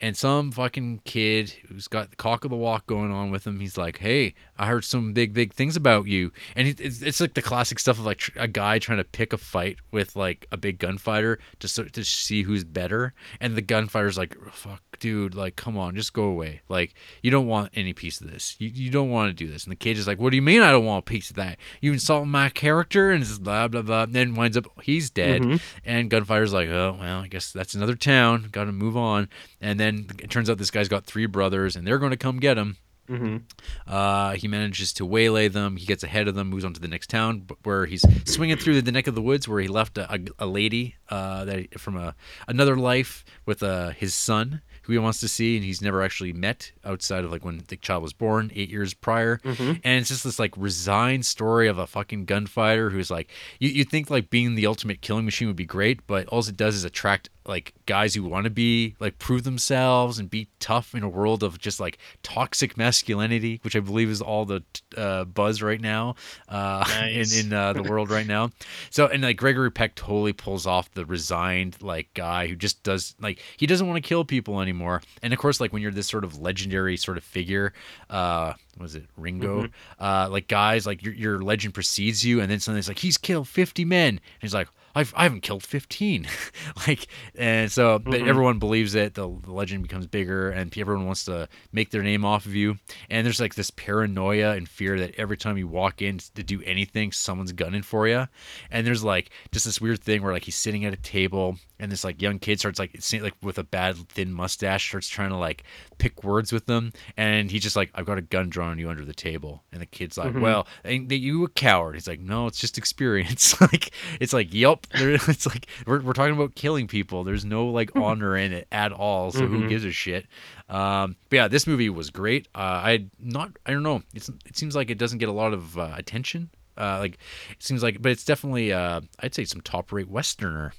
And 0.00 0.16
some 0.16 0.52
fucking 0.52 1.02
kid 1.04 1.50
who's 1.68 1.88
got 1.88 2.10
the 2.10 2.16
cock 2.16 2.44
of 2.44 2.50
the 2.50 2.56
walk 2.56 2.86
going 2.86 3.12
on 3.12 3.30
with 3.30 3.46
him, 3.46 3.58
he's 3.58 3.76
like, 3.76 3.98
"Hey, 3.98 4.34
I 4.58 4.66
heard 4.66 4.84
some 4.84 5.12
big, 5.12 5.32
big 5.32 5.52
things 5.52 5.76
about 5.76 6.06
you." 6.06 6.32
And 6.56 6.68
it- 6.68 6.80
it's, 6.80 7.02
it's 7.02 7.20
like 7.20 7.34
the 7.34 7.42
classic 7.42 7.78
stuff 7.78 7.98
of 7.98 8.04
like 8.06 8.18
tr- 8.18 8.30
a 8.36 8.48
guy 8.48 8.78
trying 8.78 8.98
to 8.98 9.04
pick 9.04 9.32
a 9.32 9.38
fight 9.38 9.78
with 9.92 10.16
like 10.16 10.46
a 10.52 10.56
big 10.56 10.78
gunfighter 10.78 11.38
to 11.60 11.68
so, 11.68 11.84
to 11.84 12.04
see 12.04 12.42
who's 12.42 12.64
better. 12.64 13.14
And 13.40 13.54
the 13.56 13.62
gunfighter's 13.62 14.18
like, 14.18 14.36
"Fuck, 14.52 14.82
dude, 15.00 15.34
like, 15.34 15.56
come 15.56 15.76
on, 15.78 15.94
just 15.94 16.12
go 16.12 16.24
away. 16.24 16.60
Like, 16.68 16.94
you 17.22 17.30
don't 17.30 17.46
want 17.46 17.70
any 17.74 17.92
piece 17.92 18.20
of 18.20 18.30
this. 18.30 18.56
You, 18.58 18.68
you 18.68 18.90
don't 18.90 19.10
want 19.10 19.30
to 19.30 19.34
do 19.44 19.50
this." 19.50 19.64
And 19.64 19.70
the 19.72 19.76
kid 19.76 19.96
is 19.98 20.06
like, 20.06 20.18
"What 20.18 20.30
do 20.30 20.36
you 20.36 20.42
mean 20.42 20.62
I 20.62 20.70
don't 20.70 20.84
want 20.84 21.04
a 21.06 21.10
piece 21.10 21.30
of 21.30 21.36
that? 21.36 21.58
You 21.80 21.92
insult 21.92 22.26
my 22.26 22.48
character?" 22.48 23.10
And 23.10 23.24
just 23.24 23.42
blah 23.42 23.68
blah 23.68 23.82
blah. 23.82 24.02
And 24.04 24.14
then 24.14 24.34
winds 24.34 24.56
up 24.56 24.66
he's 24.82 25.10
dead. 25.10 25.42
Mhm. 25.42 25.60
And 25.84 26.10
Gunfighter's 26.10 26.52
like, 26.52 26.68
oh, 26.68 26.96
well, 27.00 27.20
I 27.20 27.28
guess 27.28 27.52
that's 27.52 27.74
another 27.74 27.94
town. 27.94 28.48
Got 28.52 28.64
to 28.64 28.72
move 28.72 28.96
on. 28.96 29.28
And 29.60 29.78
then 29.80 30.06
it 30.18 30.30
turns 30.30 30.48
out 30.50 30.58
this 30.58 30.70
guy's 30.70 30.88
got 30.88 31.04
three 31.06 31.26
brothers, 31.26 31.76
and 31.76 31.86
they're 31.86 31.98
going 31.98 32.10
to 32.10 32.16
come 32.16 32.38
get 32.38 32.56
him. 32.58 32.76
Mhm. 33.08 33.42
Uh, 33.86 34.32
he 34.32 34.48
manages 34.48 34.92
to 34.94 35.06
waylay 35.06 35.48
them. 35.48 35.76
He 35.76 35.86
gets 35.86 36.02
ahead 36.04 36.28
of 36.28 36.34
them, 36.34 36.48
moves 36.50 36.64
on 36.64 36.74
to 36.74 36.80
the 36.80 36.88
next 36.88 37.08
town, 37.08 37.46
where 37.62 37.86
he's 37.86 38.04
swinging 38.30 38.56
through 38.58 38.82
the 38.82 38.92
neck 38.92 39.06
of 39.06 39.14
the 39.14 39.22
woods, 39.22 39.48
where 39.48 39.60
he 39.60 39.68
left 39.68 39.96
a, 39.96 40.12
a, 40.12 40.18
a 40.40 40.46
lady 40.46 40.96
uh, 41.08 41.44
that 41.46 41.80
from 41.80 41.96
a 41.96 42.14
another 42.46 42.76
life 42.76 43.24
with 43.46 43.62
uh, 43.62 43.90
his 43.90 44.14
son, 44.14 44.60
who 44.88 44.94
he 44.94 44.98
wants 44.98 45.20
to 45.20 45.28
see, 45.28 45.54
and 45.54 45.64
he's 45.64 45.80
never 45.82 46.02
actually 46.02 46.32
met 46.32 46.72
outside 46.82 47.22
of 47.22 47.30
like 47.30 47.44
when 47.44 47.62
the 47.68 47.76
child 47.76 48.02
was 48.02 48.14
born 48.14 48.50
eight 48.54 48.70
years 48.70 48.94
prior. 48.94 49.36
Mhm. 49.44 49.80
And 49.84 50.00
it's 50.00 50.08
just 50.08 50.24
this 50.24 50.38
like 50.38 50.54
resigned 50.56 51.26
story 51.26 51.68
of 51.68 51.76
a 51.78 51.86
fucking 51.86 52.24
gunfighter 52.24 52.88
who's 52.90 53.10
like, 53.10 53.30
you 53.60 53.68
you 53.68 53.84
think 53.84 54.08
like 54.10 54.30
being 54.30 54.54
the 54.54 54.66
ultimate 54.66 55.02
killing 55.02 55.26
machine 55.26 55.46
would 55.46 55.56
be 55.56 55.66
great, 55.66 56.06
but 56.06 56.26
all 56.28 56.40
it 56.40 56.56
does 56.56 56.74
is 56.74 56.84
attract 56.84 57.28
like 57.44 57.72
guys 57.86 58.14
who 58.14 58.22
want 58.24 58.44
to 58.44 58.50
be 58.50 58.94
like 59.00 59.18
prove 59.18 59.42
themselves 59.42 60.18
and 60.18 60.28
be 60.30 60.48
tough 60.60 60.94
in 60.94 61.02
a 61.02 61.08
world 61.08 61.42
of 61.42 61.58
just 61.58 61.80
like 61.80 61.98
toxic 62.22 62.76
masculinity, 62.76 63.58
which 63.62 63.74
I 63.76 63.80
believe 63.80 64.10
is 64.10 64.20
all 64.22 64.44
the 64.44 64.62
uh, 64.96 65.24
buzz 65.24 65.62
right 65.62 65.80
now 65.80 66.14
uh, 66.48 66.84
Nice. 66.88 67.38
in 67.38 67.46
in 67.46 67.52
uh, 67.52 67.72
the 67.74 67.82
world 67.82 68.10
right 68.10 68.26
now. 68.26 68.50
So 68.90 69.06
and 69.06 69.22
like 69.22 69.36
Gregory 69.36 69.70
Peck 69.70 69.94
totally 69.94 70.32
pulls 70.32 70.66
off 70.66 70.90
the 70.92 71.04
resigned 71.06 71.80
like 71.82 72.12
guy 72.14 72.46
who 72.48 72.56
just 72.56 72.82
does 72.82 73.14
like 73.20 73.38
he 73.56 73.66
doesn't 73.66 73.86
want 73.86 74.02
to 74.02 74.06
kill 74.06 74.24
people 74.24 74.60
anymore. 74.60 74.77
And 75.22 75.32
of 75.32 75.38
course, 75.38 75.60
like 75.60 75.72
when 75.72 75.82
you're 75.82 75.90
this 75.92 76.08
sort 76.08 76.24
of 76.24 76.40
legendary 76.40 76.96
sort 76.96 77.16
of 77.18 77.24
figure, 77.24 77.72
uh, 78.10 78.54
was 78.78 78.94
it 78.94 79.04
Ringo? 79.16 79.68
Uh, 80.00 80.28
like 80.30 80.48
guys, 80.48 80.86
like 80.86 81.02
your 81.02 81.14
your 81.14 81.40
legend 81.40 81.74
precedes 81.74 82.24
you, 82.24 82.40
and 82.40 82.50
then 82.50 82.60
suddenly 82.60 82.78
it's 82.80 82.88
like 82.88 82.98
he's 82.98 83.18
killed 83.18 83.48
50 83.48 83.84
men, 83.84 84.08
and 84.08 84.20
he's 84.40 84.54
like. 84.54 84.68
I've, 84.94 85.12
I 85.16 85.22
haven't 85.24 85.42
killed 85.42 85.62
15 85.62 86.26
like 86.88 87.06
and 87.36 87.70
so 87.70 87.98
but 87.98 88.14
Mhm. 88.20 88.26
everyone 88.28 88.58
believes 88.58 88.94
it 88.94 89.14
the, 89.14 89.28
the 89.44 89.52
legend 89.52 89.82
becomes 89.82 90.06
bigger 90.06 90.50
and 90.50 90.76
everyone 90.76 91.06
wants 91.06 91.24
to 91.26 91.48
make 91.72 91.90
their 91.90 92.02
name 92.02 92.24
off 92.24 92.46
of 92.46 92.54
you. 92.54 92.78
And 93.10 93.24
there's 93.26 93.40
like 93.40 93.54
this 93.54 93.70
paranoia 93.70 94.52
and 94.56 94.68
fear 94.68 94.98
that 94.98 95.14
every 95.16 95.36
time 95.36 95.56
you 95.58 95.68
walk 95.68 96.02
in 96.02 96.18
to 96.34 96.42
do 96.42 96.62
anything 96.62 97.12
someone's 97.12 97.52
gunning 97.52 97.82
for 97.82 98.08
you 98.08 98.26
and 98.70 98.86
there's 98.86 99.04
like 99.04 99.30
just 99.52 99.64
this 99.64 99.80
weird 99.80 100.00
thing 100.02 100.22
where 100.22 100.32
like 100.32 100.44
he's 100.44 100.56
sitting 100.56 100.84
at 100.84 100.92
a 100.92 100.96
table 100.96 101.56
and 101.80 101.92
this 101.92 102.02
like 102.04 102.20
young 102.20 102.38
kid 102.38 102.58
starts 102.58 102.78
like 102.78 102.94
it's 102.94 103.12
like 103.12 103.34
with 103.42 103.58
a 103.58 103.64
bad 103.64 103.96
thin 104.08 104.32
mustache 104.32 104.88
starts 104.88 105.08
trying 105.08 105.30
to 105.30 105.36
like 105.36 105.62
pick 105.98 106.24
words 106.24 106.52
with 106.52 106.66
them. 106.66 106.92
And 107.16 107.50
he's 107.50 107.62
just 107.62 107.76
like 107.76 107.90
i've 107.94 108.06
got 108.06 108.18
a 108.18 108.22
gun 108.22 108.48
drawn 108.48 108.68
on 108.70 108.78
you 108.78 108.90
under 108.90 109.04
the 109.04 109.14
table. 109.14 109.62
And 109.72 109.80
the 109.80 109.86
kid's 109.86 110.18
like 110.18 110.32
Mhm. 110.32 110.40
well 110.40 110.66
ain't 110.84 111.08
that 111.08 111.18
you 111.18 111.44
a 111.44 111.48
coward? 111.48 111.94
He's 111.94 112.08
like 112.08 112.20
no 112.20 112.46
it's 112.46 112.58
just 112.58 112.78
experience. 112.78 113.54
Like 113.68 113.90
it's 114.20 114.32
like 114.32 114.54
yep 114.54 114.77
there, 114.96 115.10
it's 115.14 115.46
like 115.46 115.66
we're, 115.86 116.00
we're 116.00 116.12
talking 116.12 116.34
about 116.34 116.54
killing 116.54 116.86
people. 116.86 117.24
There's 117.24 117.44
no 117.44 117.66
like 117.66 117.90
honor 117.96 118.36
in 118.36 118.52
it 118.52 118.66
at 118.72 118.92
all 118.92 119.30
so 119.30 119.46
who 119.46 119.60
Mhm. 119.62 119.68
gives 119.68 119.84
a 119.84 119.92
shit? 119.92 120.26
Um 120.68 121.16
but 121.30 121.36
yeah 121.36 121.48
this 121.48 121.66
movie 121.66 121.88
was 121.90 122.10
great. 122.10 122.48
Uh 122.54 122.58
i 122.84 123.06
not 123.18 123.52
i 123.66 123.70
don't 123.72 123.82
know. 123.82 124.02
It's 124.14 124.28
it 124.46 124.56
seems 124.56 124.74
like 124.76 124.90
it 124.90 124.98
doesn't 124.98 125.18
get 125.18 125.28
a 125.28 125.32
lot 125.32 125.52
of 125.52 125.78
uh, 125.78 125.92
attention. 125.96 126.50
Uh 126.76 126.98
like 127.00 127.18
it 127.50 127.62
seems 127.62 127.82
like 127.82 128.00
but 128.02 128.12
it's 128.12 128.24
definitely 128.24 128.72
uh 128.72 129.00
i'd 129.20 129.34
say 129.34 129.44
some 129.44 129.60
top 129.60 129.92
rate 129.92 130.08
westerner. 130.08 130.72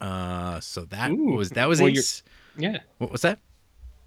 Uh 0.00 0.60
so 0.60 0.84
that 0.86 1.10
Ooh. 1.10 1.36
was 1.36 1.50
that 1.50 1.68
was 1.68 1.80
Well, 1.80 1.90
ace 1.90 2.22
Yeah. 2.58 2.78
what 2.98 3.10
was 3.10 3.22
that 3.22 3.38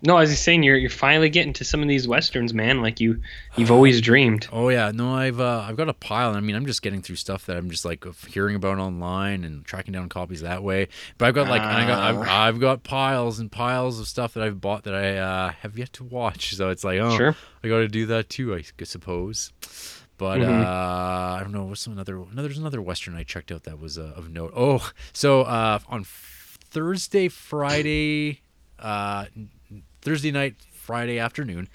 No, 0.01 0.15
I 0.15 0.21
was 0.21 0.29
just 0.29 0.43
saying 0.43 0.63
you're 0.63 0.77
you're 0.77 0.89
finally 0.89 1.29
getting 1.29 1.51
to 1.53 1.65
some 1.65 1.81
of 1.81 1.89
these 1.89 2.07
westerns, 2.07 2.53
man. 2.53 2.81
Like 2.81 3.01
you 3.01 3.19
you've 3.57 3.69
always 3.71 3.99
dreamed. 4.09 4.47
Oh 4.51 4.69
yeah, 4.69 4.91
no, 4.93 5.13
I've 5.13 5.41
uh, 5.41 5.65
I've 5.67 5.75
got 5.75 5.89
a 5.89 5.93
pile. 5.93 6.35
I 6.35 6.39
mean, 6.39 6.55
I'm 6.55 6.65
just 6.65 6.81
getting 6.81 7.01
through 7.01 7.17
stuff 7.17 7.45
that 7.47 7.57
I'm 7.57 7.69
just 7.69 7.83
like 7.83 8.05
hearing 8.27 8.55
about 8.55 8.77
online 8.79 9.43
and 9.43 9.65
tracking 9.65 9.91
down 9.91 10.07
copies 10.07 10.39
that 10.41 10.63
way. 10.63 10.87
But 11.17 11.27
I've 11.27 11.35
got 11.35 11.49
like 11.49 11.61
and 11.61 11.69
I 11.71 11.85
got 11.85 11.99
I've, 11.99 12.15
Oh. 12.17 12.21
I've 12.31 12.59
got 12.61 12.83
piles 12.83 13.39
and 13.39 13.51
piles 13.51 13.99
of 13.99 14.07
stuff 14.07 14.35
that 14.35 14.43
I've 14.43 14.61
bought 14.61 14.83
that 14.83 14.95
I 14.95 15.17
uh, 15.17 15.51
have 15.59 15.77
yet 15.77 15.91
to 15.93 16.05
watch. 16.05 16.55
So 16.55 16.69
it's 16.69 16.85
like, 16.85 16.99
oh, 17.01 17.17
Sure. 17.17 17.35
I 17.63 17.67
got 17.67 17.79
to 17.79 17.87
do 17.89 18.05
that 18.05 18.29
too, 18.29 18.55
I 18.55 18.63
suppose. 18.83 19.51
But 20.17 20.39
Mhm. 20.39 20.63
uh, 20.63 21.33
I 21.35 21.39
don't 21.41 21.51
know. 21.51 21.63
What's 21.65 21.81
some 21.81 21.91
another? 21.93 22.15
No, 22.33 22.41
there's 22.41 22.57
another 22.57 22.81
western 22.81 23.15
I 23.15 23.23
checked 23.23 23.51
out 23.51 23.63
that 23.63 23.79
was 23.79 23.97
uh, 23.97 24.13
of 24.15 24.29
note. 24.29 24.53
Oh, 24.55 24.89
so 25.13 25.41
uh, 25.41 25.79
on 25.89 26.05
Thursday, 26.05 27.27
Friday, 27.27 28.41
uh, 28.79 29.25
Thursday 30.01 30.31
night, 30.31 30.55
Friday 30.73 31.19
afternoon, 31.19 31.67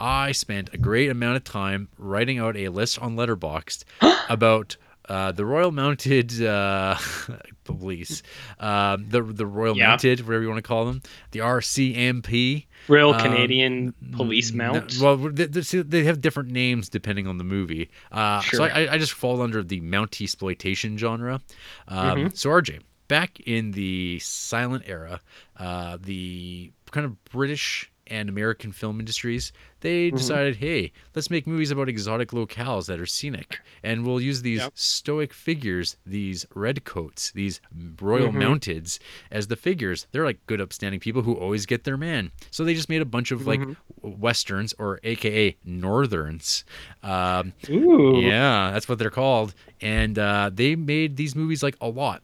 I 0.00 0.32
spent 0.32 0.70
a 0.72 0.78
great 0.78 1.10
amount 1.10 1.36
of 1.36 1.44
time 1.44 1.88
writing 1.98 2.38
out 2.38 2.56
a 2.56 2.68
list 2.68 2.98
on 3.00 3.16
Letterboxd 3.16 3.84
about 4.30 4.76
uh, 5.08 5.32
the 5.32 5.44
Royal 5.44 5.72
Mounted 5.72 6.42
uh, 6.42 6.96
Police, 7.64 8.22
um, 8.60 9.08
the 9.08 9.20
the 9.22 9.46
Royal 9.46 9.76
Yeah. 9.76 9.88
Mounted, 9.88 10.20
whatever 10.20 10.42
you 10.42 10.48
want 10.48 10.58
to 10.58 10.62
call 10.66 10.86
them, 10.86 11.02
the 11.32 11.40
RCMP. 11.40 12.66
Real 12.88 13.10
Um, 13.12 13.20
Canadian 13.20 13.94
police 14.12 14.52
No, 14.52 14.72
mount. 14.72 14.98
well, 15.00 15.16
they, 15.16 15.46
they, 15.46 16.04
have 16.04 16.20
different 16.20 16.50
names 16.50 16.88
depending 16.88 17.26
on 17.28 17.38
the 17.38 17.44
movie. 17.44 17.90
Uh, 18.10 18.40
So 18.42 18.64
I, 18.64 18.94
I 18.94 18.98
just 18.98 19.12
fall 19.12 19.40
under 19.42 19.62
the 19.62 19.80
mount 19.80 20.20
exploitation 20.20 20.96
genre. 20.98 21.40
Um, 21.88 22.18
Mm-hmm. 22.18 22.26
So 22.34 22.50
RJ, 22.50 22.80
back 23.12 23.38
in 23.40 23.72
the 23.72 24.18
silent 24.20 24.84
era, 24.86 25.20
uh, 25.58 25.98
the 26.00 26.72
kind 26.90 27.04
of 27.04 27.22
British 27.24 27.90
and 28.06 28.28
American 28.30 28.72
film 28.72 28.98
industries, 29.00 29.52
they 29.80 30.08
Mm-hmm. 30.08 30.16
decided, 30.16 30.56
hey, 30.56 30.92
let's 31.14 31.28
make 31.30 31.46
movies 31.46 31.70
about 31.70 31.88
exotic 31.90 32.30
locales 32.30 32.86
that 32.86 32.98
are 32.98 33.06
scenic, 33.06 33.60
and 33.82 34.06
we'll 34.06 34.20
use 34.20 34.40
these 34.40 34.60
Yep. 34.60 34.72
stoic 34.74 35.32
figures, 35.34 35.96
these 36.06 36.46
redcoats, 36.54 37.32
these 37.32 37.60
royal 38.00 38.30
Mhm. 38.32 38.42
mounteds, 38.42 38.98
as 39.30 39.46
the 39.48 39.56
figures. 39.56 40.06
They're 40.12 40.24
like 40.24 40.40
good, 40.46 40.60
upstanding 40.60 40.98
people 41.00 41.20
who 41.22 41.34
always 41.34 41.66
get 41.66 41.84
their 41.84 41.98
man. 41.98 42.32
So 42.50 42.64
they 42.64 42.74
just 42.74 42.88
made 42.88 43.02
a 43.02 43.06
bunch 43.16 43.30
of 43.30 43.46
like 43.46 43.60
Mhm. 43.60 43.76
w- 44.00 44.16
westerns 44.18 44.72
or 44.78 45.00
AKA 45.04 45.56
northerns. 45.64 46.64
Um, 47.02 47.52
Ooh. 47.68 48.20
yeah, 48.22 48.70
that's 48.72 48.88
what 48.88 48.98
they're 48.98 49.10
called, 49.22 49.54
and 49.82 50.18
uh, 50.18 50.50
they 50.52 50.76
made 50.76 51.16
these 51.16 51.36
movies 51.36 51.62
like 51.62 51.76
a 51.80 51.88
lot. 51.88 52.22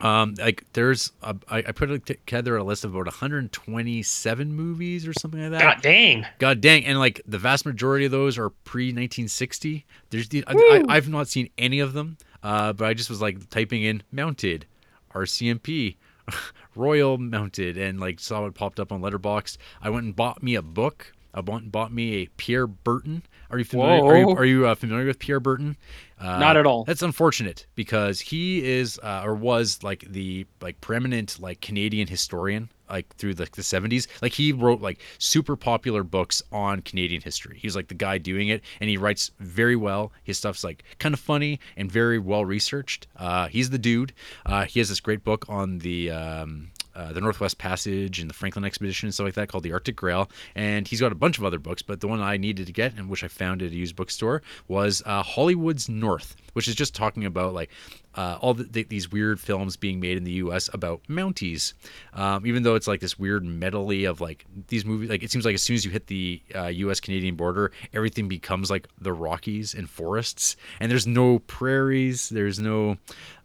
Um, 0.00 0.34
like 0.38 0.64
there's, 0.74 1.12
a, 1.22 1.34
I, 1.48 1.58
I 1.58 1.72
put 1.72 2.06
together 2.06 2.56
a 2.56 2.64
list 2.64 2.84
of 2.84 2.94
about 2.94 3.06
127 3.06 4.52
movies 4.52 5.06
or 5.06 5.12
something 5.12 5.40
like 5.40 5.50
that. 5.52 5.60
God 5.60 5.82
dang. 5.82 6.26
God 6.38 6.60
dang! 6.60 6.84
And 6.84 6.98
like 6.98 7.20
the 7.26 7.38
vast 7.38 7.66
majority 7.66 8.04
of 8.04 8.12
those 8.12 8.38
are 8.38 8.50
pre 8.50 8.86
1960. 8.86 9.84
There's 10.10 10.28
the, 10.28 10.44
I. 10.46 10.54
I, 10.68 10.96
I've 10.96 11.08
not 11.08 11.28
seen 11.28 11.50
any 11.58 11.80
of 11.80 11.92
them, 11.92 12.18
uh, 12.42 12.72
but 12.72 12.86
I 12.86 12.94
just 12.94 13.10
was 13.10 13.20
like 13.20 13.48
typing 13.50 13.82
in 13.82 14.02
mounted, 14.12 14.66
RCMP, 15.14 15.96
Royal 16.74 17.18
Mounted, 17.18 17.76
and 17.76 17.98
like 18.00 18.20
saw 18.20 18.46
it 18.46 18.54
popped 18.54 18.80
up 18.80 18.92
on 18.92 19.00
Letterboxd. 19.00 19.56
I 19.82 19.90
went 19.90 20.04
and 20.04 20.16
bought 20.16 20.42
me 20.42 20.54
a 20.54 20.62
book. 20.62 21.12
I 21.34 21.40
went 21.40 21.64
and 21.64 21.72
bought 21.72 21.92
me 21.92 22.22
a 22.22 22.26
Pierre 22.36 22.66
Berton. 22.66 23.22
Are 23.50 23.58
you 23.58 23.64
familiar? 23.64 24.04
Are 24.04 24.18
you, 24.18 24.30
are 24.30 24.44
you 24.44 24.66
uh, 24.66 24.74
familiar 24.74 25.06
with 25.06 25.18
Pierre 25.18 25.40
Berton? 25.40 25.76
Uh, 26.20 26.38
Not 26.38 26.56
at 26.56 26.66
all. 26.66 26.84
That's 26.84 27.02
unfortunate 27.02 27.66
because 27.74 28.20
he 28.20 28.64
is 28.64 28.98
uh, 29.02 29.22
or 29.24 29.34
was 29.34 29.82
like 29.82 30.04
the 30.08 30.46
like 30.60 30.80
preeminent 30.80 31.38
like 31.40 31.60
Canadian 31.60 32.08
historian 32.08 32.70
like 32.90 33.14
through 33.16 33.34
the, 33.34 33.44
the 33.44 33.62
70s 33.62 34.06
like 34.22 34.32
he 34.32 34.50
wrote 34.52 34.80
like 34.80 34.98
super 35.18 35.56
popular 35.56 36.02
books 36.02 36.42
on 36.50 36.80
Canadian 36.82 37.22
history. 37.22 37.58
He 37.58 37.66
was 37.66 37.76
like 37.76 37.88
the 37.88 37.94
guy 37.94 38.18
doing 38.18 38.48
it 38.48 38.62
and 38.80 38.88
he 38.90 38.96
writes 38.96 39.30
very 39.38 39.76
well. 39.76 40.12
His 40.24 40.38
stuff's 40.38 40.64
like 40.64 40.82
kind 40.98 41.14
of 41.14 41.20
funny 41.20 41.60
and 41.76 41.90
very 41.90 42.18
well 42.18 42.44
researched. 42.44 43.06
Uh, 43.16 43.48
he's 43.48 43.70
the 43.70 43.78
dude. 43.78 44.12
Uh, 44.46 44.64
he 44.64 44.80
has 44.80 44.88
this 44.88 45.00
great 45.00 45.22
book 45.22 45.44
on 45.48 45.78
the 45.78 46.10
um, 46.10 46.70
uh, 46.98 47.12
the 47.12 47.20
Northwest 47.20 47.58
Passage 47.58 48.18
and 48.18 48.28
the 48.28 48.34
Franklin 48.34 48.64
Expedition 48.64 49.06
and 49.06 49.14
stuff 49.14 49.26
like 49.26 49.34
that 49.34 49.48
called 49.48 49.62
the 49.62 49.72
Arctic 49.72 49.94
Grail. 49.94 50.28
And 50.54 50.86
he's 50.86 51.00
got 51.00 51.12
a 51.12 51.14
bunch 51.14 51.38
of 51.38 51.44
other 51.44 51.60
books, 51.60 51.80
but 51.80 52.00
the 52.00 52.08
one 52.08 52.20
I 52.20 52.36
needed 52.36 52.66
to 52.66 52.72
get 52.72 52.94
and 52.96 53.08
which 53.08 53.22
I 53.22 53.28
found 53.28 53.62
at 53.62 53.70
a 53.70 53.74
used 53.74 53.94
bookstore 53.94 54.42
was 54.66 55.02
uh, 55.06 55.22
Hollywood's 55.22 55.88
North, 55.88 56.34
which 56.52 56.68
is 56.68 56.74
just 56.74 56.94
talking 56.94 57.24
about 57.24 57.54
like 57.54 57.70
uh, 58.14 58.36
all 58.40 58.52
the, 58.52 58.64
the, 58.64 58.82
these 58.82 59.12
weird 59.12 59.38
films 59.38 59.76
being 59.76 60.00
made 60.00 60.16
in 60.16 60.24
the 60.24 60.32
U.S. 60.32 60.68
about 60.72 61.00
Mounties. 61.04 61.72
Um, 62.14 62.44
even 62.46 62.64
though 62.64 62.74
it's 62.74 62.88
like 62.88 63.00
this 63.00 63.16
weird 63.16 63.44
medley 63.44 64.04
of 64.04 64.20
like 64.20 64.44
these 64.66 64.84
movies, 64.84 65.08
like 65.08 65.22
it 65.22 65.30
seems 65.30 65.44
like 65.44 65.54
as 65.54 65.62
soon 65.62 65.74
as 65.74 65.84
you 65.84 65.90
hit 65.92 66.08
the 66.08 66.42
uh, 66.54 66.66
U.S. 66.66 66.98
Canadian 66.98 67.36
border, 67.36 67.70
everything 67.92 68.26
becomes 68.26 68.70
like 68.70 68.88
the 69.00 69.12
Rockies 69.12 69.72
and 69.72 69.88
forests, 69.88 70.56
and 70.80 70.90
there's 70.90 71.06
no 71.06 71.38
prairies, 71.40 72.28
there's 72.28 72.58
no 72.58 72.96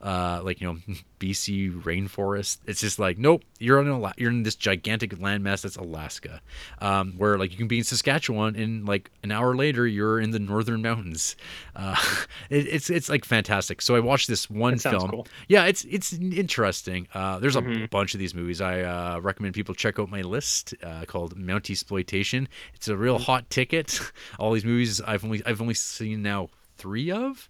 uh, 0.01 0.41
like 0.43 0.59
you 0.59 0.67
know 0.67 0.79
BC 1.19 1.83
rainforest. 1.83 2.57
It's 2.65 2.81
just 2.81 2.99
like 2.99 3.17
nope, 3.17 3.43
you're 3.59 3.79
in 3.79 3.87
Ala- 3.87 4.13
you're 4.17 4.31
in 4.31 4.43
this 4.43 4.55
gigantic 4.55 5.11
landmass 5.11 5.61
that's 5.61 5.77
Alaska, 5.77 6.41
um, 6.79 7.13
where 7.17 7.37
like 7.37 7.51
you 7.51 7.57
can 7.57 7.67
be 7.67 7.77
in 7.77 7.83
Saskatchewan 7.83 8.55
and 8.55 8.87
like 8.87 9.11
an 9.21 9.31
hour 9.31 9.55
later 9.55 9.85
you're 9.85 10.19
in 10.19 10.31
the 10.31 10.39
northern 10.39 10.81
mountains. 10.81 11.35
Uh, 11.75 11.95
it, 12.49 12.67
it's 12.67 12.89
it's 12.89 13.02
like 13.09 13.25
fantastic. 13.25 13.81
So 13.81 13.95
I 13.95 13.99
watched 13.99 14.27
this 14.27 14.49
one 14.49 14.77
film. 14.77 15.09
cool. 15.09 15.27
Yeah, 15.47 15.65
it's 15.65 15.83
it's 15.85 16.13
interesting. 16.13 17.07
Uh, 17.13 17.39
there's 17.39 17.55
a 17.55 17.61
Mhm. 17.61 17.89
bunch 17.89 18.13
of 18.13 18.19
these 18.19 18.33
movies. 18.33 18.61
I 18.61 18.81
uh, 18.81 19.19
recommend 19.19 19.53
people 19.55 19.75
check 19.75 19.99
out 19.99 20.09
my 20.09 20.21
list 20.21 20.73
uh, 20.83 21.05
called 21.05 21.37
Mount 21.37 21.69
Exploitation. 21.69 22.47
It's 22.73 22.87
a 22.87 22.97
real 22.97 23.19
hot 23.19 23.49
ticket. 23.49 23.99
All 24.39 24.51
these 24.53 24.65
movies 24.65 25.01
I've 25.01 25.23
only 25.23 25.41
I've 25.45 25.61
only 25.61 25.73
seen 25.73 26.21
now 26.21 26.49
three 26.75 27.11
of, 27.11 27.49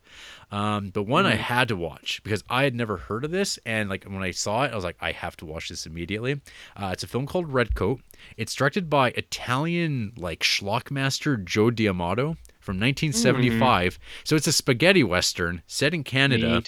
um, 0.52 0.90
but 0.90 1.04
one 1.04 1.26
I 1.26 1.36
had 1.36 1.70
to 1.70 1.78
watch 1.78 2.22
because 2.24 2.44
I 2.50 2.64
had 2.66 2.76
never 2.76 2.98
heard 2.98 3.24
of 3.24 3.32
this, 3.32 3.58
and 3.66 3.90
like 3.90 4.04
when 4.04 4.22
I 4.22 4.32
saw 4.32 4.64
it, 4.64 4.72
I 4.74 4.76
was 4.76 4.84
like, 4.84 4.98
I 5.00 5.14
have 5.14 5.36
to 5.38 5.46
watch 5.46 5.70
this 5.70 5.86
immediately. 5.86 6.42
Uh, 6.76 6.90
it's 6.92 7.04
a 7.04 7.08
film 7.08 7.26
called 7.26 7.52
Red 7.52 7.74
Coat. 7.74 8.02
It's 8.38 8.54
directed 8.54 8.90
by 8.90 9.12
Italian 9.12 10.12
like 10.18 10.44
schlockmaster 10.44 11.38
Joe 11.38 11.72
D'Amato 11.72 12.36
from 12.64 12.80
1975. 12.80 14.00
So 14.24 14.36
it's 14.36 14.48
a 14.48 14.52
spaghetti 14.54 15.04
western 15.04 15.62
set 15.68 15.94
in 15.94 16.04
Canada. 16.04 16.62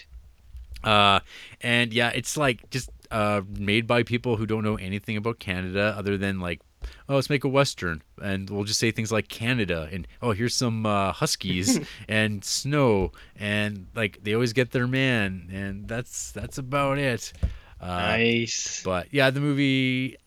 Uh, 0.84 1.20
and 1.62 1.92
yeah, 1.94 2.10
it's 2.10 2.38
like 2.38 2.70
just 2.70 2.90
uh, 3.12 3.42
made 3.58 3.88
by 3.88 4.04
people 4.04 4.36
who 4.38 4.46
don't 4.46 4.64
know 4.64 4.76
anything 4.76 5.18
about 5.18 5.40
Canada 5.40 5.96
other 5.98 6.18
than 6.18 6.40
like, 6.40 6.62
oh, 7.10 7.16
let's 7.16 7.30
make 7.30 7.44
a 7.44 7.48
western, 7.48 8.04
and 8.22 8.50
we'll 8.50 8.64
just 8.64 8.80
say 8.80 8.92
things 8.92 9.12
like 9.12 9.28
Canada, 9.28 9.90
and 9.92 10.08
oh, 10.22 10.32
here's 10.32 10.54
some 10.54 10.86
uh, 10.86 11.12
huskies 11.12 11.80
and 12.08 12.44
snow, 12.44 13.12
and 13.36 13.88
like 13.96 14.20
they 14.24 14.34
always 14.34 14.54
get 14.54 14.72
their 14.72 14.88
man, 14.88 15.50
and 15.52 15.88
that's 15.88 16.32
that's 16.32 16.58
about 16.58 17.00
it. 17.00 17.34
Uh, 17.86 17.98
nice. 17.98 18.82
But 18.84 19.08
yeah, 19.12 19.30
the 19.30 19.40
movie, 19.40 20.18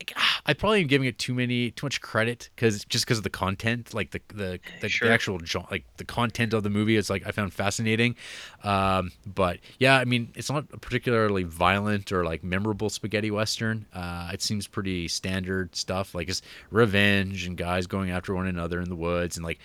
I 0.46 0.54
probably 0.54 0.80
am 0.82 0.86
giving 0.86 1.08
it 1.08 1.18
too 1.18 1.34
many, 1.34 1.72
too 1.72 1.86
much 1.86 2.00
credit 2.00 2.50
because 2.54 2.84
just 2.84 3.04
because 3.04 3.18
of 3.18 3.24
the 3.24 3.30
content, 3.30 3.92
like 3.94 4.12
the 4.12 4.20
the, 4.32 4.60
the, 4.80 4.88
Sure. 4.88 5.08
the 5.08 5.14
actual 5.14 5.40
like 5.70 5.84
the 5.96 6.04
content 6.04 6.54
of 6.54 6.62
the 6.62 6.70
movie, 6.70 6.96
it's 6.96 7.10
like 7.10 7.26
I 7.26 7.32
found 7.32 7.52
fascinating. 7.52 8.14
Um, 8.62 9.10
but 9.26 9.58
yeah, 9.78 9.98
I 9.98 10.04
mean, 10.04 10.30
it's 10.36 10.50
not 10.50 10.66
a 10.72 10.78
particularly 10.78 11.42
violent 11.42 12.12
or 12.12 12.24
like 12.24 12.44
memorable 12.44 12.90
spaghetti 12.90 13.30
western. 13.30 13.86
Uh, 13.92 14.30
it 14.32 14.40
seems 14.42 14.66
pretty 14.68 15.08
standard 15.08 15.74
stuff, 15.74 16.14
like 16.14 16.28
it's 16.28 16.42
revenge 16.70 17.46
and 17.46 17.56
guys 17.56 17.86
going 17.88 18.10
after 18.10 18.34
one 18.34 18.46
another 18.46 18.80
in 18.80 18.88
the 18.88 18.96
woods 18.96 19.36
and 19.36 19.44
like. 19.44 19.58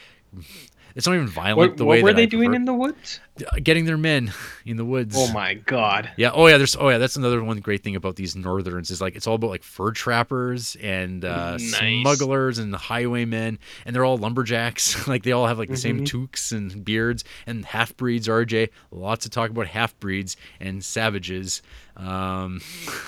It's 0.96 1.08
not 1.08 1.16
even 1.16 1.28
violent 1.28 1.72
What, 1.72 1.78
the 1.78 1.86
way 1.86 1.98
that. 1.98 2.04
what 2.04 2.12
were 2.12 2.16
they 2.16 2.24
I 2.24 2.26
doing 2.28 2.50
prefer- 2.50 2.56
in 2.58 2.66
the 2.66 2.74
woods? 2.74 3.20
getting 3.64 3.86
their 3.86 3.98
men 3.98 4.32
in 4.66 4.78
the 4.78 4.86
woods. 4.86 5.16
Oh 5.18 5.32
my 5.34 5.56
god. 5.56 6.12
Yeah. 6.18 6.30
Oh 6.34 6.46
yeah. 6.48 6.58
There's. 6.58 6.76
Oh 6.76 6.90
yeah. 6.90 7.00
That's 7.00 7.16
another 7.16 7.44
one 7.44 7.60
great 7.62 7.82
thing 7.84 7.96
about 7.96 8.16
these 8.16 8.36
northerns 8.36 8.92
is 8.92 9.02
like 9.02 9.16
it's 9.16 9.26
all 9.26 9.36
about 9.36 9.50
like 9.50 9.64
fur 9.64 9.92
trappers 9.92 10.76
and 10.82 11.26
uh, 11.26 11.58
Nice. 11.58 11.74
smugglers 12.02 12.60
and 12.60 12.76
highwaymen, 12.76 13.58
and 13.86 13.96
they're 13.96 14.06
all 14.06 14.18
lumberjacks. 14.18 15.08
like 15.08 15.24
they 15.24 15.32
all 15.32 15.48
have 15.48 15.58
like 15.58 15.70
the 15.70 15.78
same 15.78 16.02
Mhm. 16.02 16.06
toques 16.06 16.52
and 16.52 16.86
beards 16.86 17.24
and 17.48 17.66
half 17.66 17.98
breeds. 17.98 18.28
RJ, 18.28 18.70
lots 18.92 19.26
of 19.26 19.32
talk 19.32 19.50
about 19.50 19.66
half 19.68 20.00
breeds 20.00 20.38
and 20.60 20.84
savages. 20.86 21.62
Um, 21.98 22.62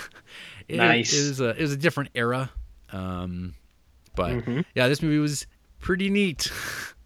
it, 0.68 0.78
Nice. 0.78 1.14
It 1.14 1.28
was 1.30 1.40
a 1.40 1.50
it 1.50 1.62
was 1.62 1.72
a 1.74 1.78
different 1.78 2.10
era. 2.16 2.50
Um, 2.92 3.54
but 4.16 4.32
Mhm. 4.46 4.66
yeah, 4.74 4.88
this 4.88 5.02
movie 5.04 5.20
was 5.20 5.46
pretty 5.80 6.10
neat. 6.10 6.52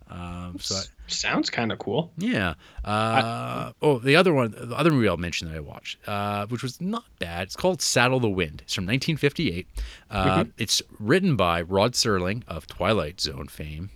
Um, 0.10 0.58
so 0.60 0.76
I, 0.76 0.82
Sounds 1.08 1.50
kind 1.50 1.72
of 1.72 1.80
cool. 1.80 2.12
yeah. 2.18 2.54
Uh, 2.86 3.72
oh, 3.82 3.98
the 4.00 4.16
other 4.16 4.34
one, 4.34 4.52
the 4.58 4.76
other 4.78 4.92
movie 4.92 5.08
I'll 5.08 5.18
mention 5.18 5.48
that 5.50 5.58
I 5.58 5.60
watched, 5.60 5.98
uh, 6.08 6.46
which 6.48 6.62
was 6.64 6.80
not 6.82 7.06
bad. 7.20 7.44
It's 7.48 7.56
called 7.56 7.82
Saddle 7.82 8.20
the 8.20 8.30
Wind. 8.30 8.62
It's 8.64 8.74
from 8.76 8.86
1958. 8.86 9.68
Uh, 10.12 10.46
It's 10.58 10.82
written 11.00 11.36
by 11.36 11.62
Rod 11.62 11.94
Serling 11.94 12.44
of 12.48 12.68
Twilight 12.68 13.20
Zone 13.22 13.48
fame. 13.48 13.90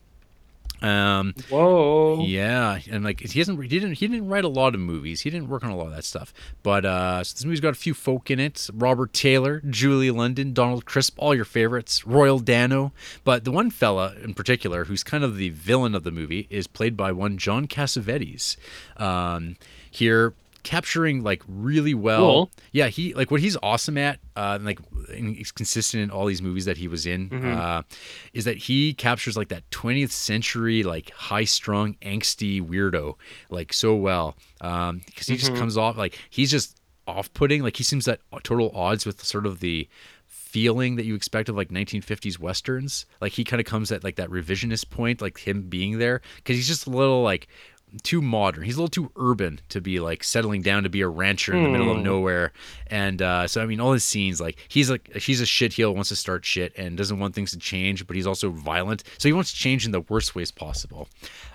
Um, 0.83 1.33
Whoa. 1.49 2.23
yeah, 2.25 2.79
and 2.91 3.05
like 3.05 3.21
he 3.21 3.39
hasn't, 3.39 3.61
he 3.61 3.67
didn't, 3.69 3.93
he 3.93 4.07
didn't 4.07 4.27
write 4.27 4.43
a 4.43 4.49
lot 4.49 4.75
of 4.75 4.81
movies. 4.81 5.21
He 5.21 5.29
didn't 5.29 5.47
work 5.47 5.63
on 5.63 5.71
a 5.71 5.77
lot 5.77 5.87
of 5.87 5.95
that 5.95 6.03
stuff. 6.03 6.33
But 6.61 6.83
uh, 6.83 7.23
so 7.23 7.33
this 7.33 7.45
movie's 7.45 7.61
got 7.61 7.69
a 7.69 7.75
few 7.75 7.93
folk 7.93 8.29
in 8.29 8.39
it: 8.39 8.69
Robert 8.73 9.13
Taylor, 9.13 9.61
Julie 9.69 10.11
London, 10.11 10.53
Donald 10.53 10.85
Crisp, 10.85 11.15
all 11.17 11.33
your 11.33 11.45
favorites, 11.45 12.05
Royal 12.05 12.39
Dano. 12.39 12.91
But 13.23 13.45
the 13.45 13.51
one 13.51 13.71
fella 13.71 14.13
in 14.21 14.33
particular, 14.33 14.85
who's 14.85 15.03
kind 15.03 15.23
of 15.23 15.37
the 15.37 15.49
villain 15.49 15.95
of 15.95 16.03
the 16.03 16.11
movie, 16.11 16.47
is 16.49 16.67
played 16.67 16.97
by 16.97 17.13
one 17.13 17.37
John 17.37 17.65
Cassavetes. 17.67 18.57
Um, 18.97 19.55
here, 19.89 20.33
capturing 20.63 21.23
like 21.23 21.43
really 21.47 21.93
well. 21.93 22.19
Cool. 22.19 22.51
Yeah, 22.71 22.87
he 22.87 23.13
like 23.13 23.29
what 23.31 23.41
he's 23.41 23.57
awesome 23.61 23.97
at, 23.97 24.19
uh, 24.35 24.53
and 24.55 24.65
like 24.65 24.79
and 25.09 25.35
he's 25.35 25.51
consistent 25.51 26.03
in 26.03 26.09
all 26.09 26.25
these 26.25 26.41
movies 26.41 26.65
that 26.65 26.77
he 26.77 26.87
was 26.87 27.05
in, 27.05 27.29
Mhm. 27.29 27.55
uh, 27.55 27.83
is 28.33 28.45
that 28.45 28.57
he 28.57 28.93
captures 28.93 29.35
like 29.37 29.49
that 29.49 29.69
20th 29.71 30.11
century 30.11 30.83
like 30.83 31.11
high 31.11 31.43
strung 31.43 31.95
angsty 32.01 32.61
weirdo 32.61 33.15
like 33.49 33.73
so 33.73 33.93
well, 33.95 34.35
because 34.59 35.27
he 35.27 35.35
just 35.37 35.51
Mhm. 35.51 35.57
comes 35.57 35.77
off 35.77 35.97
like 35.97 36.17
he's 36.29 36.49
just 36.49 36.79
off 37.05 37.33
putting, 37.33 37.61
like 37.61 37.75
he 37.75 37.83
seems 37.83 38.07
at 38.07 38.21
total 38.43 38.71
odds 38.73 39.05
with 39.05 39.21
sort 39.23 39.45
of 39.45 39.59
the 39.59 39.87
feeling 40.27 40.95
that 40.97 41.05
you 41.05 41.15
expect 41.15 41.49
of 41.49 41.55
like 41.55 41.69
1950s 41.71 42.37
westerns. 42.39 43.05
Like 43.19 43.31
he 43.33 43.43
kind 43.43 43.59
of 43.59 43.65
comes 43.65 43.91
at 43.91 44.03
like 44.03 44.15
that 44.17 44.29
revisionist 44.29 44.89
point, 44.89 45.19
like 45.21 45.39
him 45.39 45.63
being 45.63 45.97
there, 45.97 46.21
because 46.37 46.55
he's 46.55 46.67
just 46.67 46.85
a 46.85 46.91
little 46.91 47.23
like 47.23 47.47
too 48.01 48.21
modern. 48.21 48.63
He's 48.63 48.75
a 48.75 48.81
little 48.81 48.87
too 48.89 49.11
urban 49.15 49.59
to 49.69 49.79
be 49.81 49.99
like 49.99 50.23
settling 50.23 50.61
down 50.63 50.83
to 50.83 50.89
be 50.89 51.01
a 51.01 51.07
rancher 51.07 51.53
in 51.55 51.63
the 51.63 51.69
middle 51.69 51.91
of 51.91 51.97
Hmm. 51.97 52.03
nowhere. 52.03 52.51
And 52.87 53.21
uh, 53.21 53.47
so 53.47 53.61
I 53.61 53.65
mean, 53.67 53.79
all 53.79 53.93
his 53.93 54.03
scenes 54.03 54.41
like 54.41 54.57
he's 54.67 54.89
like 54.89 55.13
he's 55.15 55.41
a 55.41 55.45
shitheel, 55.45 55.93
wants 55.93 56.09
to 56.09 56.15
start 56.15 56.43
shit, 56.45 56.73
and 56.77 56.97
doesn't 56.97 57.19
want 57.19 57.35
things 57.35 57.51
to 57.51 57.57
change, 57.59 58.07
but 58.07 58.15
he's 58.15 58.25
also 58.27 58.49
violent. 58.49 59.03
So 59.19 59.29
he 59.29 59.33
wants 59.33 59.51
to 59.51 59.57
change 59.57 59.85
in 59.85 59.91
the 59.91 60.01
worst 60.01 60.33
ways 60.35 60.49
possible. 60.51 61.07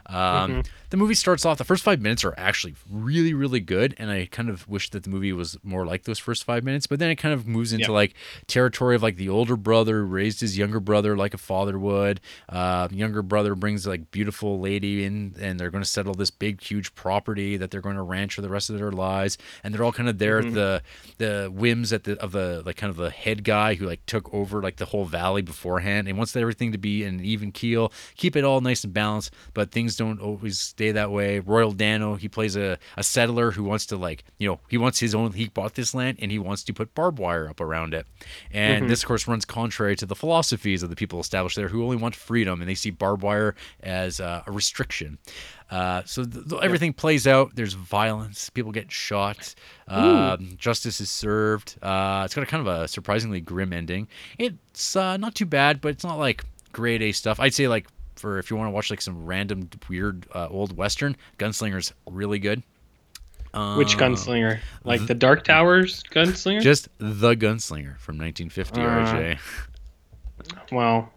Um, 0.08 0.62
The 0.90 0.96
movie 0.96 1.12
starts 1.14 1.44
off. 1.44 1.58
The 1.58 1.64
first 1.64 1.84
five 1.84 2.00
minutes 2.00 2.24
are 2.24 2.32
actually 2.38 2.74
really, 2.90 3.34
really 3.34 3.60
good, 3.60 3.94
and 3.98 4.10
I 4.10 4.24
kind 4.24 4.48
of 4.48 4.66
wish 4.66 4.88
that 4.90 5.02
the 5.02 5.10
movie 5.10 5.34
was 5.34 5.58
more 5.62 5.84
like 5.84 6.04
those 6.04 6.18
first 6.18 6.44
five 6.44 6.64
minutes. 6.64 6.86
But 6.86 6.98
then 6.98 7.10
it 7.10 7.16
kind 7.16 7.34
of 7.34 7.46
moves 7.46 7.74
into 7.74 7.88
Yeah. 7.88 7.90
like 7.92 8.14
territory 8.46 8.96
of 8.96 9.02
like 9.02 9.16
the 9.16 9.28
older 9.28 9.54
brother 9.54 10.02
raised 10.06 10.40
his 10.40 10.56
younger 10.56 10.80
brother 10.80 11.14
like 11.14 11.34
a 11.34 11.38
father 11.38 11.78
would. 11.78 12.22
Uh, 12.48 12.88
younger 12.90 13.20
brother 13.20 13.54
brings 13.54 13.86
like 13.86 14.10
beautiful 14.10 14.60
lady 14.60 15.04
in, 15.04 15.34
and 15.38 15.60
they're 15.60 15.70
going 15.70 15.84
to 15.84 15.88
settle 15.90 16.14
this 16.14 16.30
big, 16.30 16.62
huge 16.62 16.94
property 16.94 17.58
that 17.58 17.70
they're 17.70 17.82
going 17.82 17.96
to 17.96 18.02
ranch 18.02 18.34
for 18.34 18.40
the 18.40 18.48
rest 18.48 18.70
of 18.70 18.78
their 18.78 18.90
lives. 18.90 19.36
And 19.62 19.74
they're 19.74 19.84
all 19.84 19.92
kind 19.92 20.08
of 20.08 20.16
there 20.16 20.38
at 20.38 20.54
the 20.54 20.82
the 21.18 21.50
whims 21.54 21.92
at 21.92 22.04
the 22.04 22.18
of 22.18 22.32
the 22.32 22.62
like 22.64 22.76
kind 22.76 22.88
of 22.90 22.96
the 22.96 23.10
head 23.10 23.44
guy 23.44 23.74
who 23.74 23.84
like 23.84 24.06
took 24.06 24.32
over 24.32 24.62
like 24.62 24.76
the 24.76 24.86
whole 24.86 25.04
valley 25.04 25.42
beforehand 25.42 26.08
and 26.08 26.16
wants 26.16 26.34
everything 26.34 26.72
to 26.72 26.78
be 26.78 27.04
in 27.04 27.16
an 27.18 27.24
even 27.26 27.52
keel, 27.52 27.92
keep 28.16 28.36
it 28.36 28.44
all 28.44 28.62
nice 28.62 28.84
and 28.84 28.94
balanced. 28.94 29.34
But 29.52 29.70
things 29.70 29.97
don't 29.98 30.20
always 30.20 30.58
stay 30.58 30.92
that 30.92 31.10
way. 31.10 31.40
Royal 31.40 31.72
Dano, 31.72 32.14
he 32.14 32.28
plays 32.28 32.56
a, 32.56 32.78
a 32.96 33.02
settler 33.02 33.50
who 33.50 33.64
wants 33.64 33.84
to 33.86 33.96
like 33.96 34.24
you 34.38 34.48
know 34.48 34.60
he 34.68 34.78
wants 34.78 35.00
his 35.00 35.14
own. 35.14 35.32
He 35.32 35.48
bought 35.48 35.74
this 35.74 35.94
land 35.94 36.18
and 36.20 36.30
he 36.30 36.38
wants 36.38 36.62
to 36.64 36.72
put 36.72 36.94
barbed 36.94 37.18
wire 37.18 37.48
up 37.48 37.60
around 37.60 37.92
it. 37.92 38.06
And 38.50 38.88
this 38.88 39.02
of 39.02 39.08
course 39.08 39.28
runs 39.28 39.44
contrary 39.44 39.96
to 39.96 40.06
the 40.06 40.14
philosophies 40.14 40.82
of 40.82 40.90
the 40.90 40.96
people 40.96 41.20
established 41.20 41.56
there 41.56 41.68
who 41.68 41.84
only 41.84 41.96
want 41.96 42.14
freedom 42.14 42.60
and 42.60 42.68
they 42.70 42.74
see 42.74 42.90
barbed 42.90 43.22
wire 43.22 43.54
as 43.82 44.20
uh, 44.20 44.42
a 44.46 44.52
restriction. 44.52 45.18
Uh, 45.70 46.02
so 46.06 46.24
th- 46.24 46.48
th- 46.48 46.62
everything 46.62 46.92
plays 46.94 47.26
out. 47.26 47.54
There's 47.54 47.74
violence. 47.74 48.48
People 48.48 48.72
get 48.72 48.90
shot. 48.90 49.54
Um, 49.86 50.54
justice 50.56 51.00
is 51.00 51.10
served. 51.10 51.76
Uh, 51.82 52.22
it's 52.24 52.34
got 52.34 52.42
a 52.42 52.46
kind 52.46 52.66
of 52.66 52.82
a 52.82 52.88
surprisingly 52.88 53.40
grim 53.40 53.72
ending. 53.72 54.08
It's 54.38 54.96
uh, 54.96 55.18
not 55.18 55.34
too 55.34 55.46
bad, 55.46 55.80
but 55.80 55.90
it's 55.90 56.04
not 56.04 56.18
like 56.18 56.44
grade 56.72 57.02
A 57.02 57.12
stuff. 57.12 57.40
I'd 57.40 57.54
say 57.54 57.68
like 57.68 57.86
for 58.18 58.38
if 58.38 58.50
you 58.50 58.56
want 58.56 58.68
to 58.68 58.72
watch 58.72 58.90
like 58.90 59.00
some 59.00 59.24
random 59.24 59.68
weird 59.88 60.26
uh, 60.34 60.48
old 60.48 60.76
western, 60.76 61.16
Gunslinger's 61.38 61.92
really 62.10 62.38
good. 62.38 62.62
Which 63.76 63.96
Uh, 63.96 63.98
gunslinger? 64.00 64.58
Like 64.84 65.06
the 65.06 65.14
Dark 65.14 65.42
Towers 65.44 66.02
gunslinger? 66.12 66.60
Just 66.60 66.88
the 66.98 67.34
Gunslinger 67.34 67.98
from 67.98 68.18
1950. 68.18 68.80
Uh, 68.80 68.84
RJ. 68.84 69.38
well, 70.70 71.12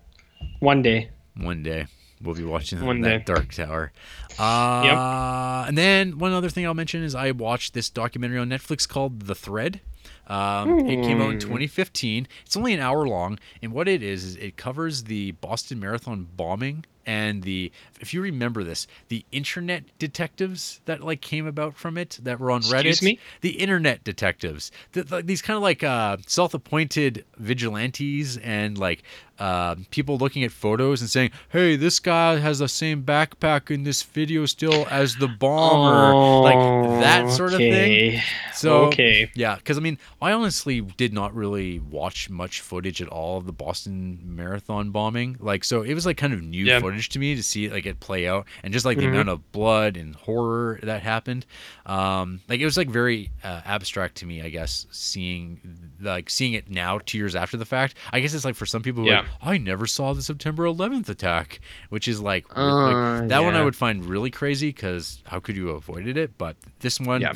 one 0.59 0.81
day. 0.81 1.09
One 1.35 1.61
day 1.63 1.87
we'll 2.23 2.35
be 2.35 2.43
watching 2.43 2.83
One 2.85 3.01
that 3.01 3.25
day. 3.25 3.33
Dark 3.33 3.51
Tower. 3.53 3.91
Uh, 4.39 5.65
And 5.67 5.77
then 5.77 6.17
one 6.19 6.31
other 6.33 6.49
thing 6.49 6.65
I'll 6.65 6.73
mention 6.73 7.03
is 7.03 7.15
I 7.15 7.31
watched 7.31 7.73
this 7.73 7.89
documentary 7.89 8.37
on 8.37 8.49
Netflix 8.49 8.87
called 8.87 9.23
The 9.23 9.35
Thread. 9.35 9.81
Um, 10.27 10.87
it 10.87 11.03
came 11.03 11.19
out 11.21 11.29
in 11.31 11.35
Hmm. 11.35 11.39
2015. 11.39 12.27
It's 12.45 12.55
only 12.55 12.73
an 12.73 12.79
hour 12.79 13.05
long, 13.07 13.37
and 13.61 13.73
what 13.73 13.87
it 13.87 14.01
is 14.01 14.23
is 14.23 14.35
it 14.37 14.55
covers 14.55 15.03
the 15.05 15.31
Boston 15.31 15.79
Marathon 15.79 16.27
bombing 16.37 16.85
and 17.05 17.43
the 17.43 17.71
if 18.01 18.13
you 18.13 18.21
remember 18.21 18.63
this, 18.63 18.87
the 19.07 19.23
internet 19.31 19.83
detectives 19.99 20.81
that 20.85 21.01
like 21.01 21.21
came 21.21 21.47
about 21.47 21.75
from 21.75 21.97
it 21.97 22.19
that 22.23 22.39
were 22.39 22.51
on 22.51 22.61
Reddit. 22.63 22.85
Excuse 22.89 23.01
me? 23.03 23.19
The 23.41 23.51
internet 23.51 24.03
detectives, 24.03 24.71
the, 24.91 25.03
the- 25.03 25.21
these 25.21 25.41
kind 25.41 25.55
of 25.55 25.63
like 25.63 25.83
uh, 25.83 26.17
self-appointed 26.27 27.23
vigilantes 27.37 28.37
and 28.37 28.77
like 28.77 29.03
uh, 29.39 29.75
people 29.89 30.17
looking 30.17 30.43
at 30.43 30.51
photos 30.51 31.01
and 31.01 31.09
saying, 31.09 31.31
"Hey, 31.49 31.75
this 31.75 31.99
guy 31.99 32.37
has 32.37 32.59
the 32.59 32.67
same 32.67 33.01
backpack 33.03 33.71
in 33.71 33.83
this 33.83 34.03
video 34.03 34.45
still 34.45 34.85
as 34.91 35.15
the 35.15 35.27
bomber," 35.27 36.13
like 36.43 37.01
that 37.01 37.31
sort 37.31 37.53
of 37.53 37.57
thing. 37.59 38.21
So 38.53 38.85
okay. 38.85 39.31
yeah, 39.33 39.55
because 39.55 39.77
I 39.77 39.81
mean, 39.81 39.97
I 40.21 40.31
honestly 40.33 40.81
did 40.81 41.11
not 41.13 41.33
really 41.33 41.79
watch 41.79 42.29
much 42.29 42.61
footage 42.61 43.01
at 43.01 43.07
all 43.07 43.37
of 43.37 43.45
the 43.47 43.51
Boston 43.51 44.19
Marathon 44.23 44.91
bombing. 44.91 45.37
Like, 45.39 45.63
so 45.63 45.81
it 45.81 45.95
was 45.95 46.05
like 46.05 46.17
kind 46.17 46.33
of 46.33 46.43
new 46.43 46.63
Yeah. 46.65 46.79
footage 46.79 47.09
to 47.09 47.19
me 47.19 47.33
to 47.35 47.41
see 47.41 47.67
like 47.69 47.87
it 47.91 47.99
play 47.99 48.27
out, 48.27 48.47
and 48.63 48.73
just 48.73 48.85
like 48.85 48.97
the 48.97 49.05
amount 49.07 49.29
of 49.29 49.51
blood 49.51 49.95
and 49.97 50.15
horror 50.15 50.79
that 50.83 51.03
happened. 51.03 51.45
Um, 51.85 52.41
like 52.49 52.59
it 52.59 52.65
was 52.65 52.77
like 52.77 52.89
very 52.89 53.29
uh, 53.43 53.61
abstract 53.65 54.15
to 54.17 54.25
me, 54.25 54.41
I 54.41 54.49
guess. 54.49 54.87
Seeing 54.91 55.59
like 56.01 56.29
seeing 56.29 56.53
it 56.53 56.69
now, 56.69 56.99
two 57.05 57.17
years 57.17 57.35
after 57.35 57.57
the 57.57 57.65
fact. 57.65 57.95
I 58.11 58.19
guess 58.19 58.33
it's 58.33 58.45
like 58.45 58.55
for 58.55 58.65
some 58.65 58.81
people, 58.81 59.03
who 59.03 59.09
are 59.09 59.13
Yeah. 59.13 59.19
like, 59.21 59.29
I 59.43 59.57
never 59.57 59.85
saw 59.85 60.13
the 60.13 60.21
September 60.21 60.63
11th 60.63 61.09
attack, 61.09 61.59
which 61.89 62.07
is 62.07 62.19
like, 62.19 62.45
Uh, 62.57 63.19
like 63.19 63.29
that 63.29 63.43
one 63.43 63.55
I 63.55 63.63
would 63.63 63.75
find 63.75 64.03
really 64.05 64.31
crazy 64.31 64.69
because 64.69 65.21
how 65.25 65.39
could 65.39 65.55
you 65.55 65.67
have 65.67 65.77
avoided 65.77 66.17
it? 66.17 66.37
But 66.37 66.55
this 66.79 66.99
one. 66.99 67.21
Yeah. 67.21 67.33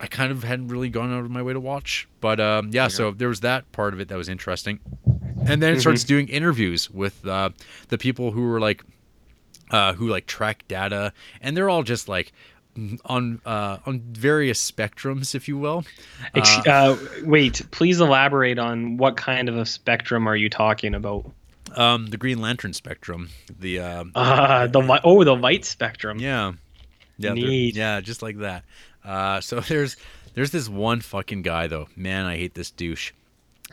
I 0.00 0.06
kind 0.06 0.30
of 0.30 0.44
hadn't 0.44 0.68
really 0.68 0.90
gone 0.90 1.12
out 1.12 1.24
of 1.24 1.30
my 1.32 1.42
way 1.42 1.52
to 1.52 1.58
watch. 1.58 2.06
But 2.20 2.38
um, 2.38 2.70
yeah, 2.72 2.86
so 2.86 3.10
there 3.10 3.26
was 3.28 3.40
that 3.40 3.72
part 3.72 3.94
of 3.94 4.00
it 4.00 4.06
that 4.08 4.16
was 4.16 4.28
interesting. 4.28 4.78
And 5.44 5.60
then 5.60 5.74
it 5.74 5.80
starts 5.80 6.02
Mm-hmm. 6.02 6.08
doing 6.08 6.28
interviews 6.28 6.88
with 6.88 7.26
uh, 7.26 7.50
the 7.88 7.98
people 7.98 8.30
who 8.30 8.42
were 8.42 8.60
like, 8.60 8.84
uh, 9.70 9.92
who 9.94 10.08
like 10.08 10.26
track 10.26 10.66
data, 10.68 11.12
and 11.40 11.56
they're 11.56 11.68
all 11.70 11.82
just 11.82 12.08
like 12.08 12.32
on 13.04 13.40
uh, 13.44 13.78
on 13.86 14.00
various 14.12 14.70
spectrums, 14.70 15.34
if 15.34 15.48
you 15.48 15.58
will. 15.58 15.84
Ex- 16.34 16.66
uh, 16.66 16.96
wait, 17.24 17.62
please 17.72 18.00
elaborate 18.00 18.58
on 18.58 18.96
what 18.96 19.16
kind 19.16 19.48
of 19.48 19.56
a 19.56 19.66
spectrum 19.66 20.28
are 20.28 20.36
you 20.36 20.48
talking 20.48 20.94
about? 20.94 21.30
Um, 21.76 22.06
the 22.06 22.16
Green 22.16 22.40
Lantern 22.40 22.72
spectrum. 22.72 23.28
The 23.58 23.80
uh, 23.80 24.04
Uh, 24.14 24.66
the 24.68 24.80
li- 24.80 25.00
oh, 25.04 25.22
the 25.24 25.36
light 25.36 25.64
spectrum. 25.64 26.18
yeah, 26.18 26.52
yeah, 27.18 27.32
Neat. 27.34 27.74
yeah, 27.76 28.00
just 28.00 28.22
like 28.22 28.38
that. 28.38 28.64
Uh, 29.04 29.40
so 29.40 29.60
there's 29.68 29.96
there's 30.34 30.50
this 30.50 30.68
one 30.68 31.00
fucking 31.00 31.42
guy 31.42 31.66
though. 31.66 31.88
Man, 31.96 32.26
I 32.26 32.36
hate 32.36 32.54
this 32.54 32.70
douche. 32.70 33.12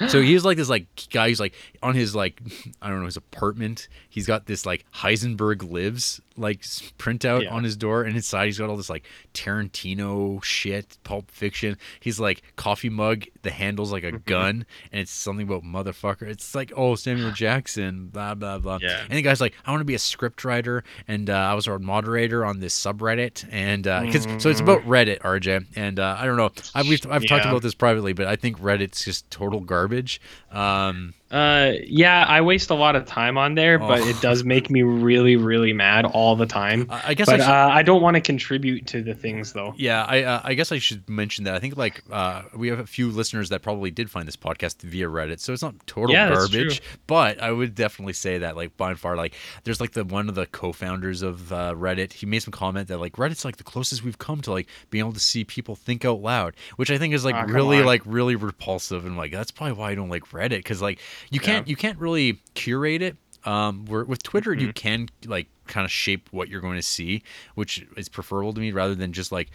So 0.08 0.22
he's 0.22 0.44
like 0.44 0.58
this 0.58 0.70
like 0.70 0.88
guy. 1.10 1.30
He's 1.30 1.40
like 1.40 1.54
on 1.82 1.96
his 1.96 2.16
like 2.16 2.42
I 2.82 2.90
don't 2.90 3.00
know 3.00 3.06
his 3.06 3.18
apartment. 3.18 3.88
He's 4.10 4.26
got 4.26 4.46
this 4.46 4.66
like 4.66 4.86
Heisenberg 4.94 5.70
lives 5.70 6.22
like 6.38 6.62
printout 6.98 7.44
Yeah. 7.44 7.54
on 7.54 7.64
his 7.64 7.76
door, 7.78 8.04
and 8.04 8.16
inside 8.16 8.46
he's 8.46 8.58
got 8.60 8.70
all 8.70 8.78
this 8.78 8.90
like 8.90 9.06
Tarantino 9.34 10.44
shit, 10.44 10.98
Pulp 11.04 11.32
Fiction. 11.32 11.78
He's 12.00 12.20
like 12.20 12.42
coffee 12.56 12.90
mug. 12.90 13.24
The 13.44 13.52
handle's 13.52 13.92
like 13.92 14.04
a 14.04 14.08
Mm-hmm. 14.12 14.18
gun, 14.30 14.66
and 14.92 15.02
it's 15.02 15.12
something 15.12 15.48
about 15.48 15.64
motherfucker. 15.64 16.24
It's 16.24 16.54
like 16.56 16.72
oh 16.76 16.96
Samuel 16.96 17.32
Jackson, 17.36 18.08
blah 18.08 18.36
blah 18.36 18.60
blah. 18.60 18.80
Yeah. 18.82 19.02
And 19.10 19.12
the 19.18 19.22
guy's 19.22 19.42
like, 19.42 19.54
I 19.66 19.72
want 19.72 19.82
to 19.82 19.86
be 19.86 19.96
a 19.96 20.00
script 20.00 20.44
writer, 20.46 20.84
and 21.08 21.30
uh, 21.30 21.34
I 21.34 21.54
was 21.54 21.68
a 21.68 21.80
moderator 21.80 22.46
on 22.46 22.60
this 22.60 22.78
subreddit, 22.80 23.46
and 23.52 23.84
because 23.84 24.28
so 24.42 24.50
it's 24.50 24.60
about 24.60 24.82
Reddit, 24.82 25.20
RJ, 25.20 25.68
and 25.76 26.00
uh, 26.00 26.16
I 26.20 26.26
don't 26.26 26.38
know, 26.38 26.52
I've 26.74 26.88
we've, 26.88 27.06
I've 27.10 27.26
talked 27.26 27.46
about 27.46 27.62
this 27.62 27.74
privately, 27.76 28.14
but 28.14 28.28
I 28.28 28.36
think 28.36 28.60
Reddit's 28.60 29.04
just 29.04 29.30
total 29.32 29.60
garbage. 29.62 30.22
Um, 30.52 31.14
Uh, 31.32 31.74
yeah, 31.86 32.24
I 32.28 32.42
waste 32.42 32.70
a 32.70 32.76
lot 32.76 32.96
of 32.96 33.06
time 33.06 33.38
on 33.38 33.56
there, 33.56 33.80
but 33.80 34.00
Oh. 34.00 34.08
it 34.08 34.22
does 34.22 34.44
make 34.44 34.70
me 34.70 34.84
really, 34.84 35.36
really 35.36 35.74
mad 35.74 36.06
all 36.06 36.36
the 36.36 36.46
time. 36.46 36.86
I 36.90 37.02
I 37.08 37.14
guess 37.16 37.26
But 37.26 37.42
I 37.42 37.44
should, 37.44 37.52
uh, 37.52 37.70
I 37.74 37.82
don't 37.82 38.02
want 38.02 38.14
to 38.16 38.22
contribute 38.22 38.86
to 38.88 39.02
the 39.02 39.16
things 39.16 39.52
though. 39.54 39.74
yeah, 39.76 40.06
I 40.08 40.22
uh, 40.24 40.42
I 40.44 40.54
guess 40.54 40.72
I 40.72 40.78
should 40.78 41.10
mention 41.10 41.46
that 41.46 41.56
I 41.56 41.60
think 41.60 41.78
like 41.78 42.04
uh, 42.12 42.44
we 42.56 42.68
have 42.68 42.78
a 42.80 42.86
few 42.86 43.10
listeners 43.10 43.50
that 43.50 43.64
probably 43.64 43.90
did 43.90 44.10
find 44.12 44.28
this 44.28 44.36
podcast 44.36 44.82
via 44.84 45.08
Reddit, 45.08 45.40
so 45.40 45.52
it's 45.52 45.64
not 45.64 45.76
total 45.88 46.14
Yeah, 46.14 46.30
garbage. 46.30 46.82
But 47.08 47.42
I 47.42 47.52
would 47.52 47.74
definitely 47.74 48.14
say 48.14 48.38
that 48.38 48.56
like 48.56 48.78
by 48.78 48.92
and 48.92 49.00
far, 49.00 49.16
like 49.16 49.34
there's 49.64 49.82
like 49.82 49.92
the 49.94 50.04
one 50.06 50.30
of 50.30 50.36
the 50.36 50.46
co-founders 50.46 51.24
of 51.24 51.52
uh, 51.52 51.74
Reddit. 51.76 52.14
He 52.14 52.28
made 52.28 52.44
some 52.44 52.52
comment 52.52 52.88
that 52.90 53.00
like 53.00 53.14
Reddit's 53.14 53.44
like 53.44 53.58
the 53.58 53.64
closest 53.64 54.04
we've 54.04 54.20
come 54.20 54.42
to 54.42 54.52
like 54.52 54.68
being 54.92 55.04
able 55.04 55.14
to 55.14 55.20
see 55.20 55.44
people 55.44 55.76
think 55.76 56.06
out 56.06 56.22
loud, 56.22 56.54
which 56.76 56.92
I 56.92 57.00
think 57.00 57.14
is 57.16 57.26
like 57.26 57.36
Aw, 57.36 57.42
really 57.52 57.80
on. 57.80 57.86
like 57.86 58.04
really 58.06 58.36
repulsive 58.36 59.06
and 59.08 59.18
like 59.18 59.32
that's 59.32 59.50
probably 59.52 59.74
why 59.74 59.90
I 59.92 59.96
don't 59.96 60.10
like 60.10 60.26
Reddit 60.30 60.58
because 60.58 60.82
like 60.84 61.00
you 61.30 61.40
can't 61.40 61.68
Yeah. 61.68 61.72
you 61.72 61.76
can't 61.76 62.00
really 62.00 62.42
curate 62.54 63.02
it. 63.02 63.18
Um, 63.46 63.86
where 63.86 64.04
with 64.04 64.24
Twitter 64.24 64.54
you 64.54 64.70
Mm-hmm. 64.70 64.72
can 64.72 65.08
like 65.28 65.48
kind 65.68 65.86
of 65.86 65.92
shape 65.92 66.30
what 66.32 66.50
you're 66.50 66.62
going 66.62 66.78
to 66.78 66.82
see, 66.82 67.22
which 67.54 67.86
is 67.96 68.10
preferable 68.10 68.54
to 68.54 68.60
me 68.60 68.72
rather 68.72 68.96
than 68.96 69.14
just 69.14 69.32
like 69.32 69.50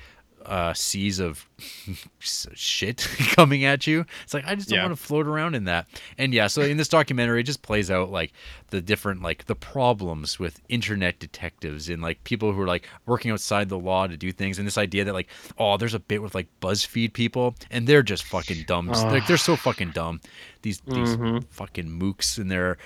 uh 0.47 0.73
seas 0.73 1.19
of 1.19 1.47
shit 2.19 2.97
coming 3.37 3.65
at 3.65 3.87
you 3.87 4.07
it's 4.25 4.33
like 4.33 4.45
i 4.47 4.55
just 4.55 4.71
don't 4.71 4.79
Yeah. 4.79 4.85
want 4.87 4.97
to 4.97 5.03
float 5.03 5.27
around 5.27 5.55
in 5.55 5.65
that 5.65 5.87
and 6.17 6.33
yeah 6.33 6.47
so 6.47 6.63
in 6.63 6.79
this 6.79 6.89
documentary 6.89 7.41
it 7.41 7.45
just 7.45 7.61
plays 7.61 7.91
out 7.91 8.11
like 8.11 8.33
the 8.71 8.81
different 8.81 9.21
like 9.21 9.45
the 9.45 9.55
problems 9.55 10.39
with 10.39 10.61
internet 10.71 11.19
detectives 11.19 11.91
and 11.91 12.01
like 12.01 12.25
people 12.25 12.53
who 12.53 12.61
are 12.63 12.67
like 12.67 12.89
working 13.05 13.31
outside 13.31 13.69
the 13.69 13.79
law 13.79 14.07
to 14.07 14.17
do 14.17 14.33
things 14.33 14.59
and 14.59 14.67
this 14.67 14.79
idea 14.79 15.05
that 15.05 15.13
like 15.13 15.29
oh 15.59 15.77
there's 15.77 15.93
a 15.95 15.99
bit 16.01 16.23
with 16.23 16.35
like 16.35 16.49
buzzfeed 16.63 17.13
people 17.13 17.55
and 17.71 17.87
they're 17.87 18.03
just 18.03 18.25
fucking 18.25 18.65
dumb 18.67 18.87
like 18.89 19.27
they're 19.27 19.37
so 19.37 19.57
fucking 19.57 19.91
dumb 19.91 20.21
these 20.63 20.81
these 20.87 21.17
Mhm. 21.17 21.45
fucking 21.51 21.87
mooks 21.89 22.39
and 22.39 22.51
they're 22.51 22.77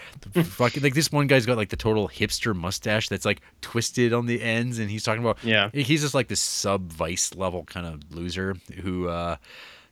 fucking 0.44 0.82
like 0.82 0.94
this 0.94 1.10
one 1.12 1.26
guy's 1.26 1.46
got 1.46 1.56
like 1.56 1.70
the 1.70 1.76
total 1.76 2.08
hipster 2.08 2.54
mustache 2.54 3.08
that's 3.08 3.24
like 3.24 3.40
twisted 3.60 4.12
on 4.12 4.26
the 4.26 4.42
ends 4.42 4.78
and 4.78 4.90
he's 4.90 5.02
talking 5.02 5.22
about 5.22 5.38
Yeah. 5.42 5.70
he's 5.72 6.02
just 6.02 6.14
like 6.14 6.28
this 6.28 6.40
sub 6.40 6.92
vice 6.92 7.34
level 7.34 7.64
kind 7.64 7.86
of 7.86 8.00
loser 8.14 8.56
who 8.82 9.08
uh 9.08 9.36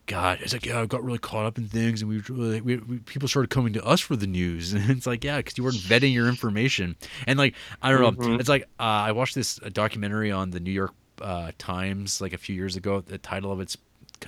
God, 0.06 0.40
it's 0.42 0.52
like 0.52 0.66
yeah, 0.66 0.80
I 0.80 0.86
got 0.86 1.04
really 1.04 1.20
caught 1.20 1.46
up 1.46 1.58
in 1.58 1.68
things, 1.68 2.02
and 2.02 2.10
we, 2.10 2.18
really, 2.28 2.60
we, 2.60 2.76
we 2.78 2.98
people 2.98 3.28
started 3.28 3.50
coming 3.50 3.72
to 3.74 3.84
us 3.84 4.00
for 4.00 4.16
the 4.16 4.26
news, 4.26 4.72
and 4.74 4.90
it's 4.90 5.06
like 5.06 5.22
yeah, 5.22 5.36
because 5.36 5.56
you 5.56 5.62
weren't 5.62 5.76
vetting 5.76 6.12
your 6.12 6.26
information, 6.28 6.96
and 7.24 7.38
like 7.38 7.54
I 7.80 7.92
don't 7.92 8.00
know, 8.00 8.10
Mhm. 8.10 8.40
it's 8.40 8.48
like 8.48 8.62
uh, 8.80 8.82
I 8.82 9.12
watched 9.12 9.36
this 9.36 9.60
documentary 9.72 10.32
on 10.32 10.50
the 10.50 10.58
New 10.58 10.72
York 10.72 10.92
uh, 11.20 11.52
Times 11.56 12.20
like 12.20 12.32
a 12.32 12.36
few 12.36 12.54
years 12.56 12.74
ago. 12.74 13.00
The 13.00 13.16
title 13.16 13.52
of 13.52 13.60
it's 13.60 13.76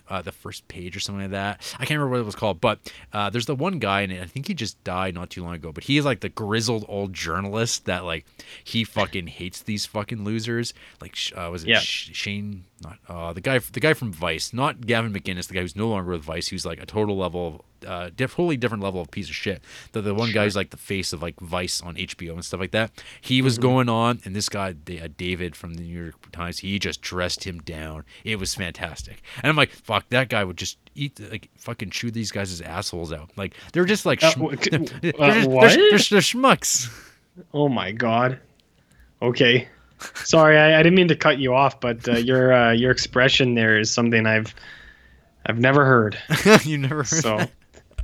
uh, 0.09 0.23
the 0.23 0.33
first 0.33 0.67
page 0.69 0.97
or 0.97 1.01
something 1.01 1.23
like 1.23 1.31
that. 1.33 1.61
I 1.75 1.85
can't 1.87 1.99
remember 1.99 2.11
what 2.11 2.21
it 2.21 2.27
was 2.27 2.35
called, 2.35 2.61
but 2.61 2.79
uh, 3.13 3.31
there's 3.31 3.47
the 3.47 3.55
one 3.55 3.79
guy, 3.79 4.03
and 4.03 4.13
I 4.13 4.27
think 4.27 4.47
he 4.49 4.55
just 4.55 4.83
died 4.85 5.15
not 5.15 5.31
too 5.31 5.43
long 5.45 5.55
ago. 5.55 5.73
But 5.73 5.85
he 5.85 5.99
is 5.99 6.05
like 6.05 6.21
the 6.21 6.29
grizzled 6.29 6.85
old 6.89 7.13
journalist 7.13 7.85
that 7.87 8.05
like 8.05 8.27
he 8.63 8.85
fucking 8.85 9.27
hates 9.29 9.63
these 9.63 9.87
fucking 9.87 10.25
losers. 10.25 10.75
Like 11.01 11.17
uh, 11.37 11.49
was 11.51 11.65
it 11.65 11.69
Yeah. 11.71 11.81
Sh- 11.81 12.11
Shane? 12.13 12.65
Not 12.83 12.99
uh, 13.09 13.33
the 13.33 13.41
guy. 13.41 13.59
The 13.59 13.81
guy 13.81 13.95
from 13.95 14.13
Vice, 14.13 14.53
not 14.53 14.87
Gavin 14.87 15.13
McInnes, 15.13 15.47
the 15.49 15.55
guy 15.55 15.61
who's 15.61 15.77
no 15.77 15.89
longer 15.89 16.11
with 16.13 16.23
Vice. 16.23 16.49
Who's 16.49 16.67
like 16.67 16.83
a 16.83 16.87
total 16.87 17.17
level, 17.17 17.47
of, 17.47 17.61
uh, 17.87 18.11
diff- 18.15 18.33
totally 18.35 18.57
different 18.57 18.83
level 18.83 19.01
of 19.01 19.11
piece 19.11 19.29
of 19.29 19.35
shit. 19.35 19.63
The 19.93 20.01
the 20.01 20.15
one 20.15 20.33
guy 20.33 20.45
who's 20.45 20.57
like 20.57 20.71
the 20.71 20.77
face 20.77 21.13
of 21.13 21.23
like 21.23 21.39
Vice 21.41 21.81
on 21.83 21.95
HBO 21.97 22.33
and 22.33 22.45
stuff 22.45 22.61
like 22.61 22.73
that. 22.73 22.91
He 23.21 23.43
was 23.43 23.59
going 23.59 23.89
on, 23.89 24.21
and 24.25 24.35
this 24.35 24.49
guy, 24.49 24.71
uh, 24.71 25.09
David 25.17 25.55
from 25.57 25.75
the 25.75 25.83
New 25.83 26.03
York 26.05 26.31
Times, 26.33 26.59
he 26.59 26.79
just 26.79 27.01
dressed 27.03 27.45
him 27.45 27.61
down. 27.61 28.05
It 28.25 28.39
was 28.39 28.55
fantastic, 28.55 29.23
and 29.43 29.51
I'm 29.51 29.57
like, 29.57 29.71
fuck, 29.71 30.09
that 30.11 30.29
guy 30.29 30.45
would 30.45 30.57
just 30.57 30.79
eat 30.95 31.19
like 31.31 31.49
fucking 31.57 31.91
chew 31.91 32.11
these 32.11 32.31
guys' 32.31 32.61
assholes 32.61 33.13
out. 33.13 33.31
Like 33.37 33.55
they're 33.73 33.85
just 33.85 34.07
like 34.07 34.23
Uh, 34.23 34.33
they're, 34.37 34.51
uh, 34.51 34.57
just- 34.57 35.01
they're- 35.03 35.11
they're- 35.11 35.91
they're 35.91 35.99
schmucks. 36.21 36.89
Oh 37.53 37.69
my 37.69 37.91
god. 37.93 38.39
Okay. 39.23 39.69
Sorry, 40.15 40.59
I, 40.59 40.79
I 40.79 40.83
didn't 40.83 40.97
mean 40.97 41.09
to 41.09 41.17
cut 41.17 41.39
you 41.39 41.55
off, 41.55 41.81
but 41.81 42.07
uh, 42.09 42.13
your 42.19 42.53
uh, 42.53 42.73
your 42.73 42.91
expression 42.91 43.55
there 43.55 43.79
is 43.79 43.91
something 43.91 44.27
I've 44.27 44.55
I've 45.47 45.59
never 45.59 45.85
heard. 45.85 46.19
you 46.65 46.79
never 46.79 46.97
heard 46.97 47.07
So 47.07 47.37
that? 47.39 47.51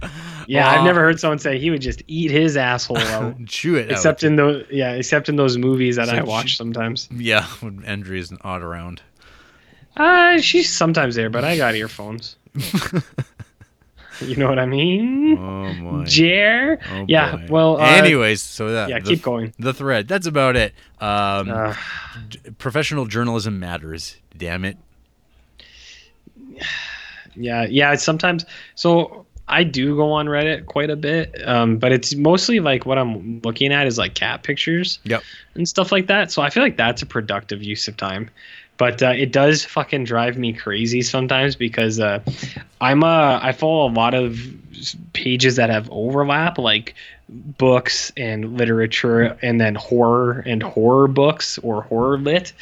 yeah. 0.46 0.68
I've 0.70 0.84
never 0.84 1.01
heard 1.01 1.20
someone 1.20 1.38
say 1.38 1.59
he 1.59 1.70
would 1.70 1.80
just 1.82 2.03
eat 2.07 2.30
his 2.30 2.57
asshole 2.57 2.98
out. 2.98 3.36
chew 3.46 3.76
it 3.76 3.90
except 3.90 4.22
out. 4.24 4.26
in 4.28 4.36
those 4.36 4.66
yeah, 4.70 4.92
except 4.92 5.28
in 5.28 5.36
those 5.36 5.57
movies 5.59 5.96
that 5.96 6.09
So 6.09 6.14
I 6.14 6.16
she- 6.16 6.22
watch 6.22 6.57
sometimes. 6.57 7.09
yeah, 7.14 7.44
when 7.61 7.84
Andrea's 7.84 8.30
not 8.44 8.62
around. 8.62 9.03
Uh, 9.96 10.38
she's 10.40 10.72
sometimes 10.72 11.14
there, 11.16 11.30
but 11.30 11.44
I 11.44 11.57
got 11.57 11.74
earphones. 11.74 12.36
you 14.20 14.36
know 14.36 14.48
what 14.48 14.59
I 14.59 14.66
mean? 14.66 15.36
Oh 15.36 15.72
my. 15.74 16.05
Jer? 16.05 16.78
Oh, 16.92 17.05
yeah. 17.09 17.36
boy. 17.36 17.46
Well. 17.51 17.76
Uh, 17.80 17.86
anyways, 17.86 18.40
so 18.40 18.70
that 18.72 18.88
yeah. 18.88 18.98
the, 19.01 19.05
Keep 19.05 19.22
going. 19.22 19.53
the 19.59 19.74
thread. 19.74 20.07
That's 20.09 20.26
about 20.26 20.57
it. 20.57 20.74
Um, 21.01 21.51
Uh, 21.51 21.74
d- 22.28 22.38
professional 22.59 23.07
journalism 23.07 23.59
matters. 23.59 24.16
Damn 24.36 24.64
it. 24.64 24.76
Yeah, 27.36 27.64
yeah. 27.70 27.94
Sometimes 27.94 28.44
so 28.74 29.24
I 29.51 29.64
do 29.64 29.96
go 29.96 30.12
on 30.12 30.26
Reddit 30.26 30.66
quite 30.66 30.90
a 30.90 30.96
bit, 30.96 31.34
um, 31.46 31.76
but 31.76 31.92
it's 31.92 32.14
mostly 32.14 32.61
like 32.61 32.86
what 32.86 32.98
I'm 32.98 33.40
looking 33.44 33.72
at 33.72 33.86
is 33.86 33.98
like 33.98 34.14
cat 34.14 34.42
pictures 34.44 34.98
Yep. 35.05 35.22
and 35.55 35.68
stuff 35.68 35.90
like 35.92 36.07
that. 36.07 36.30
So 36.30 36.40
I 36.40 36.51
feel 36.51 36.62
like 36.62 36.76
that's 36.76 37.03
a 37.03 37.07
productive 37.07 37.62
use 37.62 37.88
of 37.88 37.96
time. 37.96 38.30
But 38.81 39.03
uh, 39.03 39.11
it 39.11 39.31
does 39.31 39.62
fucking 39.62 40.05
drive 40.05 40.39
me 40.39 40.55
crazy 40.55 41.03
sometimes 41.03 41.55
because 41.55 42.01
uh, 42.01 42.20
I'm 42.81 43.05
uh, 43.05 43.39
I 43.43 43.53
follow 43.53 43.87
a 43.87 43.93
lot 43.93 44.14
of 44.14 44.41
pages 45.12 45.57
that 45.57 45.68
have 45.68 45.87
overlap, 45.91 46.57
like 46.57 46.95
books 47.28 48.11
and 48.16 48.57
literature, 48.57 49.37
and 49.43 49.61
then 49.61 49.74
horror 49.74 50.43
and 50.47 50.62
horror 50.62 51.09
books 51.09 51.59
or 51.59 51.83
horror 51.83 52.16
lit. 52.16 52.55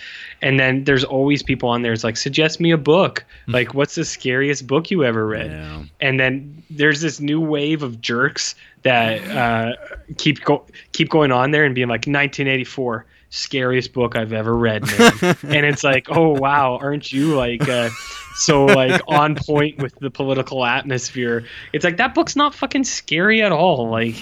And 0.43 0.59
then 0.59 0.83
there's 0.83 1.05
always 1.05 1.45
people 1.45 1.69
on 1.69 1.83
there. 1.83 1.93
It's 1.93 2.03
like 2.03 2.17
suggest 2.17 2.59
me 2.59 2.73
a 2.73 2.77
book. 2.77 3.25
Like, 3.47 3.73
what's 3.73 3.95
the 3.95 4.05
scariest 4.05 4.67
book 4.67 4.91
you 4.91 5.05
ever 5.05 5.25
read? 5.25 5.53
Yeah. 5.53 5.85
and 6.01 6.19
then 6.19 6.65
there's 6.69 7.01
this 7.01 7.21
new 7.21 7.41
wave 7.41 7.85
of 7.85 8.01
jerks 8.01 8.57
that 8.83 9.25
uh, 9.31 9.77
keep 10.17 10.43
go 10.45 10.65
keep 10.91 11.11
going 11.11 11.31
on 11.31 11.53
there 11.53 11.65
and 11.65 11.77
being 11.77 11.87
like 11.87 12.09
1984 12.09 13.07
scariest 13.31 13.93
book 13.93 14.17
I've 14.17 14.33
ever 14.33 14.55
read, 14.57 14.87
man. 14.87 15.13
and 15.43 15.67
it's 15.67 15.85
like, 15.85 16.07
oh 16.11 16.31
wow, 16.31 16.79
aren't 16.81 17.13
you 17.13 17.37
like 17.37 17.69
uh, 17.69 17.91
so 18.35 18.67
like 18.67 19.01
on 19.07 19.35
point 19.35 19.79
with 19.79 19.95
the 19.97 20.11
political 20.11 20.65
atmosphere? 20.65 21.45
It's 21.73 21.85
like 21.85 21.99
that 21.99 22.15
book's 22.15 22.37
not 22.37 22.55
fucking 22.55 22.85
scary 22.85 23.43
at 23.43 23.53
all. 23.53 23.89
Like, 23.91 24.15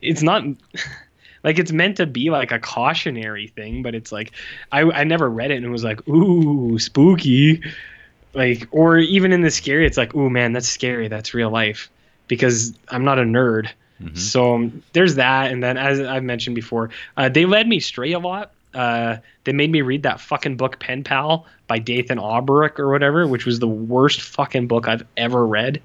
it's 0.00 0.22
not. 0.22 0.44
Like 1.44 1.60
it's 1.60 1.70
meant 1.70 1.98
to 1.98 2.06
be 2.06 2.30
like 2.30 2.50
a 2.50 2.58
cautionary 2.58 3.46
thing, 3.46 3.84
but 3.84 3.94
it's 3.94 4.10
like 4.10 4.32
I, 4.72 4.82
I 4.82 5.04
never 5.04 5.30
read 5.30 5.52
it 5.52 5.54
and 5.56 5.64
it 5.64 5.68
was 5.68 5.84
like 5.84 6.06
ooh 6.08 6.80
spooky, 6.80 7.62
like 8.34 8.66
or 8.72 8.98
even 8.98 9.32
in 9.32 9.42
the 9.42 9.50
scary 9.52 9.86
it's 9.86 9.96
like 9.96 10.16
ooh 10.16 10.28
man 10.28 10.52
that's 10.52 10.68
scary 10.68 11.06
that's 11.06 11.34
real 11.34 11.48
life 11.48 11.90
because 12.26 12.76
I'm 12.88 13.04
not 13.04 13.20
a 13.20 13.22
nerd. 13.22 13.68
Mhm. 14.02 14.16
So 14.16 14.54
um, 14.54 14.82
there's 14.92 15.16
that, 15.16 15.50
and 15.50 15.62
then 15.62 15.76
as 15.76 16.00
I've 16.00 16.22
mentioned 16.22 16.54
before, 16.54 16.90
uh, 17.16 17.28
they 17.28 17.44
led 17.44 17.66
me 17.68 17.80
straight 17.80 18.12
a 18.12 18.18
lot. 18.18 18.52
Uh, 18.74 19.16
they 19.44 19.52
made 19.52 19.70
me 19.72 19.82
read 19.82 20.02
that 20.04 20.20
fucking 20.20 20.56
book 20.56 20.78
Pen 20.78 21.02
Pal 21.02 21.46
by 21.66 21.78
Dathan 21.78 22.18
Aubrick 22.18 22.78
or 22.78 22.90
whatever, 22.90 23.26
which 23.26 23.46
was 23.46 23.58
the 23.58 23.68
worst 23.68 24.20
fucking 24.20 24.68
book 24.68 24.86
I've 24.86 25.04
ever 25.16 25.44
read. 25.46 25.80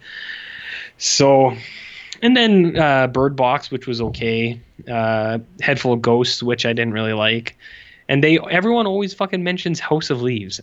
So, 0.98 1.56
and 2.22 2.38
then 2.38 2.78
uh, 2.78 3.08
Bird 3.08 3.36
Box, 3.36 3.72
which 3.72 3.88
was 3.88 4.02
okay. 4.02 4.60
Uh, 4.90 5.40
Head 5.62 5.80
Full 5.80 5.94
of 5.94 6.02
Ghosts, 6.02 6.44
which 6.44 6.66
I 6.66 6.74
didn't 6.74 6.94
really 6.94 7.14
like. 7.14 7.58
And 8.10 8.24
they 8.24 8.38
everyone 8.52 8.86
always 8.86 9.14
fucking 9.14 9.44
mentions 9.44 9.80
House 9.80 10.10
of 10.10 10.22
Leaves. 10.22 10.60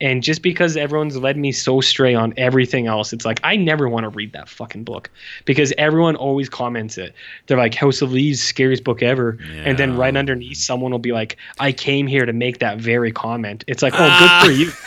And 0.00 0.22
just 0.22 0.42
because 0.42 0.76
everyone's 0.76 1.16
led 1.16 1.38
me 1.38 1.52
so 1.52 1.80
stray 1.80 2.14
on 2.14 2.34
everything 2.36 2.86
else, 2.86 3.12
it's 3.14 3.24
like 3.24 3.40
I 3.42 3.56
never 3.56 3.88
want 3.88 4.04
to 4.04 4.10
read 4.10 4.32
that 4.32 4.48
fucking 4.48 4.84
book 4.84 5.10
because 5.46 5.72
everyone 5.78 6.16
always 6.16 6.50
comments 6.50 6.98
it. 6.98 7.14
They're 7.46 7.56
like, 7.56 7.74
House 7.74 8.02
of 8.02 8.12
Leaves, 8.12 8.42
scariest 8.42 8.84
book 8.84 9.02
ever. 9.02 9.38
And 9.64 9.78
then 9.78 9.96
right 9.96 10.14
underneath, 10.14 10.58
someone 10.58 10.92
will 10.92 10.98
be 10.98 11.12
like, 11.12 11.38
I 11.58 11.72
came 11.72 12.06
here 12.06 12.26
to 12.26 12.32
make 12.34 12.58
that 12.58 12.78
very 12.78 13.10
comment. 13.10 13.64
It's 13.66 13.82
like, 13.82 13.94
oh, 13.96 14.18
good 14.20 14.46
for 14.46 14.52
you. 14.52 14.72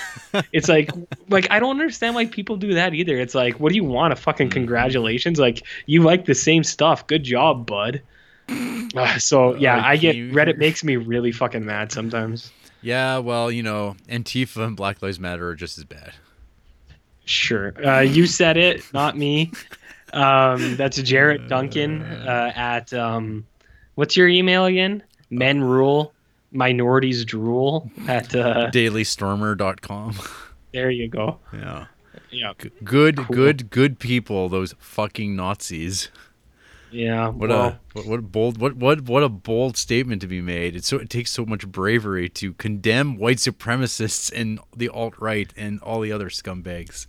It's 0.53 0.69
like, 0.69 0.91
like 1.29 1.49
I 1.49 1.59
don't 1.59 1.71
understand 1.79 2.13
why 2.13 2.27
people 2.27 2.55
do 2.55 2.75
that 2.75 2.93
either. 2.93 3.17
It's 3.17 3.33
like, 3.33 3.59
what 3.59 3.69
do 3.69 3.75
you 3.75 3.83
want? 3.83 4.13
A 4.13 4.15
fucking 4.15 4.51
congratulations? 4.51 5.39
Like 5.39 5.63
you 5.87 6.03
like 6.03 6.25
the 6.25 6.35
same 6.35 6.63
stuff. 6.63 7.07
Good 7.07 7.23
job, 7.23 7.65
bud. 7.65 8.01
Uh, 8.95 9.19
so 9.19 9.53
yeah, 9.55 9.79
I 9.85 9.97
get 9.97 10.15
Reddit 10.15 10.57
makes 10.57 10.83
me 10.83 10.95
really 10.95 11.31
fucking 11.31 11.63
mad 11.63 11.91
sometimes. 11.91 12.51
Yeah, 12.81 13.17
well, 13.19 13.51
you 13.51 13.61
know, 13.63 13.95
Antifa 14.07 14.65
and 14.65 14.75
Black 14.77 15.01
Lives 15.01 15.19
Matter 15.19 15.47
are 15.49 15.55
just 15.55 15.77
as 15.77 15.83
bad. 15.83 16.13
Sure. 17.25 17.73
Uh, 17.85 17.99
you 17.99 18.25
said 18.25 18.57
it, 18.57 18.83
not 18.93 19.17
me. 19.17 19.51
Um, 20.13 20.75
that's 20.77 20.99
Jared 21.01 21.47
Duncan 21.47 22.01
uh, 22.01 22.51
at 22.55 22.91
um, 22.93 23.45
what's 23.95 24.17
your 24.17 24.27
email 24.27 24.65
again? 24.65 25.03
Men 25.29 25.61
rule, 25.61 26.13
minorities 26.51 27.23
drool. 27.25 27.91
At 28.07 28.33
uh, 28.33 28.71
DailyStormer.com. 28.71 30.15
there 30.73 30.89
you 30.89 31.07
go. 31.07 31.37
Yeah. 31.53 31.85
Yeah, 32.31 32.53
Good, 32.83 33.17
Cool. 33.17 33.25
good, 33.35 33.69
good 33.71 33.99
people. 33.99 34.49
Those 34.49 34.73
fucking 34.79 35.35
Nazis. 35.35 36.09
Yeah. 36.91 37.27
What 37.29 37.49
well, 37.49 37.61
a 37.67 37.79
what, 37.93 38.05
what 38.05 38.19
a 38.19 38.21
bold 38.21 38.57
what 38.59 38.75
what 38.75 39.01
what 39.01 39.23
a 39.23 39.29
bold 39.29 39.77
statement 39.77 40.21
to 40.21 40.27
be 40.27 40.41
made. 40.41 40.75
It's 40.75 40.87
so 40.87 40.97
it 40.97 41.09
takes 41.09 41.31
so 41.31 41.45
much 41.45 41.67
bravery 41.67 42.29
to 42.29 42.53
condemn 42.53 43.17
white 43.17 43.37
supremacists 43.37 44.31
and 44.33 44.59
the 44.75 44.89
alt 44.89 45.15
right 45.19 45.51
and 45.57 45.79
all 45.81 46.01
the 46.01 46.11
other 46.11 46.29
scumbags. 46.29 47.07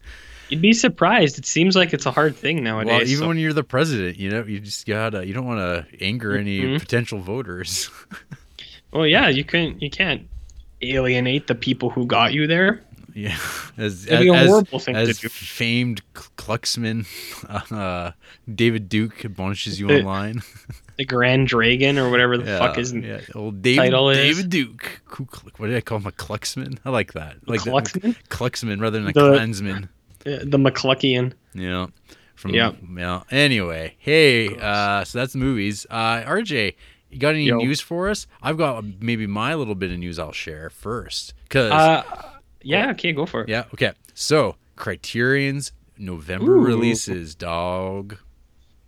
you'd 0.48 0.60
be 0.62 0.72
surprised. 0.72 1.38
It 1.38 1.46
seems 1.46 1.76
like 1.76 1.92
it's 1.92 2.06
a 2.06 2.10
hard 2.10 2.34
thing 2.36 2.64
nowadays. 2.64 2.90
Well, 2.92 3.02
even 3.02 3.18
so- 3.18 3.28
when 3.28 3.38
you're 3.38 3.52
the 3.52 3.64
president, 3.64 4.18
you 4.18 4.30
know, 4.30 4.44
you 4.44 4.60
just 4.60 4.86
gotta 4.86 5.26
you 5.26 5.32
don't 5.34 5.46
want 5.46 5.60
to 5.60 6.04
anger 6.04 6.36
any 6.36 6.60
Mhm. 6.60 6.78
potential 6.80 7.20
voters. 7.20 7.88
well, 8.92 9.06
yeah, 9.06 9.28
you 9.28 9.44
can. 9.44 9.78
You 9.80 9.90
can't 9.90 10.26
alienate 10.82 11.46
the 11.46 11.54
people 11.54 11.90
who 11.90 12.06
got 12.06 12.32
you 12.32 12.46
there. 12.46 12.82
Yeah, 13.14 13.36
as 13.76 14.06
It'd 14.06 14.20
be 14.20 14.28
a 14.28 14.34
as, 14.34 14.48
horrible 14.48 14.78
thing 14.78 14.94
to 14.94 15.00
as 15.00 15.18
do. 15.18 15.28
famed 15.28 16.02
Kluxman, 16.14 17.06
uh, 17.72 18.12
David 18.52 18.88
Duke 18.88 19.24
admonishes 19.24 19.78
you 19.80 19.88
Uh, 19.90 19.98
online. 19.98 20.42
The 20.98 21.06
Grand 21.06 21.48
Dragon 21.48 21.96
or 21.98 22.10
whatever 22.10 22.36
the 22.36 22.44
yeah, 22.44 22.58
fuck 22.58 22.76
is 22.76 22.92
yeah, 22.92 23.20
old 23.34 23.62
David 23.62 23.78
title 23.84 24.10
is? 24.10 24.18
David 24.18 24.50
Duke. 24.50 25.00
What 25.56 25.68
did 25.68 25.76
I 25.76 25.80
call 25.80 25.96
him? 25.96 26.04
A 26.06 26.12
Kluxman? 26.12 26.76
I 26.84 26.90
like 26.90 27.14
that. 27.14 27.36
Like 27.48 27.64
the- 27.64 27.70
Kluxman? 27.70 28.16
Kluxman 28.28 28.82
rather 28.82 28.98
than 28.98 29.08
a 29.08 29.12
The- 29.14 29.30
Klansman. 29.34 29.88
The 30.24 30.58
McCluckian. 30.58 31.32
Yeah. 31.54 31.86
From 32.34 32.50
Yeah. 32.52 32.72
yeah. 32.94 33.22
Anyway, 33.30 33.94
hey, 33.98 34.48
uh, 34.58 35.04
so 35.04 35.18
that's 35.20 35.32
the 35.32 35.38
movies. 35.38 35.86
Uh, 35.88 36.20
RJ, 36.22 36.74
you 37.10 37.18
got 37.18 37.30
any 37.34 37.44
Yo. 37.46 37.56
news 37.56 37.80
for 37.80 38.10
us? 38.10 38.26
I've 38.42 38.58
got 38.58 38.84
maybe 39.00 39.26
my 39.26 39.54
little 39.54 39.74
bit 39.74 39.90
of 39.90 39.98
news 39.98 40.18
I'll 40.18 40.32
share 40.32 40.68
first. 40.68 41.32
Cause 41.48 41.72
Uh, 41.72 42.02
yeah. 42.62 42.90
Okay, 42.90 43.12
go 43.12 43.26
for 43.26 43.42
it. 43.42 43.48
yeah, 43.48 43.64
okay. 43.74 43.92
So 44.14 44.56
Criterion's 44.76 45.72
November 45.98 46.56
Ooh. 46.56 46.64
releases, 46.64 47.34
dog. 47.34 48.16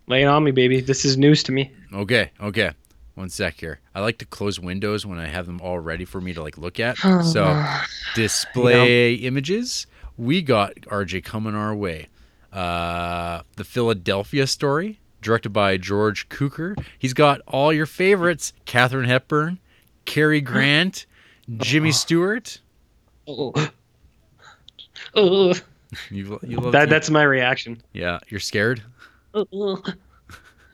Lay 0.06 0.22
it 0.22 0.26
on 0.26 0.42
me, 0.44 0.50
baby. 0.50 0.80
This 0.80 1.04
is 1.04 1.16
news 1.16 1.42
to 1.44 1.52
me. 1.52 1.70
Okay, 1.92 2.30
okay. 2.40 2.72
One 3.14 3.28
sec 3.28 3.60
here. 3.60 3.78
I 3.94 4.00
like 4.00 4.18
to 4.18 4.24
close 4.24 4.58
windows 4.58 5.04
when 5.04 5.18
I 5.18 5.26
have 5.26 5.46
them 5.46 5.60
all 5.60 5.78
ready 5.78 6.04
for 6.06 6.20
me 6.20 6.32
to 6.32 6.42
like 6.42 6.56
look 6.56 6.80
at. 6.80 6.96
So 6.96 7.62
display 8.14 9.14
images. 9.14 9.86
We 10.16 10.40
got 10.42 10.74
RJ 10.82 11.24
coming 11.24 11.54
our 11.54 11.74
way. 11.74 12.08
Uh, 12.52 13.42
the 13.56 13.64
Philadelphia 13.64 14.46
story, 14.46 14.98
directed 15.20 15.50
by 15.50 15.76
George 15.76 16.28
Cukor. 16.30 16.82
He's 16.98 17.12
got 17.14 17.40
all 17.46 17.72
your 17.72 17.86
favorites: 17.86 18.52
Katharine 18.64 19.08
Hepburn, 19.08 19.58
Cary 20.06 20.40
Grant, 20.42 21.04
Jimmy 21.58 21.92
Stewart. 21.92 22.60
Oh. 23.32 23.52
Oh. 25.14 25.54
You, 26.10 26.38
you 26.42 26.58
love 26.58 26.72
That, 26.72 26.88
that's 26.88 27.10
my 27.10 27.22
reaction. 27.22 27.82
yeah. 27.92 28.18
You're 28.28 28.40
scared. 28.40 28.82
Oh. 29.34 29.82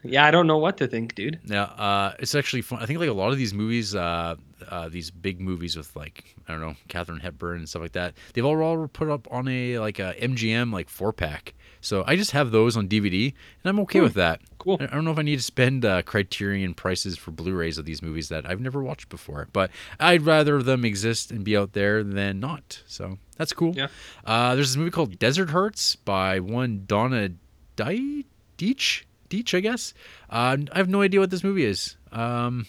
Yeah, 0.04 0.24
I 0.24 0.30
don't 0.30 0.46
know 0.46 0.58
what 0.58 0.76
to 0.78 0.86
think, 0.86 1.16
dude. 1.16 1.40
Yeah, 1.44 1.64
uh, 1.64 2.14
it's 2.20 2.34
actually 2.36 2.62
fun. 2.62 2.80
I 2.80 2.86
think 2.86 3.00
like 3.00 3.08
a 3.08 3.12
lot 3.12 3.30
of 3.32 3.36
these 3.36 3.52
movies, 3.52 3.96
uh, 3.96 4.36
uh, 4.68 4.88
these 4.88 5.10
big 5.10 5.40
movies 5.40 5.76
with 5.76 5.94
like 5.96 6.36
I 6.46 6.52
don't 6.52 6.60
know, 6.60 6.74
Katharine 6.86 7.18
Hepburn 7.18 7.58
and 7.58 7.68
stuff 7.68 7.82
like 7.82 7.92
that. 7.92 8.14
They've 8.32 8.44
all 8.44 8.60
all 8.62 8.86
put 8.86 9.10
up 9.10 9.26
on 9.30 9.48
a 9.48 9.80
like 9.80 9.98
a 9.98 10.14
MGM 10.20 10.72
like 10.72 10.88
four 10.88 11.12
pack. 11.12 11.52
So 11.80 12.04
I 12.06 12.16
just 12.16 12.32
have 12.32 12.50
those 12.50 12.76
on 12.76 12.88
DVD, 12.88 13.32
and 13.62 13.70
I'm 13.70 13.78
okay 13.80 14.00
with 14.00 14.14
that. 14.14 14.40
Cool. 14.58 14.78
I 14.80 14.86
don't 14.86 15.04
know 15.04 15.12
if 15.12 15.18
I 15.18 15.22
need 15.22 15.36
to 15.36 15.42
spend 15.42 15.84
uh, 15.84 16.02
Criterion 16.02 16.74
prices 16.74 17.16
for 17.16 17.30
Blu-rays 17.30 17.78
of 17.78 17.84
these 17.84 18.02
movies 18.02 18.28
that 18.30 18.48
I've 18.48 18.60
never 18.60 18.82
watched 18.82 19.08
before, 19.08 19.48
but 19.52 19.70
I'd 20.00 20.22
rather 20.22 20.62
them 20.62 20.84
exist 20.84 21.30
and 21.30 21.44
be 21.44 21.56
out 21.56 21.72
there 21.74 22.02
than 22.02 22.40
not. 22.40 22.82
So 22.86 23.18
that's 23.36 23.52
cool. 23.52 23.74
Yeah. 23.76 23.88
Uh, 24.24 24.54
there's 24.56 24.70
this 24.70 24.76
movie 24.76 24.90
called 24.90 25.18
Desert 25.18 25.50
Hearts 25.50 25.94
by 25.96 26.40
one 26.40 26.84
Donna 26.86 27.30
Deitch. 27.76 29.04
Deitch, 29.30 29.54
I 29.56 29.60
guess. 29.60 29.94
Uh, 30.30 30.56
I 30.72 30.78
have 30.78 30.88
no 30.88 31.02
idea 31.02 31.20
what 31.20 31.30
this 31.30 31.44
movie 31.44 31.64
is. 31.64 31.96
Um, 32.12 32.66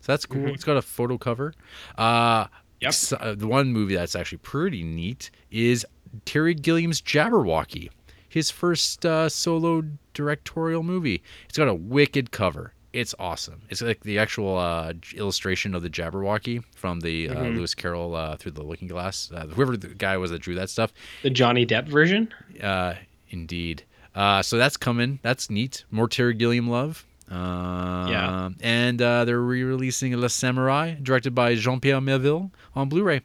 so 0.00 0.12
that's 0.12 0.26
cool. 0.26 0.42
Mhm. 0.42 0.54
It's 0.54 0.64
got 0.64 0.76
a 0.76 0.82
photo 0.82 1.18
cover. 1.18 1.54
Uh, 1.96 2.46
Yep. 2.80 2.88
s- 2.88 3.12
uh, 3.12 3.34
the 3.36 3.46
one 3.46 3.72
movie 3.72 3.94
that's 3.94 4.14
actually 4.16 4.38
pretty 4.38 4.82
neat 4.82 5.30
is 5.50 5.86
Terry 6.24 6.54
Gilliam's 6.54 7.00
Jabberwocky, 7.00 7.90
his 8.32 8.50
first 8.50 9.04
uh, 9.04 9.28
solo 9.28 9.82
directorial 10.14 10.82
movie. 10.82 11.22
It's 11.48 11.58
got 11.58 11.68
a 11.68 11.74
wicked 11.74 12.30
cover. 12.30 12.72
It's 12.92 13.14
awesome. 13.18 13.62
It's 13.70 13.80
like 13.80 14.00
the 14.00 14.18
actual 14.18 14.58
uh, 14.58 14.92
illustration 15.14 15.74
of 15.74 15.82
the 15.82 15.88
Jabberwocky 15.88 16.62
from 16.74 17.00
the 17.00 17.28
uh, 17.30 17.34
Mhm. 17.36 17.56
Lewis 17.56 17.74
Carroll 17.74 18.14
uh, 18.14 18.36
Through 18.36 18.52
the 18.52 18.62
Looking 18.62 18.88
Glass. 18.88 19.30
Uh, 19.34 19.46
whoever 19.46 19.76
the 19.78 19.88
guy 19.88 20.16
was 20.18 20.30
that 20.30 20.40
drew 20.42 20.54
that 20.56 20.68
stuff. 20.68 20.92
The 21.22 21.30
Johnny 21.30 21.64
Depp 21.64 21.88
version? 21.88 22.28
Uh, 22.62 22.94
indeed. 23.30 23.84
Uh, 24.14 24.42
so 24.42 24.58
that's 24.58 24.76
coming. 24.76 25.20
That's 25.22 25.48
neat. 25.48 25.84
More 25.90 26.06
Terry 26.06 26.34
Gilliam 26.34 26.68
love. 26.68 27.06
Uh, 27.30 28.06
Yeah. 28.10 28.50
And 28.60 29.00
uh, 29.00 29.24
they're 29.24 29.40
re-releasing 29.40 30.14
Le 30.14 30.26
Samouraï, 30.28 31.02
directed 31.02 31.34
by 31.34 31.54
Jean-Pierre 31.54 32.02
Melville, 32.02 32.50
on 32.74 32.90
Blu-ray, 32.90 33.22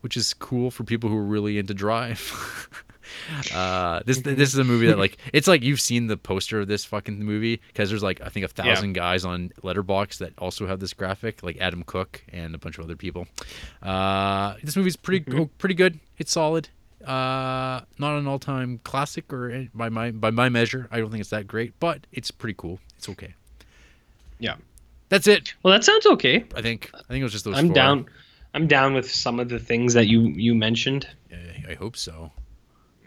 which 0.00 0.16
is 0.16 0.32
cool 0.32 0.70
for 0.70 0.84
people 0.84 1.10
who 1.10 1.16
are 1.18 1.24
really 1.24 1.58
into 1.58 1.74
Drive. 1.74 2.22
uh, 3.54 4.00
this 4.04 4.18
this 4.20 4.52
is 4.52 4.58
a 4.58 4.64
movie 4.64 4.86
that 4.88 4.98
like 4.98 5.16
it's 5.32 5.46
like 5.48 5.62
you've 5.62 5.80
seen 5.80 6.06
the 6.06 6.16
poster 6.16 6.60
of 6.60 6.68
this 6.68 6.84
fucking 6.84 7.24
movie 7.24 7.60
because 7.68 7.90
there's 7.90 8.02
like 8.02 8.20
I 8.20 8.28
think 8.28 8.44
a 8.44 8.48
thousand 8.48 8.92
guys 8.94 9.24
on 9.24 9.50
Letterboxd 9.62 10.18
that 10.18 10.32
also 10.38 10.66
have 10.66 10.80
this 10.80 10.92
graphic, 10.94 11.42
like 11.42 11.58
Adam 11.60 11.82
Cook 11.82 12.22
and 12.32 12.54
a 12.54 12.58
bunch 12.58 12.78
of 12.78 12.84
other 12.84 12.96
people. 12.96 13.26
Uh, 13.82 14.54
this 14.62 14.76
movie's 14.76 14.96
pretty 14.96 15.24
Mhm. 15.30 15.40
oh, 15.40 15.50
pretty 15.58 15.74
good. 15.74 15.98
It's 16.18 16.32
solid. 16.32 16.68
Uh, 17.04 17.80
not 17.98 18.18
an 18.18 18.26
all-time 18.26 18.78
classic 18.84 19.32
or 19.32 19.66
by 19.74 19.88
my 19.88 20.10
by 20.10 20.30
my 20.30 20.48
measure. 20.48 20.86
I 20.90 20.98
don't 21.00 21.10
think 21.10 21.20
it's 21.22 21.30
that 21.30 21.46
great, 21.46 21.72
but 21.80 22.06
it's 22.12 22.30
pretty 22.30 22.54
cool. 22.58 22.78
It's 22.98 23.08
okay. 23.08 23.34
Yeah. 24.38 24.56
That's 25.08 25.26
it. 25.26 25.54
Well, 25.62 25.72
that 25.72 25.82
sounds 25.84 26.06
okay. 26.06 26.44
I 26.54 26.62
think. 26.62 26.90
I 26.94 26.98
think 27.08 27.20
it 27.20 27.24
was 27.24 27.32
just 27.32 27.44
those. 27.44 27.56
I'm 27.56 27.66
four. 27.68 27.74
down. 27.74 28.06
I'm 28.52 28.66
down 28.66 28.94
with 28.94 29.10
some 29.10 29.40
of 29.40 29.48
the 29.48 29.58
things 29.58 29.94
that 29.94 30.08
you 30.08 30.20
you 30.28 30.54
mentioned. 30.54 31.06
I, 31.32 31.72
I 31.72 31.74
hope 31.74 31.96
so. 31.96 32.32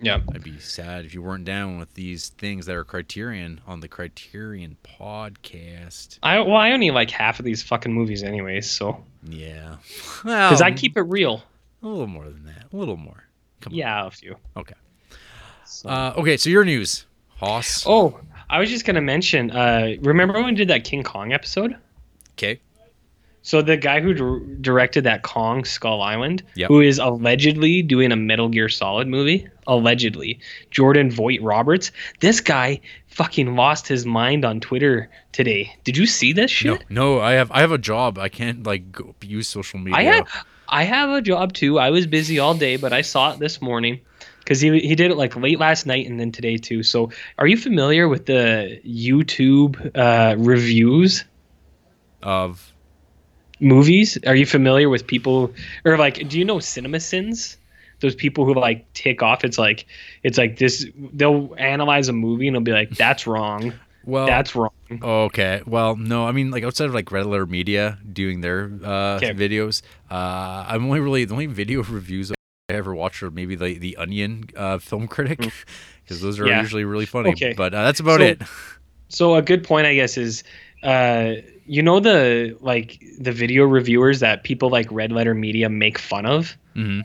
Yeah. 0.02 0.20
I'd 0.34 0.44
be 0.44 0.60
sad 0.60 1.06
if 1.06 1.14
you 1.14 1.22
weren't 1.22 1.46
down 1.46 1.78
with 1.80 1.94
these 1.94 2.30
things 2.30 2.66
that 2.66 2.76
are 2.76 2.84
Criterion 2.84 3.62
on 3.66 3.80
the 3.80 3.88
Criterion 3.88 4.76
podcast. 4.84 6.20
I 6.24 6.40
well, 6.40 6.56
I 6.56 6.72
only 6.72 6.92
like 6.92 7.10
half 7.12 7.40
of 7.40 7.46
these 7.46 7.64
fucking 7.64 7.94
movies, 7.94 8.24
anyways. 8.24 8.70
So 8.70 9.04
Yeah. 9.28 9.78
because 10.24 10.62
I 10.62 10.72
keep 10.72 10.98
it 10.98 11.04
real. 11.04 11.44
a 11.82 11.88
little 11.88 12.08
more 12.08 12.26
than 12.26 12.46
that. 12.46 12.66
A 12.74 12.76
little 12.76 12.98
more. 12.98 13.24
Come 13.62 13.74
on. 13.74 13.78
Yeah, 13.78 14.08
a 14.08 14.12
few. 14.12 14.36
Okay. 14.58 14.76
So. 15.66 15.90
Uh, 15.90 16.14
okay. 16.18 16.38
So 16.38 16.50
your 16.50 16.66
news, 16.66 17.06
Hoss. 17.38 17.86
oh, 17.88 18.20
I 18.50 18.60
was 18.60 18.70
just 18.70 18.86
gonna 18.86 19.02
mention. 19.02 19.52
Uh, 19.52 19.96
remember 20.02 20.34
when 20.34 20.46
we 20.46 20.54
did 20.54 20.68
that 20.68 20.84
King 20.84 21.04
Kong 21.04 21.32
episode? 21.32 21.78
Okay. 22.34 22.60
So 23.44 23.62
the 23.62 23.76
guy 23.78 24.00
who 24.00 24.14
dir- 24.14 24.40
directed 24.62 25.04
that 25.04 25.22
Kong 25.22 25.66
Skull 25.66 26.02
Island, 26.02 26.44
Yep. 26.56 26.70
who 26.70 26.80
is 26.82 26.98
allegedly 26.98 27.82
doing 27.82 28.12
a 28.12 28.16
Metal 28.16 28.48
Gear 28.50 28.70
Solid 28.70 29.08
movie, 29.08 29.48
allegedly, 29.68 30.40
Jordan 30.72 31.12
Vogt-Roberts. 31.12 31.92
This 32.22 32.40
guy 32.40 32.80
fucking 33.08 33.56
lost 33.56 33.88
his 33.88 34.06
mind 34.06 34.46
on 34.46 34.60
Twitter 34.62 35.10
today. 35.34 35.74
Did 35.84 35.98
you 35.98 36.06
see 36.06 36.34
this 36.34 36.50
shit? 36.52 36.84
No, 36.90 37.18
no. 37.18 37.20
I 37.22 37.34
have 37.34 37.52
I 37.52 37.60
have 37.60 37.72
a 37.72 37.78
job. 37.78 38.18
I 38.18 38.30
can't 38.30 38.66
like 38.66 38.92
go, 38.92 39.14
use 39.22 39.48
social 39.50 39.78
media. 39.80 39.98
I 40.00 40.04
have 40.04 40.28
I 40.70 40.84
have 40.86 41.10
a 41.12 41.22
job 41.22 41.54
too. 41.54 41.78
I 41.78 41.92
was 41.92 42.08
busy 42.08 42.40
all 42.40 42.54
day, 42.56 42.78
but 42.78 42.94
I 42.94 43.02
saw 43.02 43.34
it 43.34 43.40
this 43.40 43.62
morning 43.62 44.00
because 44.40 44.60
he 44.62 44.80
he 44.80 44.96
did 44.96 45.12
it 45.12 45.18
like 45.18 45.36
late 45.36 45.60
last 45.60 45.86
night 45.86 46.08
and 46.10 46.20
then 46.20 46.32
today 46.32 46.58
too. 46.58 46.82
So, 46.82 47.12
are 47.38 47.46
you 47.46 47.58
familiar 47.58 48.08
with 48.08 48.26
the 48.26 48.80
YouTube 48.88 49.96
uh, 49.96 50.36
reviews 50.38 51.26
of 52.22 52.73
movies? 53.60 54.18
Are 54.26 54.36
you 54.36 54.46
familiar 54.46 54.90
with 54.90 55.06
people 55.08 55.54
or 55.86 55.98
like 55.98 56.28
do 56.30 56.38
you 56.40 56.46
know 56.46 56.58
CinemaSins? 56.58 57.58
those 58.00 58.16
people 58.16 58.44
who 58.44 58.54
like 58.54 58.92
tick 58.94 59.24
off. 59.24 59.46
It's 59.46 59.58
like 59.58 59.86
it's 60.24 60.38
like 60.38 60.58
this. 60.58 60.86
They'll 61.14 61.56
analyze 61.58 62.10
a 62.10 62.14
movie 62.14 62.48
and 62.50 62.56
they'll 62.56 62.62
be 62.62 62.74
like, 62.74 62.90
"That's 62.98 63.26
wrong. 63.26 63.72
Well, 64.04 64.26
That's 64.26 64.54
wrong." 64.56 64.72
Okay. 64.92 65.62
Well, 65.66 65.96
no, 65.96 66.28
I 66.28 66.34
mean 66.34 66.52
like 66.52 66.66
outside 66.66 66.86
of 66.88 66.94
like 66.94 67.10
Red 67.14 67.28
Letter 67.28 67.46
Media 67.46 67.98
doing 68.12 68.42
their 68.42 68.70
uh, 68.84 69.16
Okay. 69.24 69.34
videos, 69.34 69.84
uh, 70.12 70.66
I'm 70.68 70.84
only 70.86 71.00
really 71.00 71.24
the 71.24 71.32
only 71.34 71.46
video 71.46 71.82
reviews 71.90 72.30
I 72.34 72.36
ever 72.74 72.94
watched 72.94 73.24
are 73.24 73.32
maybe 73.32 73.56
the 73.56 73.78
the 73.78 73.96
Onion 73.96 74.50
uh, 74.58 74.80
film 74.80 75.08
critic 75.08 75.40
because 76.04 76.20
those 76.20 76.42
are 76.42 76.44
Mm. 76.44 76.50
Yeah. 76.50 76.62
usually 76.62 76.84
really 76.84 77.06
funny. 77.06 77.30
Okay. 77.30 77.54
But 77.56 77.74
uh, 77.74 77.84
that's 77.86 78.02
about 78.02 78.20
So- 78.20 78.26
it. 78.26 78.42
So 79.08 79.36
a 79.36 79.42
good 79.42 79.64
point, 79.64 79.86
I 79.88 79.96
guess, 79.96 80.18
is 80.18 80.44
uh, 80.82 81.36
you 81.66 81.82
know 81.82 82.00
the 82.00 82.58
like 82.62 83.02
the 83.20 83.32
video 83.32 83.64
reviewers 83.66 84.20
that 84.20 84.44
people 84.44 84.70
like 84.70 84.88
Red 84.92 85.12
Letter 85.12 85.34
Media 85.34 85.70
make 85.70 85.98
fun 85.98 86.26
of. 86.26 86.58
hmm 86.74 87.02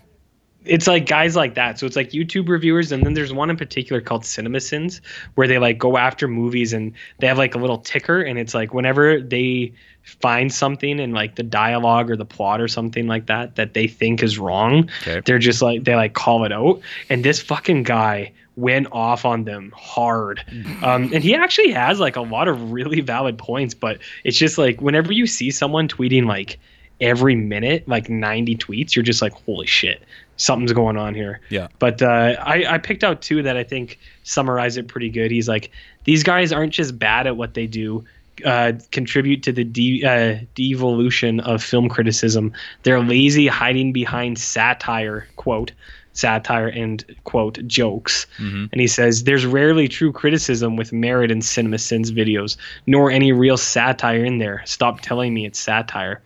It's 0.65 0.87
like 0.87 1.07
guys 1.07 1.35
like 1.37 1.55
that. 1.55 1.79
So 1.79 1.87
it's 1.87 1.97
like 1.97 2.11
YouTube 2.11 2.49
reviewers, 2.49 2.93
and 2.93 3.05
then 3.07 3.15
there's 3.15 3.33
one 3.33 3.49
in 3.51 3.57
particular 3.57 4.01
called 4.03 4.23
CinemaSins, 4.25 5.01
where 5.37 5.47
they 5.49 5.59
like 5.59 5.79
go 5.79 5.97
after 5.97 6.29
movies 6.29 6.73
and 6.73 6.93
they 7.21 7.27
have 7.27 7.39
like 7.39 7.55
a 7.55 7.59
little 7.59 7.79
ticker, 7.79 8.21
and 8.21 8.39
it's 8.39 8.55
like 8.55 8.75
whenever 8.75 9.21
they 9.21 9.73
find 10.03 10.53
something 10.53 10.99
in 10.99 11.13
like 11.13 11.37
the 11.37 11.43
dialogue 11.43 12.11
or 12.11 12.17
the 12.17 12.25
plot 12.25 12.61
or 12.61 12.69
something 12.69 13.07
like 13.07 13.27
that 13.27 13.57
that 13.57 13.75
they 13.75 13.87
think 13.87 14.23
is 14.23 14.39
wrong, 14.39 14.89
Okay. 15.03 15.21
they're 15.25 15.39
just 15.39 15.63
like 15.63 15.85
they 15.85 15.95
like 15.95 16.15
call 16.15 16.45
it 16.45 16.53
out. 16.53 16.81
And 17.09 17.25
this 17.25 17.41
fucking 17.41 17.85
guy 17.85 18.33
went 18.59 18.89
off 18.91 19.25
on 19.25 19.45
them 19.45 19.73
hard. 19.75 20.45
Um, 20.81 21.11
and 21.13 21.25
he 21.25 21.35
actually 21.35 21.73
has 21.73 21.99
like 21.99 22.15
a 22.15 22.21
lot 22.21 22.47
of 22.47 22.71
really 22.71 23.01
valid 23.01 23.37
points, 23.37 23.75
but 23.75 23.99
it's 24.23 24.37
just 24.37 24.59
like 24.59 24.81
whenever 24.81 25.13
you 25.13 25.27
see 25.27 25.51
someone 25.51 25.89
tweeting 25.89 26.25
like 26.25 26.59
every 27.01 27.35
minute, 27.35 27.87
like 27.89 28.09
90 28.09 28.57
tweets, 28.57 28.95
you're 28.95 29.03
just 29.03 29.21
like, 29.21 29.33
holy 29.45 29.67
shit, 29.67 30.03
something's 30.37 30.73
going 30.73 30.97
on 30.97 31.15
here. 31.15 31.41
Yeah. 31.49 31.67
But 31.81 32.01
uh, 32.01 32.37
I, 32.41 32.65
I 32.75 32.79
picked 32.79 33.03
out 33.03 33.23
two 33.23 33.43
that 33.43 33.57
I 33.57 33.65
think 33.65 33.99
summarize 34.23 34.77
it 34.77 34.87
pretty 34.87 35.11
good. 35.11 35.31
He's 35.31 35.49
like, 35.49 35.73
these 36.05 36.23
guys 36.23 36.53
aren't 36.53 36.73
just 36.73 36.99
bad 36.99 37.27
at 37.27 37.37
what 37.37 37.55
they 37.55 37.67
do. 37.67 38.05
Uh, 38.45 38.73
contribute 38.93 39.43
to 39.43 39.53
the 39.53 39.65
de- 39.65 40.05
uh, 40.05 40.45
devolution 40.55 41.41
of 41.41 41.63
film 41.63 41.89
criticism. 41.89 42.53
They're 42.85 43.03
lazy, 43.03 43.49
hiding 43.49 43.93
behind 43.93 44.39
satire, 44.39 45.27
quote, 45.35 45.73
satire 46.19 46.69
and 46.69 47.05
quote 47.25 47.59
jokes. 47.67 48.27
hmm 48.39 48.67
And 48.73 48.81
he 48.81 48.87
says, 48.87 49.25
There's 49.25 49.47
rarely 49.47 49.89
true 49.89 50.13
criticism 50.13 50.77
with 50.77 50.93
merit 50.93 51.31
in 51.31 51.43
Cinema 51.43 51.79
Sins 51.79 52.11
videos, 52.11 52.57
nor 52.87 53.11
any 53.11 53.33
real 53.33 53.57
satire 53.57 54.25
in 54.25 54.39
there. 54.39 54.63
Stop 54.67 55.01
telling 55.01 55.35
me 55.35 55.47
it's 55.47 55.59
satire. 55.59 56.23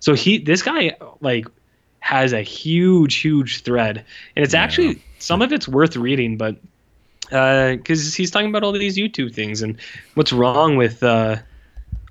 So 0.00 0.14
he 0.14 0.38
this 0.38 0.62
guy 0.62 0.96
like 1.20 1.46
has 2.00 2.32
a 2.32 2.42
huge, 2.42 3.16
huge 3.16 3.62
thread. 3.62 4.04
And 4.36 4.44
it's 4.44 4.54
Yeah. 4.54 4.62
actually 4.64 5.02
some 5.18 5.42
of 5.42 5.52
it's 5.52 5.68
worth 5.68 5.96
reading, 5.96 6.36
but 6.36 6.56
because 7.28 8.14
he's 8.14 8.30
talking 8.30 8.48
about 8.48 8.62
all 8.62 8.72
these 8.72 8.96
YouTube 8.96 9.34
things 9.34 9.62
and 9.62 9.76
what's 10.14 10.32
wrong 10.32 10.76
with 10.76 11.02
uh 11.02 11.36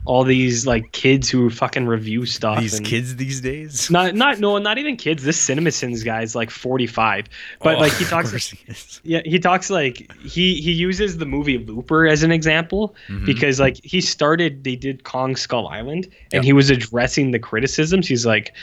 all 0.05 0.23
these 0.23 0.65
like 0.67 0.91
kids 0.91 1.29
who 1.29 1.49
fucking 1.49 1.87
review 1.87 2.25
stuff. 2.25 2.59
These 2.59 2.79
kids 2.79 3.15
these 3.15 3.41
days. 3.41 3.89
Not 3.97 4.15
not 4.15 4.39
no, 4.39 4.57
not 4.59 4.77
even 4.77 4.97
kids. 4.97 5.23
This 5.23 5.43
CinemaSins 5.45 6.05
guy's 6.05 6.35
like 6.35 6.49
forty 6.51 6.87
five. 6.87 7.25
But 7.61 7.75
Oh, 7.77 7.79
like 7.79 7.93
he 7.93 8.05
talks 8.13 8.31
he 8.31 8.59
yeah, 9.03 9.21
he 9.25 9.39
talks 9.39 9.69
like 9.69 10.11
he 10.21 10.61
he 10.61 10.71
uses 10.71 11.17
the 11.17 11.25
movie 11.25 11.57
Looper 11.57 12.05
as 12.07 12.23
an 12.23 12.31
example 12.31 12.95
Mhm. 13.09 13.25
because 13.25 13.59
like 13.59 13.83
he 13.83 13.99
started 14.01 14.63
they 14.63 14.75
did 14.75 15.03
Kong 15.03 15.35
Skull 15.35 15.67
Island 15.67 16.05
and 16.31 16.33
Yep. 16.33 16.43
he 16.43 16.53
was 16.53 16.69
addressing 16.69 17.31
the 17.31 17.39
criticisms. 17.39 18.07
He's 18.07 18.25
like 18.25 18.53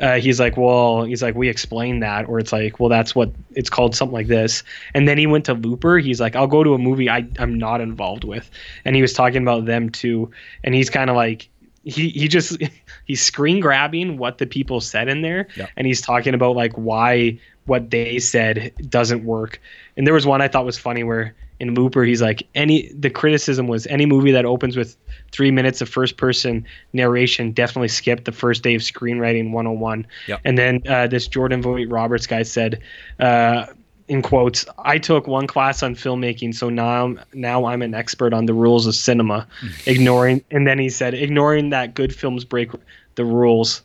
uh, 0.00 0.16
he's 0.20 0.38
like, 0.38 0.56
well, 0.56 1.04
he's 1.04 1.22
like, 1.22 1.34
we 1.34 1.48
explained 1.48 2.02
that, 2.02 2.28
or 2.28 2.38
it's 2.38 2.52
like, 2.52 2.78
well, 2.78 2.88
that's 2.90 3.14
what 3.14 3.30
it's 3.52 3.70
called, 3.70 3.94
something 3.94 4.14
like 4.14 4.26
this. 4.26 4.62
And 4.94 5.08
then 5.08 5.16
he 5.18 5.26
went 5.26 5.46
to 5.46 5.54
Looper. 5.54 5.98
He's 5.98 6.20
like, 6.20 6.36
I'll 6.36 6.46
go 6.46 6.62
to 6.62 6.74
a 6.74 6.78
movie 6.78 7.08
I, 7.08 7.26
I'm 7.38 7.56
not 7.58 7.80
involved 7.80 8.24
with, 8.24 8.50
and 8.84 8.94
he 8.94 9.02
was 9.02 9.12
talking 9.12 9.42
about 9.42 9.64
them 9.64 9.88
too. 9.90 10.30
And 10.64 10.74
he's 10.74 10.90
kind 10.90 11.08
of 11.10 11.16
like, 11.16 11.48
he 11.84 12.08
he 12.10 12.28
just 12.28 12.58
he's 13.04 13.22
screen 13.22 13.60
grabbing 13.60 14.18
what 14.18 14.38
the 14.38 14.46
people 14.46 14.80
said 14.80 15.08
in 15.08 15.22
there, 15.22 15.48
Yep. 15.56 15.70
and 15.76 15.86
he's 15.86 16.00
talking 16.00 16.34
about 16.34 16.56
like 16.56 16.72
why 16.74 17.38
what 17.66 17.90
they 17.90 18.18
said 18.18 18.72
doesn't 18.88 19.24
work. 19.24 19.60
And 19.96 20.06
there 20.06 20.14
was 20.14 20.26
one 20.26 20.40
I 20.42 20.48
thought 20.48 20.64
was 20.64 20.78
funny 20.78 21.04
where 21.04 21.34
in 21.60 21.74
Looper 21.74 22.04
he's 22.04 22.22
like 22.22 22.46
any 22.54 22.92
the 22.92 23.10
criticism 23.10 23.66
was 23.68 23.86
any 23.86 24.06
movie 24.06 24.32
that 24.32 24.44
opens 24.44 24.76
with 24.76 24.96
three 25.32 25.50
minutes 25.50 25.80
of 25.80 25.88
first 25.88 26.16
person 26.16 26.64
narration 26.92 27.52
definitely 27.52 27.88
skipped 27.88 28.24
the 28.24 28.32
first 28.32 28.62
day 28.62 28.74
of 28.74 28.82
screenwriting 28.82 29.52
101. 29.52 30.06
Yep. 30.28 30.40
And 30.44 30.58
then 30.58 30.82
uh, 30.88 31.06
this 31.06 31.26
Jordan 31.28 31.62
Vogt-Roberts 31.62 32.26
guy 32.26 32.42
said. 32.42 32.80
Uh, 33.18 33.66
in 34.08 34.22
quotes, 34.22 34.64
I 34.78 34.98
took 34.98 35.26
one 35.26 35.48
class 35.48 35.82
on 35.82 35.96
filmmaking, 35.96 36.54
so 36.54 36.68
now 36.68 37.04
I'm, 37.04 37.20
now 37.34 37.64
I'm 37.64 37.82
an 37.82 37.92
expert 37.92 38.32
on 38.32 38.46
the 38.46 38.54
rules 38.54 38.86
of 38.86 38.94
cinema. 38.94 39.48
ignoring, 39.86 40.44
and 40.52 40.64
then 40.64 40.78
he 40.78 40.90
said, 40.90 41.12
ignoring 41.12 41.70
that 41.70 41.94
good 41.94 42.14
films 42.14 42.44
break 42.44 42.70
the 43.16 43.24
rules. 43.24 43.82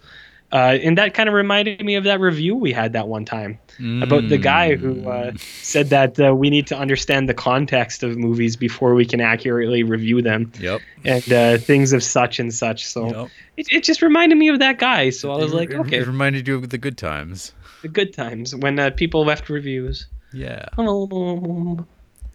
Uh, 0.53 0.77
and 0.83 0.97
that 0.97 1.13
kind 1.13 1.29
of 1.29 1.33
reminded 1.33 1.83
me 1.85 1.95
of 1.95 2.03
that 2.03 2.19
review 2.19 2.55
we 2.55 2.73
had 2.73 2.91
that 2.91 3.07
one 3.07 3.23
time 3.23 3.57
about 4.03 4.27
the 4.27 4.37
guy 4.37 4.75
who 4.75 5.07
uh, 5.09 5.31
Mm. 5.31 5.39
said 5.63 5.89
that 5.89 6.19
uh, 6.19 6.35
we 6.35 6.49
need 6.49 6.67
to 6.67 6.77
understand 6.77 7.29
the 7.29 7.33
context 7.33 8.03
of 8.03 8.17
movies 8.17 8.55
before 8.57 8.93
we 8.93 9.05
can 9.05 9.21
accurately 9.21 9.81
review 9.83 10.21
them 10.21 10.51
Yep. 10.59 10.81
and 11.05 11.31
uh, 11.33 11.57
things 11.57 11.93
of 11.93 12.03
such 12.03 12.37
and 12.39 12.53
such. 12.53 12.85
So 12.85 13.07
Yep. 13.07 13.29
it, 13.57 13.67
it 13.71 13.83
just 13.83 14.01
reminded 14.01 14.37
me 14.37 14.49
of 14.49 14.59
that 14.59 14.77
guy. 14.77 15.09
So 15.09 15.31
I 15.31 15.37
was 15.37 15.51
It- 15.53 15.55
like, 15.55 15.71
okay, 15.73 15.97
It 15.99 16.07
reminded 16.07 16.47
you 16.47 16.55
of 16.55 16.69
the 16.69 16.77
good 16.77 16.97
times. 16.97 17.53
the 17.81 17.87
good 17.87 18.13
times 18.13 18.53
when 18.55 18.77
uh, 18.77 18.89
people 18.91 19.23
left 19.25 19.49
reviews. 19.49 20.05
Yeah. 20.33 20.65
Hello. 20.75 21.85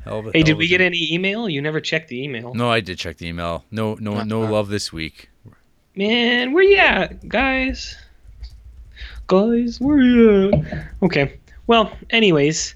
Hell 0.05 0.19
of 0.27 0.33
Hey, 0.33 0.43
did 0.43 0.57
we 0.57 0.67
get 0.69 0.81
any 0.81 1.13
email? 1.13 1.49
You 1.49 1.61
never 1.63 1.81
checked 1.81 2.09
the 2.09 2.23
email. 2.23 2.55
No, 2.55 2.71
I 2.71 2.81
did 2.81 2.99
check 2.99 3.19
the 3.19 3.27
email. 3.29 3.65
No, 3.71 3.95
no, 4.01 4.23
no 4.25 4.43
Uh-uh. 4.43 4.51
love 4.51 4.69
this 4.69 4.93
week. 4.93 5.29
Man, 5.95 6.53
where 6.53 6.65
you 6.65 6.77
at, 6.77 7.29
guys? 7.29 7.97
Guys, 9.27 9.81
where 9.81 10.01
you? 10.01 10.53
Okay. 11.03 11.39
Well, 11.67 11.91
anyways, 12.11 12.75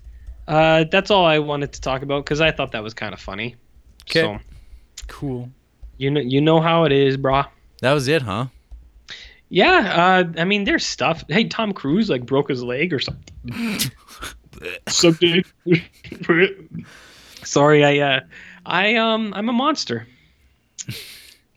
uh, 0.49 0.85
that's 0.91 1.11
all 1.11 1.25
I 1.25 1.39
wanted 1.39 1.73
to 1.75 1.81
talk 1.81 2.03
about 2.03 2.25
because 2.25 2.41
I 2.41 2.51
thought 2.51 2.73
that 2.73 2.83
was 2.83 2.95
kind 2.95 3.15
of 3.15 3.21
funny. 3.21 3.55
'Kay. 4.07 4.23
So 4.23 4.39
Cool. 5.07 5.49
you 5.99 6.11
know, 6.11 6.21
you 6.21 6.41
know 6.41 6.61
how 6.61 6.85
it 6.85 6.93
is, 6.93 7.17
brah. 7.17 7.47
That 7.83 7.93
was 7.93 8.09
it, 8.09 8.23
huh? 8.23 8.47
Yeah, 9.49 10.25
uh, 10.37 10.41
I 10.41 10.45
mean, 10.45 10.65
there's 10.65 10.87
stuff. 10.87 11.25
Hey, 11.29 11.45
Tom 11.45 11.73
Cruise 11.73 12.09
like 12.11 12.25
broke 12.27 12.49
his 12.49 12.63
leg 12.63 12.93
or 12.93 13.01
something. 13.01 13.91
Something. 14.89 15.43
Sorry, 17.43 17.85
I, 17.85 18.17
uh, 18.17 18.21
I, 18.67 18.97
um, 18.97 19.33
I'm 19.35 19.49
a 19.49 19.53
monster, 19.53 20.07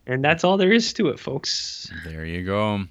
and 0.08 0.24
that's 0.24 0.44
all 0.46 0.56
there 0.58 0.72
is 0.72 0.94
to 0.94 1.10
it, 1.10 1.20
folks. 1.20 1.92
There 2.06 2.26
you 2.26 2.44
go. 2.46 2.86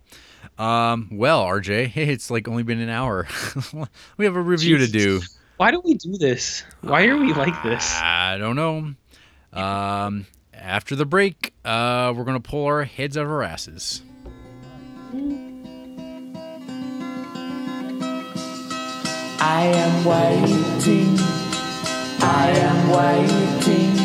Um, 0.62 1.08
well, 1.10 1.44
RJ, 1.44 1.88
hey, 1.88 2.08
it's 2.08 2.30
like 2.30 2.46
only 2.46 2.62
been 2.62 2.80
an 2.80 2.88
hour. 2.88 3.26
we 4.16 4.24
have 4.24 4.36
a 4.36 4.40
review 4.40 4.78
to 4.78 4.86
do. 4.86 5.20
Why 5.56 5.72
do 5.72 5.80
we 5.84 5.94
do 5.94 6.16
this? 6.16 6.62
Why 6.82 7.06
are 7.06 7.16
we 7.16 7.32
like 7.32 7.60
this? 7.64 7.96
I 8.00 8.38
don't 8.38 8.54
know. 8.56 8.94
Um, 9.52 10.26
after 10.54 10.94
the 10.94 11.04
break, 11.04 11.52
uh, 11.64 12.14
we're 12.16 12.24
gonna 12.24 12.38
pull 12.40 12.66
our 12.66 12.84
heads 12.84 13.16
out 13.16 13.24
of 13.24 13.30
our 13.30 13.42
asses. 13.42 14.02
I 19.40 19.64
am 19.64 20.04
waiting. 20.04 21.18
I 22.20 22.50
am 22.54 22.88
waiting. 22.88 23.96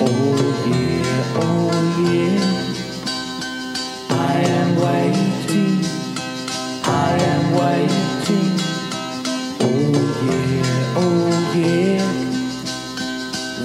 Oh 0.00 0.64
yeah, 0.66 1.34
oh 1.36 1.70
yeah. 2.10 2.38
I 4.10 4.32
am 4.40 4.48
waiting. 4.50 4.67
I 6.88 7.18
am 7.32 7.44
waiting. 7.60 8.52
Oh 9.60 9.92
yeah, 10.28 11.00
oh 11.04 11.54
yeah. 11.56 12.06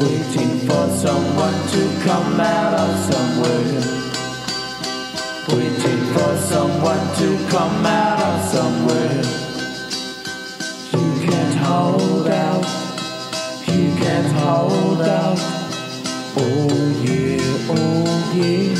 Waiting 0.01 0.59
for 0.67 0.86
someone 1.05 1.59
to 1.74 1.82
come 2.03 2.39
out 2.41 2.74
of 2.74 2.91
somewhere. 3.11 3.82
Waiting 5.49 6.01
for 6.13 6.38
someone 6.38 7.05
to 7.17 7.28
come 7.49 7.86
out 7.86 8.19
of 8.21 8.41
somewhere. 8.55 9.24
You 10.93 11.28
can't 11.28 11.55
hold 11.55 12.28
out. 12.28 12.65
You 13.67 13.95
can't 13.95 14.32
hold 14.34 15.01
out. 15.01 15.39
Oh 16.38 17.03
yeah, 17.05 17.69
oh 17.69 18.34
yeah. 18.36 18.72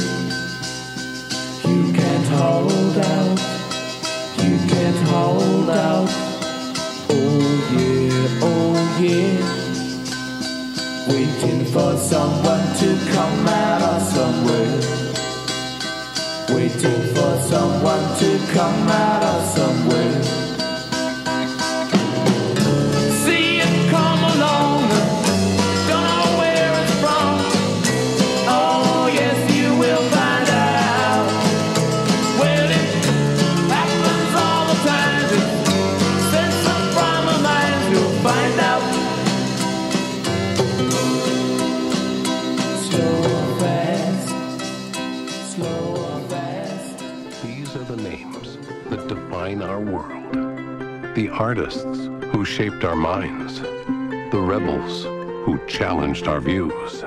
Shaped 52.64 52.86
our 52.86 52.95
minds, 52.95 53.59
the 53.59 54.39
rebels 54.39 55.03
who 55.43 55.59
challenged 55.68 56.30
our 56.30 56.39
views. 56.39 57.03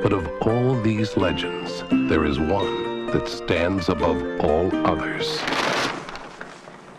But 0.00 0.12
of 0.12 0.30
all 0.42 0.80
these 0.80 1.16
legends, 1.16 1.82
there 2.08 2.24
is 2.24 2.38
one 2.38 3.06
that 3.06 3.26
stands 3.26 3.88
above 3.88 4.22
all 4.38 4.72
others. 4.86 5.40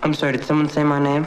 I'm 0.01 0.13
sorry, 0.13 0.33
did 0.33 0.43
someone 0.43 0.67
say 0.67 0.83
my 0.83 1.01
name? 1.01 1.23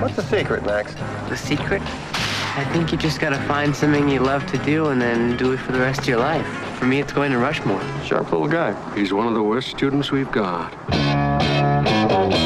What's 0.00 0.14
the 0.14 0.22
secret, 0.22 0.64
Max? 0.64 0.94
The 1.28 1.36
secret? 1.36 1.82
I 1.82 2.64
think 2.72 2.92
you 2.92 2.96
just 2.96 3.18
gotta 3.18 3.42
find 3.48 3.74
something 3.74 4.08
you 4.08 4.20
love 4.20 4.46
to 4.52 4.58
do 4.58 4.90
and 4.90 5.02
then 5.02 5.36
do 5.36 5.52
it 5.52 5.56
for 5.56 5.72
the 5.72 5.80
rest 5.80 6.02
of 6.02 6.06
your 6.06 6.20
life. 6.20 6.46
For 6.78 6.86
me, 6.86 7.00
it's 7.00 7.12
going 7.12 7.32
to 7.32 7.38
Rushmore. 7.38 7.82
Sharp 8.04 8.30
little 8.30 8.46
guy. 8.46 8.72
He's 8.94 9.12
one 9.12 9.26
of 9.26 9.34
the 9.34 9.42
worst 9.42 9.68
students 9.70 10.12
we've 10.12 10.30
got. 10.30 10.72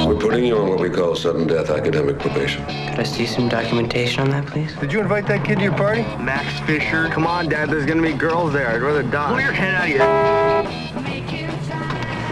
We're 0.06 0.16
putting 0.18 0.44
you 0.44 0.58
on 0.58 0.68
what 0.68 0.80
we 0.80 0.90
call 0.90 1.14
sudden 1.14 1.46
death 1.46 1.70
academic 1.70 2.18
probation. 2.18 2.64
Could 2.64 2.98
I 2.98 3.02
see 3.04 3.26
some 3.26 3.48
documentation 3.48 4.22
on 4.22 4.30
that, 4.30 4.46
please? 4.46 4.74
Did 4.76 4.92
you 4.92 5.00
invite 5.00 5.26
that 5.28 5.44
kid 5.44 5.58
to 5.58 5.62
your 5.64 5.76
party? 5.76 6.02
Max 6.18 6.58
Fisher. 6.66 7.08
Come 7.08 7.26
on, 7.26 7.48
Dad. 7.48 7.70
There's 7.70 7.86
gonna 7.86 8.02
be 8.02 8.12
girls 8.12 8.52
there. 8.52 8.68
I'd 8.68 8.82
rather 8.82 9.02
die. 9.02 9.28
Pull 9.28 9.40
your 9.40 9.52
head 9.52 9.74
out 9.74 9.84
of 9.84 9.90
your. 9.90 10.06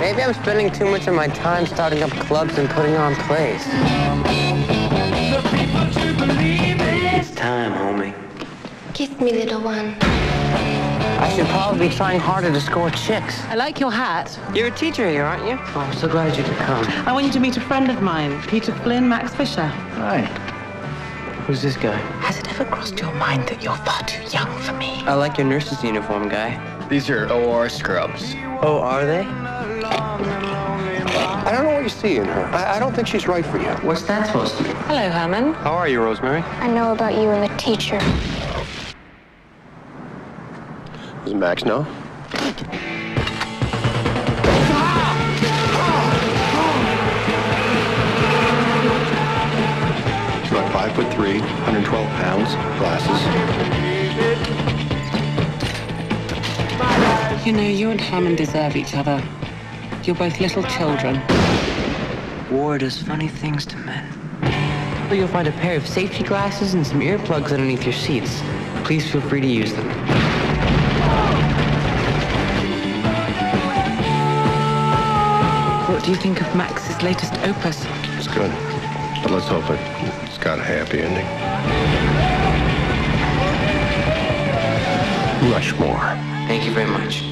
Maybe 0.00 0.22
I'm 0.22 0.34
spending 0.34 0.70
too 0.70 0.86
much 0.86 1.06
of 1.06 1.14
my 1.14 1.28
time 1.28 1.66
starting 1.66 2.02
up 2.02 2.10
clubs 2.10 2.56
and 2.58 2.68
putting 2.70 2.96
on 2.96 3.14
plays. 3.26 3.62
It's 7.20 7.30
time, 7.32 7.72
homie. 7.72 8.14
Kiss 8.94 9.10
me, 9.20 9.32
little 9.32 9.60
one. 9.60 9.96
I 11.20 11.34
should 11.34 11.46
probably 11.46 11.88
be 11.88 11.94
trying 11.94 12.20
harder 12.20 12.52
to 12.52 12.60
score 12.60 12.90
chicks. 12.90 13.42
I 13.46 13.56
like 13.56 13.80
your 13.80 13.90
hat. 13.90 14.38
You're 14.54 14.68
a 14.68 14.70
teacher 14.70 15.08
here, 15.10 15.24
aren't 15.24 15.44
you? 15.44 15.58
Oh, 15.74 15.80
I'm 15.80 15.92
so 15.92 16.06
glad 16.06 16.36
you 16.36 16.44
could 16.44 16.56
come. 16.58 16.84
I 17.08 17.12
want 17.12 17.26
you 17.26 17.32
to 17.32 17.40
meet 17.40 17.56
a 17.56 17.60
friend 17.60 17.90
of 17.90 18.00
mine, 18.00 18.40
Peter 18.42 18.72
Flynn, 18.72 19.08
Max 19.08 19.34
Fisher. 19.34 19.66
Hi. 19.66 20.20
Who's 21.46 21.60
this 21.60 21.76
guy? 21.76 21.96
Has 22.20 22.38
it 22.38 22.48
ever 22.48 22.64
crossed 22.66 23.00
your 23.00 23.12
mind 23.14 23.48
that 23.48 23.64
you're 23.64 23.74
far 23.78 24.00
too 24.04 24.22
young 24.30 24.56
for 24.60 24.74
me? 24.74 25.02
I 25.06 25.14
like 25.14 25.38
your 25.38 25.46
nurse's 25.48 25.82
uniform, 25.82 26.28
guy. 26.28 26.56
These 26.88 27.10
are 27.10 27.28
OR 27.32 27.68
scrubs. 27.68 28.34
Oh, 28.62 28.78
are 28.80 29.04
they? 29.04 29.26
I 31.48 31.50
don't 31.52 31.64
know 31.64 31.72
what 31.72 31.82
you 31.82 31.88
see 31.88 32.16
in 32.18 32.26
her. 32.26 32.44
I, 32.54 32.76
I 32.76 32.78
don't 32.78 32.94
think 32.94 33.08
she's 33.08 33.26
right 33.26 33.44
for 33.44 33.58
you. 33.58 33.70
What's 33.86 34.02
that 34.02 34.26
supposed 34.26 34.56
to 34.58 34.62
mean? 34.62 34.76
Hello, 34.86 35.10
Herman. 35.10 35.54
How 35.54 35.72
are 35.72 35.88
you, 35.88 36.00
Rosemary? 36.00 36.42
I 36.42 36.68
know 36.68 36.92
about 36.92 37.14
you 37.14 37.30
and 37.30 37.50
the 37.50 37.56
teacher. 37.56 37.98
Does 41.24 41.34
Max 41.34 41.64
know? 41.64 41.84
She's 50.42 50.52
about 50.52 50.72
five 50.72 50.92
foot 50.94 51.12
three, 51.14 51.40
112 51.40 52.08
pounds, 52.08 52.54
glasses. 52.78 53.18
You 57.46 57.52
know, 57.52 57.62
you 57.62 57.90
and 57.90 58.00
Hammond 58.00 58.36
deserve 58.36 58.76
each 58.76 58.94
other. 58.94 59.22
You're 60.04 60.16
both 60.16 60.40
little 60.40 60.62
children. 60.64 61.20
War 62.50 62.78
does 62.78 63.02
funny 63.02 63.28
things 63.28 63.66
to 63.66 63.76
men. 63.78 64.06
You'll 65.10 65.28
find 65.28 65.48
a 65.48 65.52
pair 65.52 65.76
of 65.76 65.86
safety 65.86 66.22
glasses 66.22 66.74
and 66.74 66.86
some 66.86 67.00
earplugs 67.00 67.52
underneath 67.52 67.84
your 67.84 67.94
seats. 67.94 68.42
Please 68.84 69.10
feel 69.10 69.22
free 69.22 69.40
to 69.40 69.46
use 69.46 69.72
them. 69.72 70.17
Do 76.08 76.14
you 76.14 76.20
think 76.20 76.40
of 76.40 76.56
Max's 76.56 77.02
latest 77.02 77.34
opus? 77.40 77.84
It's 78.16 78.28
good. 78.28 78.50
But 79.22 79.30
let's 79.30 79.46
hope 79.46 79.68
it, 79.68 79.78
it's 80.26 80.38
got 80.38 80.58
a 80.58 80.62
happy 80.62 81.02
ending. 81.02 81.26
Rushmore. 85.52 85.98
Thank 86.48 86.64
you 86.64 86.72
very 86.72 86.88
much. 86.88 87.22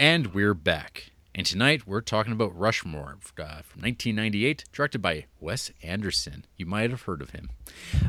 And 0.00 0.32
we're 0.32 0.54
back. 0.54 1.10
And 1.34 1.44
tonight 1.44 1.86
we're 1.86 2.00
talking 2.00 2.32
about 2.32 2.58
Rushmore 2.58 3.18
uh, 3.38 3.60
from 3.60 3.82
1998, 3.82 4.64
directed 4.72 5.02
by 5.02 5.26
Wes 5.38 5.70
Anderson. 5.82 6.46
You 6.56 6.64
might 6.64 6.88
have 6.88 7.02
heard 7.02 7.20
of 7.20 7.30
him. 7.30 7.50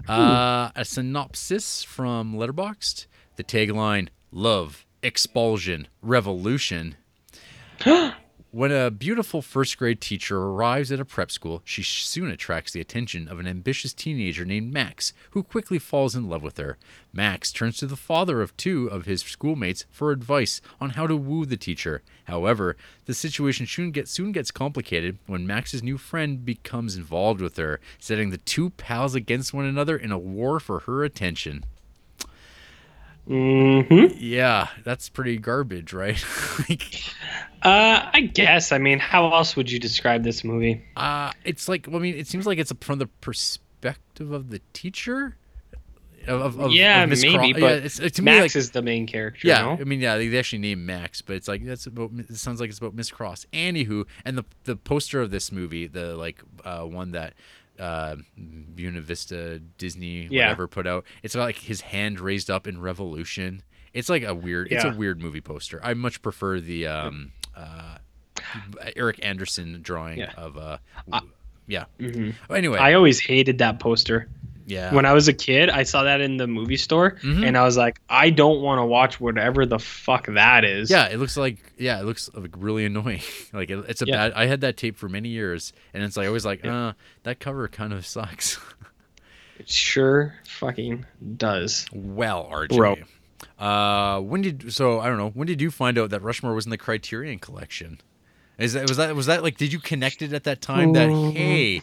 Uh, 0.07 0.71
a 0.77 0.85
synopsis 0.85 1.83
from 1.83 2.35
Letterboxd. 2.35 3.07
The 3.35 3.43
tagline: 3.43 4.07
"Love, 4.31 4.82
expulsion, 5.03 5.87
revolution." 6.01 6.95
When 8.53 8.71
a 8.71 8.91
beautiful 8.91 9.41
first 9.41 9.79
grade 9.79 9.99
teacher 9.99 10.37
arrives 10.37 10.91
at 10.91 10.99
a 10.99 11.05
prep 11.05 11.31
school, 11.31 11.63
she 11.65 11.81
soon 11.81 12.29
attracts 12.29 12.71
the 12.71 12.81
attention 12.81 13.27
of 13.27 13.39
an 13.39 13.47
ambitious 13.47 13.95
teenager 13.95 14.45
named 14.45 14.71
Max, 14.71 15.11
who 15.31 15.41
quickly 15.41 15.79
falls 15.79 16.15
in 16.15 16.29
love 16.29 16.43
with 16.43 16.57
her. 16.57 16.77
Max 17.11 17.51
turns 17.51 17.77
to 17.77 17.87
the 17.87 17.95
father 17.95 18.43
of 18.43 18.55
two 18.55 18.85
of 18.85 19.05
his 19.05 19.23
schoolmates 19.23 19.85
for 19.89 20.11
advice 20.11 20.61
on 20.79 20.91
how 20.91 21.07
to 21.07 21.17
woo 21.17 21.47
the 21.47 21.57
teacher. 21.57 22.03
However, 22.25 22.77
the 23.05 23.15
situation 23.15 23.65
soon 23.65 23.89
gets, 23.89 24.11
soon 24.11 24.31
gets 24.31 24.51
complicated 24.51 25.17
when 25.25 25.47
Max's 25.47 25.81
new 25.81 25.97
friend 25.97 26.45
becomes 26.45 26.95
involved 26.95 27.41
with 27.41 27.57
her, 27.57 27.79
setting 27.97 28.29
the 28.29 28.37
two 28.37 28.69
pals 28.69 29.15
against 29.15 29.51
one 29.51 29.65
another 29.65 29.97
in 29.97 30.11
a 30.11 30.19
war 30.19 30.59
for 30.59 30.81
her 30.81 31.03
attention. 31.03 31.65
Mm-hmm. 33.29 34.17
Yeah, 34.19 34.67
that's 34.83 35.09
pretty 35.09 35.37
garbage, 35.37 35.93
right? 35.93 36.23
like, 36.69 37.03
Uh, 37.61 38.09
I 38.13 38.21
guess. 38.33 38.71
I 38.71 38.77
mean, 38.77 38.99
how 38.99 39.33
else 39.33 39.55
would 39.55 39.71
you 39.71 39.79
describe 39.79 40.23
this 40.23 40.43
movie? 40.43 40.83
Uh, 40.97 41.31
it's 41.45 41.67
like 41.69 41.87
well, 41.87 41.97
I 41.97 41.99
mean, 41.99 42.15
it 42.15 42.27
seems 42.27 42.45
like 42.45 42.57
it's 42.59 42.73
from 42.81 42.99
the 42.99 43.07
perspective 43.07 44.31
of 44.31 44.49
the 44.49 44.59
teacher. 44.73 45.37
Of, 46.25 46.57
of, 46.57 46.71
yeah, 46.71 47.03
of 47.03 47.09
maybe, 47.09 47.33
Craw- 47.33 47.51
but 47.53 47.61
yeah, 47.61 47.67
it's, 47.83 47.97
to 47.97 48.21
me, 48.21 48.31
Max 48.31 48.41
like, 48.41 48.55
is 48.55 48.71
the 48.71 48.81
main 48.81 49.07
character. 49.07 49.45
yeah. 49.45 49.61
no? 49.61 49.71
I 49.73 49.83
mean, 49.83 49.99
yeah, 49.99 50.17
they 50.17 50.37
actually 50.37 50.59
named 50.59 50.85
Max, 50.85 51.21
but 51.21 51.35
it's 51.35 51.49
like 51.49 51.65
that's 51.65 51.85
about. 51.85 52.11
It 52.17 52.37
sounds 52.37 52.61
like 52.61 52.69
it's 52.69 52.77
about 52.79 52.93
Miss 52.93 53.11
Cross. 53.11 53.45
Anywho, 53.51 54.05
and 54.23 54.37
the 54.37 54.45
the 54.63 54.77
poster 54.77 55.19
of 55.21 55.31
this 55.31 55.51
movie, 55.51 55.85
the 55.85 56.15
like 56.15 56.41
uh, 56.63 56.83
one 56.83 57.11
that 57.11 57.33
uh 57.79 58.15
Buena 58.37 59.01
Vista 59.01 59.59
Disney 59.77 60.27
Yeah. 60.29 60.45
whatever 60.45 60.67
put 60.67 60.85
out, 60.87 61.05
it's 61.23 61.35
got 61.35 61.43
like 61.43 61.57
his 61.57 61.81
hand 61.81 62.19
raised 62.19 62.49
up 62.51 62.67
in 62.67 62.79
revolution. 62.81 63.63
It's 63.93 64.09
like 64.09 64.23
a 64.23 64.33
weird. 64.33 64.71
It's 64.71 64.83
a 64.83 64.91
weird 64.93 65.21
movie 65.21 65.41
poster. 65.41 65.79
I 65.83 65.93
much 65.93 66.21
prefer 66.21 66.59
the 66.59 66.87
um 66.87 67.31
uh 67.55 67.97
Eric 68.95 69.19
Anderson 69.23 69.79
drawing 69.81 70.19
Yeah. 70.19 70.31
of 70.37 70.57
uh 70.57 70.77
yeah. 71.67 71.85
Anyway, 71.99 72.33
Mm-hmm. 72.49 72.81
I 72.83 72.93
always 72.93 73.19
hated 73.19 73.59
that 73.59 73.79
poster. 73.79 74.27
Yeah. 74.65 74.93
When 74.93 75.05
I 75.05 75.13
was 75.13 75.27
a 75.27 75.33
kid, 75.33 75.69
I 75.69 75.83
saw 75.83 76.03
that 76.03 76.21
in 76.21 76.37
the 76.37 76.47
movie 76.47 76.77
store, 76.77 77.17
Mhm. 77.23 77.45
and 77.47 77.57
I 77.57 77.63
was 77.63 77.75
like, 77.77 77.99
I 78.09 78.29
don't 78.29 78.61
want 78.61 78.79
to 78.79 78.85
watch 78.85 79.19
whatever 79.19 79.65
the 79.65 79.79
fuck 79.79 80.27
that 80.27 80.63
is. 80.63 80.89
Yeah, 80.89 81.07
it 81.09 81.17
looks 81.17 81.35
like 81.37 81.57
yeah, 81.77 81.99
it 81.99 82.05
looks 82.05 82.29
like 82.33 82.51
really 82.57 82.85
annoying. 82.85 83.21
like 83.53 83.69
it, 83.69 83.83
it's 83.87 84.01
a 84.01 84.05
Yeah. 84.05 84.15
bad. 84.29 84.33
I 84.33 84.45
had 84.45 84.61
that 84.61 84.77
tape 84.77 84.97
for 84.97 85.09
many 85.09 85.29
years, 85.29 85.73
and 85.93 86.03
it's 86.03 86.15
like 86.17 86.27
always 86.27 86.45
like, 86.45 86.65
uh, 86.65 86.93
that 87.23 87.39
cover 87.39 87.67
kind 87.67 87.93
of 87.93 88.05
sucks. 88.15 88.59
it 89.59 89.69
sure 89.69 90.35
fucking 90.47 91.05
does. 91.37 91.85
well, 91.93 92.49
RJ, 92.51 92.75
Bro. 92.77 92.95
uh, 93.59 94.19
when 94.21 94.41
did 94.41 94.73
so 94.73 94.99
I 94.99 95.07
don't 95.07 95.17
know 95.17 95.29
when 95.29 95.47
did 95.47 95.61
you 95.61 95.71
find 95.71 95.97
out 95.97 96.09
that 96.11 96.21
Rushmore 96.21 96.53
was 96.53 96.65
in 96.65 96.71
the 96.71 96.77
Criterion 96.77 97.39
Collection? 97.39 97.99
Is 98.57 98.73
that 98.73 98.87
was 98.87 98.97
that 98.97 99.15
was 99.15 99.25
that 99.25 99.41
like 99.43 99.57
did 99.57 99.73
you 99.73 99.79
connect 99.79 100.21
it 100.21 100.31
at 100.31 100.43
that 100.45 100.61
time 100.61 100.93
that 100.93 101.09
hey, 101.09 101.81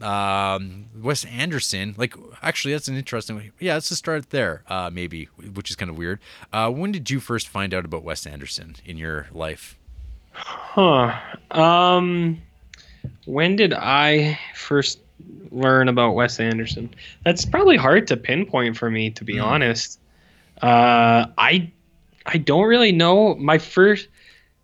um, 0.00 0.86
Wes 1.00 1.24
Anderson 1.24 1.94
like 1.96 2.14
actually 2.42 2.74
that's 2.74 2.88
an 2.88 2.96
interesting 2.96 3.36
way. 3.36 3.50
Yeah, 3.60 3.74
let's 3.74 3.88
just 3.88 4.00
start 4.00 4.30
there. 4.30 4.62
Uh, 4.68 4.90
maybe 4.92 5.26
which 5.54 5.70
is 5.70 5.76
kind 5.76 5.90
of 5.90 5.96
weird. 5.96 6.20
Uh, 6.52 6.70
when 6.70 6.92
did 6.92 7.10
you 7.10 7.20
first 7.20 7.48
find 7.48 7.72
out 7.72 7.84
about 7.84 8.02
Wes 8.02 8.26
Anderson 8.26 8.76
in 8.84 8.96
your 8.96 9.28
life? 9.32 9.78
Huh. 10.32 11.14
Um, 11.50 12.42
when 13.24 13.56
did 13.56 13.72
I 13.72 14.38
first 14.54 14.98
learn 15.50 15.88
about 15.88 16.14
Wes 16.14 16.40
Anderson? 16.40 16.92
That's 17.24 17.44
probably 17.44 17.76
hard 17.76 18.08
to 18.08 18.16
pinpoint 18.16 18.76
for 18.76 18.90
me, 18.90 19.10
to 19.10 19.24
be 19.24 19.38
honest. 19.38 20.00
Uh, 20.60 21.26
I 21.38 21.70
I 22.26 22.38
don't 22.38 22.66
really 22.66 22.92
know. 22.92 23.34
My 23.34 23.58
first 23.58 24.08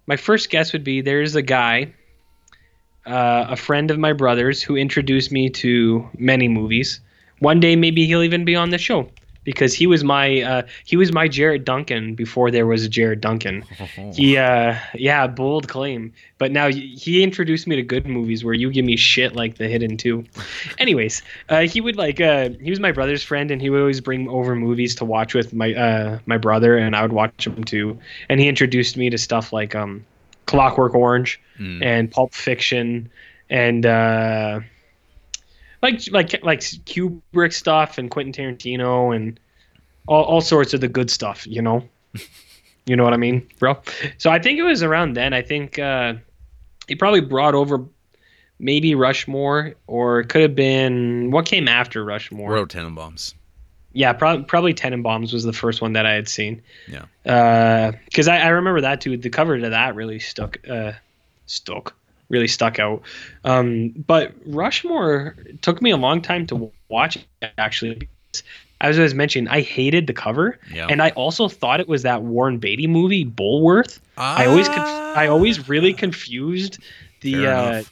my 0.06 0.16
first 0.16 0.50
guess 0.50 0.72
would 0.72 0.84
be 0.84 1.00
there's 1.02 1.36
a 1.36 1.42
guy, 1.42 1.92
uh, 3.06 3.46
a 3.48 3.56
friend 3.56 3.90
of 3.90 3.98
my 3.98 4.12
brother's, 4.12 4.62
who 4.62 4.76
introduced 4.76 5.32
me 5.32 5.48
to 5.50 6.08
many 6.18 6.48
movies. 6.48 7.00
One 7.40 7.60
day, 7.60 7.76
maybe 7.76 8.06
he'll 8.06 8.22
even 8.22 8.44
be 8.44 8.56
on 8.56 8.70
the 8.70 8.78
show. 8.78 9.08
because 9.44 9.72
he 9.72 9.86
was 9.86 10.04
my 10.04 10.42
uh, 10.42 10.62
he 10.84 10.96
was 10.96 11.12
my 11.12 11.26
Jared 11.26 11.64
Duncan 11.64 12.14
before 12.14 12.50
there 12.50 12.66
was 12.66 12.84
a 12.84 12.88
Jared 12.88 13.20
Duncan. 13.20 13.64
He 14.14 14.36
uh, 14.36 14.76
yeah, 14.94 15.26
bold 15.26 15.66
claim. 15.68 16.12
But 16.38 16.52
now 16.52 16.68
he 16.70 17.22
introduced 17.22 17.66
me 17.66 17.76
to 17.76 17.82
good 17.82 18.06
movies 18.06 18.44
where 18.44 18.54
you 18.54 18.70
give 18.70 18.84
me 18.84 18.96
shit 18.96 19.34
like 19.34 19.56
The 19.56 19.66
Hidden 19.68 19.96
Two. 19.96 20.24
Anyways, 20.78 21.22
uh, 21.48 21.60
he 21.62 21.80
would 21.80 21.96
like 21.96 22.20
uh, 22.20 22.50
he 22.60 22.70
was 22.70 22.80
my 22.80 22.92
brother's 22.92 23.22
friend 23.22 23.50
and 23.50 23.60
he 23.62 23.70
would 23.70 23.80
always 23.80 24.00
bring 24.00 24.28
over 24.28 24.54
movies 24.54 24.94
to 24.96 25.04
watch 25.04 25.32
with 25.34 25.52
my 25.54 25.72
uh, 25.74 26.18
my 26.26 26.36
brother 26.36 26.76
and 26.76 26.94
I 26.94 27.02
would 27.02 27.12
watch 27.12 27.44
them 27.44 27.64
too. 27.64 27.98
And 28.28 28.40
he 28.40 28.46
introduced 28.48 28.96
me 28.96 29.08
to 29.10 29.18
stuff 29.18 29.52
like 29.52 29.74
um, 29.74 30.04
Clockwork 30.50 30.94
Orange 30.94 31.40
Mm. 31.58 31.84
and 31.84 32.10
Pulp 32.10 32.32
Fiction 32.34 33.10
and 33.50 33.84
uh, 33.84 34.60
like 35.82 36.00
like 36.10 36.42
like 36.42 36.60
Kubrick 36.60 37.52
stuff 37.52 37.98
and 37.98 38.10
Quentin 38.10 38.32
Tarantino 38.32 39.14
and 39.14 39.38
all, 40.08 40.24
all 40.24 40.40
sorts 40.40 40.72
of 40.74 40.80
the 40.80 40.88
good 40.88 41.10
stuff, 41.10 41.46
you 41.46 41.60
know. 41.62 41.86
you 42.86 42.96
know 42.96 43.04
what 43.04 43.12
I 43.12 43.18
mean, 43.18 43.46
bro? 43.58 43.78
So 44.18 44.30
I 44.30 44.38
think 44.38 44.58
it 44.58 44.62
was 44.62 44.82
around 44.82 45.14
then. 45.14 45.32
I 45.34 45.42
think 45.42 45.78
uh, 45.78 46.14
he 46.88 46.94
probably 46.94 47.20
brought 47.20 47.54
over 47.54 47.84
maybe 48.58 48.94
Rushmore 48.94 49.74
or 49.86 50.20
it 50.20 50.28
could 50.28 50.42
have 50.42 50.54
been 50.54 51.30
what 51.30 51.46
came 51.46 51.68
after 51.68 52.04
Rushmore. 52.04 52.52
Royal 52.52 52.66
Tenenbaums. 52.66 53.34
Yeah, 53.92 54.12
probably 54.12 54.44
probably 54.44 54.74
Tenenbaums 54.74 55.32
was 55.32 55.44
the 55.44 55.52
first 55.52 55.82
one 55.82 55.94
that 55.94 56.06
I 56.06 56.12
had 56.12 56.28
seen. 56.28 56.62
Yeah. 56.88 57.92
Because 58.04 58.28
I, 58.28 58.38
I 58.38 58.48
remember 58.48 58.80
that 58.82 59.00
too. 59.00 59.16
The 59.16 59.30
cover 59.30 59.58
to 59.58 59.70
that 59.70 59.94
really 59.94 60.20
stuck. 60.20 60.58
Uh, 60.68 60.92
stuck. 61.46 61.94
Really 62.28 62.46
stuck 62.46 62.78
out. 62.78 63.02
Um, 63.44 63.88
but 64.06 64.32
Rushmore 64.46 65.34
took 65.62 65.82
me 65.82 65.90
a 65.90 65.96
long 65.96 66.22
time 66.22 66.46
to 66.46 66.70
watch. 66.88 67.18
Actually, 67.58 68.08
as 68.80 68.98
I 68.98 69.02
was 69.02 69.14
mentioning, 69.14 69.48
I 69.48 69.60
hated 69.62 70.06
the 70.06 70.12
cover, 70.12 70.58
Yeah. 70.72 70.86
and 70.88 71.02
I 71.02 71.10
also 71.10 71.48
thought 71.48 71.80
it 71.80 71.88
was 71.88 72.02
that 72.02 72.22
Warren 72.22 72.58
Beatty 72.58 72.86
movie, 72.86 73.24
Bulworth. 73.24 73.98
I 74.16 74.46
always, 74.46 74.68
conf- 74.68 74.86
I 75.16 75.26
always 75.26 75.68
really 75.68 75.92
confused 75.92 76.78
the 77.22 77.46
uh. 77.48 77.82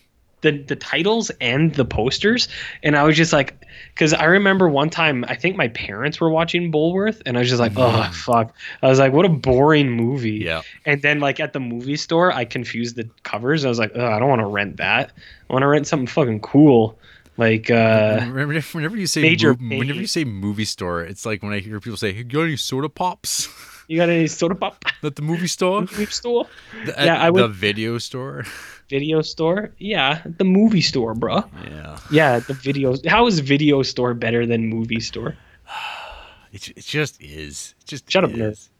The 0.40 0.52
the 0.52 0.76
titles 0.76 1.30
and 1.40 1.74
the 1.74 1.84
posters, 1.84 2.48
and 2.84 2.96
I 2.96 3.02
was 3.02 3.16
just 3.16 3.32
like, 3.32 3.66
because 3.94 4.12
I 4.14 4.24
remember 4.26 4.68
one 4.68 4.88
time 4.88 5.24
I 5.26 5.34
think 5.34 5.56
my 5.56 5.66
parents 5.68 6.20
were 6.20 6.30
watching 6.30 6.70
Bulworth 6.70 7.20
and 7.26 7.36
I 7.36 7.40
was 7.40 7.48
just 7.48 7.58
like, 7.60 7.72
oh 7.76 8.08
fuck, 8.12 8.54
I 8.82 8.88
was 8.88 9.00
like, 9.00 9.12
what 9.12 9.24
a 9.24 9.28
boring 9.28 9.90
movie. 9.90 10.38
Mm-hmm. 10.38 10.46
Yeah. 10.46 10.62
And 10.84 11.02
then 11.02 11.18
like 11.18 11.40
at 11.40 11.52
the 11.54 11.60
movie 11.60 11.96
store, 11.96 12.30
I 12.32 12.44
confused 12.44 12.94
the 12.94 13.08
covers. 13.24 13.64
I 13.64 13.68
was 13.68 13.80
like, 13.80 13.92
oh, 13.96 14.06
I 14.06 14.20
don't 14.20 14.28
want 14.28 14.40
to 14.42 14.46
rent 14.46 14.76
that. 14.76 15.10
I 15.50 15.52
want 15.52 15.64
to 15.64 15.66
rent 15.66 15.88
something 15.88 16.06
fucking 16.06 16.40
cool, 16.40 16.96
like 17.36 17.68
uh, 17.70 18.18
Remember, 18.22 18.60
whenever 18.72 18.96
you 18.96 19.08
say 19.08 19.22
Major 19.22 19.54
mov- 19.54 19.78
whenever 19.78 20.00
you 20.00 20.06
say 20.06 20.24
movie 20.24 20.64
store, 20.66 21.02
it's 21.02 21.26
like 21.26 21.42
when 21.42 21.52
I 21.52 21.58
hear 21.58 21.80
people 21.80 21.96
say, 21.96 22.12
"Hey, 22.12 22.18
you 22.18 22.24
got 22.24 22.42
any 22.42 22.56
soda 22.56 22.88
pops?" 22.88 23.48
you 23.88 23.96
got 23.96 24.08
any 24.10 24.26
soda 24.28 24.54
pop 24.54 24.84
At 25.02 25.16
the 25.16 25.22
movie 25.22 25.46
store, 25.48 25.80
movie 25.92 26.06
store, 26.06 26.46
the, 26.84 26.94
Yeah, 26.96 27.16
I 27.20 27.30
would- 27.30 27.42
the 27.42 27.48
video 27.48 27.98
store. 27.98 28.44
video 28.88 29.22
store? 29.22 29.72
Yeah, 29.78 30.22
the 30.24 30.44
movie 30.44 30.80
store, 30.80 31.14
bro. 31.14 31.44
Yeah, 31.64 31.98
Yeah, 32.10 32.38
the 32.40 32.54
video. 32.54 32.94
How 33.06 33.26
is 33.26 33.40
video 33.40 33.82
store 33.82 34.14
better 34.14 34.46
than 34.46 34.68
movie 34.68 35.00
store? 35.00 35.36
it, 36.52 36.68
it 36.68 36.84
just 36.84 37.20
is. 37.22 37.74
It 37.80 37.86
just 37.86 38.10
Shut 38.10 38.24
up, 38.24 38.30
is. 38.32 38.70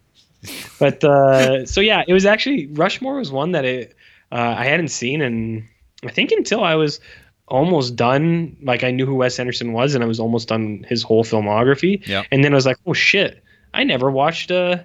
But 0.78 1.02
uh, 1.04 1.66
so 1.74 1.80
yeah, 1.80 2.04
it 2.06 2.12
was 2.12 2.26
actually 2.26 2.66
Rushmore 2.66 3.16
was 3.16 3.30
one 3.30 3.52
that 3.52 3.64
it 3.64 3.94
uh, 4.32 4.54
I 4.58 4.64
hadn't 4.64 4.88
seen, 4.88 5.22
and 5.22 5.66
I 6.04 6.10
think 6.10 6.32
until 6.32 6.62
I 6.62 6.74
was 6.74 7.00
almost 7.46 7.96
done, 7.96 8.56
like 8.62 8.84
I 8.84 8.90
knew 8.90 9.06
who 9.06 9.14
Wes 9.14 9.38
Anderson 9.38 9.72
was, 9.72 9.94
and 9.94 10.04
I 10.04 10.06
was 10.06 10.20
almost 10.20 10.48
done 10.48 10.84
his 10.88 11.02
whole 11.02 11.24
filmography. 11.24 12.06
Yeah. 12.06 12.24
And 12.30 12.44
then 12.44 12.52
I 12.52 12.56
was 12.56 12.66
like, 12.66 12.78
oh 12.86 12.92
shit, 12.92 13.42
I 13.72 13.84
never 13.84 14.10
watched 14.10 14.50
uh, 14.50 14.78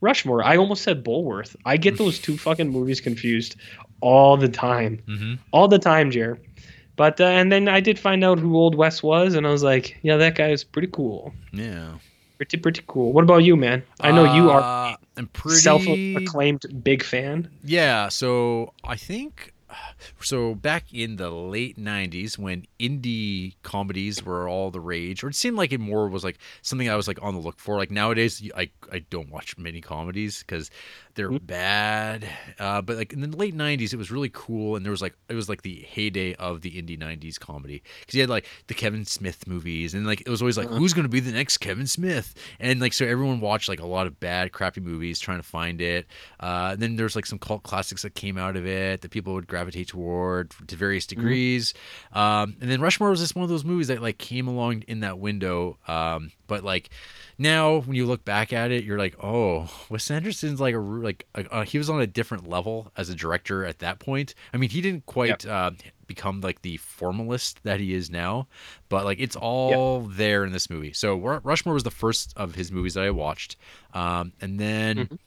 Rushmore. 0.00 0.42
I 0.42 0.56
almost 0.56 0.82
said 0.82 1.04
Bulworth. 1.04 1.56
I 1.64 1.76
get 1.76 1.96
those 1.96 2.18
two 2.18 2.36
fucking 2.36 2.68
movies 2.68 3.00
confused 3.00 3.56
all 4.00 4.36
the 4.36 4.48
time, 4.48 5.02
hmm 5.06 5.34
all 5.52 5.68
the 5.68 5.78
time, 5.78 6.10
Jer. 6.10 6.38
But 6.96 7.20
uh, 7.20 7.24
and 7.24 7.52
then 7.52 7.68
I 7.68 7.80
did 7.80 7.98
find 7.98 8.24
out 8.24 8.38
who 8.38 8.56
Old 8.56 8.74
West 8.74 9.02
was, 9.02 9.34
and 9.34 9.46
I 9.46 9.50
was 9.50 9.62
like, 9.62 9.98
yeah, 10.02 10.16
that 10.16 10.34
guy 10.34 10.48
is 10.50 10.64
pretty 10.64 10.88
cool. 10.88 11.32
Yeah. 11.52 11.98
Pretty 12.38 12.58
pretty 12.58 12.82
cool. 12.86 13.12
What 13.12 13.24
about 13.24 13.38
you, 13.44 13.56
man? 13.56 13.82
I 14.00 14.12
know 14.12 14.24
you 14.24 14.50
are 14.50 14.60
Uh, 14.60 14.96
I'm 15.16 15.26
pretty 15.28 15.60
self-acclaimed 15.60 16.82
big 16.82 17.02
fan. 17.02 17.50
Yeah, 17.64 18.08
so 18.08 18.74
I 18.84 18.96
think 18.96 19.54
so 20.20 20.54
back 20.54 20.92
in 20.92 21.16
the 21.16 21.30
late 21.30 21.78
90s 21.78 22.38
when 22.38 22.66
indie 22.78 23.54
comedies 23.62 24.24
were 24.24 24.48
all 24.48 24.70
the 24.70 24.80
rage 24.80 25.24
or 25.24 25.28
it 25.28 25.34
seemed 25.34 25.56
like 25.56 25.72
it 25.72 25.80
more 25.80 26.08
was 26.08 26.24
like 26.24 26.38
something 26.62 26.88
I 26.88 26.94
was 26.96 27.08
like 27.08 27.18
on 27.22 27.34
the 27.34 27.40
look 27.40 27.58
for 27.58 27.76
like 27.76 27.90
nowadays 27.90 28.48
I 28.56 28.70
I 28.92 29.00
don't 29.10 29.30
watch 29.30 29.58
many 29.58 29.80
comedies 29.80 30.42
cuz 30.44 30.70
they're 31.16 31.30
bad 31.40 32.28
uh, 32.58 32.80
but 32.80 32.96
like 32.96 33.12
in 33.12 33.20
the 33.20 33.36
late 33.36 33.56
90s 33.56 33.92
it 33.92 33.96
was 33.96 34.10
really 34.10 34.30
cool 34.32 34.76
and 34.76 34.84
there 34.84 34.90
was 34.90 35.02
like 35.02 35.14
it 35.28 35.34
was 35.34 35.48
like 35.48 35.62
the 35.62 35.84
heyday 35.88 36.34
of 36.34 36.60
the 36.60 36.70
indie 36.70 36.98
90s 36.98 37.40
comedy 37.40 37.82
cuz 38.06 38.14
you 38.14 38.20
had 38.20 38.30
like 38.30 38.46
the 38.68 38.74
Kevin 38.74 39.04
Smith 39.04 39.46
movies 39.46 39.94
and 39.94 40.06
like 40.06 40.20
it 40.20 40.28
was 40.28 40.42
always 40.42 40.56
like 40.56 40.68
who's 40.68 40.92
going 40.92 41.04
to 41.04 41.08
be 41.08 41.20
the 41.20 41.32
next 41.32 41.58
Kevin 41.58 41.86
Smith? 41.86 42.34
And 42.60 42.80
like 42.80 42.92
so 42.92 43.04
everyone 43.06 43.40
watched 43.40 43.68
like 43.68 43.80
a 43.80 43.86
lot 43.86 44.06
of 44.06 44.20
bad 44.20 44.52
crappy 44.52 44.80
movies 44.80 45.18
trying 45.18 45.38
to 45.38 45.42
find 45.42 45.80
it 45.80 46.06
uh, 46.40 46.70
and 46.72 46.80
then 46.82 46.96
there's 46.96 47.16
like 47.16 47.26
some 47.26 47.38
cult 47.38 47.62
classics 47.62 48.02
that 48.02 48.14
came 48.14 48.38
out 48.38 48.56
of 48.56 48.66
it 48.66 49.00
that 49.00 49.10
people 49.10 49.34
would 49.34 49.46
gravitate 49.46 49.88
toward 49.88 50.52
to 50.68 50.76
various 50.76 51.06
degrees 51.06 51.74
um, 52.12 52.56
and 52.60 52.70
then 52.70 52.80
Rushmore 52.80 53.10
was 53.10 53.20
just 53.20 53.34
one 53.34 53.42
of 53.42 53.48
those 53.48 53.64
movies 53.64 53.88
that 53.88 54.02
like 54.02 54.18
came 54.18 54.46
along 54.48 54.82
in 54.86 55.00
that 55.00 55.18
window 55.18 55.78
um, 55.88 56.30
but 56.46 56.64
like 56.64 56.90
now 57.38 57.80
when 57.80 57.96
you 57.96 58.06
look 58.06 58.24
back 58.24 58.52
at 58.52 58.70
it 58.70 58.84
you're 58.84 58.98
like 58.98 59.16
oh 59.22 59.70
Wes 59.88 60.10
Anderson's 60.10 60.60
like 60.60 60.74
a 60.74 60.78
like 60.78 61.26
a, 61.34 61.52
uh, 61.52 61.64
he 61.64 61.78
was 61.78 61.90
on 61.90 62.00
a 62.00 62.06
different 62.06 62.48
level 62.48 62.90
as 62.96 63.08
a 63.08 63.14
director 63.14 63.64
at 63.64 63.78
that 63.80 63.98
point. 63.98 64.34
I 64.52 64.56
mean 64.56 64.70
he 64.70 64.80
didn't 64.80 65.06
quite 65.06 65.46
uh, 65.46 65.72
become 66.06 66.40
like 66.40 66.62
the 66.62 66.76
formalist 66.78 67.62
that 67.64 67.80
he 67.80 67.94
is 67.94 68.10
now 68.10 68.46
but 68.88 69.04
like 69.04 69.20
it's 69.20 69.36
all 69.36 70.00
there 70.02 70.44
in 70.44 70.52
this 70.52 70.70
movie. 70.70 70.92
So 70.92 71.16
Ru- 71.16 71.40
Rushmore 71.42 71.74
was 71.74 71.84
the 71.84 71.90
first 71.90 72.32
of 72.36 72.54
his 72.54 72.70
movies 72.70 72.94
that 72.94 73.04
I 73.04 73.10
watched 73.10 73.56
um, 73.94 74.32
and 74.40 74.58
then 74.58 75.18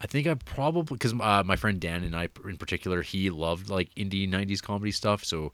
I 0.00 0.06
think 0.06 0.26
I 0.26 0.34
probably 0.34 0.96
because 0.96 1.12
uh, 1.12 1.42
my 1.44 1.56
friend 1.56 1.78
Dan 1.78 2.04
and 2.04 2.16
I 2.16 2.28
in 2.46 2.56
particular, 2.56 3.02
he 3.02 3.28
loved 3.28 3.68
like 3.68 3.94
indie 3.94 4.28
'90s 4.28 4.62
comedy 4.62 4.92
stuff. 4.92 5.24
So 5.24 5.52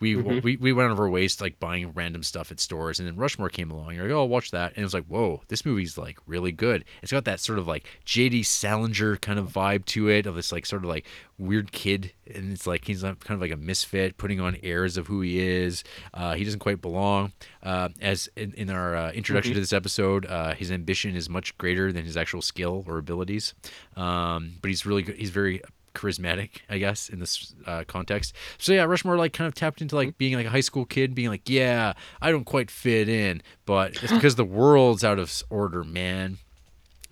we 0.00 0.16
we, 0.16 0.56
we 0.56 0.72
went 0.72 0.86
out 0.86 0.92
of 0.92 1.00
our 1.00 1.08
ways 1.08 1.36
to, 1.36 1.44
like 1.44 1.58
buying 1.58 1.92
random 1.92 2.22
stuff 2.22 2.50
at 2.50 2.60
stores, 2.60 2.98
and 2.98 3.08
then 3.08 3.16
Rushmore 3.16 3.48
came 3.48 3.70
along. 3.70 3.94
You're 3.94 4.04
like, 4.04 4.12
oh, 4.12 4.20
I'll 4.20 4.28
watch 4.28 4.50
that, 4.52 4.72
and 4.72 4.78
it 4.78 4.84
was 4.84 4.94
like, 4.94 5.06
whoa, 5.06 5.42
this 5.48 5.64
movie's 5.64 5.98
like 5.98 6.18
really 6.26 6.52
good. 6.52 6.84
It's 7.02 7.12
got 7.12 7.24
that 7.24 7.40
sort 7.40 7.58
of 7.58 7.66
like 7.66 7.86
J.D. 8.04 8.42
Salinger 8.42 9.16
kind 9.16 9.38
of 9.38 9.52
vibe 9.52 9.84
to 9.86 10.08
it, 10.08 10.26
of 10.26 10.34
this 10.34 10.52
like 10.52 10.66
sort 10.66 10.84
of 10.84 10.88
like 10.88 11.06
weird 11.38 11.72
kid, 11.72 12.12
and 12.32 12.52
it's 12.52 12.66
like 12.66 12.84
he's 12.84 13.02
kind 13.02 13.16
of 13.30 13.40
like 13.40 13.52
a 13.52 13.56
misfit, 13.56 14.18
putting 14.18 14.40
on 14.40 14.56
airs 14.62 14.96
of 14.96 15.06
who 15.06 15.20
he 15.20 15.38
is. 15.40 15.84
Uh, 16.14 16.34
he 16.34 16.44
doesn't 16.44 16.60
quite 16.60 16.80
belong. 16.80 17.32
Uh, 17.62 17.88
as 18.00 18.28
in, 18.36 18.52
in 18.54 18.70
our 18.70 18.94
uh, 18.96 19.12
introduction 19.12 19.54
to 19.54 19.60
this 19.60 19.72
episode, 19.72 20.26
uh, 20.26 20.54
his 20.54 20.70
ambition 20.70 21.16
is 21.16 21.28
much 21.28 21.56
greater 21.58 21.92
than 21.92 22.04
his 22.04 22.16
actual 22.16 22.42
skill 22.42 22.84
or 22.86 22.98
abilities. 22.98 23.54
Um, 23.96 24.54
but 24.60 24.68
he's 24.68 24.86
really 24.86 25.02
good. 25.02 25.16
He's 25.16 25.30
very 25.30 25.62
charismatic, 25.98 26.50
I 26.70 26.78
guess, 26.78 27.08
in 27.08 27.18
this 27.18 27.54
uh, 27.66 27.84
context. 27.86 28.34
So 28.58 28.72
yeah, 28.72 28.84
Rushmore 28.84 29.16
like 29.16 29.32
kind 29.32 29.48
of 29.48 29.54
tapped 29.54 29.82
into 29.82 29.96
like 29.96 30.16
being 30.18 30.34
like 30.34 30.46
a 30.46 30.50
high 30.50 30.60
school 30.60 30.84
kid, 30.84 31.14
being 31.14 31.28
like, 31.28 31.48
yeah, 31.48 31.94
I 32.22 32.30
don't 32.30 32.44
quite 32.44 32.70
fit 32.70 33.08
in, 33.08 33.42
but 33.66 34.02
it's 34.02 34.12
because 34.12 34.36
the 34.36 34.44
world's 34.44 35.04
out 35.04 35.18
of 35.18 35.42
order, 35.50 35.82
man. 35.84 36.38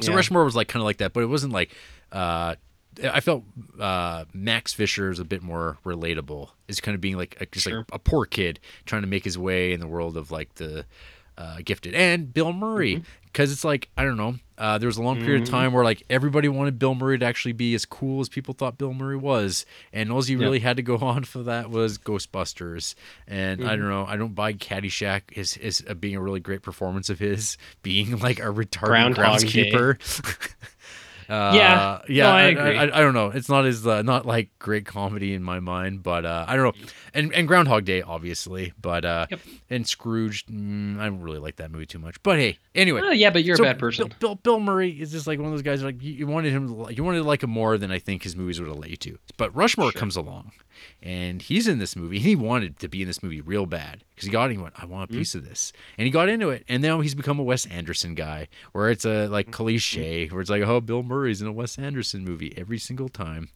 So 0.01 0.11
Yeah. 0.11 0.17
Rushmore 0.17 0.45
was 0.45 0.55
like 0.55 0.69
kind 0.69 0.81
of 0.83 0.85
like 0.85 0.99
that, 0.99 1.13
but 1.13 1.23
it 1.23 1.27
wasn't 1.27 1.53
like. 1.53 1.75
Uh, 2.13 2.55
I 3.03 3.21
felt 3.21 3.45
uh, 3.79 4.25
Max 4.33 4.73
Fisher 4.73 5.11
is 5.11 5.19
a 5.19 5.25
bit 5.25 5.43
more 5.43 5.77
relatable. 5.85 6.49
Is 6.67 6.81
kind 6.81 6.95
of 6.95 7.01
being 7.03 7.17
like 7.19 7.37
a, 7.41 7.47
just 7.47 7.67
like 7.67 7.85
a 7.93 7.99
poor 7.99 8.25
kid 8.25 8.59
trying 8.87 9.03
to 9.03 9.09
make 9.09 9.25
his 9.25 9.37
way 9.37 9.73
in 9.73 9.81
the 9.81 9.87
world 9.87 10.17
of 10.17 10.31
like 10.31 10.55
the 10.55 10.87
uh, 11.37 11.59
gifted, 11.63 11.95
and 11.95 12.33
Bill 12.33 12.53
Murray 12.55 13.03
because 13.27 13.53
it's 13.53 13.65
like 13.65 13.91
I 13.99 14.05
don't 14.05 14.17
know. 14.17 14.37
Uh, 14.59 14.79
there 14.79 14.87
was 14.87 14.97
a 14.97 15.03
long 15.03 15.21
period 15.21 15.43
of 15.43 15.49
time 15.49 15.73
where 15.73 15.85
like 15.85 16.03
everybody 16.09 16.49
wanted 16.49 16.79
Bill 16.79 16.95
Murray 16.95 17.19
to 17.19 17.25
actually 17.25 17.53
be 17.53 17.75
as 17.75 17.85
cool 17.85 18.21
as 18.21 18.29
people 18.29 18.55
thought 18.55 18.79
Bill 18.79 18.95
Murray 18.95 19.17
was, 19.17 19.67
and 19.93 20.11
all 20.11 20.23
he 20.23 20.37
really 20.37 20.61
had 20.61 20.77
to 20.77 20.83
go 20.83 20.97
on 21.01 21.25
for 21.25 21.43
that 21.45 21.71
was 21.71 21.99
Ghostbusters. 21.99 22.95
And 23.27 23.65
I 23.67 23.77
don't 23.77 23.89
know. 23.89 24.07
I 24.07 24.17
don't 24.17 24.35
buy 24.35 24.53
Caddyshack 24.53 25.37
as, 25.37 25.57
as 25.59 25.83
uh, 25.89 25.95
being 25.95 26.17
a 26.17 26.21
really 26.21 26.41
great 26.41 26.63
performance 26.63 27.11
of 27.11 27.19
his 27.19 27.57
being 27.83 28.19
like 28.19 28.39
a 28.39 28.45
retarded 28.45 29.15
Groundhog 29.15 29.41
groundskeeper. 29.41 30.55
Uh, 31.29 31.53
Yeah. 31.55 32.01
yeah. 32.09 32.23
No, 32.25 32.31
I 32.31 32.41
I, 32.43 32.45
agree. 32.47 32.79
I, 32.79 32.83
I 32.85 33.01
don't 33.01 33.15
know. 33.15 33.31
It's 33.31 33.49
not 33.49 33.67
as 33.67 33.87
uh, 33.87 34.03
not 34.03 34.27
like 34.27 34.51
great 34.59 34.87
comedy 34.87 35.35
in 35.35 35.43
my 35.43 35.61
mind, 35.61 36.03
but 36.03 36.25
uh, 36.25 36.45
I 36.49 36.57
don't 36.57 36.65
know. 36.77 36.87
And 37.15 37.33
and 37.35 37.49
Groundhog 37.49 37.85
Day, 37.85 38.03
obviously, 38.03 38.73
but 38.81 39.05
uh, 39.05 39.27
Yep. 39.31 39.41
and 39.71 39.87
Scrooge, 39.89 40.47
mm, 40.47 40.99
I 41.01 41.07
don't 41.07 41.21
really 41.21 41.39
like 41.39 41.57
that 41.57 41.71
movie 41.71 41.87
too 41.87 41.99
much. 41.99 42.23
But 42.23 42.39
hey, 42.39 42.59
anyway. 42.75 43.01
Yeah, 43.15 43.31
but 43.31 43.43
you're 43.45 43.57
So 43.57 43.65
a 43.65 43.67
bad 43.67 43.79
person. 43.79 44.07
Bill, 44.09 44.17
Bill, 44.21 44.35
Bill 44.37 44.61
Murray 44.61 44.91
is 44.91 45.11
just 45.13 45.27
like 45.27 45.39
one 45.39 45.47
of 45.47 45.53
those 45.53 45.63
guys. 45.63 45.83
Like 45.83 46.03
you, 46.03 46.13
you 46.13 46.27
wanted 46.27 46.53
him, 46.53 46.69
to, 46.87 46.95
you 46.95 47.03
wanted 47.03 47.19
to 47.19 47.25
like 47.25 47.43
him 47.43 47.51
more 47.51 47.77
than 47.79 47.91
I 47.91 47.99
think 47.99 48.23
his 48.23 48.37
movies 48.37 48.61
would 48.61 48.69
you 48.87 48.97
to. 48.97 49.19
But 49.37 49.55
Rushmore 49.57 49.91
comes 49.93 50.15
along, 50.17 50.53
and 51.03 51.43
he's 51.43 51.67
in 51.67 51.79
this 51.79 51.97
movie. 51.97 52.19
He 52.19 52.37
wanted 52.37 52.79
to 52.81 52.89
be 52.89 53.03
in 53.03 53.09
this 53.09 53.23
movie 53.23 53.41
real 53.41 53.67
bad 53.67 54.05
because 54.15 54.27
he 54.27 54.31
got. 54.33 54.51
He 54.51 54.59
went, 54.59 54.75
I 54.77 54.85
want 54.87 55.11
a 55.11 55.13
Hmm? 55.13 55.19
piece 55.19 55.35
of 55.35 55.45
this, 55.49 55.73
and 55.99 56.05
he 56.05 56.11
got 56.11 56.29
into 56.29 56.51
it. 56.51 56.65
And 56.69 56.83
now 56.83 57.01
he's 57.01 57.15
become 57.15 57.39
a 57.39 57.43
Wes 57.43 57.67
Anderson 57.67 58.15
guy, 58.15 58.49
where 58.73 58.91
it's 58.91 59.05
a 59.05 59.27
like 59.29 59.51
cliche, 59.51 60.29
where 60.29 60.41
it's 60.41 60.51
like, 60.51 60.63
oh, 60.63 60.81
Bill 60.81 61.03
Murray's 61.17 61.41
in 61.41 61.49
a 61.49 61.53
Wes 61.53 61.79
Anderson 61.79 62.25
movie 62.25 62.53
every 62.57 62.79
single 62.79 63.09
time. 63.09 63.49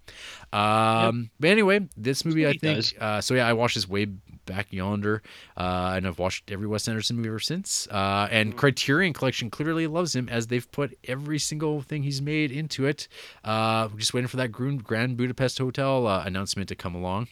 Um, 0.52 1.30
but 1.38 1.50
anyway, 1.50 1.88
this 1.96 2.24
movie, 2.24 2.46
I 2.46 2.54
think. 2.54 2.84
Uh, 2.98 3.20
so 3.20 3.34
yeah, 3.34 3.46
I 3.46 3.52
watched 3.52 3.74
this 3.74 3.88
way 3.88 4.06
back 4.06 4.72
yonder, 4.72 5.22
uh, 5.56 5.92
and 5.94 6.06
I've 6.06 6.18
watched 6.18 6.50
every 6.50 6.66
Wes 6.66 6.88
Anderson 6.88 7.16
movie 7.16 7.28
ever 7.28 7.38
since. 7.38 7.86
Uh, 7.88 8.28
and 8.30 8.56
Criterion 8.56 9.12
Collection 9.12 9.50
clearly 9.50 9.86
loves 9.86 10.14
him 10.16 10.28
as 10.28 10.46
they've 10.46 10.70
put 10.72 10.96
every 11.04 11.38
single 11.38 11.82
thing 11.82 12.02
he's 12.02 12.22
made 12.22 12.50
into 12.50 12.86
it. 12.86 13.06
Uh, 13.44 13.88
we're 13.92 13.98
just 13.98 14.14
waiting 14.14 14.28
for 14.28 14.38
that 14.38 14.48
Grand, 14.48 15.16
Budapest 15.16 15.58
Hotel 15.58 16.06
uh, 16.06 16.24
announcement 16.24 16.68
to 16.70 16.74
come 16.74 16.94
along. 16.94 17.28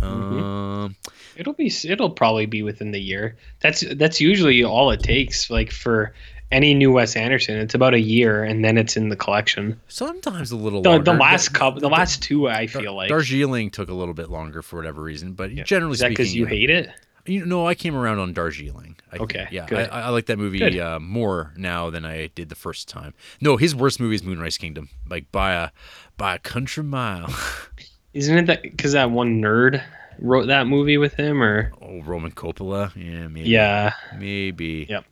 Um, 0.00 0.96
It'll 1.36 1.52
be. 1.52 1.72
It'll 1.84 2.10
probably 2.10 2.46
be 2.46 2.62
within 2.62 2.90
the 2.90 3.00
year. 3.00 3.36
That's 3.60 3.84
that's 3.96 4.20
usually 4.20 4.62
all 4.64 4.90
it 4.90 5.02
takes. 5.02 5.50
Like 5.50 5.72
for 5.72 6.14
any 6.52 6.74
new 6.74 6.92
Wes 6.92 7.16
Anderson, 7.16 7.58
it's 7.58 7.74
about 7.74 7.94
a 7.94 8.00
year, 8.00 8.44
and 8.44 8.64
then 8.64 8.78
it's 8.78 8.96
in 8.96 9.08
the 9.08 9.16
collection. 9.16 9.80
sometimes 9.88 10.50
a 10.52 10.56
little 10.56 10.82
The, 10.82 10.90
longer. 10.90 11.04
the 11.12 11.18
last 11.18 11.52
Da- 11.52 11.58
couple, 11.58 11.80
the 11.80 11.88
last 11.88 12.22
two, 12.22 12.48
I 12.48 12.66
feel 12.66 12.94
like. 12.94 13.08
Darjeeling 13.08 13.70
took 13.70 13.88
a 13.88 13.94
little 13.94 14.14
bit 14.14 14.30
longer 14.30 14.62
for 14.62 14.76
whatever 14.76 15.02
reason, 15.02 15.32
but 15.32 15.52
generally 15.64 15.94
Is 15.94 16.00
that 16.00 16.10
because 16.10 16.34
you 16.34 16.46
hate 16.46 16.70
it? 16.70 16.90
You 17.26 17.46
know, 17.46 17.66
I 17.66 17.74
came 17.74 17.96
around 17.96 18.18
on 18.18 18.34
Darjeeling. 18.34 18.96
I, 19.10 19.16
Okay, 19.16 19.48
yeah. 19.50 19.66
I, 19.70 19.84
I 20.02 20.08
like 20.10 20.26
that 20.26 20.38
movie 20.38 20.78
uh, 20.78 20.98
more 21.00 21.54
now 21.56 21.88
than 21.88 22.04
I 22.04 22.26
did 22.34 22.50
the 22.50 22.54
first 22.54 22.86
time. 22.88 23.14
No, 23.40 23.56
his 23.56 23.74
worst 23.74 23.98
movie 23.98 24.14
is 24.16 24.22
Moonrise 24.22 24.58
Kingdom, 24.58 24.90
like 25.08 25.32
by 25.32 25.54
a 25.54 25.70
by 26.18 26.34
a 26.34 26.38
country 26.38 26.84
mile. 26.84 27.34
Isn't 28.12 28.36
it 28.38 28.46
that 28.46 28.62
because 28.62 28.92
that 28.92 29.10
one 29.10 29.40
nerd 29.40 29.82
wrote 30.18 30.46
that 30.48 30.66
movie 30.66 30.98
with 30.98 31.14
him, 31.14 31.42
or 31.42 31.72
oh, 31.80 32.02
Roman 32.02 32.30
Coppola, 32.30 32.92
yeah, 32.94 33.26
maybe, 33.28 33.48
yeah, 33.48 33.94
maybe. 34.18 34.86
Yep. 34.90 35.04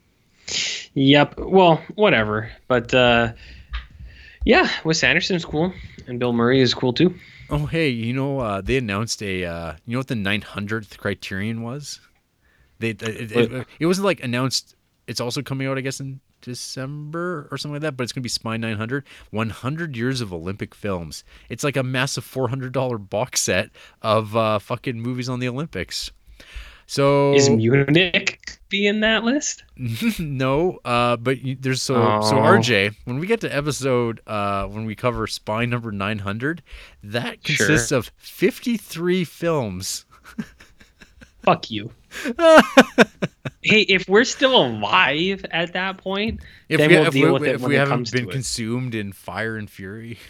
Yep. 0.95 1.39
Well, 1.39 1.83
whatever. 1.95 2.51
But 2.69 2.93
uh, 2.93 3.33
yeah, 4.45 4.69
Wes 4.85 5.03
Anderson's 5.03 5.45
cool, 5.45 5.73
and 6.07 6.19
Bill 6.19 6.33
Murray 6.33 6.61
is 6.61 6.75
cool 6.75 6.93
too. 6.93 7.15
Oh, 7.51 7.67
hey, 7.67 7.89
you 7.89 8.15
know, 8.15 8.39
uh, 8.39 8.61
they 8.63 8.79
announced 8.79 9.23
a, 9.23 9.45
uh, 9.45 9.73
you 9.85 9.93
know 9.93 9.99
what 9.99 10.09
the 10.09 10.15
900th 10.15 10.97
Criterion 10.97 11.63
was? 11.63 12.01
They, 12.79 12.91
it, 12.91 13.03
it, 13.03 13.33
it, 13.33 13.67
it 13.79 13.87
wasn't 13.87 14.07
like 14.07 14.23
announced. 14.25 14.75
It's 15.07 15.21
also 15.21 15.43
coming 15.43 15.67
out, 15.67 15.77
I 15.77 15.83
guess, 15.83 16.01
in 16.01 16.21
December 16.41 17.49
or 17.51 17.59
something 17.59 17.75
like 17.75 17.83
that. 17.83 17.97
But 17.97 18.05
it's 18.05 18.13
gonna 18.13 18.23
be 18.23 18.29
Spine 18.29 18.61
900, 18.63 19.05
100 19.31 19.97
years 19.97 20.21
of 20.21 20.33
Olympic 20.33 20.75
films. 20.75 21.25
It's 21.49 21.63
like 21.63 21.77
a 21.77 21.83
massive 21.83 22.25
$400 22.25 23.09
box 23.11 23.43
set 23.43 23.71
of 24.01 24.37
uh, 24.37 24.59
fucking 24.59 25.01
movies 25.01 25.29
on 25.29 25.39
the 25.39 25.49
Olympics. 25.49 26.11
So 26.93 27.33
Is 27.33 27.49
Munich 27.49 28.59
be 28.69 28.87
in 28.87 29.01
that 29.01 29.25
list? 29.25 29.65
no, 30.19 30.79
uh, 30.85 31.17
but 31.17 31.41
you, 31.41 31.57
there's 31.59 31.81
so 31.81 31.95
so 32.21 32.37
Oh. 32.37 32.43
RJ. 32.43 32.95
When 33.07 33.19
we 33.19 33.27
get 33.27 33.41
to 33.41 33.49
episode 33.49 34.21
uh, 34.27 34.67
when 34.67 34.85
we 34.85 34.95
cover 34.95 35.27
Spine 35.27 35.71
number 35.71 35.91
nine 35.91 36.19
hundred, 36.19 36.63
that 37.03 37.39
Sure. 37.47 37.57
consists 37.57 37.93
of 37.93 38.13
fifty 38.19 38.77
three 38.77 39.25
films. 39.25 40.05
Fuck 41.43 41.71
you. 41.71 41.93
hey, 43.63 43.81
if 43.89 44.07
we're 44.07 44.25
still 44.25 44.55
alive 44.63 45.47
at 45.51 45.73
that 45.73 45.97
point, 45.97 46.41
If 46.69 46.77
then 46.77 46.91
we, 46.91 46.97
we'll 46.97 47.07
if 47.07 47.13
deal 47.15 47.27
we, 47.29 47.33
with 47.33 47.43
it 47.45 47.55
if 47.55 47.61
when 47.63 47.71
we 47.71 47.77
it 47.77 47.79
haven't 47.79 47.95
comes 47.95 48.11
been 48.11 48.25
to 48.25 48.29
it. 48.29 48.33
consumed 48.33 48.95
in 48.95 49.13
fire 49.13 49.57
and 49.57 49.71
fury. 49.71 50.19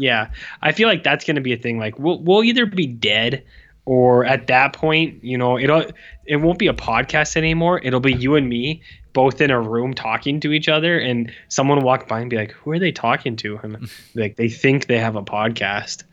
Yeah, 0.00 0.30
I 0.62 0.70
feel 0.70 0.86
like 0.86 1.02
that's 1.02 1.24
going 1.24 1.34
to 1.34 1.42
be 1.42 1.52
a 1.52 1.56
thing. 1.56 1.78
Like 1.80 1.98
we'll 1.98 2.20
we'll 2.22 2.44
either 2.44 2.66
be 2.66 2.86
dead, 2.86 3.42
or 3.88 4.26
at 4.26 4.48
that 4.48 4.74
point, 4.74 5.24
you 5.24 5.38
know, 5.38 5.58
it'll 5.58 5.86
it 6.26 6.36
won't 6.36 6.58
be 6.58 6.66
a 6.66 6.74
podcast 6.74 7.38
anymore. 7.38 7.80
It'll 7.82 8.00
be 8.00 8.12
you 8.12 8.34
and 8.34 8.46
me 8.46 8.82
both 9.14 9.40
in 9.40 9.50
a 9.50 9.58
room 9.58 9.94
talking 9.94 10.40
to 10.40 10.52
each 10.52 10.68
other, 10.68 10.98
and 10.98 11.32
someone 11.48 11.78
will 11.78 11.86
walk 11.86 12.06
by 12.06 12.20
and 12.20 12.28
be 12.28 12.36
like, 12.36 12.52
"Who 12.52 12.72
are 12.72 12.78
they 12.78 12.92
talking 12.92 13.34
to?" 13.36 13.58
And 13.62 13.90
like 14.14 14.36
they 14.36 14.50
think 14.50 14.88
they 14.88 14.98
have 14.98 15.16
a 15.16 15.22
podcast. 15.22 16.04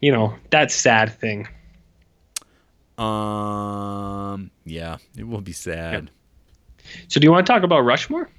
You 0.00 0.12
know, 0.12 0.36
that 0.50 0.70
sad 0.70 1.12
thing. 1.12 1.48
Um, 2.98 4.52
yeah, 4.64 4.98
it 5.18 5.26
will 5.26 5.40
be 5.40 5.50
sad. 5.50 6.12
So, 7.08 7.18
do 7.18 7.24
you 7.24 7.32
want 7.32 7.48
to 7.48 7.52
talk 7.52 7.64
about 7.64 7.80
Rushmore, 7.80 8.30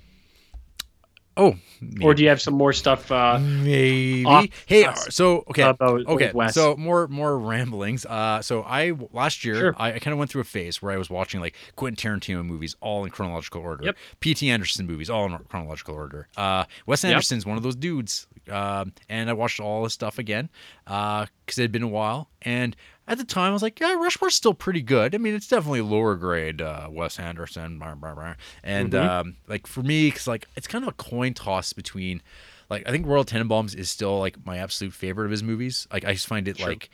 Oh, 1.37 1.55
or 2.01 2.13
do 2.15 2.23
you 2.23 2.29
have 2.29 2.41
some 2.41 2.55
more 2.55 2.73
stuff? 2.73 3.11
Uh, 3.11 3.37
Maybe. 3.39 4.25
off 4.25 4.45
hey, 4.65 4.87
so 5.09 5.43
okay, 5.49 5.61
about 5.63 6.05
okay. 6.07 6.31
Wes? 6.33 6.53
So 6.55 6.75
more 6.75 7.07
more 7.07 7.37
ramblings. 7.37 8.05
Uh, 8.05 8.41
so 8.41 8.63
I 8.63 8.93
last 9.13 9.45
year 9.45 9.55
Sure. 9.55 9.75
I, 9.77 9.93
I 9.93 9.99
kind 9.99 10.13
of 10.13 10.17
went 10.17 10.31
through 10.31 10.41
a 10.41 10.45
phase 10.45 10.81
where 10.81 10.91
I 10.91 10.97
was 10.97 11.09
watching 11.09 11.39
like 11.39 11.55
Quentin 11.75 12.19
Tarantino 12.19 12.43
movies 12.45 12.75
all 12.81 13.05
in 13.05 13.11
chronological 13.11 13.61
order. 13.61 13.85
Yep. 13.85 13.97
P.T. 14.19 14.49
Anderson 14.49 14.87
movies 14.87 15.09
all 15.09 15.25
in 15.25 15.37
chronological 15.49 15.93
order. 15.95 16.27
Uh, 16.35 16.65
Wes 16.85 17.03
Yep. 17.03 17.11
Anderson's 17.11 17.45
one 17.45 17.57
of 17.57 17.63
those 17.63 17.75
dudes. 17.75 18.27
Um, 18.49 18.93
and 19.09 19.29
I 19.29 19.33
watched 19.33 19.59
all 19.59 19.83
his 19.83 19.93
stuff 19.93 20.19
again 20.19 20.49
because 20.85 21.57
it 21.57 21.61
had 21.61 21.71
been 21.71 21.83
a 21.83 21.87
while. 21.87 22.29
And 22.41 22.75
at 23.07 23.17
the 23.17 23.23
time, 23.23 23.51
I 23.51 23.53
was 23.53 23.61
like, 23.61 23.79
yeah, 23.79 23.95
Rushmore's 23.95 24.35
still 24.35 24.53
pretty 24.53 24.81
good. 24.81 25.15
I 25.15 25.17
mean, 25.17 25.33
it's 25.33 25.47
definitely 25.47 25.81
lower 25.81 26.15
grade 26.15 26.61
uh, 26.61 26.87
Wes 26.91 27.19
Anderson. 27.19 27.79
Blah, 27.79 27.95
blah, 27.95 28.13
blah. 28.13 28.33
And 28.63 28.91
Mhm. 28.93 29.07
um, 29.09 29.35
like 29.47 29.65
for 29.67 29.81
me, 29.83 30.09
because 30.09 30.27
like 30.27 30.47
it's 30.55 30.67
kind 30.67 30.83
of 30.83 30.89
a 30.89 30.93
coin 30.93 31.33
toss 31.33 31.73
between 31.73 32.21
like 32.69 32.83
I 32.87 32.91
think 32.91 33.05
Royal 33.07 33.23
Tenenbaums 33.23 33.75
is 33.75 33.89
still 33.89 34.19
like 34.19 34.45
my 34.45 34.57
absolute 34.57 34.93
favorite 34.93 35.25
of 35.25 35.31
his 35.31 35.43
movies. 35.43 35.87
Like 35.91 36.03
I 36.05 36.13
just 36.13 36.27
find 36.27 36.47
it 36.47 36.59
like 36.59 36.89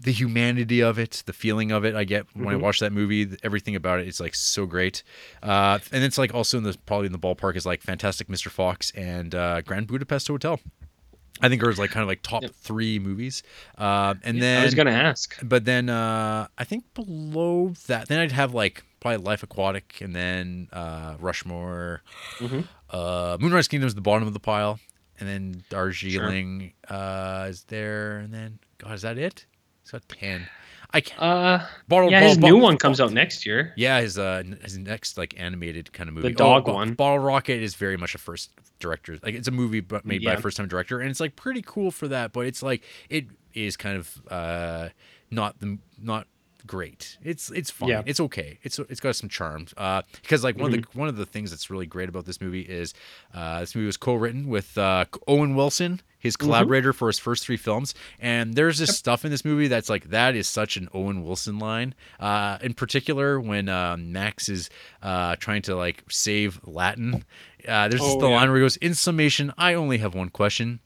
the 0.00 0.12
humanity 0.12 0.80
of 0.80 0.96
it, 0.98 1.24
the 1.26 1.32
feeling 1.32 1.72
of 1.72 1.84
it 1.84 1.96
I 1.96 2.04
get 2.04 2.26
when 2.34 2.54
I 2.54 2.56
Mhm. 2.56 2.60
watch 2.60 2.78
that 2.80 2.92
movie, 2.92 3.36
everything 3.42 3.74
about 3.74 3.98
it 3.98 4.06
is 4.06 4.20
like 4.20 4.34
so 4.34 4.64
great. 4.64 5.02
Uh, 5.42 5.80
and 5.90 6.04
it's 6.04 6.18
like 6.18 6.32
also 6.34 6.56
in 6.58 6.62
the 6.62 6.76
probably 6.86 7.06
in 7.06 7.12
the 7.12 7.18
ballpark 7.18 7.56
is 7.56 7.66
like 7.66 7.82
Fantastic 7.82 8.28
Mr. 8.28 8.48
Fox 8.48 8.92
and 8.92 9.34
uh, 9.34 9.60
Grand 9.62 9.86
Budapest 9.88 10.28
Hotel. 10.28 10.60
I 11.40 11.48
think 11.48 11.62
are 11.62 11.72
like 11.74 11.90
kind 11.90 12.02
of 12.02 12.08
like 12.08 12.22
top 12.22 12.44
three 12.54 12.98
movies. 12.98 13.42
Uh, 13.76 14.14
and 14.24 14.36
Yeah, 14.36 14.40
then 14.42 14.60
I 14.62 14.64
was 14.64 14.74
gonna 14.74 14.90
ask. 14.90 15.38
but 15.42 15.64
then 15.64 15.88
uh, 15.88 16.48
I 16.56 16.64
think 16.64 16.84
below 16.94 17.72
that, 17.86 18.08
then 18.08 18.18
I'd 18.20 18.32
have 18.32 18.54
like 18.54 18.84
probably 19.00 19.18
Life 19.24 19.42
Aquatic, 19.42 20.00
and 20.00 20.14
then 20.14 20.68
uh, 20.72 21.16
Rushmore. 21.20 22.02
Mhm. 22.38 22.66
Uh, 22.90 23.36
Moonrise 23.40 23.68
Kingdom 23.68 23.86
is 23.86 23.94
the 23.94 24.00
bottom 24.00 24.26
of 24.26 24.32
the 24.34 24.40
pile, 24.40 24.80
and 25.20 25.28
then 25.28 25.62
Darjeeling 25.68 26.72
uh, 26.88 27.46
is 27.48 27.64
there, 27.64 28.18
and 28.18 28.32
then 28.32 28.58
God, 28.78 28.94
is 28.94 29.02
that 29.02 29.18
it? 29.18 29.46
Got 29.90 30.08
ten. 30.08 30.48
I 30.90 31.02
can't. 31.02 31.20
Uh, 31.20 31.66
yeah, 32.08 32.20
his 32.20 32.38
new 32.38 32.56
one 32.56 32.78
comes 32.78 32.98
out 32.98 33.12
next 33.12 33.44
year. 33.44 33.74
Yeah, 33.76 34.00
his 34.00 34.18
uh 34.18 34.42
his 34.62 34.78
next 34.78 35.18
like 35.18 35.34
animated 35.38 35.92
kind 35.92 36.08
of 36.08 36.14
movie. 36.14 36.28
The 36.28 36.34
dog 36.34 36.64
Bo- 36.64 36.74
one. 36.74 36.94
Bottle 36.94 37.18
Rocket 37.18 37.62
is 37.62 37.74
very 37.74 37.96
much 37.98 38.14
a 38.14 38.18
first 38.18 38.52
director. 38.78 39.18
Like 39.22 39.34
it's 39.34 39.48
a 39.48 39.52
movie 39.52 39.80
but 39.80 40.06
made 40.06 40.24
by 40.24 40.34
a 40.34 40.40
first 40.40 40.56
time 40.56 40.66
director, 40.68 41.00
and 41.00 41.10
it's 41.10 41.20
like 41.20 41.36
pretty 41.36 41.62
cool 41.64 41.90
for 41.90 42.08
that. 42.08 42.32
But 42.32 42.46
it's 42.46 42.62
like 42.62 42.82
it 43.10 43.26
is 43.52 43.76
kind 43.76 43.98
of 43.98 44.22
uh 44.30 44.88
not 45.30 45.60
the 45.60 45.78
not 46.00 46.26
great. 46.68 47.18
It's 47.24 47.50
it's 47.50 47.70
fine. 47.70 47.88
Yeah. 47.88 48.02
It's 48.06 48.20
okay. 48.20 48.58
It's 48.62 48.78
it's 48.78 49.00
got 49.00 49.16
some 49.16 49.28
charms. 49.28 49.74
Uh, 49.76 50.02
because 50.22 50.44
like 50.44 50.56
one 50.56 50.72
of 50.72 50.78
Mm-hmm. 50.80 50.92
the 50.92 50.98
one 50.98 51.08
of 51.08 51.16
the 51.16 51.26
things 51.26 51.50
that's 51.50 51.68
really 51.70 51.86
great 51.86 52.08
about 52.08 52.24
this 52.26 52.40
movie 52.40 52.60
is 52.62 52.94
uh 53.34 53.58
this 53.60 53.74
movie 53.74 53.86
was 53.86 53.96
co-written 53.96 54.46
with 54.48 54.78
uh 54.78 55.06
Owen 55.26 55.56
Wilson, 55.56 56.00
his 56.18 56.36
Mm-hmm. 56.36 56.46
collaborator 56.46 56.92
for 56.92 57.08
his 57.08 57.18
first 57.18 57.42
three 57.44 57.56
films, 57.56 57.94
and 58.20 58.54
there's 58.54 58.78
this 58.78 58.96
stuff 58.96 59.24
in 59.24 59.30
this 59.32 59.44
movie 59.44 59.66
that's 59.66 59.88
like 59.88 60.10
that 60.10 60.36
is 60.36 60.46
such 60.46 60.76
an 60.76 60.88
Owen 60.94 61.24
Wilson 61.24 61.58
line. 61.58 61.94
Uh, 62.20 62.58
in 62.62 62.74
particular 62.74 63.40
when 63.40 63.68
uh, 63.68 63.96
Max 63.98 64.48
is 64.48 64.70
uh 65.02 65.34
trying 65.36 65.62
to 65.62 65.74
like 65.74 66.04
save 66.08 66.60
Latin. 66.64 67.24
Uh, 67.66 67.88
there's 67.88 68.00
Oh, 68.02 68.20
the 68.20 68.28
yeah. 68.28 68.36
line 68.36 68.48
where 68.50 68.58
he 68.58 68.62
goes, 68.64 68.76
"In 68.76 68.94
summation, 68.94 69.52
I 69.58 69.74
only 69.74 69.98
have 69.98 70.14
one 70.14 70.28
question." 70.28 70.80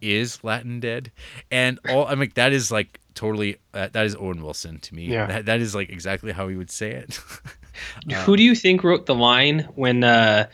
is 0.00 0.44
Latin 0.44 0.78
dead? 0.78 1.10
And 1.50 1.80
all 1.88 2.06
I'm 2.06 2.20
like 2.20 2.34
that 2.34 2.52
is 2.52 2.70
like 2.70 3.00
totally 3.18 3.56
uh, 3.74 3.88
that 3.92 4.06
is 4.06 4.14
Owen 4.14 4.42
Wilson 4.42 4.78
to 4.78 4.94
me. 4.94 5.06
Yeah. 5.06 5.26
That, 5.26 5.46
that 5.46 5.60
is 5.60 5.74
like 5.74 5.90
exactly 5.90 6.30
how 6.30 6.46
he 6.46 6.56
would 6.56 6.70
say 6.70 6.92
it. 6.92 7.20
Who 8.24 8.36
do 8.36 8.44
you 8.44 8.54
think 8.54 8.84
wrote 8.84 9.06
the 9.06 9.14
line 9.14 9.68
when 9.74 10.04
uh 10.04 10.48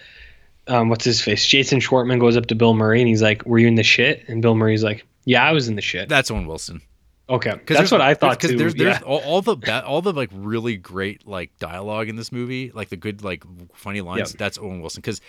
um 0.67 0.89
what's 0.89 1.05
his 1.05 1.21
face? 1.21 1.45
Jason 1.45 1.79
Schwartzman 1.81 2.19
goes 2.19 2.39
up 2.39 2.47
to 2.47 2.55
Bill 2.55 2.73
Murray 2.73 3.01
and 3.01 3.09
he's 3.09 3.21
like, 3.23 3.45
"Were 3.45 3.59
you 3.59 3.69
in 3.69 3.75
the 3.75 3.83
shit?" 3.83 4.27
And 4.29 4.41
Bill 4.41 4.55
Murray's 4.55 4.83
like, 4.83 5.07
"Yeah, 5.27 5.45
I 5.45 5.53
was 5.53 5.69
in 5.69 5.77
the 5.77 5.83
shit." 5.83 6.09
That's 6.09 6.31
Owen 6.31 6.47
Wilson. 6.47 6.81
Okay, 7.29 7.53
Because 7.53 7.79
that's 7.79 7.91
what 7.91 8.03
I 8.03 8.13
thought 8.13 8.39
Because 8.39 8.57
there's 8.57 8.75
there's 8.75 9.01
yeah. 9.01 9.07
all, 9.07 9.21
all 9.21 9.43
the 9.43 9.57
ba- 9.57 9.85
all 9.87 10.03
the 10.03 10.13
like 10.13 10.31
really 10.33 10.77
great 10.77 11.27
like 11.27 11.59
dialogue 11.59 12.09
in 12.09 12.17
this 12.17 12.31
movie, 12.33 12.71
like 12.75 12.89
the 12.89 12.97
good 12.97 13.23
like 13.23 13.45
funny 13.75 14.01
lines. 14.01 14.33
Yep. 14.33 14.39
That's 14.39 14.59
Owen 14.59 14.81
Wilson. 14.81 15.01
Because 15.01 15.21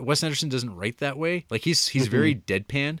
Wes 0.00 0.22
Anderson 0.22 0.48
doesn't 0.48 0.74
write 0.74 0.98
that 0.98 1.16
way. 1.16 1.44
Like 1.50 1.62
he's 1.62 1.86
he's 1.88 2.06
very 2.08 2.34
deadpan. 2.34 2.98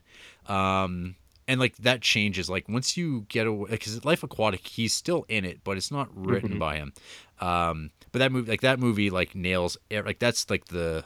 Um, 0.48 1.16
and 1.48 1.60
like 1.60 1.76
that 1.78 2.00
changes 2.02 2.48
like 2.50 2.68
once 2.68 2.96
you 2.96 3.24
get 3.28 3.46
away 3.46 3.70
because 3.70 4.04
life 4.04 4.22
aquatic 4.22 4.66
he's 4.66 4.92
still 4.92 5.24
in 5.28 5.44
it 5.44 5.60
but 5.64 5.76
it's 5.76 5.90
not 5.90 6.08
written 6.14 6.54
Mhm. 6.54 6.58
by 6.58 6.76
him 6.76 6.92
um 7.40 7.90
but 8.12 8.18
that 8.20 8.32
movie 8.32 8.50
like 8.50 8.60
that 8.62 8.78
movie 8.80 9.10
like 9.10 9.34
nails 9.34 9.76
like 9.90 10.18
that's 10.18 10.48
like 10.50 10.66
the 10.66 11.04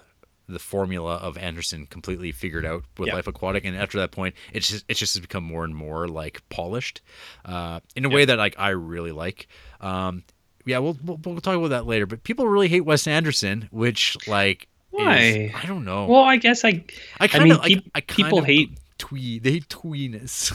the 0.49 0.59
formula 0.59 1.17
of 1.17 1.37
anderson 1.39 1.87
completely 1.87 2.33
figured 2.33 2.65
out 2.67 2.83
with 2.99 3.09
Yeah. 3.09 3.15
life 3.17 3.27
aquatic 3.29 3.65
and 3.65 3.77
after 3.77 3.99
that 3.99 4.11
point 4.11 4.35
it's 4.53 4.69
just 4.69 4.85
it's 4.89 4.99
just 4.99 5.15
has 5.15 5.21
become 5.21 5.45
more 5.45 5.65
and 5.65 5.75
more 5.77 6.09
like 6.09 6.43
polished 6.49 7.01
uh 7.45 7.81
in 7.95 8.05
a 8.05 8.09
way 8.09 8.25
that 8.25 8.39
like 8.39 8.55
i 8.59 8.71
really 8.71 9.13
like 9.13 9.47
um 9.81 10.25
yeah 10.67 10.79
we'll, 10.79 10.97
we'll 11.05 11.19
we'll 11.25 11.41
talk 11.41 11.57
about 11.57 11.69
that 11.71 11.87
later 11.87 12.07
but 12.07 12.23
people 12.25 12.47
really 12.49 12.69
hate 12.69 12.81
wes 12.85 13.07
anderson 13.07 13.69
which 13.71 14.17
like 14.27 14.63
is- 14.63 14.69
Why? 14.91 15.53
i 15.55 15.67
don't 15.67 15.85
know 15.85 16.07
Well, 16.07 16.23
I 16.25 16.37
guess 16.37 16.65
I. 16.65 16.85
I 17.21 17.29
kind 17.29 17.45
mean, 17.45 17.53
of 17.53 17.61
I, 17.61 17.81
I 17.95 18.01
kind 18.01 18.07
people 18.17 18.41
of 18.41 18.45
hate. 18.45 18.77
Twee. 19.01 19.39
They 19.39 19.53
hate 19.53 19.69
tweeness. 19.69 20.53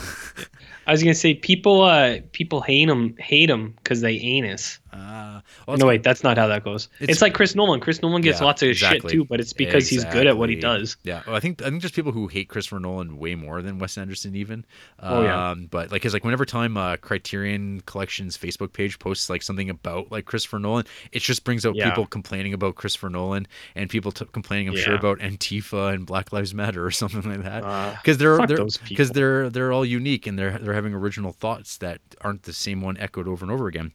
I 0.87 0.91
was 0.91 1.03
gonna 1.03 1.15
say 1.15 1.33
people. 1.33 1.81
Uh, 1.81 2.19
people 2.31 2.61
hate 2.61 2.85
them 2.85 3.15
Hate 3.17 3.47
them 3.47 3.73
because 3.77 4.01
they 4.01 4.13
anus. 4.19 4.79
Uh, 4.95 5.41
no, 5.75 5.85
wait, 5.87 6.03
that's 6.03 6.23
not 6.23 6.37
how 6.37 6.47
that 6.47 6.63
goes. 6.63 6.87
It's, 6.99 7.03
It's- 7.03 7.21
like 7.21 7.33
Chris 7.33 7.53
Nolan. 7.55 7.79
Chris 7.79 8.01
Nolan 8.01 8.21
gets 8.21 8.39
Yeah, 8.39 8.45
lots 8.45 8.61
of 8.61 8.69
exactly. 8.69 9.09
shit 9.09 9.11
too, 9.11 9.25
but 9.25 9.39
it's 9.39 9.51
because 9.53 9.87
he's 9.89 10.05
good 10.05 10.25
at 10.27 10.37
what 10.37 10.49
he 10.49 10.55
does. 10.55 10.97
Yeah, 11.03 11.21
well, 11.27 11.35
I 11.35 11.39
think 11.39 11.61
I 11.61 11.65
think 11.69 11.81
there's 11.81 11.91
people 11.91 12.11
who 12.11 12.27
hate 12.27 12.49
Christopher 12.49 12.79
Nolan 12.79 13.17
way 13.17 13.35
more 13.35 13.61
than 13.61 13.77
Wes 13.79 13.97
Anderson 13.97 14.35
even. 14.35 14.65
Oh, 14.99 15.23
yeah. 15.23 15.49
Um, 15.51 15.67
but 15.69 15.91
like, 15.91 16.01
cause 16.01 16.13
like 16.13 16.23
whenever 16.23 16.45
time 16.45 16.77
uh, 16.77 16.97
Criterion 16.97 17.81
Collection's 17.85 18.37
Facebook 18.37 18.73
page 18.73 18.97
posts 18.99 19.29
like 19.29 19.41
something 19.41 19.69
about 19.69 20.11
like 20.11 20.25
Christopher 20.25 20.59
Nolan, 20.59 20.85
it 21.11 21.19
just 21.21 21.43
brings 21.43 21.65
out 21.65 21.75
Yeah. 21.75 21.89
people 21.89 22.05
complaining 22.05 22.53
about 22.53 22.75
Christopher 22.75 23.09
Nolan 23.09 23.47
and 23.75 23.89
people 23.89 24.11
t- 24.11 24.25
complaining, 24.31 24.69
I'm 24.69 24.77
sure, 24.77 24.95
about 24.95 25.19
Antifa 25.19 25.93
and 25.93 26.05
Black 26.05 26.31
Lives 26.31 26.53
Matter 26.53 26.85
or 26.85 26.91
something 26.91 27.23
like 27.23 27.43
that. 27.43 27.63
Uh, 27.63 27.91
Because 28.01 28.17
they're 28.17 28.37
fuck 28.37 28.47
they're 28.47 28.65
because 28.87 29.11
they're 29.11 29.49
they're 29.49 29.71
all 29.73 29.85
unique 29.85 30.27
and 30.27 30.37
they're 30.39 30.57
they're 30.57 30.73
having 30.73 30.93
original 30.93 31.31
thoughts 31.31 31.77
that 31.77 31.99
aren't 32.21 32.43
the 32.43 32.53
same 32.53 32.81
one 32.81 32.97
echoed 32.97 33.27
over 33.27 33.43
and 33.43 33.51
over 33.51 33.67
again. 33.67 33.91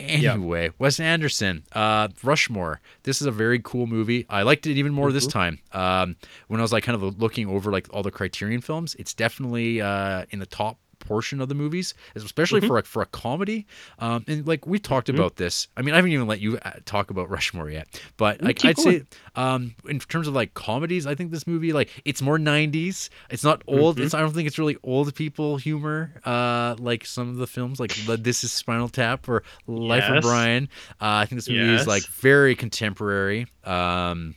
Anyway, 0.00 0.70
Wes 0.78 0.98
Anderson, 1.00 1.64
uh, 1.72 2.08
Rushmore. 2.22 2.80
This 3.02 3.20
is 3.20 3.26
a 3.26 3.30
very 3.30 3.60
cool 3.62 3.86
movie. 3.86 4.26
I 4.28 4.42
liked 4.42 4.66
it 4.66 4.76
even 4.76 4.92
more 4.92 5.12
this 5.12 5.26
time. 5.26 5.58
Um, 5.72 6.16
when 6.48 6.60
I 6.60 6.62
was 6.62 6.72
like 6.72 6.84
kind 6.84 7.00
of 7.00 7.20
looking 7.20 7.48
over 7.48 7.70
like 7.70 7.86
all 7.92 8.02
the 8.02 8.10
Criterion 8.10 8.60
films, 8.60 8.94
it's 8.98 9.14
definitely 9.14 9.80
uh, 9.80 10.24
in 10.30 10.38
the 10.38 10.46
top 10.46 10.78
portion 11.00 11.40
of 11.40 11.48
the 11.48 11.54
movies, 11.54 11.94
especially 12.14 12.60
for 12.60 12.78
a, 12.78 12.82
for 12.82 13.02
a 13.02 13.06
comedy. 13.06 13.66
Um, 13.98 14.24
and 14.28 14.46
like 14.46 14.66
we 14.66 14.78
talked 14.78 15.08
about 15.08 15.36
this. 15.36 15.66
I 15.76 15.82
mean, 15.82 15.94
I 15.94 15.96
haven't 15.96 16.12
even 16.12 16.26
let 16.26 16.40
you 16.40 16.58
uh, 16.58 16.72
talk 16.84 17.10
about 17.10 17.28
Rushmore 17.30 17.70
yet, 17.70 17.88
but 18.16 18.40
like 18.42 18.64
I'd 18.64 18.78
say 18.78 19.02
um, 19.34 19.74
in 19.88 19.98
terms 19.98 20.28
of 20.28 20.34
like 20.34 20.54
comedies, 20.54 21.06
I 21.06 21.14
think 21.14 21.30
this 21.30 21.46
movie 21.46 21.72
like 21.72 21.90
it's 22.04 22.22
more 22.22 22.38
'90s. 22.38 23.08
It's 23.30 23.44
not 23.44 23.62
old. 23.66 23.98
It's 23.98 24.14
I 24.14 24.20
don't 24.20 24.32
think 24.32 24.46
it's 24.46 24.58
really 24.58 24.76
old 24.82 25.14
people 25.14 25.56
humor. 25.56 26.12
Uh, 26.24 26.76
like 26.78 27.04
some 27.06 27.28
of 27.28 27.36
the 27.36 27.46
films, 27.46 27.80
like 27.80 27.94
This 27.94 28.44
Is 28.44 28.52
Spinal 28.52 28.88
Tap 28.88 29.28
or 29.28 29.42
Life 29.66 30.04
of 30.04 30.22
Brian. 30.22 30.68
Uh, 31.00 31.22
I 31.22 31.26
think 31.26 31.38
this 31.38 31.48
movie 31.48 31.74
is 31.74 31.86
like 31.86 32.04
very 32.06 32.54
contemporary. 32.54 33.46
Um, 33.64 34.36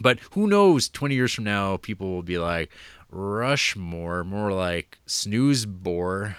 but 0.00 0.18
who 0.32 0.46
knows? 0.46 0.88
Twenty 0.88 1.14
years 1.14 1.32
from 1.32 1.44
now, 1.44 1.78
people 1.78 2.10
will 2.10 2.22
be 2.22 2.38
like 2.38 2.70
Rushmore, 3.10 4.24
more 4.24 4.52
like 4.52 4.98
snooze 5.06 5.66
bore. 5.66 6.36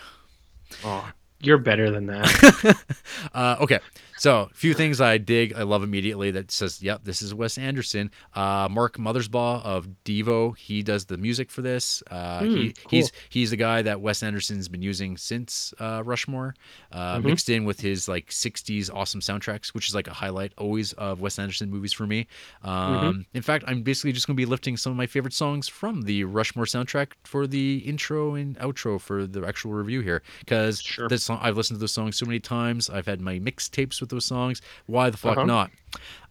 Oh, 0.84 1.10
you're 1.39 1.57
better 1.57 1.89
than 1.91 2.07
that. 2.07 2.76
uh, 3.34 3.57
okay, 3.61 3.80
so 4.18 4.49
a 4.52 4.53
few 4.53 4.73
things 4.73 4.99
I 4.99 5.18
dig, 5.18 5.53
I 5.53 5.64
love 5.64 5.84
immediately. 5.84 6.31
That 6.31 6.52
says, 6.52 6.81
"Yep, 6.81 7.02
this 7.03 7.22
is 7.22 7.34
Wes 7.34 7.57
Anderson." 7.57 8.11
Uh, 8.34 8.68
Mark 8.69 8.98
Mothersbaugh 8.98 9.64
of 9.64 9.88
Devo, 10.06 10.57
he 10.57 10.84
does 10.84 11.06
the 11.06 11.18
music 11.18 11.52
for 11.52 11.61
this. 11.61 12.02
Uh, 12.10 12.41
he, 12.44 12.48
Hmm, 12.48 12.68
cool. 12.69 12.89
He's 12.89 13.11
he's 13.30 13.49
the 13.52 13.57
guy 13.57 13.81
that 13.84 14.02
Wes 14.02 14.23
Anderson's 14.23 14.68
been 14.68 14.81
using 14.81 15.18
since 15.18 15.73
uh, 15.80 16.02
Rushmore, 16.06 16.56
uh, 16.91 17.18
Mm-hmm. 17.18 17.27
mixed 17.27 17.49
in 17.49 17.64
with 17.65 17.80
his 17.80 18.07
like 18.07 18.30
'60s 18.30 18.89
awesome 18.94 19.22
soundtracks, 19.22 19.73
which 19.73 19.88
is 19.88 19.95
like 19.95 20.07
a 20.07 20.14
highlight 20.14 20.53
always 20.57 20.94
of 20.94 21.22
Wes 21.22 21.39
Anderson 21.39 21.69
movies 21.69 21.94
for 21.94 22.07
me. 22.07 22.27
Um, 22.64 22.98
Mm-hmm. 22.98 23.22
In 23.34 23.41
fact, 23.41 23.64
I'm 23.68 23.84
basically 23.84 24.11
just 24.11 24.27
going 24.27 24.35
to 24.35 24.41
be 24.41 24.45
lifting 24.45 24.77
some 24.77 24.91
of 24.91 24.98
my 24.98 25.07
favorite 25.07 25.34
songs 25.34 25.68
from 25.68 26.02
the 26.03 26.23
Rushmore 26.23 26.65
soundtrack 26.65 27.11
for 27.23 27.48
the 27.48 27.77
intro 27.80 28.35
and 28.35 28.57
outro 28.60 28.99
for 28.99 29.27
the 29.27 29.45
actual 29.45 29.72
review 29.73 30.02
here, 30.02 30.22
because 30.39 30.81
Sure. 30.81 31.07
this 31.07 31.23
song 31.23 31.39
I've 31.41 31.56
listened 31.57 31.76
to 31.77 31.80
those 31.80 31.91
song 31.91 32.11
so 32.11 32.26
many 32.26 32.39
times. 32.39 32.89
I've 32.89 33.06
had 33.06 33.22
my 33.22 33.39
mixtapes 33.39 33.99
with 34.02 34.06
those 34.09 34.25
songs. 34.25 34.61
Why 34.85 35.09
the 35.09 35.17
fuck 35.17 35.38
Uh-huh. 35.38 35.45
not? 35.45 35.71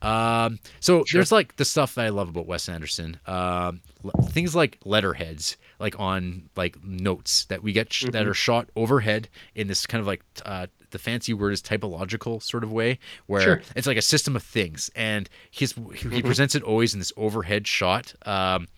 Um, 0.03 0.59
so 0.81 1.05
there's 1.13 1.33
like 1.33 1.57
the 1.57 1.65
stuff 1.65 1.95
that 1.95 2.05
I 2.07 2.09
love 2.11 2.29
about 2.29 2.47
Wes 2.47 2.69
Anderson. 2.69 3.19
Um, 3.27 3.81
things 4.27 4.55
like 4.55 4.79
letterheads, 4.85 5.57
like 5.81 5.99
on 5.99 6.49
like 6.57 6.83
notes 6.85 7.45
that 7.47 7.63
we 7.63 7.73
get 7.73 7.93
sh- 7.93 8.05
Mm-hmm. 8.05 8.11
that 8.13 8.27
are 8.27 8.35
shot 8.35 8.69
overhead 8.77 9.29
in 9.55 9.67
this 9.69 9.87
kind 9.87 10.01
of 10.01 10.07
like 10.07 10.23
uh, 10.45 10.67
the 10.91 10.99
fancy 10.99 11.35
word 11.35 11.53
is 11.53 11.63
typological 11.63 12.43
sort 12.43 12.63
of 12.63 12.73
way, 12.73 12.99
where 13.27 13.41
Sure. 13.43 13.63
it's 13.75 13.87
like 13.87 13.97
a 13.97 14.03
system 14.03 14.37
of 14.37 14.43
things, 14.43 14.91
and 14.95 15.29
he's 15.51 15.73
he, 15.95 16.09
he 16.11 16.23
presents 16.23 16.55
it 16.55 16.63
always 16.63 16.93
in 16.95 17.01
this 17.01 17.13
overhead 17.17 17.67
shot. 17.67 18.15
Um, 18.25 18.69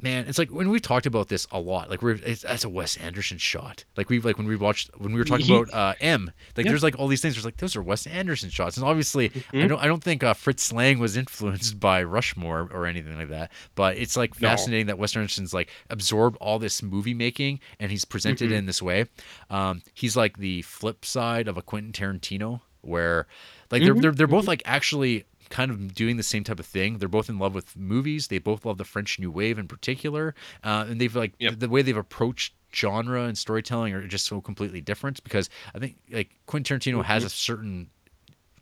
man 0.00 0.26
it's 0.28 0.38
like 0.38 0.50
when 0.50 0.68
we 0.70 0.78
talked 0.78 1.06
about 1.06 1.28
this 1.28 1.46
a 1.50 1.58
lot 1.60 1.90
like 1.90 2.02
we're 2.02 2.12
it's, 2.24 2.42
that's 2.42 2.64
a 2.64 2.68
wes 2.68 2.96
anderson 2.98 3.36
shot 3.38 3.84
like 3.96 4.08
we 4.08 4.20
like 4.20 4.38
when 4.38 4.46
we 4.46 4.54
watched 4.56 4.90
when 4.98 5.12
we 5.12 5.18
were 5.18 5.24
talking 5.24 5.46
He- 5.46 5.54
about 5.56 5.72
uh 5.74 5.94
m 6.00 6.30
like 6.56 6.64
Yeah. 6.66 6.70
there's 6.72 6.82
like 6.82 6.98
all 6.98 7.08
these 7.08 7.20
things 7.20 7.34
there's 7.34 7.44
like 7.44 7.56
those 7.56 7.74
are 7.76 7.82
wes 7.82 8.06
anderson 8.06 8.50
shots 8.50 8.76
and 8.76 8.86
obviously 8.86 9.28
Mm-hmm. 9.30 9.62
i 9.62 9.66
don't 9.66 9.82
i 9.82 9.86
don't 9.86 10.02
think 10.04 10.22
uh, 10.22 10.34
fritz 10.34 10.72
lang 10.72 10.98
was 10.98 11.16
influenced 11.16 11.80
by 11.80 12.02
rushmore 12.02 12.68
or 12.72 12.86
anything 12.86 13.18
like 13.18 13.30
that 13.30 13.50
but 13.74 13.96
it's 13.96 14.16
like 14.16 14.40
No. 14.40 14.48
fascinating 14.48 14.86
that 14.86 14.98
wes 14.98 15.16
anderson's 15.16 15.52
like 15.52 15.70
absorbed 15.90 16.36
all 16.40 16.58
this 16.58 16.82
movie 16.82 17.14
making 17.14 17.60
and 17.80 17.90
he's 17.90 18.04
presented 18.04 18.46
Mm-hmm. 18.50 18.54
in 18.58 18.66
this 18.66 18.80
way 18.80 19.06
um 19.50 19.82
he's 19.94 20.16
like 20.16 20.38
the 20.38 20.62
flip 20.62 21.04
side 21.04 21.48
of 21.48 21.56
a 21.56 21.62
quentin 21.62 21.92
tarantino 21.92 22.60
where 22.82 23.26
like 23.70 23.82
they're, 23.82 23.92
Mm-hmm. 23.92 24.00
they're, 24.02 24.12
they're 24.12 24.26
both 24.26 24.46
like 24.46 24.62
actually 24.64 25.24
kind 25.50 25.70
of 25.70 25.94
doing 25.94 26.16
the 26.16 26.22
same 26.22 26.44
type 26.44 26.58
of 26.60 26.66
thing. 26.66 26.98
They're 26.98 27.08
both 27.08 27.28
in 27.28 27.38
love 27.38 27.54
with 27.54 27.76
movies. 27.76 28.28
They 28.28 28.38
both 28.38 28.64
love 28.64 28.78
the 28.78 28.84
French 28.84 29.18
New 29.18 29.30
Wave 29.30 29.58
in 29.58 29.68
particular, 29.68 30.34
uh, 30.64 30.86
and 30.88 31.00
they've 31.00 31.14
like 31.14 31.32
Yep. 31.38 31.58
the 31.58 31.68
way 31.68 31.82
they've 31.82 31.96
approached 31.96 32.54
genre 32.74 33.22
and 33.24 33.36
storytelling 33.38 33.94
are 33.94 34.06
just 34.06 34.26
so 34.26 34.40
completely 34.40 34.80
different. 34.80 35.22
Because 35.24 35.48
I 35.74 35.78
think 35.78 35.96
like 36.10 36.30
Quentin 36.46 36.78
Tarantino 36.78 37.04
has 37.04 37.22
Mm-hmm. 37.22 37.26
a 37.26 37.30
certain 37.30 37.90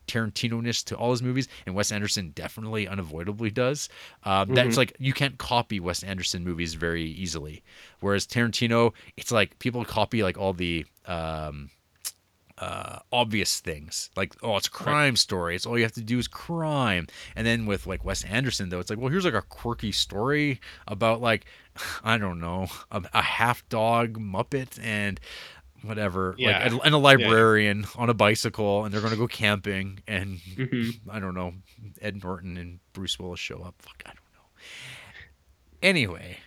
Tarantino-ness 0.07 0.85
to 0.85 0.95
all 0.97 1.11
his 1.11 1.21
movies, 1.23 1.49
and 1.67 1.75
Wes 1.75 1.91
Anderson 1.91 2.31
definitely 2.31 2.87
unavoidably 2.87 3.51
does. 3.51 3.89
Um, 4.23 4.47
Mm-hmm. 4.47 4.55
That's 4.55 4.77
like 4.77 4.95
you 5.01 5.13
can't 5.13 5.37
copy 5.39 5.81
Wes 5.81 6.05
Anderson 6.05 6.45
movies 6.45 6.75
very 6.75 7.03
easily, 7.05 7.63
whereas 8.01 8.25
Tarantino, 8.27 8.93
it's 9.17 9.33
like 9.33 9.59
people 9.59 9.85
copy 9.85 10.23
like 10.23 10.39
all 10.39 10.53
the 10.53 10.87
um, 11.07 11.71
uh, 12.59 13.01
obvious 13.13 13.61
things. 13.61 14.11
Like 14.17 14.35
oh 14.43 14.57
it's 14.57 14.67
a 14.67 14.71
crime 14.71 15.17
story. 15.17 15.55
It's 15.57 15.67
all 15.67 15.77
you 15.77 15.85
have 15.85 15.93
to 15.93 16.01
do 16.01 16.19
is 16.19 16.27
crime. 16.29 17.07
And 17.35 17.47
then 17.47 17.67
with 17.67 17.87
like 17.87 18.05
wes 18.05 18.25
anderson 18.25 18.69
though 18.71 18.81
it's 18.81 18.89
like 18.91 18.99
well 18.99 19.11
here's 19.11 19.25
like 19.25 19.35
a 19.35 19.43
quirky 19.43 19.93
story 19.93 20.61
about 20.89 21.21
like 21.21 21.45
i 22.05 22.17
don't 22.19 22.41
know 22.41 22.69
a, 22.91 23.03
a 23.13 23.23
half 23.23 23.69
dog 23.69 24.19
muppet 24.19 24.79
and 24.83 25.21
whatever 25.83 26.35
Yeah. 26.39 26.69
like 26.73 26.85
and 26.87 26.95
a 26.95 26.99
librarian 26.99 27.87
on 27.97 28.09
a 28.09 28.15
bicycle 28.15 28.85
and 28.85 28.93
they're 28.95 29.03
gonna 29.03 29.17
go 29.17 29.29
camping 29.29 30.01
and 30.09 30.39
Mm-hmm. 30.57 31.11
i 31.11 31.21
don't 31.21 31.35
know 31.35 31.53
ed 32.01 32.23
norton 32.25 32.57
and 32.57 32.79
bruce 32.95 33.19
willis 33.19 33.39
show 33.41 33.59
up. 33.63 33.75
Fuck 33.81 34.03
i 34.07 34.09
don't 34.09 34.17
know. 34.17 34.59
Anyway 35.83 36.39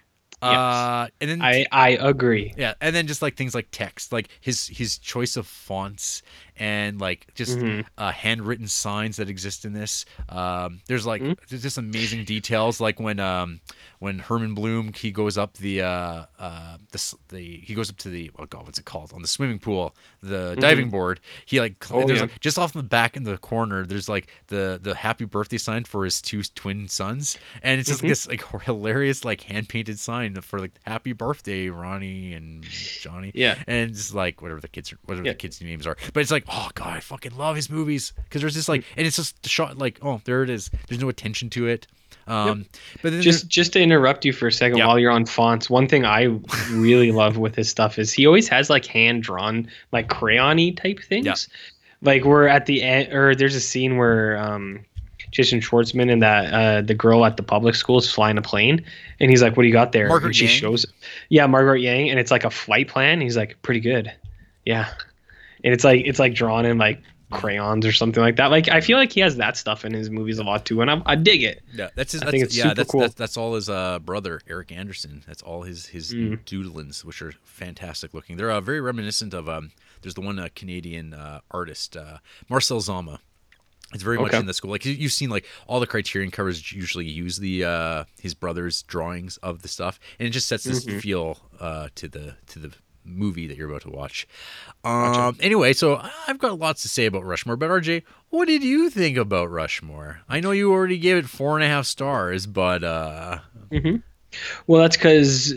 uh 0.42 1.08
and 1.20 1.30
then 1.30 1.42
I 1.42 1.66
I 1.72 1.90
agree. 1.90 2.54
yeah, 2.58 2.74
and 2.80 2.96
then 2.96 3.08
just 3.08 3.22
like 3.22 3.36
things 3.36 3.54
like 3.54 3.68
text, 3.72 4.12
like 4.14 4.30
his 4.40 4.68
his 4.68 4.98
choice 4.98 5.36
of 5.36 5.46
fonts 5.46 6.22
and 6.60 7.00
like 7.00 7.28
just 7.36 7.58
Mhm. 7.58 7.86
uh, 7.98 8.12
handwritten 8.12 8.68
signs 8.68 9.18
that 9.18 9.30
exist 9.30 9.66
in 9.66 9.74
this. 9.74 10.06
Um, 10.28 10.82
there's 10.88 11.06
like 11.06 11.22
Mm-hmm. 11.22 11.34
there's 11.50 11.62
just 11.64 11.78
amazing 11.78 12.26
details, 12.26 12.80
like 12.80 13.00
when 13.00 13.20
um 13.20 13.62
when 14.00 14.20
Herman 14.20 14.54
Blume 14.54 14.94
he 14.94 15.12
goes 15.12 15.38
up 15.38 15.54
the 15.58 15.82
uh 15.82 16.26
uh 16.40 16.78
the 16.92 17.16
the 17.30 17.58
he 17.64 17.74
goes 17.74 17.90
up 17.90 17.98
to 17.98 18.10
the 18.10 18.32
oh 18.40 18.46
god 18.46 18.66
what's 18.66 18.80
it 18.80 18.86
called 18.86 19.12
on 19.14 19.22
the 19.22 19.28
swimming 19.28 19.60
pool 19.60 19.96
the 20.22 20.56
diving 20.60 20.90
board 20.90 21.20
he 21.46 21.60
like 21.60 21.80
Mm-hmm. 21.80 21.96
Oh, 21.96 22.06
there's 22.08 22.20
yeah. 22.20 22.24
like 22.26 22.40
just 22.40 22.58
off 22.60 22.76
in 22.76 22.80
the 22.80 22.88
back 22.88 23.16
in 23.18 23.24
the 23.24 23.38
corner 23.38 23.86
there's 23.86 24.08
like 24.10 24.28
the 24.48 24.80
the 24.82 24.96
happy 24.96 25.26
birthday 25.26 25.58
sign 25.58 25.84
for 25.86 26.04
his 26.06 26.22
two 26.22 26.44
twin 26.44 26.88
sons 26.88 27.38
and 27.64 27.80
it's 27.80 27.88
just 27.90 28.00
Mm-hmm. 28.00 28.08
this 28.10 28.28
like 28.28 28.44
hilarious 28.64 29.26
like 29.26 29.42
hand 29.42 29.68
painted 29.70 30.00
sign 30.00 30.36
for 30.42 30.60
like 30.60 30.72
happy 30.86 31.12
birthday 31.14 31.68
Ronnie 31.70 32.34
and 32.34 32.64
Johnny 32.64 33.32
Yeah. 33.36 33.56
and 33.68 33.94
just 33.94 34.14
like 34.14 34.42
whatever 34.42 34.62
the 34.62 34.68
kids 34.68 34.92
are, 34.94 34.98
whatever 35.06 35.26
Yeah. 35.26 35.32
the 35.34 35.38
kids 35.38 35.62
names 35.62 35.86
are 35.88 35.98
but 36.14 36.22
it's 36.22 36.32
like 36.32 36.46
oh 36.50 36.70
god 36.76 36.98
I 36.98 37.00
fucking 37.00 37.36
love 37.38 37.56
his 37.56 37.70
movies 37.70 38.14
because 38.26 38.42
there's 38.42 38.54
just 38.56 38.70
like 38.70 38.84
and 38.98 39.06
it's 39.08 39.16
just 39.18 39.48
shot 39.48 39.78
like 39.78 40.00
oh 40.02 40.22
there 40.26 40.44
it 40.44 40.50
is 40.50 40.70
there's 40.88 41.02
no 41.02 41.10
attention 41.10 41.50
to 41.52 41.68
it 41.68 41.88
um 42.28 42.66
but 43.02 43.12
then 43.12 43.22
Just 43.22 43.48
just 43.48 43.74
to 43.74 43.82
interrupt 43.82 44.24
you 44.26 44.34
for 44.34 44.48
a 44.48 44.52
second 44.52 44.78
Yeah. 44.78 44.88
while 44.88 45.00
you're 45.00 45.12
on 45.12 45.26
fonts, 45.26 45.70
one 45.70 45.88
thing 45.88 46.06
I 46.06 46.24
really 46.72 47.12
love 47.24 47.38
with 47.38 47.56
his 47.56 47.70
stuff 47.70 47.98
is 47.98 48.14
he 48.14 48.26
always 48.28 48.48
has 48.50 48.70
like 48.70 48.86
hand 48.86 49.24
drawn 49.24 49.68
like 49.92 50.10
crayon-y 50.10 50.72
type 50.76 51.00
things. 51.02 51.26
Yeah. 51.26 51.36
Like 52.02 52.24
we're 52.26 52.48
at 52.48 52.66
the 52.68 52.84
end 52.84 53.14
or 53.14 53.34
there's 53.36 53.56
a 53.56 53.60
scene 53.62 53.98
where 53.98 54.38
um 54.38 54.86
Jason 55.32 55.60
Schwartzman 55.60 56.12
and 56.12 56.22
that 56.24 56.54
uh, 56.54 56.82
the 56.82 56.96
girl 56.96 57.24
at 57.26 57.38
the 57.38 57.44
public 57.44 57.76
school 57.76 58.00
is 58.00 58.12
flying 58.12 58.38
a 58.40 58.42
plane, 58.42 58.84
and 59.20 59.30
he's 59.30 59.44
like, 59.44 59.56
"What 59.56 59.62
do 59.62 59.68
you 59.68 59.74
got 59.74 59.92
there?" 59.92 60.08
Margaret 60.08 60.30
and 60.30 60.36
she 60.36 60.46
Yang? 60.46 60.54
shows, 60.56 60.86
yeah, 61.30 61.46
Margaret 61.46 61.82
Yang, 61.82 62.10
and 62.10 62.20
it's 62.20 62.32
like 62.32 62.44
a 62.46 62.50
flight 62.50 62.88
plan. 62.88 63.22
He's 63.22 63.38
like, 63.38 63.56
"Pretty 63.62 63.80
good, 63.80 64.12
yeah," 64.66 64.90
and 65.64 65.74
it's 65.74 65.84
like 65.84 66.04
it's 66.06 66.20
like 66.20 66.34
drawn 66.34 66.66
in 66.66 66.78
like 66.78 67.02
crayons 67.32 67.86
or 67.86 67.92
something 67.92 68.24
like 68.24 68.38
that. 68.38 68.48
Like 68.48 68.70
I 68.70 68.82
feel 68.82 68.98
like 68.98 69.12
he 69.12 69.22
has 69.22 69.36
that 69.38 69.56
stuff 69.56 69.86
in 69.86 69.94
his 69.94 70.10
movies 70.10 70.40
a 70.40 70.44
lot 70.44 70.66
too, 70.66 70.82
and 70.82 70.90
I, 70.90 71.02
I 71.06 71.16
dig 71.16 71.44
it. 71.44 71.62
Yeah, 71.74 71.90
that's 71.96 72.14
his. 72.14 72.22
I 72.22 72.26
That's, 72.26 72.32
think 72.32 72.44
it's 72.46 72.58
yeah, 72.58 72.64
super 72.64 72.76
that's, 72.76 72.92
cool. 72.92 73.02
that's 73.02 73.14
that's 73.14 73.38
all 73.38 73.54
his 73.56 73.70
uh, 73.70 74.00
brother 74.00 74.42
Eric 74.48 74.72
Anderson. 74.72 75.24
That's 75.28 75.42
all 75.44 75.62
his 75.64 75.86
his 75.88 76.14
Mm. 76.14 76.44
doodlings, 76.46 77.04
which 77.06 77.22
are 77.22 77.34
fantastic 77.44 78.14
looking. 78.14 78.38
They're 78.38 78.52
uh, 78.52 78.62
very 78.62 78.82
reminiscent 78.82 79.34
of 79.34 79.48
um. 79.48 79.72
There's 80.02 80.14
the 80.16 80.22
one 80.22 80.40
uh, 80.40 80.48
Canadian 80.56 81.14
uh, 81.14 81.42
artist 81.52 81.98
uh, 81.98 82.18
Marcel 82.50 82.80
Dzama. 82.80 83.20
It's 83.94 84.04
very 84.04 84.18
much 84.20 84.34
in 84.34 84.46
the 84.46 84.54
school. 84.54 84.70
Like 84.72 84.86
you- 84.86 84.94
you've 84.94 85.12
seen, 85.12 85.30
like 85.32 85.46
all 85.68 85.80
the 85.80 85.88
Criterion 85.88 86.30
covers 86.32 86.72
usually 86.72 87.06
use 87.06 87.38
the 87.38 87.66
uh, 87.66 88.04
his 88.22 88.34
brother's 88.36 88.84
drawings 88.84 89.38
of 89.38 89.62
the 89.62 89.68
stuff, 89.68 90.00
and 90.20 90.28
it 90.28 90.32
just 90.32 90.48
sets 90.48 90.64
this 90.64 90.86
Mhm. 90.86 91.02
feel 91.02 91.38
uh, 91.60 91.90
to 91.96 92.08
the 92.08 92.36
to 92.48 92.60
the 92.60 92.72
movie 93.04 93.48
that 93.48 93.58
you're 93.58 93.70
about 93.70 93.82
to 93.84 93.90
watch. 93.90 94.28
Um, 94.84 95.38
Anyway, 95.42 95.74
so 95.74 96.02
I've 96.28 96.38
got 96.40 96.60
lots 96.60 96.82
to 96.84 96.90
say 96.90 97.06
about 97.06 97.26
Rushmore, 97.26 97.56
but 97.58 97.70
RJ, 97.70 98.04
what 98.30 98.48
did 98.48 98.64
you 98.64 98.90
think 98.90 99.18
about 99.18 99.50
Rushmore? 99.52 100.22
I 100.30 100.40
know 100.40 100.52
you 100.52 100.72
already 100.72 100.98
gave 100.98 101.18
it 101.18 101.30
four 101.30 101.56
and 101.56 101.64
a 101.64 101.68
half 101.68 101.86
stars, 101.86 102.46
but 102.46 102.84
uh, 102.84 103.40
hmm 103.72 103.98
Well, 104.68 104.82
that's 104.82 104.98
because 104.98 105.54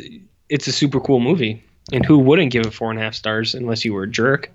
it's 0.49 0.67
a 0.67 0.73
super 0.73 1.01
cool 1.01 1.21
movie, 1.21 1.63
and 1.93 2.05
who 2.05 2.19
wouldn't 2.19 2.53
give 2.53 2.67
it 2.67 2.73
four 2.73 2.91
and 2.91 2.99
a 2.99 3.03
half 3.03 3.15
stars 3.15 3.55
unless 3.55 3.85
you 3.85 3.93
were 3.93 4.05
a 4.05 4.11
jerk? 4.11 4.51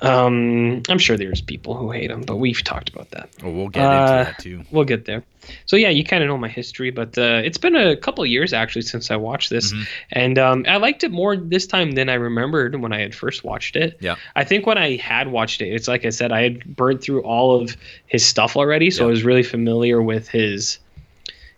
Um, 0.00 0.82
I'm 0.88 0.98
sure 0.98 1.16
there's 1.16 1.40
people 1.40 1.74
who 1.74 1.90
hate 1.90 2.10
him, 2.10 2.22
but 2.22 2.36
we've 2.36 2.62
talked 2.62 2.88
about 2.90 3.10
that. 3.12 3.30
well, 3.42 3.52
we'll 3.52 3.68
get 3.68 3.82
into 3.84 3.94
Uh, 3.96 4.24
that 4.24 4.38
too. 4.38 4.62
We'll 4.70 4.84
get 4.84 5.06
there. 5.06 5.24
So 5.64 5.76
yeah, 5.76 5.88
you 5.90 6.04
kind 6.04 6.22
of 6.22 6.28
know 6.28 6.36
my 6.36 6.48
history, 6.48 6.90
but 6.90 7.16
uh, 7.16 7.40
it's 7.44 7.56
been 7.56 7.76
a 7.76 7.96
couple 7.96 8.26
years 8.26 8.52
actually 8.52 8.82
since 8.82 9.10
I 9.10 9.16
watched 9.16 9.48
this, 9.48 9.72
Mm-hmm. 9.72 9.82
and 10.12 10.38
um, 10.38 10.64
I 10.68 10.76
liked 10.76 11.04
it 11.04 11.12
more 11.12 11.36
this 11.36 11.66
time 11.66 11.92
than 11.92 12.08
I 12.08 12.14
remembered 12.14 12.78
when 12.80 12.92
I 12.92 13.00
had 13.00 13.14
first 13.14 13.44
watched 13.44 13.76
it. 13.76 13.96
Yeah. 14.00 14.16
I 14.34 14.44
think 14.44 14.66
when 14.66 14.76
I 14.76 14.96
had 14.96 15.28
watched 15.28 15.62
it, 15.62 15.68
it's 15.72 15.88
like 15.88 16.04
I 16.04 16.10
said, 16.10 16.30
I 16.32 16.42
had 16.42 16.76
burned 16.76 17.00
through 17.00 17.22
all 17.22 17.60
of 17.60 17.76
his 18.06 18.24
stuff 18.26 18.56
already, 18.56 18.90
so 18.90 19.06
I 19.06 19.10
was 19.10 19.22
really 19.24 19.44
familiar 19.44 20.02
with 20.02 20.28
his 20.28 20.78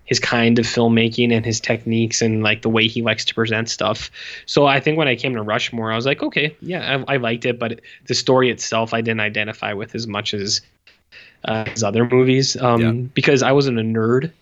his 0.09 0.19
kind 0.19 0.59
of 0.59 0.65
filmmaking 0.65 1.31
and 1.33 1.45
his 1.45 1.61
techniques 1.61 2.23
and 2.23 2.43
like 2.43 2.63
the 2.63 2.69
way 2.71 2.89
he 2.89 3.03
likes 3.03 3.27
to 3.27 3.35
present 3.35 3.69
stuff. 3.69 4.11
So 4.47 4.65
I 4.67 4.81
think 4.81 4.97
when 4.97 5.07
I 5.07 5.15
came 5.15 5.35
to 5.35 5.43
Rushmore, 5.43 5.93
I 5.93 5.97
was 5.97 6.07
like, 6.07 6.23
okay, 6.23 6.57
yeah, 6.63 7.05
I, 7.07 7.15
I 7.15 7.17
liked 7.19 7.45
it, 7.45 7.59
but 7.59 7.81
the 8.07 8.15
story 8.15 8.51
itself, 8.51 8.95
I 8.95 9.03
didn't 9.03 9.21
identify 9.21 9.75
with 9.75 9.95
as 9.95 10.07
much 10.07 10.33
as 10.33 10.63
uh, 11.45 11.67
his 11.67 11.85
other 11.85 12.09
movies 12.09 12.57
um, 12.57 13.05
because 13.13 13.43
I 13.43 13.53
wasn't 13.53 13.79
a 13.79 13.83
nerd 13.83 14.33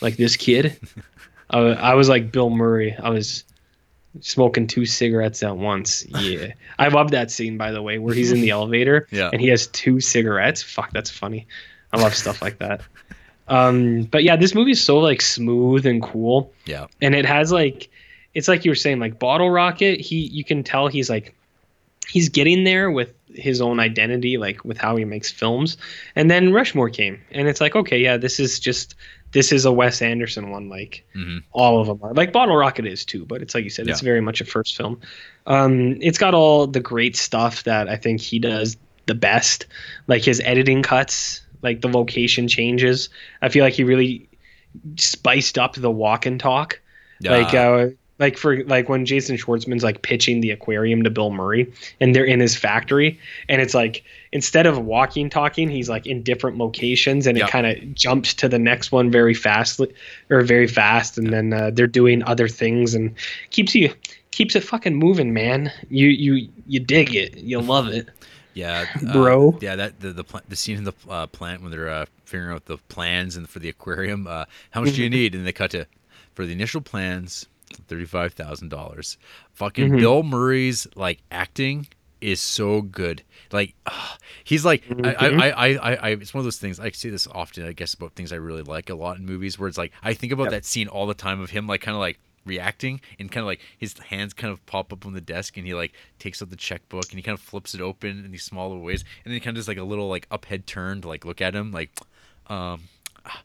like 0.00 0.16
this 0.16 0.36
kid. 0.36 0.76
I, 1.50 1.58
I 1.60 1.94
was 1.94 2.08
like 2.08 2.32
Bill 2.32 2.50
Murray. 2.50 2.96
I 3.00 3.10
was 3.10 3.44
smoking 4.20 4.66
two 4.66 4.86
cigarettes 4.86 5.40
at 5.44 5.56
once. 5.56 6.04
Yeah, 6.08 6.48
I 6.80 6.88
love 6.88 7.12
that 7.12 7.30
scene 7.30 7.56
by 7.56 7.70
the 7.70 7.80
way, 7.80 7.98
where 7.98 8.12
he's 8.12 8.32
in 8.32 8.40
the 8.40 8.50
elevator 8.58 9.06
Yeah. 9.12 9.30
and 9.32 9.40
he 9.40 9.46
has 9.50 9.68
two 9.68 10.00
cigarettes. 10.00 10.64
Fuck, 10.64 10.90
that's 10.90 11.10
funny. 11.10 11.46
I 11.92 12.02
love 12.02 12.16
stuff 12.16 12.42
like 12.42 12.58
that. 12.58 12.80
Um, 13.48 14.02
but 14.04 14.24
yeah, 14.24 14.36
this 14.36 14.54
movie 14.54 14.72
is 14.72 14.82
so 14.82 14.98
like 14.98 15.20
smooth 15.22 15.86
and 15.86 16.02
cool. 16.02 16.52
Yeah. 16.66 16.86
and 17.00 17.14
it 17.14 17.24
has 17.24 17.52
like 17.52 17.88
it's 18.34 18.48
like 18.48 18.64
you 18.64 18.70
were 18.70 18.74
saying 18.76 18.98
like 18.98 19.18
bottle 19.18 19.50
rocket 19.50 20.00
he 20.00 20.16
you 20.26 20.44
can 20.44 20.62
tell 20.62 20.88
he's 20.88 21.08
like 21.08 21.34
he's 22.08 22.28
getting 22.28 22.64
there 22.64 22.90
with 22.90 23.12
his 23.34 23.60
own 23.60 23.80
identity 23.80 24.36
like 24.38 24.64
with 24.64 24.78
how 24.78 24.96
he 24.96 25.04
makes 25.04 25.30
films. 25.30 25.76
And 26.14 26.30
then 26.30 26.52
rushmore 26.52 26.90
came 26.90 27.20
and 27.30 27.48
it's 27.48 27.60
like 27.60 27.74
okay 27.76 27.98
yeah 27.98 28.16
this 28.16 28.38
is 28.40 28.58
just 28.60 28.94
this 29.32 29.52
is 29.52 29.64
a 29.64 29.72
wes 29.72 30.00
anderson 30.02 30.50
one 30.50 30.68
like 30.68 31.04
Mhm. 31.14 31.42
all 31.52 31.80
of 31.80 31.86
them 31.86 32.00
are. 32.02 32.14
Like 32.14 32.32
bottle 32.32 32.56
rocket 32.56 32.86
is 32.86 33.04
too 33.04 33.24
but 33.26 33.42
it's 33.42 33.54
like 33.54 33.64
you 33.64 33.70
said 33.70 33.88
it's 33.88 34.00
very 34.00 34.20
much 34.20 34.40
a 34.40 34.44
first 34.44 34.76
film. 34.76 35.00
Um 35.46 35.98
it's 36.00 36.18
got 36.18 36.34
all 36.34 36.66
the 36.66 36.80
great 36.80 37.16
stuff 37.16 37.62
that 37.64 37.88
i 37.88 37.96
think 37.96 38.20
he 38.20 38.38
does 38.38 38.76
the 39.06 39.14
best 39.14 39.66
like 40.08 40.24
his 40.24 40.40
editing 40.44 40.82
cuts 40.82 41.42
like 41.66 41.82
the 41.82 41.88
location 41.88 42.48
changes. 42.48 43.10
I 43.42 43.50
feel 43.50 43.62
like 43.64 43.74
he 43.74 43.84
really 43.84 44.28
spiced 44.96 45.58
up 45.58 45.74
the 45.74 45.90
walk 45.90 46.26
and 46.26 46.40
talk. 46.40 46.80
Like 47.32 47.54
uh 47.54 47.88
like 48.18 48.38
for 48.38 48.64
like 48.64 48.88
when 48.88 49.04
Jason 49.04 49.36
Schwartzman's 49.36 49.84
like 49.84 50.00
pitching 50.02 50.40
the 50.40 50.50
aquarium 50.50 51.02
to 51.02 51.10
Bill 51.10 51.30
Murray 51.30 51.70
and 52.00 52.14
they're 52.14 52.24
in 52.24 52.40
his 52.40 52.56
factory 52.56 53.18
and 53.48 53.60
it's 53.60 53.74
like 53.74 54.04
instead 54.32 54.64
of 54.66 54.78
walking 54.78 55.28
talking 55.28 55.68
he's 55.68 55.88
like 55.90 56.06
in 56.06 56.22
different 56.22 56.56
locations 56.56 57.26
and 57.26 57.36
Yeah. 57.36 57.44
it 57.44 57.50
kind 57.50 57.66
of 57.66 57.94
jumps 57.94 58.32
to 58.34 58.48
the 58.48 58.58
next 58.58 58.90
one 58.90 59.10
very 59.10 59.34
fast 59.34 59.80
or 60.30 60.40
very 60.42 60.66
fast 60.66 61.18
and 61.18 61.30
then 61.32 61.52
uh, 61.52 61.70
they're 61.72 61.86
doing 61.86 62.22
other 62.24 62.48
things 62.48 62.94
and 62.94 63.14
keeps 63.50 63.74
you 63.74 63.92
keeps 64.30 64.54
it 64.56 64.64
fucking 64.64 64.94
moving 64.94 65.32
man. 65.32 65.72
You 65.90 66.08
you 66.08 66.48
you 66.66 66.80
dig 66.80 67.14
it. 67.14 67.36
You 67.38 67.60
love 67.60 67.88
it 67.88 68.08
Yeah, 68.56 68.86
uh, 69.06 69.12
Bro. 69.12 69.58
yeah, 69.60 69.76
that 69.76 70.00
the 70.00 70.12
the, 70.12 70.24
pla- 70.24 70.40
the 70.48 70.56
scene 70.56 70.78
in 70.78 70.84
the 70.84 70.94
uh, 71.10 71.26
plant 71.26 71.60
when 71.62 71.70
they're 71.70 71.90
uh, 71.90 72.06
figuring 72.24 72.54
out 72.54 72.64
the 72.64 72.78
plans 72.88 73.36
and 73.36 73.46
for 73.48 73.58
the 73.58 73.68
aquarium. 73.68 74.26
Uh, 74.26 74.46
how 74.70 74.80
much 74.80 74.94
do 74.94 75.02
you 75.02 75.08
Mhm. 75.10 75.12
need? 75.12 75.34
And 75.34 75.46
they 75.46 75.52
cut 75.52 75.72
to 75.72 75.86
for 76.34 76.46
the 76.46 76.52
initial 76.52 76.80
plans, 76.80 77.46
thirty 77.86 78.06
five 78.06 78.32
thousand 78.32 78.70
dollars. 78.70 79.18
Fucking 79.52 79.90
Mhm. 79.90 79.98
Bill 79.98 80.22
Murray's 80.22 80.86
like 80.96 81.18
acting 81.30 81.86
is 82.22 82.40
so 82.40 82.80
good. 82.80 83.22
Like 83.52 83.74
ah, 83.86 84.16
he's 84.44 84.64
like 84.64 84.82
I, 85.04 85.12
I. 85.14 85.26
I, 85.28 85.48
I, 85.50 85.66
I, 85.76 85.94
I 85.96 86.08
it's 86.12 86.32
one 86.32 86.40
of 86.40 86.44
those 86.44 86.56
things 86.58 86.80
I 86.80 86.90
see 86.92 87.10
this 87.10 87.26
often. 87.26 87.66
I 87.66 87.72
guess 87.72 87.92
about 87.92 88.14
things 88.14 88.32
I 88.32 88.36
really 88.36 88.62
like 88.62 88.88
a 88.88 88.94
lot 88.94 89.18
in 89.18 89.26
movies 89.26 89.58
where 89.58 89.68
it's 89.68 89.76
like 89.78 89.92
I 90.02 90.14
think 90.14 90.32
about 90.32 90.48
that 90.50 90.64
scene 90.64 90.88
all 90.88 91.06
the 91.06 91.12
time 91.14 91.40
of 91.42 91.50
him 91.50 91.66
like 91.66 91.82
kind 91.82 91.94
of 91.94 92.00
like 92.00 92.18
reacting 92.46 93.00
and 93.18 93.30
kind 93.30 93.42
of 93.42 93.46
like 93.46 93.60
his 93.76 93.98
hands 93.98 94.32
kind 94.32 94.52
of 94.52 94.64
pop 94.66 94.92
up 94.92 95.04
on 95.04 95.12
the 95.12 95.20
desk 95.20 95.56
and 95.56 95.66
he 95.66 95.74
like 95.74 95.92
takes 96.18 96.40
out 96.40 96.48
the 96.50 96.56
checkbook 96.56 97.04
and 97.10 97.18
he 97.18 97.22
kind 97.22 97.36
of 97.36 97.42
flips 97.44 97.74
it 97.74 97.80
open 97.80 98.24
in 98.24 98.30
these 98.30 98.44
small 98.44 98.68
little 98.68 98.82
ways 98.84 99.02
and 99.24 99.30
then 99.30 99.34
he 99.34 99.40
kind 99.40 99.56
of 99.56 99.60
does 99.60 99.68
like 99.68 99.78
a 99.78 99.82
little 99.82 100.08
like 100.08 100.26
up 100.30 100.44
head 100.46 100.66
turn 100.66 101.00
to 101.02 101.08
like 101.08 101.24
look 101.24 101.40
at 101.40 101.54
him 101.54 101.72
like 101.72 101.90
um 102.48 102.82
ah, 103.26 103.42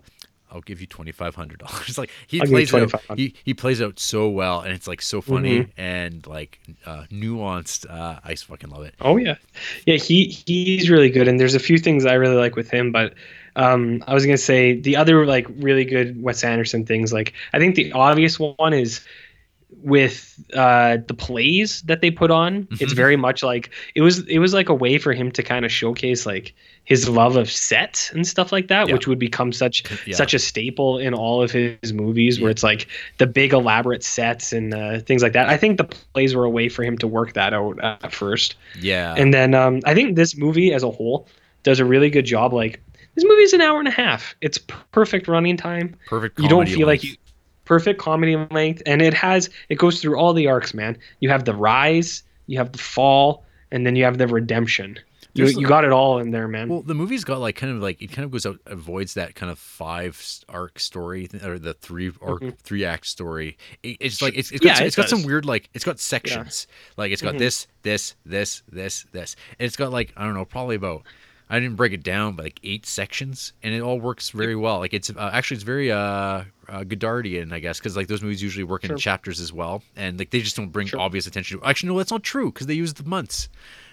I'll 0.53 0.59
give 0.61 0.81
you 0.81 0.87
twenty 0.87 1.13
five 1.13 1.33
hundred 1.33 1.59
dollars. 1.59 1.97
Like 1.97 2.09
he 2.27 2.41
I'll 2.41 2.45
plays 2.47 2.73
out, 2.73 2.91
he 3.15 3.33
he 3.45 3.53
plays 3.53 3.81
out 3.81 3.99
so 3.99 4.27
well, 4.27 4.59
and 4.59 4.73
it's 4.73 4.85
like 4.85 5.01
so 5.01 5.21
funny 5.21 5.59
Mhm. 5.61 5.69
and 5.77 6.27
like 6.27 6.59
uh, 6.85 7.05
nuanced. 7.09 7.89
Uh, 7.89 8.19
I 8.21 8.31
just 8.31 8.45
fucking 8.47 8.69
love 8.69 8.83
it. 8.83 8.93
Oh 8.99 9.15
yeah, 9.15 9.35
yeah. 9.85 9.95
He 9.95 10.25
he's 10.45 10.89
really 10.89 11.09
good, 11.09 11.29
and 11.29 11.39
there's 11.39 11.55
a 11.55 11.59
few 11.59 11.77
things 11.77 12.05
I 12.05 12.15
really 12.15 12.35
like 12.35 12.57
with 12.57 12.69
him. 12.69 12.91
But 12.91 13.13
um, 13.55 14.03
I 14.07 14.13
was 14.13 14.25
gonna 14.25 14.37
say 14.37 14.79
the 14.79 14.95
other 14.97 15.25
like 15.25 15.47
really 15.57 15.85
good 15.85 16.21
Wes 16.21 16.43
Anderson 16.43 16.85
things. 16.85 17.11
Like 17.13 17.33
I 17.53 17.59
think 17.59 17.75
the 17.75 17.91
obvious 17.93 18.39
one 18.39 18.73
is 18.73 19.01
with 19.83 20.37
uh, 20.53 20.97
the 21.07 21.13
plays 21.13 21.81
that 21.83 22.01
they 22.01 22.11
put 22.11 22.29
on. 22.29 22.67
It's 22.79 22.93
Mhm. 22.93 22.95
very 22.95 23.15
much 23.15 23.41
like 23.41 23.69
it 23.95 24.01
was. 24.01 24.19
It 24.27 24.39
was 24.39 24.53
like 24.53 24.69
a 24.69 24.73
way 24.73 24.97
for 24.97 25.13
him 25.13 25.31
to 25.31 25.43
kind 25.43 25.65
of 25.65 25.71
showcase 25.71 26.25
like 26.25 26.53
his 26.83 27.07
love 27.07 27.35
of 27.37 27.49
sets 27.49 28.11
and 28.11 28.27
stuff 28.27 28.51
like 28.51 28.67
that, 28.67 28.87
Yeah. 28.87 28.93
which 28.93 29.07
would 29.07 29.19
become 29.19 29.53
such 29.53 29.83
Yeah. 30.05 30.15
such 30.15 30.33
a 30.33 30.39
staple 30.39 30.97
in 30.97 31.13
all 31.13 31.41
of 31.41 31.51
his 31.51 31.93
movies, 31.93 32.39
where 32.41 32.51
it's 32.51 32.63
like 32.63 32.87
the 33.17 33.27
big 33.27 33.53
elaborate 33.53 34.03
sets 34.03 34.51
and 34.51 34.73
uh, 34.73 34.99
things 34.99 35.23
like 35.23 35.33
that. 35.33 35.47
I 35.47 35.57
think 35.57 35.77
the 35.77 35.85
plays 35.85 36.35
were 36.35 36.43
a 36.43 36.49
way 36.49 36.67
for 36.69 36.83
him 36.83 36.97
to 36.97 37.07
work 37.07 37.33
that 37.33 37.53
out 37.53 37.79
at 37.81 38.11
first. 38.11 38.55
Yeah, 38.79 39.15
And 39.17 39.33
then 39.33 39.53
um, 39.53 39.79
I 39.85 39.93
think 39.93 40.15
this 40.15 40.35
movie 40.35 40.73
as 40.73 40.83
a 40.83 40.89
whole 40.91 41.27
does 41.63 41.79
a 41.79 41.85
really 41.85 42.09
good 42.09 42.25
job. 42.25 42.51
Like 42.53 42.81
this 43.21 43.29
movie 43.29 43.43
is 43.43 43.53
an 43.53 43.61
hour 43.61 43.79
and 43.79 43.87
a 43.87 43.91
half. 43.91 44.35
It's 44.41 44.57
perfect 44.57 45.27
running 45.27 45.57
time. 45.57 45.95
perfect. 46.07 46.39
you 46.39 46.49
don't 46.49 46.67
feel 46.67 46.87
like 46.87 47.03
you 47.03 47.15
perfect 47.65 47.99
comedy 47.99 48.35
length, 48.51 48.81
and 48.85 49.01
it 49.01 49.13
has 49.13 49.49
it 49.69 49.75
goes 49.75 50.01
through 50.01 50.17
all 50.17 50.33
the 50.33 50.47
arcs. 50.47 50.73
Man, 50.73 50.97
you 51.19 51.29
have 51.29 51.45
the 51.45 51.53
rise, 51.55 52.23
you 52.47 52.57
have 52.57 52.71
the 52.71 52.79
fall, 52.79 53.43
and 53.71 53.85
then 53.85 53.95
you 53.95 54.03
have 54.03 54.17
the 54.17 54.27
redemption. 54.27 54.97
You, 55.33 55.45
you 55.45 55.65
got 55.65 55.85
it 55.85 55.93
all 55.93 56.17
in 56.19 56.31
there, 56.31 56.49
man. 56.49 56.67
Well, 56.67 56.81
the 56.81 56.93
movie's 56.93 57.23
got 57.23 57.39
like 57.39 57.55
kind 57.55 57.73
of 57.73 57.81
like 57.81 58.01
it 58.01 58.07
kind 58.11 58.25
of 58.25 58.31
goes 58.31 58.45
out 58.45 58.59
avoids 58.65 59.13
that 59.13 59.33
kind 59.35 59.49
of 59.49 59.57
five 59.57 60.21
arc 60.49 60.77
story 60.77 61.29
or 61.41 61.57
the 61.57 61.73
three 61.73 62.11
arc 62.21 62.41
Mhm. 62.41 62.57
three 62.57 62.83
act 62.83 63.05
story. 63.05 63.57
It, 63.81 63.95
it's 64.01 64.21
like 64.21 64.33
it's, 64.37 64.51
it's 64.51 64.59
got 64.59 64.67
Yeah, 64.69 64.73
some, 64.75 64.83
it 64.83 64.87
it's 64.87 64.95
got 64.97 65.07
some 65.09 65.23
weird 65.23 65.45
like 65.45 65.69
it's 65.73 65.85
got 65.85 65.99
sections. 66.01 66.67
Like 66.97 67.13
it's 67.13 67.21
got 67.21 67.35
Mhm. 67.35 67.39
this 67.39 67.67
this 67.83 68.15
this 68.25 68.63
this 68.69 69.05
this. 69.13 69.35
And 69.57 69.65
it's 69.67 69.77
got 69.77 69.91
like 69.93 70.11
I 70.17 70.25
don't 70.25 70.33
know 70.33 70.43
probably 70.43 70.75
about 70.75 71.03
I 71.51 71.59
didn't 71.59 71.75
break 71.75 71.91
it 71.91 72.01
down, 72.01 72.35
but 72.35 72.45
like 72.45 72.59
eight 72.63 72.85
sections, 72.85 73.51
and 73.61 73.73
it 73.73 73.81
all 73.81 73.99
works 73.99 74.29
very 74.29 74.55
well. 74.55 74.79
Like 74.79 74.93
it's 74.93 75.09
uh, 75.09 75.29
actually 75.33 75.55
it's 75.55 75.63
very 75.65 75.91
uh, 75.91 75.97
uh 75.99 76.43
Godardian, 76.69 77.51
I 77.51 77.59
guess, 77.59 77.77
because 77.77 77.97
like 77.97 78.07
those 78.07 78.21
movies 78.21 78.41
usually 78.41 78.63
work 78.63 78.83
in 78.85 78.89
Sure. 78.91 78.97
chapters 78.97 79.39
as 79.41 79.51
well, 79.51 79.83
and 79.97 80.17
like 80.17 80.29
they 80.29 80.39
just 80.41 80.55
don't 80.55 80.69
bring 80.69 80.87
Sure. 80.87 80.99
obvious 81.01 81.27
attention. 81.27 81.59
to 81.59 81.65
Actually, 81.65 81.89
no, 81.89 81.97
that's 81.97 82.11
not 82.11 82.23
true 82.23 82.51
because 82.51 82.67
they 82.67 82.73
use 82.73 82.93
the 82.93 83.03
months. 83.03 83.49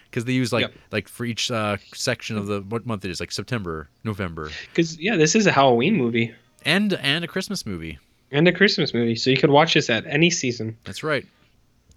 Because 0.09 0.25
they 0.25 0.33
use 0.33 0.53
like 0.55 0.63
Yep. 0.63 0.73
like 0.93 1.09
for 1.09 1.25
each 1.27 1.51
uh, 1.51 1.77
section 1.93 2.39
of 2.39 2.47
the 2.47 2.61
what 2.63 2.87
month 2.87 3.05
it 3.05 3.11
is, 3.11 3.21
like 3.21 3.33
September, 3.33 3.89
November, 4.05 4.51
Because 4.71 4.99
yeah, 4.99 5.17
this 5.17 5.35
is 5.35 5.47
a 5.47 5.53
Halloween 5.53 5.97
movie 5.97 6.33
and 6.65 6.93
and 6.95 7.25
a 7.25 7.29
Christmas 7.29 7.67
movie. 7.67 7.99
and 8.31 8.47
a 8.49 8.53
Christmas 8.53 8.95
movie, 8.95 9.17
so 9.17 9.31
you 9.31 9.37
could 9.37 9.51
watch 9.51 9.75
this 9.75 9.91
at 9.91 10.07
any 10.07 10.31
season. 10.31 10.77
That's 10.85 11.03
right. 11.03 11.27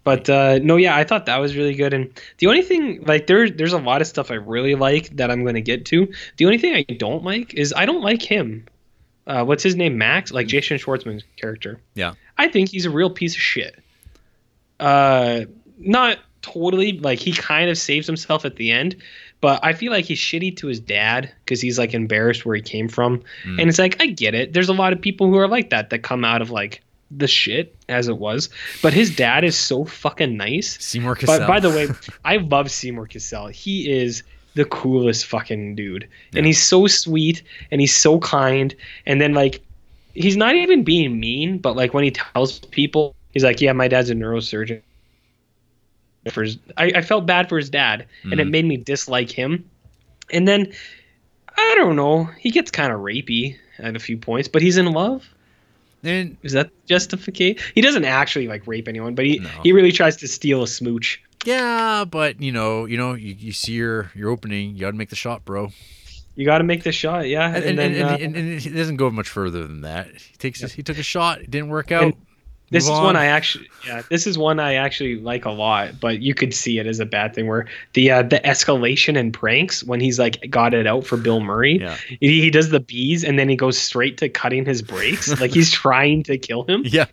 But 0.04 0.28
uh, 0.28 0.58
no, 0.62 0.76
yeah, 0.76 0.96
I 0.96 1.04
thought 1.04 1.26
that 1.26 1.36
was 1.38 1.54
really 1.56 1.74
good. 1.74 1.92
And 1.94 2.10
the 2.38 2.48
only 2.48 2.62
thing, 2.62 3.02
like, 3.04 3.28
there, 3.28 3.48
there's 3.48 3.72
a 3.72 3.78
lot 3.78 4.00
of 4.00 4.06
stuff 4.08 4.30
I 4.32 4.34
really 4.34 4.74
like 4.74 5.10
that 5.16 5.30
I'm 5.30 5.42
going 5.42 5.54
to 5.54 5.60
get 5.60 5.84
to. 5.86 6.12
The 6.38 6.44
only 6.44 6.58
thing 6.58 6.74
I 6.74 6.82
don't 6.94 7.22
like 7.22 7.54
is 7.54 7.72
I 7.76 7.86
don't 7.86 8.02
like 8.02 8.20
him. 8.22 8.66
Uh, 9.28 9.44
what's 9.44 9.62
his 9.62 9.76
name? 9.76 9.96
Max, 9.98 10.32
like 10.32 10.48
Jason 10.48 10.76
Schwartzman's 10.78 11.22
character. 11.36 11.80
Yeah. 11.94 12.14
I 12.38 12.48
think 12.48 12.70
he's 12.70 12.84
a 12.84 12.90
real 12.90 13.10
piece 13.10 13.34
of 13.36 13.40
shit. 13.40 13.76
Uh, 14.80 15.42
not 15.78 16.18
totally. 16.42 16.98
Like 16.98 17.18
he 17.20 17.32
kind 17.32 17.70
of 17.70 17.78
saves 17.78 18.06
himself 18.06 18.44
at 18.44 18.56
the 18.56 18.70
end, 18.72 18.96
but 19.40 19.60
I 19.62 19.72
feel 19.72 19.92
like 19.92 20.04
he's 20.06 20.18
shitty 20.18 20.56
to 20.58 20.66
his 20.66 20.80
dad 20.80 21.30
because 21.44 21.60
he's 21.60 21.78
like 21.78 21.94
embarrassed 21.94 22.44
where 22.44 22.56
he 22.56 22.62
came 22.62 22.88
from, 22.88 23.22
Mm. 23.44 23.60
and 23.60 23.68
it's 23.68 23.78
like 23.78 24.00
I 24.02 24.06
get 24.06 24.34
it. 24.34 24.52
There's 24.52 24.68
a 24.68 24.72
lot 24.72 24.92
of 24.92 25.00
people 25.00 25.28
who 25.28 25.36
are 25.38 25.46
like 25.48 25.70
that 25.70 25.90
that 25.90 26.00
come 26.00 26.24
out 26.24 26.42
of 26.42 26.50
like 26.50 26.82
the 27.16 27.26
shit 27.28 27.76
as 27.88 28.08
it 28.08 28.18
was, 28.18 28.48
but 28.82 28.92
his 28.92 29.14
dad 29.14 29.44
is 29.44 29.56
so 29.56 29.84
fucking 29.84 30.36
nice. 30.36 30.82
Seymour 30.84 31.16
Cassel. 31.16 31.38
But 31.40 31.46
by 31.48 31.60
the 31.60 31.70
way, 31.70 31.88
I 32.24 32.36
love 32.38 32.70
Seymour 32.70 33.06
Cassel. 33.06 33.48
He 33.48 33.90
is 33.90 34.22
the 34.54 34.64
coolest 34.66 35.26
fucking 35.26 35.74
dude. 35.76 36.08
And 36.34 36.44
he's 36.46 36.62
so 36.62 36.86
sweet 36.86 37.42
and 37.70 37.80
he's 37.80 37.94
so 37.94 38.18
kind. 38.20 38.74
And 39.06 39.20
then 39.20 39.32
like 39.34 39.62
he's 40.14 40.36
not 40.36 40.54
even 40.54 40.84
being 40.84 41.18
mean, 41.18 41.58
but 41.58 41.74
like 41.76 41.94
when 41.94 42.04
he 42.04 42.10
tells 42.10 42.58
people, 42.60 43.14
he's 43.32 43.44
like, 43.44 43.60
Yeah, 43.60 43.72
my 43.72 43.88
dad's 43.88 44.10
a 44.10 44.14
neurosurgeon. 44.14 44.82
For 46.30 46.44
his, 46.44 46.58
I, 46.76 46.92
I 46.96 47.02
felt 47.02 47.26
bad 47.26 47.48
for 47.48 47.58
his 47.58 47.68
dad, 47.68 48.06
and 48.22 48.34
it 48.38 48.46
Mhm. 48.46 48.50
made 48.50 48.64
me 48.64 48.76
dislike 48.76 49.28
him. 49.30 49.68
And 50.30 50.46
then 50.46 50.72
I 51.58 51.74
don't 51.76 51.96
know, 51.96 52.24
he 52.38 52.50
gets 52.50 52.70
kind 52.70 52.92
of 52.92 53.00
rapey 53.00 53.56
at 53.78 53.96
a 53.96 53.98
few 53.98 54.16
points, 54.16 54.48
but 54.48 54.62
he's 54.62 54.76
in 54.76 54.86
love. 54.86 55.28
And 56.02 56.36
Is 56.42 56.52
that 56.52 56.70
justification? 56.86 57.62
He 57.74 57.80
doesn't 57.80 58.04
actually 58.04 58.48
like 58.48 58.66
rape 58.66 58.88
anyone, 58.88 59.14
but 59.14 59.24
he 59.24 59.38
No. 59.38 59.48
he 59.62 59.72
really 59.72 59.92
tries 59.92 60.16
to 60.16 60.28
steal 60.28 60.62
a 60.62 60.66
smooch. 60.66 61.22
yeah, 61.44 62.04
but 62.04 62.40
you 62.40 62.52
know, 62.52 62.84
you 62.86 62.96
know, 62.96 63.14
you, 63.14 63.34
you 63.38 63.52
see 63.52 63.72
your 63.72 64.10
your 64.14 64.30
opening, 64.30 64.74
you 64.74 64.80
got 64.80 64.90
to 64.90 64.96
make 64.96 65.10
the 65.10 65.16
shot, 65.16 65.44
bro. 65.44 65.70
You 66.34 66.46
got 66.46 66.58
to 66.58 66.64
make 66.64 66.82
the 66.82 66.92
shot, 66.92 67.28
yeah. 67.28 67.48
And, 67.48 67.56
And, 67.56 67.66
and, 67.66 67.78
then 67.78 67.92
and, 67.92 68.36
uh, 68.36 68.38
and, 68.38 68.66
it 68.66 68.74
doesn't 68.74 68.96
go 68.96 69.10
much 69.10 69.28
further 69.28 69.66
than 69.66 69.82
that. 69.82 70.08
He 70.08 70.36
takes 70.38 70.60
he 70.72 70.82
took 70.82 70.98
a 70.98 71.02
shot, 71.02 71.42
it 71.42 71.50
didn't 71.50 71.68
work 71.68 71.92
out. 71.92 72.14
This 72.72 72.84
is 72.84 72.90
one. 72.90 73.16
I 73.16 73.26
actually, 73.26 73.68
yeah, 73.86 74.02
this 74.08 74.26
is 74.26 74.36
one 74.36 74.58
I 74.58 74.74
actually 74.74 75.16
like 75.20 75.44
a 75.44 75.50
lot. 75.50 76.00
But 76.00 76.20
you 76.22 76.34
could 76.34 76.52
see 76.54 76.78
it 76.78 76.86
as 76.86 76.98
a 77.00 77.06
bad 77.06 77.34
thing 77.34 77.46
where 77.46 77.66
the 77.92 78.10
uh, 78.10 78.22
the 78.22 78.40
escalation 78.40 79.18
and 79.18 79.32
pranks 79.32 79.84
when 79.84 80.00
he's 80.00 80.18
like 80.18 80.50
got 80.50 80.74
it 80.74 80.86
out 80.86 81.06
for 81.06 81.16
Bill 81.16 81.40
Murray. 81.40 81.78
Yeah. 81.80 81.96
He, 82.20 82.40
he 82.40 82.50
does 82.50 82.70
the 82.70 82.80
bees 82.80 83.22
and 83.24 83.38
then 83.38 83.48
he 83.48 83.56
goes 83.56 83.78
straight 83.78 84.18
to 84.18 84.28
cutting 84.28 84.64
his 84.64 84.82
brakes, 84.82 85.28
like 85.40 85.52
he's 85.52 85.70
trying 85.70 86.22
to 86.24 86.38
kill 86.38 86.64
him. 86.64 86.82
Yeah, 86.84 87.06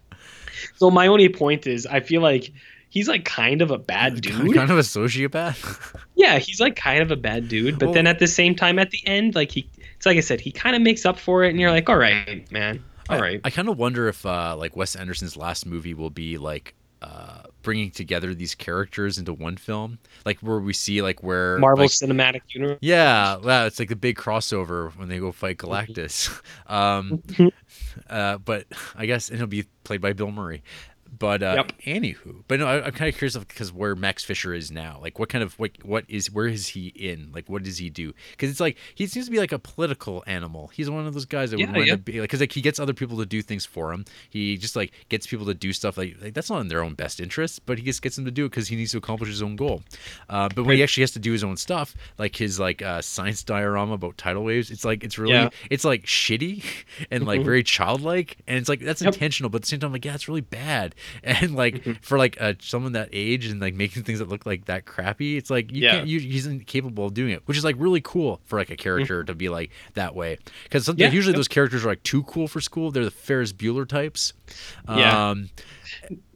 So 0.77 0.89
my 0.89 1.07
only 1.07 1.29
point 1.29 1.67
is, 1.67 1.85
I 1.85 1.99
feel 1.99 2.21
like 2.21 2.51
he's 2.89 3.07
like 3.07 3.25
kind 3.25 3.61
of 3.61 3.69
a 3.71 3.77
bad 3.77 4.21
dude. 4.21 4.55
kind 4.55 4.71
of 4.71 4.77
a 4.77 4.81
sociopath. 4.81 5.95
Yeah, 6.15 6.37
he's 6.37 6.59
like 6.59 6.75
kind 6.75 7.01
of 7.01 7.11
a 7.11 7.15
bad 7.15 7.47
dude, 7.47 7.79
but 7.79 7.85
Well- 7.87 7.93
then 7.93 8.05
at 8.07 8.19
the 8.19 8.27
same 8.27 8.53
time, 8.53 8.77
at 8.77 8.91
the 8.91 8.99
end, 9.05 9.35
like 9.35 9.51
he, 9.51 9.69
it's 9.95 10.05
like 10.05 10.17
I 10.17 10.21
said, 10.21 10.41
he 10.41 10.51
kind 10.51 10.75
of 10.75 10.81
makes 10.81 11.05
up 11.05 11.17
for 11.17 11.43
it, 11.45 11.49
and 11.49 11.59
you're 11.61 11.71
like, 11.71 11.87
all 11.89 11.95
right, 11.97 12.49
man, 12.51 12.83
all 13.09 13.17
I- 13.17 13.21
right. 13.21 13.41
I, 13.43 13.49
kind 13.49 13.69
of 13.69 13.77
wonder 13.77 14.07
if 14.07 14.25
uh, 14.25 14.55
like 14.57 14.75
Wes 14.75 14.95
Anderson's 14.95 15.35
last 15.35 15.65
movie 15.65 15.93
will 15.93 16.09
be 16.09 16.37
like 16.37 16.75
uh, 17.01 17.43
bringing 17.61 17.91
together 17.91 18.33
these 18.33 18.55
characters 18.55 19.17
into 19.17 19.33
one 19.33 19.57
film, 19.57 19.99
like 20.25 20.39
where 20.39 20.59
we 20.59 20.73
see 20.73 21.01
like 21.01 21.23
where 21.23 21.57
Marvel 21.57 21.85
like, 21.85 21.91
Cinematic 21.91 22.41
Universe. 22.49 22.77
Yeah, 22.81 23.37
wow, 23.37 23.65
it's 23.65 23.79
like 23.79 23.89
the 23.89 23.95
big 23.95 24.17
crossover 24.17 24.95
when 24.97 25.07
they 25.07 25.19
go 25.19 25.31
fight 25.31 25.57
Galactus. 25.57 26.29
um, 26.67 27.23
uh, 28.09 28.37
but 28.39 28.67
I 28.95 29.05
guess 29.05 29.29
and 29.29 29.35
it'll 29.37 29.47
be 29.47 29.65
played 29.83 30.01
by 30.01 30.13
Bill 30.13 30.31
Murray. 30.31 30.61
But 31.17 31.41
uh, 31.41 31.53
Yep. 31.57 31.71
anywho, 31.85 32.43
but 32.47 32.59
no, 32.59 32.67
I, 32.67 32.85
I'm 32.85 32.91
kind 32.91 33.09
of 33.09 33.17
curious 33.17 33.35
because 33.35 33.73
where 33.73 33.95
Max 33.95 34.23
Fisher 34.23 34.53
is 34.53 34.69
now, 34.71 34.99
like 35.01 35.17
what 35.17 35.27
kind 35.29 35.43
of 35.43 35.57
what 35.57 35.71
what 35.83 36.05
is 36.07 36.31
where 36.31 36.47
is 36.47 36.67
he 36.67 36.87
in? 36.89 37.31
Like 37.33 37.49
what 37.49 37.63
does 37.63 37.77
he 37.79 37.89
do? 37.89 38.13
Because 38.31 38.49
it's 38.51 38.59
like 38.59 38.77
he 38.93 39.07
seems 39.07 39.25
to 39.25 39.31
be 39.31 39.39
like 39.39 39.51
a 39.51 39.59
political 39.59 40.23
animal. 40.27 40.67
He's 40.67 40.89
one 40.89 41.07
of 41.07 41.13
those 41.13 41.25
guys 41.25 41.51
that 41.51 41.57
would 41.57 41.69
Yeah, 41.69 41.75
want 41.75 41.87
yeah. 41.87 41.93
to 41.93 41.97
be 41.97 42.13
like 42.21 42.29
because 42.29 42.39
like 42.41 42.51
he 42.51 42.61
gets 42.61 42.79
other 42.79 42.93
people 42.93 43.17
to 43.17 43.25
do 43.25 43.41
things 43.41 43.65
for 43.65 43.91
him. 43.91 44.05
He 44.29 44.55
just 44.57 44.75
like 44.75 44.91
gets 45.09 45.25
people 45.25 45.45
to 45.47 45.53
do 45.53 45.73
stuff 45.73 45.97
like, 45.97 46.15
like 46.21 46.33
that's 46.33 46.49
not 46.49 46.59
in 46.61 46.67
their 46.67 46.83
own 46.83 46.93
best 46.93 47.19
interest, 47.19 47.65
but 47.65 47.77
he 47.79 47.83
just 47.83 48.01
gets 48.01 48.15
them 48.15 48.25
to 48.25 48.31
do 48.31 48.45
it 48.45 48.49
because 48.49 48.67
he 48.67 48.75
needs 48.75 48.91
to 48.91 48.97
accomplish 48.97 49.29
his 49.29 49.41
own 49.41 49.55
goal. 49.55 49.81
Uh, 50.29 50.47
but 50.53 50.63
when 50.65 50.75
he 50.77 50.83
actually 50.83 51.01
has 51.03 51.11
to 51.11 51.19
do 51.19 51.31
his 51.31 51.43
own 51.43 51.57
stuff, 51.57 51.95
like 52.17 52.35
his 52.35 52.59
like 52.59 52.81
uh, 52.81 53.01
science 53.01 53.43
diorama 53.43 53.93
about 53.93 54.17
tidal 54.17 54.43
waves, 54.43 54.69
it's 54.69 54.85
like 54.85 55.03
it's 55.03 55.17
really 55.17 55.33
Yeah. 55.33 55.49
it's 55.71 55.83
like 55.83 56.03
shitty 56.05 56.63
and 57.11 57.25
like 57.25 57.41
Mhm. 57.41 57.45
very 57.45 57.63
childlike, 57.63 58.37
and 58.47 58.57
it's 58.59 58.69
like 58.69 58.79
that's 58.81 59.01
Yep. 59.01 59.13
intentional, 59.15 59.49
but 59.49 59.57
at 59.57 59.61
the 59.63 59.67
same 59.69 59.79
time, 59.79 59.91
like 59.91 60.05
yeah, 60.05 60.13
it's 60.13 60.27
really 60.27 60.41
bad. 60.41 60.93
And 61.23 61.55
like 61.55 62.03
for 62.03 62.17
like 62.17 62.37
uh, 62.41 62.53
someone 62.59 62.91
that 62.93 63.09
age 63.13 63.45
and 63.47 63.61
like 63.61 63.73
making 63.73 64.03
things 64.03 64.19
that 64.19 64.27
look 64.27 64.45
like 64.45 64.65
that 64.65 64.85
crappy, 64.85 65.37
it's 65.37 65.49
like 65.49 65.71
you 65.71 65.83
Yeah. 65.83 65.91
can't 65.97 66.07
you 66.07 66.19
he's 66.19 66.45
incapable 66.45 67.05
of 67.05 67.13
doing 67.13 67.31
it, 67.31 67.41
which 67.45 67.57
is 67.57 67.63
like 67.63 67.75
really 67.79 68.01
cool 68.01 68.41
for 68.45 68.59
like 68.59 68.69
a 68.69 68.75
character 68.75 69.23
to 69.23 69.33
be 69.33 69.49
like 69.49 69.71
that 69.93 70.15
way. 70.15 70.37
Because 70.63 70.87
Mm-hmm. 70.89 70.99
Yeah, 70.99 71.11
usually 71.11 71.33
yep. 71.33 71.37
those 71.37 71.47
characters 71.47 71.85
are 71.85 71.89
like 71.89 72.03
too 72.03 72.23
cool 72.23 72.47
for 72.47 72.59
school. 72.61 72.89
They're 72.91 73.05
the 73.05 73.11
Ferris 73.11 73.53
Bueller 73.53 73.87
types. 73.87 74.33
Yeah. 74.87 75.29
Um, 75.29 75.49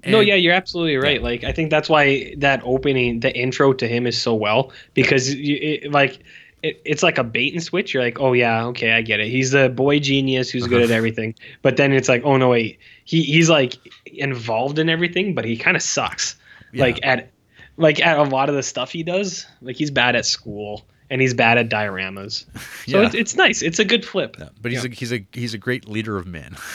no, 0.06 0.20
yeah, 0.20 0.36
you're 0.36 0.54
absolutely 0.54 0.98
right. 0.98 1.22
Like, 1.22 1.44
I 1.44 1.52
think 1.52 1.70
that's 1.70 1.90
why 1.90 2.34
that 2.38 2.62
opening, 2.64 3.22
the 3.22 3.36
intro 3.36 3.74
to 3.74 3.88
him 3.88 4.06
is 4.06 4.20
so 4.22 4.34
well 4.34 4.72
because 4.94 5.34
you, 5.34 5.58
it, 5.62 5.92
like. 5.92 6.20
It, 6.64 6.82
it's 6.86 7.04
like 7.04 7.18
a 7.18 7.24
bait 7.24 7.54
and 7.54 7.62
switch. 7.62 7.94
You're 7.94 8.04
like, 8.04 8.20
oh 8.20 8.34
yeah, 8.34 8.66
okay, 8.68 8.94
I 8.94 9.02
get 9.02 9.20
it. 9.20 9.28
He's 9.28 9.52
the 9.52 9.70
boy 9.70 10.00
genius 10.00 10.50
who's 10.50 10.66
good 10.66 10.82
at 10.82 10.86
uh-huh. 10.86 10.96
everything. 10.96 11.36
But 11.62 11.78
then 11.78 11.92
it's 11.94 12.10
like, 12.10 12.24
oh 12.24 12.38
no, 12.38 12.50
wait, 12.50 12.80
he 13.06 13.22
he's 13.24 13.50
like 13.50 13.76
involved 14.06 14.80
in 14.80 14.90
everything, 14.90 15.36
but 15.36 15.46
he 15.46 15.58
kind 15.58 15.76
of 15.78 15.84
sucks. 15.84 16.36
Like 16.74 17.00
at 17.04 17.30
like 17.78 18.00
at 18.04 18.18
a 18.18 18.24
lot 18.24 18.50
of 18.50 18.56
the 18.56 18.64
stuff 18.64 18.92
he 18.92 19.04
does. 19.04 19.46
Like 19.62 19.76
he's 19.76 19.92
bad 19.92 20.16
at 20.16 20.26
school 20.26 20.86
and 21.10 21.22
he's 21.22 21.34
bad 21.34 21.58
at 21.58 21.70
dioramas. 21.70 22.46
So 22.86 23.00
Yeah. 23.00 23.06
it's, 23.06 23.16
it's 23.16 23.36
nice. 23.36 23.62
It's 23.62 23.80
a 23.80 23.86
good 23.86 24.04
flip. 24.06 24.36
but 24.62 24.72
he's 24.72 24.84
Yeah. 24.84 24.92
a 24.92 24.94
he's 24.94 25.14
a 25.14 25.26
he's 25.32 25.54
a 25.54 25.58
great 25.58 25.88
leader 25.88 26.18
of 26.18 26.26
men. 26.26 26.56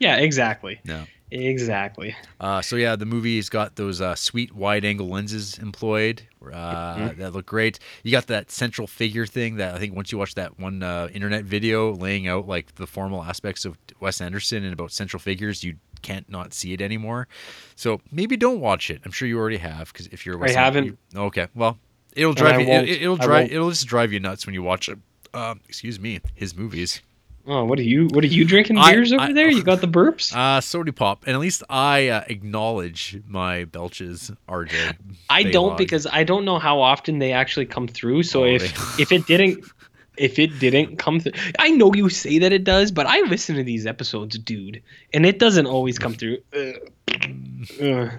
Yeah, 0.00 0.16
exactly. 0.16 0.80
No. 0.84 1.04
Exactly. 1.30 2.14
Uh, 2.40 2.62
so 2.62 2.76
yeah, 2.76 2.94
the 2.96 3.06
movie's 3.06 3.48
got 3.48 3.76
those 3.76 4.00
uh, 4.00 4.14
sweet 4.14 4.54
wide-angle 4.54 5.08
lenses 5.08 5.58
employed 5.58 6.22
uh, 6.42 6.96
Mhm. 6.96 7.16
that 7.18 7.32
look 7.32 7.46
great. 7.46 7.78
You 8.02 8.10
got 8.12 8.26
that 8.28 8.50
central 8.50 8.86
figure 8.86 9.26
thing 9.26 9.56
that 9.56 9.74
I 9.74 9.78
think 9.78 9.96
once 9.96 10.12
you 10.12 10.18
watch 10.18 10.34
that 10.34 10.58
one 10.60 10.82
uh, 10.82 11.08
internet 11.12 11.44
video 11.44 11.92
laying 11.94 12.28
out 12.28 12.46
like 12.46 12.74
the 12.76 12.86
formal 12.86 13.22
aspects 13.24 13.64
of 13.64 13.78
Wes 14.00 14.20
Anderson 14.20 14.62
and 14.64 14.72
about 14.72 14.92
central 14.92 15.18
figures, 15.18 15.64
you 15.64 15.76
can't 16.02 16.28
not 16.28 16.52
see 16.52 16.72
it 16.74 16.80
anymore. 16.82 17.26
So 17.76 18.00
maybe 18.12 18.36
don't 18.36 18.60
watch 18.60 18.90
it. 18.90 19.00
I'm 19.04 19.10
sure 19.12 19.26
you 19.26 19.38
already 19.38 19.56
have 19.56 19.92
because 19.92 20.06
if 20.08 20.26
you're 20.26 20.34
a 20.36 20.38
I 20.38 20.42
Wes 20.42 20.54
haven't. 20.54 20.84
you- 20.84 20.98
okay, 21.16 21.48
well, 21.54 21.78
it'll 22.14 22.34
drive 22.34 22.60
you. 22.60 22.66
It, 22.68 23.08
will 23.08 23.16
drive. 23.16 23.50
It'll 23.50 23.70
just 23.70 23.86
drive 23.86 24.12
you 24.12 24.20
nuts 24.20 24.44
when 24.46 24.54
you 24.54 24.62
watch 24.62 24.88
it. 24.90 24.98
Um, 25.32 25.60
excuse 25.68 25.98
me, 25.98 26.20
his 26.34 26.54
movies. 26.54 27.00
Oh, 27.46 27.64
what 27.64 27.78
are 27.78 27.82
you? 27.82 28.06
What 28.08 28.24
are 28.24 28.28
you 28.28 28.44
drinking 28.46 28.78
I- 28.78 28.92
beers 28.92 29.12
over 29.12 29.22
I- 29.22 29.32
there? 29.32 29.50
You 29.50 29.62
got 29.62 29.80
the 29.82 29.86
burps. 29.88 30.34
Uh, 30.36 30.60
Sody 30.60 30.92
Pop, 30.92 31.24
and 31.26 31.34
at 31.34 31.40
least 31.40 31.62
I 31.68 32.08
uh, 32.08 32.24
acknowledge 32.28 33.20
my 33.28 33.64
belches, 33.64 34.30
RJ. 34.48 34.96
I 35.28 35.42
don't 35.44 35.72
Baylog. 35.74 35.76
because 35.78 36.06
I 36.06 36.24
don't 36.24 36.44
know 36.46 36.58
how 36.58 36.80
often 36.80 37.18
they 37.18 37.32
actually 37.32 37.66
come 37.66 37.86
through. 37.86 38.22
So 38.22 38.44
Oh, 38.44 38.46
if 38.46 38.98
if 38.98 39.12
it 39.12 39.26
didn't 39.32 39.64
if 40.16 40.38
it 40.38 40.58
didn't 40.58 40.96
come 40.96 41.20
through, 41.20 41.32
I 41.58 41.70
know 41.70 41.92
you 41.92 42.08
say 42.08 42.38
that 42.38 42.52
it 42.52 42.64
does, 42.64 42.90
but 42.92 43.04
I 43.06 43.20
listen 43.22 43.56
to 43.56 43.62
these 43.64 43.84
episodes, 43.84 44.38
dude, 44.38 44.80
and 45.12 45.26
it 45.26 45.38
doesn't 45.38 45.66
always 45.66 45.98
come 45.98 46.14
through. 46.14 46.38
Ugh. 46.56 46.74
Ugh. 47.82 48.10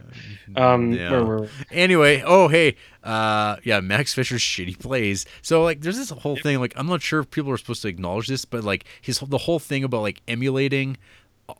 Um, 0.56 0.92
Yeah. 0.94 1.12
where 1.12 1.24
were 1.26 1.42
we? 1.44 1.50
Anyway, 1.72 2.24
oh 2.26 2.48
hey, 2.48 2.76
uh, 3.04 3.58
yeah, 3.64 3.80
Max 3.80 4.14
Fisher's 4.14 4.42
shitty 4.42 4.80
plays. 4.80 5.26
So 5.42 5.64
like, 5.64 5.82
there's 5.82 5.98
this 5.98 6.10
whole 6.10 6.36
thing. 6.38 6.60
Like, 6.60 6.74
I'm 6.76 6.88
not 6.88 7.02
sure 7.02 7.20
if 7.22 7.32
people 7.32 7.52
are 7.52 7.58
supposed 7.58 7.82
to 7.84 7.88
acknowledge 7.88 8.28
this, 8.28 8.46
but 8.46 8.64
like 8.64 8.86
his 9.02 9.20
the 9.20 9.38
whole 9.40 9.60
thing 9.60 9.84
about 9.84 10.02
like 10.02 10.22
emulating 10.28 10.98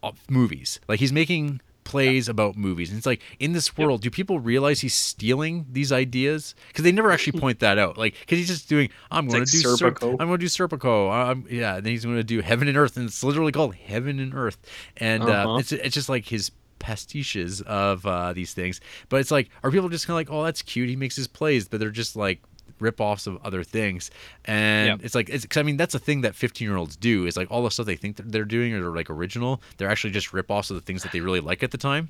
uh, 0.04 0.12
movies. 0.30 0.80
Like 0.88 1.00
he's 1.00 1.14
making 1.14 1.62
plays 1.84 2.28
about 2.28 2.58
movies, 2.58 2.90
and 2.90 2.98
it's 2.98 3.06
like 3.06 3.22
in 3.40 3.54
this 3.54 3.78
world, 3.78 4.02
do 4.02 4.10
people 4.10 4.40
realize 4.40 4.82
he's 4.82 4.96
stealing 4.96 5.68
these 5.72 5.92
ideas? 5.92 6.56
Because 6.70 6.84
they 6.84 6.92
never 6.92 7.12
actually 7.12 7.40
point 7.40 7.60
that 7.60 7.78
out. 7.78 7.96
Like, 7.96 8.16
because 8.22 8.40
he's 8.40 8.48
just 8.48 8.68
doing, 8.68 8.90
I'm 9.12 9.28
going 9.28 9.42
like 9.42 9.52
to 9.52 9.52
do, 9.52 9.60
Ser- 9.76 9.92
Serpico. 9.92 10.12
I'm 10.20 10.26
going 10.28 10.40
to 10.40 10.46
do 10.46 10.48
Serpico. 10.48 11.12
I'm, 11.12 11.46
yeah, 11.48 11.76
and 11.76 11.86
then 11.86 11.92
he's 11.92 12.04
going 12.04 12.18
to 12.18 12.24
do 12.24 12.42
Heaven 12.42 12.68
and 12.68 12.76
Earth, 12.76 12.98
and 12.98 13.06
it's 13.08 13.24
literally 13.24 13.52
called 13.52 13.76
Heaven 13.76 14.20
and 14.20 14.34
Earth, 14.34 14.58
and 14.98 15.22
uh, 15.22 15.28
Uh-huh. 15.28 15.58
it's 15.60 15.72
it's 15.72 15.94
just 15.94 16.10
like 16.10 16.26
his 16.26 16.50
pastiches 16.80 17.62
of 17.62 18.06
uh, 18.06 18.34
these 18.34 18.54
things. 18.54 18.82
But 19.10 19.20
it's 19.22 19.32
like, 19.32 19.50
are 19.64 19.72
people 19.72 19.90
just 19.90 20.08
kind 20.08 20.14
of 20.16 20.18
like, 20.30 20.36
oh, 20.36 20.44
that's 20.44 20.62
cute. 20.62 20.90
He 20.90 20.96
makes 20.96 21.16
his 21.16 21.28
plays, 21.28 21.68
but 21.68 21.80
they're 21.80 21.90
just 21.92 22.16
like 22.16 22.42
rip-offs 22.80 23.26
of 23.28 23.38
other 23.46 23.64
things. 23.64 24.12
And 24.44 24.88
Yep. 24.88 25.00
it's 25.04 25.16
like, 25.16 25.30
it's, 25.30 25.46
'cause 25.46 25.60
I 25.60 25.64
mean, 25.64 25.78
that's 25.78 25.96
a 25.96 26.00
thing 26.00 26.22
that 26.22 26.34
15-year-olds 26.34 26.96
do. 26.98 27.26
Is 27.26 27.38
like 27.38 27.50
all 27.50 27.64
the 27.64 27.72
stuff 27.72 27.86
they 27.86 27.96
think 27.96 28.18
that 28.18 28.32
they're 28.32 28.44
doing 28.46 28.74
are 28.74 28.96
like 28.96 29.10
original. 29.10 29.62
They're 29.78 29.90
actually 29.90 30.12
just 30.12 30.34
rip-offs 30.34 30.70
of 30.70 30.76
the 30.76 30.82
things 30.82 31.04
that 31.04 31.12
they 31.12 31.22
really 31.22 31.40
like 31.40 31.64
at 31.64 31.72
the 31.72 31.78
time. 31.78 32.10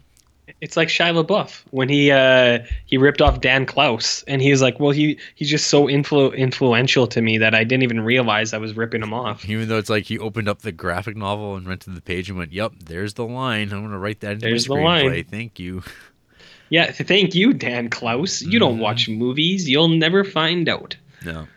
It's 0.61 0.77
like 0.77 0.87
Shia 0.89 1.23
LaBeouf 1.23 1.63
when 1.71 1.89
he 1.89 2.11
uh, 2.11 2.59
he 2.85 2.97
ripped 2.97 3.21
off 3.21 3.41
Dan 3.41 3.65
Clowes, 3.65 4.23
and 4.27 4.41
he 4.41 4.51
was 4.51 4.61
like, 4.61 4.79
"Well, 4.79 4.91
he 4.91 5.17
he's 5.35 5.49
just 5.49 5.67
so 5.67 5.85
influ- 5.87 6.35
influential 6.37 7.07
to 7.07 7.21
me 7.21 7.37
that 7.39 7.55
I 7.55 7.63
didn't 7.63 7.83
even 7.83 8.01
realize 8.01 8.53
I 8.53 8.57
was 8.59 8.75
ripping 8.77 9.01
him 9.01 9.13
off." 9.13 9.47
Even 9.49 9.67
though 9.67 9.77
it's 9.77 9.89
like 9.89 10.03
he 10.05 10.19
opened 10.19 10.47
up 10.47 10.61
the 10.61 10.71
graphic 10.71 11.17
novel 11.17 11.55
and 11.55 11.67
went 11.67 11.81
to 11.81 11.89
the 11.89 12.01
page 12.01 12.29
and 12.29 12.37
went, 12.37 12.53
"Yep, 12.53 12.73
there's 12.85 13.15
the 13.15 13.25
line. 13.25 13.71
I'm 13.73 13.81
gonna 13.83 13.97
write 13.99 14.19
that 14.21 14.33
into 14.33 14.45
There's 14.45 14.65
the 14.65 14.75
line." 14.75 15.23
Thank 15.25 15.59
you." 15.59 15.83
Yeah, 16.69 16.91
thank 16.91 17.35
you, 17.35 17.53
Dan 17.53 17.89
Clowes. 17.89 18.41
You 18.41 18.47
Mm-hmm. 18.49 18.59
don't 18.59 18.79
watch 18.79 19.07
movies, 19.09 19.69
you'll 19.69 19.87
never 19.87 20.23
find 20.23 20.67
out. 20.67 20.95
No. 21.23 21.47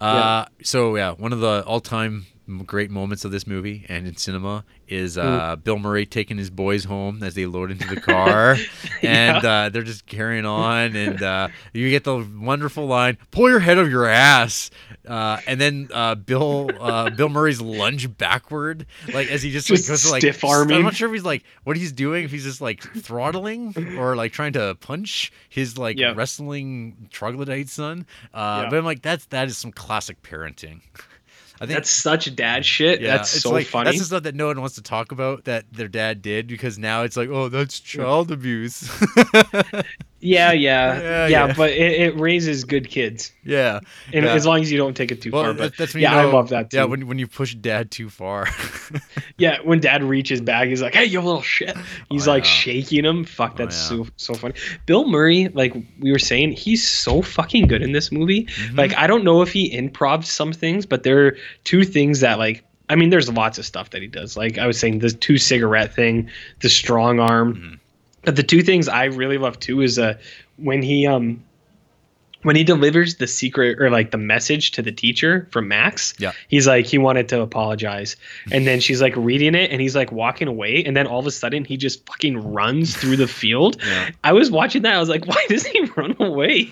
Uh, 0.00 0.46
So 0.62 0.96
yeah, 0.96 1.12
one 1.12 1.32
of 1.32 1.40
the 1.40 1.62
all-time 1.66 2.26
great 2.64 2.90
moments 2.90 3.24
of 3.24 3.30
this 3.32 3.46
movie 3.46 3.84
and 3.88 4.06
in 4.06 4.16
cinema 4.16 4.64
is 4.88 5.18
uh, 5.18 5.56
Bill 5.56 5.78
Murray 5.78 6.06
taking 6.06 6.38
his 6.38 6.48
boys 6.48 6.84
home 6.84 7.22
as 7.22 7.34
they 7.34 7.44
load 7.46 7.72
into 7.72 7.86
the 7.88 8.00
car, 8.00 8.56
and 9.02 9.44
uh, 9.44 9.68
they're 9.68 9.82
just 9.82 10.06
carrying 10.06 10.46
on, 10.46 10.94
and 10.94 11.20
uh, 11.22 11.48
you 11.72 11.90
get 11.90 12.04
the 12.04 12.24
wonderful 12.38 12.86
line, 12.86 13.18
"Pull 13.32 13.50
your 13.50 13.58
head 13.58 13.78
of 13.78 13.90
your 13.90 14.06
ass," 14.06 14.70
uh, 15.08 15.40
and 15.48 15.60
then 15.60 15.88
uh, 15.92 16.14
Bill 16.14 16.70
uh, 16.80 17.10
Bill 17.10 17.28
Murray's 17.28 17.60
lunge 17.60 18.16
backward, 18.16 18.86
like 19.12 19.28
as 19.28 19.42
he 19.42 19.50
just, 19.50 19.68
like, 19.68 19.84
goes 19.86 20.04
to, 20.04 20.10
like 20.10 20.20
stiff 20.22 20.44
I'm 20.44 20.68
not 20.82 20.94
sure 20.94 21.08
if 21.08 21.14
he's 21.14 21.24
like 21.24 21.42
what 21.64 21.76
he's 21.76 21.90
doing, 21.92 22.24
if 22.24 22.30
he's 22.30 22.44
just 22.44 22.60
like 22.60 22.80
throttling 22.96 23.74
or 23.98 24.14
like 24.14 24.32
trying 24.32 24.52
to 24.52 24.76
punch 24.80 25.32
his 25.48 25.76
like 25.78 25.98
Yeah. 25.98 26.12
wrestling 26.16 27.08
troglodyte 27.10 27.68
son. 27.68 28.06
Uh, 28.32 28.60
Yeah. 28.64 28.70
But 28.70 28.78
I'm 28.78 28.84
like, 28.84 29.02
that's 29.02 29.24
that 29.26 29.48
is 29.48 29.58
some 29.58 29.72
classic 29.72 30.22
parenting. 30.22 30.80
I 31.60 31.66
think 31.66 31.78
That's 31.78 31.90
such 31.90 32.34
dad 32.36 32.66
shit. 32.66 33.00
yeah, 33.00 33.16
that's 33.16 33.30
so 33.30 33.50
like, 33.50 33.66
funny. 33.66 33.86
That's 33.86 34.00
the 34.00 34.04
stuff 34.04 34.22
that 34.24 34.34
no 34.34 34.48
one 34.48 34.60
wants 34.60 34.74
to 34.74 34.82
talk 34.82 35.10
about 35.10 35.44
that 35.44 35.64
their 35.72 35.88
dad 35.88 36.20
did 36.20 36.46
because 36.46 36.78
now 36.78 37.02
it's 37.02 37.16
like, 37.16 37.30
oh, 37.30 37.48
that's 37.48 37.80
child 37.80 38.30
abuse. 38.30 38.90
yeah, 40.20 40.52
yeah, 40.52 40.52
Yeah, 41.00 41.00
yeah, 41.00 41.26
yeah. 41.46 41.54
But 41.54 41.70
it, 41.70 42.00
it 42.00 42.18
raises 42.18 42.64
good 42.64 42.88
kids, 42.88 43.32
yeah, 43.44 43.80
and 44.12 44.24
yeah. 44.24 44.32
as 44.32 44.46
long 44.46 44.60
as 44.60 44.72
you 44.72 44.78
don't 44.78 44.96
take 44.96 45.12
it 45.12 45.22
too 45.22 45.30
well, 45.30 45.44
far. 45.44 45.54
But 45.54 45.76
that's 45.76 45.94
when 45.94 46.02
yeah, 46.02 46.12
know, 46.12 46.28
I 46.28 46.32
love 46.32 46.48
that 46.50 46.70
too. 46.70 46.78
Yeah, 46.78 46.84
when 46.84 47.06
when 47.06 47.18
you 47.18 47.26
push 47.26 47.54
dad 47.54 47.90
too 47.90 48.10
far. 48.10 48.48
Yeah, 49.38 49.58
when 49.62 49.80
dad 49.80 50.02
reaches 50.02 50.40
back, 50.40 50.68
he's 50.68 50.80
like, 50.80 50.94
"Hey, 50.94 51.04
you 51.04 51.20
little 51.20 51.42
shit." 51.42 51.76
He's 52.08 52.26
Oh, 52.26 52.30
like 52.30 52.46
shaking 52.46 53.04
him. 53.04 53.24
Fuck, 53.24 53.52
Oh, 53.54 53.56
that's 53.58 53.76
yeah. 53.76 54.04
so 54.04 54.06
so 54.16 54.34
funny. 54.34 54.54
Bill 54.86 55.06
Murray, 55.06 55.48
like 55.48 55.74
we 56.00 56.10
were 56.10 56.18
saying, 56.18 56.52
he's 56.52 56.86
so 56.86 57.20
fucking 57.20 57.66
good 57.66 57.82
in 57.82 57.92
this 57.92 58.10
movie. 58.10 58.44
Mm-hmm. 58.44 58.76
Like 58.76 58.96
I 58.96 59.06
don't 59.06 59.24
know 59.24 59.42
if 59.42 59.52
he 59.52 59.76
improv 59.76 60.24
some 60.24 60.54
things, 60.54 60.86
but 60.86 61.02
there 61.02 61.26
are 61.26 61.36
two 61.64 61.84
things 61.84 62.20
that 62.20 62.38
like. 62.38 62.64
I 62.88 62.94
mean, 62.94 63.10
there's 63.10 63.28
lots 63.28 63.58
of 63.58 63.66
stuff 63.66 63.90
that 63.90 64.00
he 64.00 64.06
does. 64.06 64.36
Like 64.36 64.58
I 64.58 64.66
was 64.66 64.78
saying, 64.78 65.00
the 65.00 65.10
two 65.10 65.38
cigarette 65.38 65.92
thing, 65.92 66.30
the 66.60 66.68
strong 66.68 67.18
arm. 67.20 67.54
Mm-hmm. 67.54 67.74
The 68.26 68.42
two 68.42 68.62
things 68.62 68.88
I 68.88 69.04
really 69.04 69.38
love 69.38 69.60
too 69.60 69.80
is 69.82 69.98
uh 69.98 70.14
when 70.56 70.82
he 70.82 71.06
um 71.06 71.44
when 72.46 72.54
he 72.54 72.62
delivers 72.62 73.16
the 73.16 73.26
secret 73.26 73.82
or 73.82 73.90
like 73.90 74.12
the 74.12 74.18
message 74.18 74.70
to 74.70 74.80
the 74.82 74.92
teacher 74.92 75.48
from 75.50 75.66
Max, 75.66 76.14
Yeah. 76.18 76.30
he's 76.48 76.66
like 76.66 76.86
he 76.86 76.96
wanted 76.96 77.28
to 77.30 77.40
apologize, 77.40 78.14
and 78.52 78.66
then 78.68 78.78
she's 78.78 79.02
like 79.02 79.14
reading 79.16 79.56
it, 79.56 79.72
and 79.72 79.80
he's 79.80 79.96
like 79.96 80.12
walking 80.12 80.46
away, 80.46 80.84
and 80.84 80.96
then 80.96 81.08
all 81.08 81.18
of 81.18 81.26
a 81.26 81.30
sudden 81.32 81.64
he 81.64 81.76
just 81.76 82.06
fucking 82.06 82.38
runs 82.54 82.96
through 82.96 83.16
the 83.16 83.26
field. 83.26 83.76
Yeah. 83.86 84.10
I 84.24 84.32
was 84.32 84.50
watching 84.50 84.82
that, 84.82 84.94
I 84.94 84.98
was 85.00 85.08
like, 85.08 85.26
why 85.32 85.44
does 85.48 85.66
he 85.66 85.80
run 85.96 86.14
away? 86.20 86.70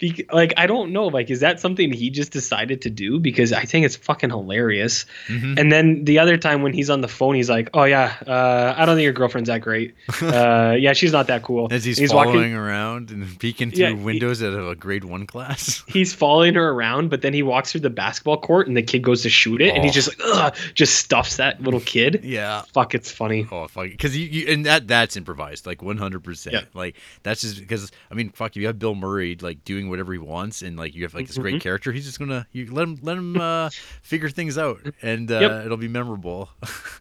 Bec- 0.00 0.32
like 0.32 0.52
I 0.56 0.66
don't 0.66 0.92
know, 0.92 1.06
like 1.06 1.28
is 1.30 1.40
that 1.40 1.58
something 1.60 1.92
he 1.92 2.08
just 2.10 2.30
decided 2.32 2.82
to 2.82 2.90
do? 2.90 3.18
Because 3.18 3.52
I 3.52 3.64
think 3.64 3.84
it's 3.86 3.96
fucking 3.96 4.30
hilarious. 4.30 5.06
Mhm. 5.28 5.58
And 5.58 5.72
then 5.72 6.04
the 6.04 6.18
other 6.20 6.36
time 6.36 6.62
when 6.62 6.72
he's 6.72 6.88
on 6.90 7.00
the 7.00 7.08
phone, 7.08 7.34
he's 7.34 7.50
like, 7.50 7.68
oh 7.74 7.84
yeah, 7.84 8.14
uh, 8.26 8.74
I 8.76 8.84
don't 8.86 8.94
think 8.96 9.04
your 9.04 9.12
girlfriend's 9.12 9.48
that 9.48 9.60
great. 9.60 9.94
Uh, 10.22 10.76
yeah, 10.78 10.92
she's 10.92 11.12
not 11.12 11.26
that 11.28 11.42
cool. 11.42 11.68
As 11.70 11.84
he's, 11.84 11.98
And 11.98 12.08
following 12.10 12.36
walking 12.36 12.54
around 12.54 13.10
and 13.10 13.38
peeking 13.38 13.70
through 13.70 13.80
Yeah, 13.84 13.88
he- 13.90 13.94
windows 14.04 14.42
at 14.42 14.52
a 14.52 14.74
grade 14.74 15.04
one 15.04 15.15
class. 15.24 15.82
he's 15.88 16.12
following 16.12 16.54
her 16.54 16.70
around, 16.70 17.08
but 17.08 17.22
then 17.22 17.32
he 17.32 17.42
walks 17.42 17.72
through 17.72 17.80
the 17.82 17.88
basketball 17.90 18.36
court 18.38 18.66
and 18.68 18.76
the 18.76 18.82
kid 18.82 18.98
goes 19.02 19.22
to 19.22 19.30
shoot 19.30 19.62
it, 19.62 19.74
and 19.74 19.84
he's 19.84 19.92
Oh. 19.92 19.94
just 19.94 20.08
like, 20.08 20.28
Ugh, 20.34 20.56
just 20.74 20.96
stuffs 20.96 21.36
that 21.36 21.62
little 21.62 21.80
kid. 21.80 22.20
yeah. 22.24 22.62
Fuck, 22.74 22.94
it's 22.94 23.10
funny. 23.10 23.46
Oh 23.50 23.68
fuck! 23.68 23.88
Because 23.88 24.14
you, 24.14 24.26
you 24.26 24.52
and 24.52 24.66
that 24.66 24.86
that's 24.88 25.16
improvised, 25.16 25.64
like 25.64 25.80
one 25.80 25.96
hundred 25.96 26.24
percent. 26.24 26.66
Like 26.74 26.96
that's 27.22 27.40
just 27.40 27.58
because 27.60 27.90
I 28.10 28.14
mean, 28.14 28.30
fuck, 28.30 28.56
you 28.56 28.66
have 28.66 28.78
Bill 28.78 28.94
Murray 28.96 29.36
like 29.40 29.64
doing 29.64 29.88
whatever 29.88 30.12
he 30.12 30.18
wants, 30.18 30.60
and 30.62 30.76
like 30.76 30.94
you 30.94 31.04
have 31.04 31.14
like 31.14 31.28
this 31.28 31.38
great 31.38 31.54
Mhm. 31.54 31.60
character. 31.60 31.92
He's 31.92 32.04
just 32.04 32.18
gonna 32.18 32.46
you 32.52 32.66
let 32.72 32.82
him 32.88 32.98
let 33.02 33.16
him 33.16 33.40
uh, 33.40 33.70
figure 34.02 34.28
things 34.28 34.58
out, 34.58 34.80
and 35.02 35.30
uh, 35.30 35.38
Yep. 35.38 35.64
it'll 35.66 35.76
be 35.76 35.88
memorable. 35.88 36.50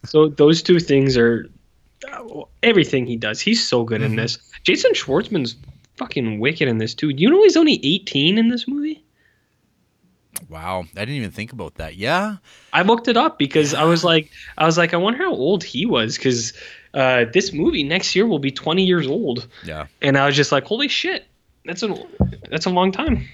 So 0.05 0.27
those 0.29 0.61
two 0.61 0.79
things 0.79 1.17
are 1.17 1.49
uh, 2.11 2.41
everything 2.61 3.07
he 3.07 3.15
does. 3.15 3.39
He's 3.41 3.65
so 3.67 3.83
good 3.83 4.01
Mm-hmm. 4.01 4.11
in 4.11 4.15
this. 4.17 4.37
Jason 4.63 4.91
Schwartzman's 4.93 5.55
fucking 5.97 6.39
wicked 6.39 6.67
in 6.67 6.77
this 6.77 6.93
too. 6.93 7.09
You 7.09 7.30
know 7.30 7.43
he's 7.43 7.57
only 7.57 7.80
18 7.84 8.38
in 8.38 8.49
this 8.49 8.67
movie. 8.67 9.03
wow, 10.49 10.84
I 10.95 10.99
didn't 10.99 11.15
even 11.15 11.31
think 11.31 11.53
about 11.53 11.76
that. 11.76 11.95
Yeah, 11.95 12.38
I 12.73 12.81
looked 12.81 13.07
it 13.07 13.17
up 13.17 13.38
because 13.39 13.73
I 13.73 13.84
was 13.85 14.03
like, 14.03 14.30
I 14.57 14.65
was 14.65 14.77
like, 14.77 14.93
I 14.93 14.97
wonder 14.97 15.19
how 15.23 15.31
old 15.34 15.63
he 15.63 15.85
was 15.85 16.17
because 16.17 16.53
uh, 16.93 17.26
this 17.34 17.53
movie 17.53 17.84
next 17.84 18.15
year 18.15 18.26
will 18.27 18.39
be 18.39 18.51
20 18.51 18.84
years 18.84 19.07
old, 19.07 19.47
yeah, 19.63 19.88
and 20.01 20.17
I 20.17 20.26
was 20.26 20.35
just 20.35 20.51
like, 20.51 20.65
holy 20.65 20.88
shit, 20.88 21.26
that's 21.65 21.84
a 21.84 21.95
that's 22.49 22.65
a 22.65 22.69
long 22.69 22.91
time. 22.91 23.27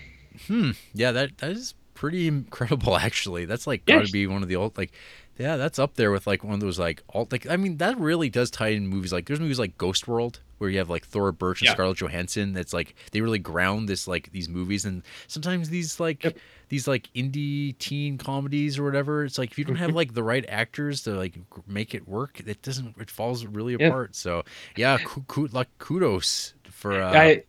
hmm, 0.47 0.71
yeah. 0.93 1.11
That 1.11 1.37
that 1.39 1.51
is 1.51 1.73
pretty 1.95 2.27
incredible, 2.27 2.95
actually. 3.07 3.45
That's 3.45 3.65
like 3.67 3.81
Yeah. 3.87 3.97
got 3.97 4.05
to 4.05 4.11
be 4.11 4.27
one 4.27 4.43
of 4.43 4.49
the 4.49 4.55
old 4.57 4.77
like. 4.77 4.91
Yeah, 5.37 5.57
that's 5.57 5.79
up 5.79 5.95
there 5.95 6.11
with 6.11 6.27
like 6.27 6.43
one 6.43 6.53
of 6.55 6.59
those 6.59 6.77
like 6.77 7.01
alt 7.13 7.31
like 7.31 7.47
I 7.49 7.57
mean 7.57 7.77
that 7.77 7.97
really 7.99 8.29
does 8.29 8.51
tie 8.51 8.69
in 8.69 8.87
movies 8.87 9.11
like 9.11 9.25
there's 9.27 9.39
movies 9.39 9.57
like 9.59 9.77
Ghost 9.77 10.07
World 10.07 10.39
where 10.59 10.69
you 10.69 10.77
have 10.77 10.89
like 10.89 11.05
Thora 11.05 11.33
Birch 11.33 11.61
and 11.61 11.67
Yeah. 11.67 11.73
Scarlett 11.73 11.97
Johansson 11.97 12.53
that's 12.53 12.73
like 12.73 12.93
they 13.11 13.21
really 13.21 13.39
ground 13.39 13.89
this 13.89 14.07
like 14.07 14.31
these 14.31 14.47
movies 14.47 14.85
and 14.85 15.01
sometimes 15.27 15.69
these 15.69 15.99
like 15.99 16.23
Yep. 16.23 16.37
these 16.69 16.87
like 16.87 17.09
indie 17.15 17.75
teen 17.79 18.19
comedies 18.19 18.77
or 18.77 18.83
whatever 18.83 19.25
it's 19.25 19.39
like 19.39 19.49
if 19.51 19.57
you 19.57 19.65
don't 19.65 19.75
Mm-hmm. 19.77 19.85
have 19.85 19.95
like 19.95 20.13
the 20.13 20.21
right 20.23 20.45
actors 20.47 21.01
to 21.03 21.11
like 21.15 21.33
make 21.65 21.95
it 21.95 22.07
work 22.07 22.39
it 22.45 22.61
doesn't 22.61 22.95
it 22.99 23.09
falls 23.09 23.43
really 23.45 23.75
Yeah. 23.79 23.87
apart 23.87 24.15
so 24.15 24.43
yeah 24.75 24.99
ku- 25.03 25.23
ku- 25.27 25.49
like 25.51 25.69
kudos 25.79 26.53
for 26.69 27.01
uh 27.01 27.11
I 27.13 27.43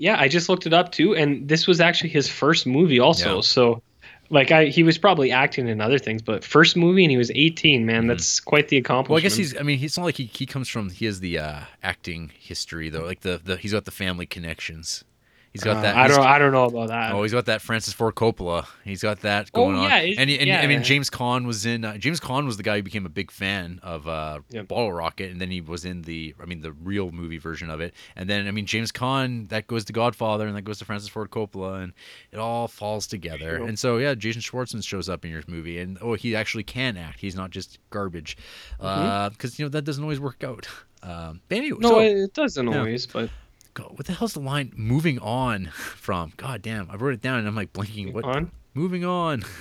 yeah, 0.00 0.16
I 0.20 0.28
just 0.28 0.48
looked 0.48 0.64
it 0.64 0.72
up 0.72 0.92
too, 0.92 1.16
and 1.16 1.48
this 1.48 1.66
was 1.66 1.80
actually 1.80 2.10
his 2.10 2.28
first 2.28 2.68
movie 2.68 3.00
also. 3.00 3.36
Yeah. 3.36 3.40
So 3.40 3.82
like 4.30 4.50
I 4.50 4.66
he 4.66 4.82
was 4.82 4.98
probably 4.98 5.30
acting 5.30 5.68
in 5.68 5.80
other 5.80 5.98
things, 5.98 6.22
but 6.22 6.44
first 6.44 6.76
movie 6.76 7.04
and 7.04 7.10
he 7.10 7.16
was 7.16 7.30
18, 7.34 7.86
man. 7.86 8.06
That's 8.06 8.40
quite 8.40 8.68
the 8.68 8.76
accomplishment. 8.76 9.06
Mm-hmm. 9.06 9.12
Well, 9.12 9.18
I 9.18 9.22
guess 9.22 9.36
he's. 9.36 9.58
I 9.58 9.62
mean, 9.62 9.82
it's 9.82 9.96
not 9.96 10.04
like 10.04 10.16
he, 10.16 10.24
he 10.24 10.46
comes 10.46 10.68
from. 10.68 10.90
He 10.90 11.06
has 11.06 11.20
the 11.20 11.38
uh, 11.38 11.60
acting 11.82 12.32
history 12.38 12.90
though. 12.90 13.04
Like 13.04 13.20
the, 13.20 13.40
the 13.42 13.56
he's 13.56 13.72
got 13.72 13.84
the 13.84 13.90
family 13.90 14.26
connections. 14.26 15.04
He's 15.52 15.64
got 15.64 15.78
Uh, 15.78 15.80
that. 15.82 15.96
I 15.96 16.08
don't 16.08 16.20
I 16.26 16.38
don't 16.38 16.52
know 16.52 16.64
about 16.64 16.88
that. 16.88 17.12
Oh, 17.12 17.22
he's 17.22 17.32
got 17.32 17.46
that 17.46 17.62
Francis 17.62 17.92
Ford 17.94 18.14
Coppola. 18.14 18.66
He's 18.84 19.02
got 19.02 19.20
that 19.20 19.50
Oh, 19.54 19.64
going 19.64 19.76
yeah, 19.82 19.94
on. 19.96 20.00
And, 20.18 20.18
and 20.18 20.30
yeah, 20.30 20.60
I 20.60 20.66
mean. 20.66 20.82
James 20.82 21.08
Caan 21.10 21.46
was 21.46 21.64
in. 21.66 21.84
Uh, 21.84 21.96
James 21.96 22.20
Caan 22.20 22.44
was 22.46 22.56
the 22.58 22.62
guy 22.62 22.76
who 22.76 22.82
became 22.82 23.06
a 23.06 23.08
big 23.10 23.30
fan 23.30 23.80
of 23.82 24.06
uh, 24.06 24.40
Yep. 24.50 24.68
Bottle 24.68 24.92
Rocket, 24.92 25.30
and 25.32 25.40
then 25.40 25.50
he 25.50 25.60
was 25.60 25.84
in 25.84 26.02
the. 26.02 26.34
I 26.40 26.44
mean, 26.44 26.60
the 26.60 26.72
real 26.72 27.10
movie 27.10 27.38
version 27.38 27.70
of 27.70 27.80
it. 27.80 27.94
And 28.14 28.28
then 28.28 28.46
I 28.46 28.50
mean, 28.50 28.66
James 28.66 28.92
Caan 28.92 29.48
that 29.48 29.66
goes 29.66 29.84
to 29.86 29.92
Godfather, 29.92 30.46
and 30.46 30.54
that 30.56 30.62
goes 30.62 30.78
to 30.80 30.84
Francis 30.84 31.08
Ford 31.08 31.30
Coppola, 31.30 31.82
and 31.82 31.92
it 32.30 32.38
all 32.38 32.68
falls 32.68 33.06
together. 33.06 33.56
Sure. 33.58 33.66
And 33.66 33.78
so 33.78 33.96
yeah, 33.96 34.14
Jason 34.14 34.42
Schwartzman 34.42 34.84
shows 34.84 35.08
up 35.08 35.24
in 35.24 35.30
your 35.30 35.42
movie, 35.48 35.78
and 35.78 35.98
oh, 36.00 36.14
he 36.14 36.36
actually 36.36 36.64
can 36.64 36.96
act. 36.96 37.20
He's 37.20 37.34
not 37.34 37.50
just 37.50 37.78
garbage, 37.90 38.36
because 38.78 39.58
you 39.58 39.64
know 39.64 39.68
that 39.70 39.82
doesn't 39.82 40.02
always 40.02 40.20
work 40.20 40.44
out. 40.44 40.68
Um, 41.02 41.40
but 41.48 41.58
anyway, 41.58 41.78
Mm-hmm. 41.78 41.82
no, 41.82 41.88
so- 41.90 42.00
it 42.00 42.34
doesn't 42.34 42.68
yeah. 42.68 42.78
always, 42.78 43.06
but 43.06 43.30
God, 43.78 43.96
what 43.96 44.06
the 44.08 44.12
hell's 44.12 44.32
the 44.32 44.40
line 44.40 44.72
moving 44.74 45.20
on 45.20 45.66
from? 45.72 46.32
God 46.36 46.62
damn, 46.62 46.90
I 46.90 46.96
wrote 46.96 47.14
it 47.14 47.22
down 47.22 47.38
and 47.38 47.46
I'm 47.46 47.54
like 47.54 47.72
blinking. 47.72 48.12
What? 48.12 48.24
on. 48.24 48.50
Moving 48.74 49.04
on. 49.04 49.44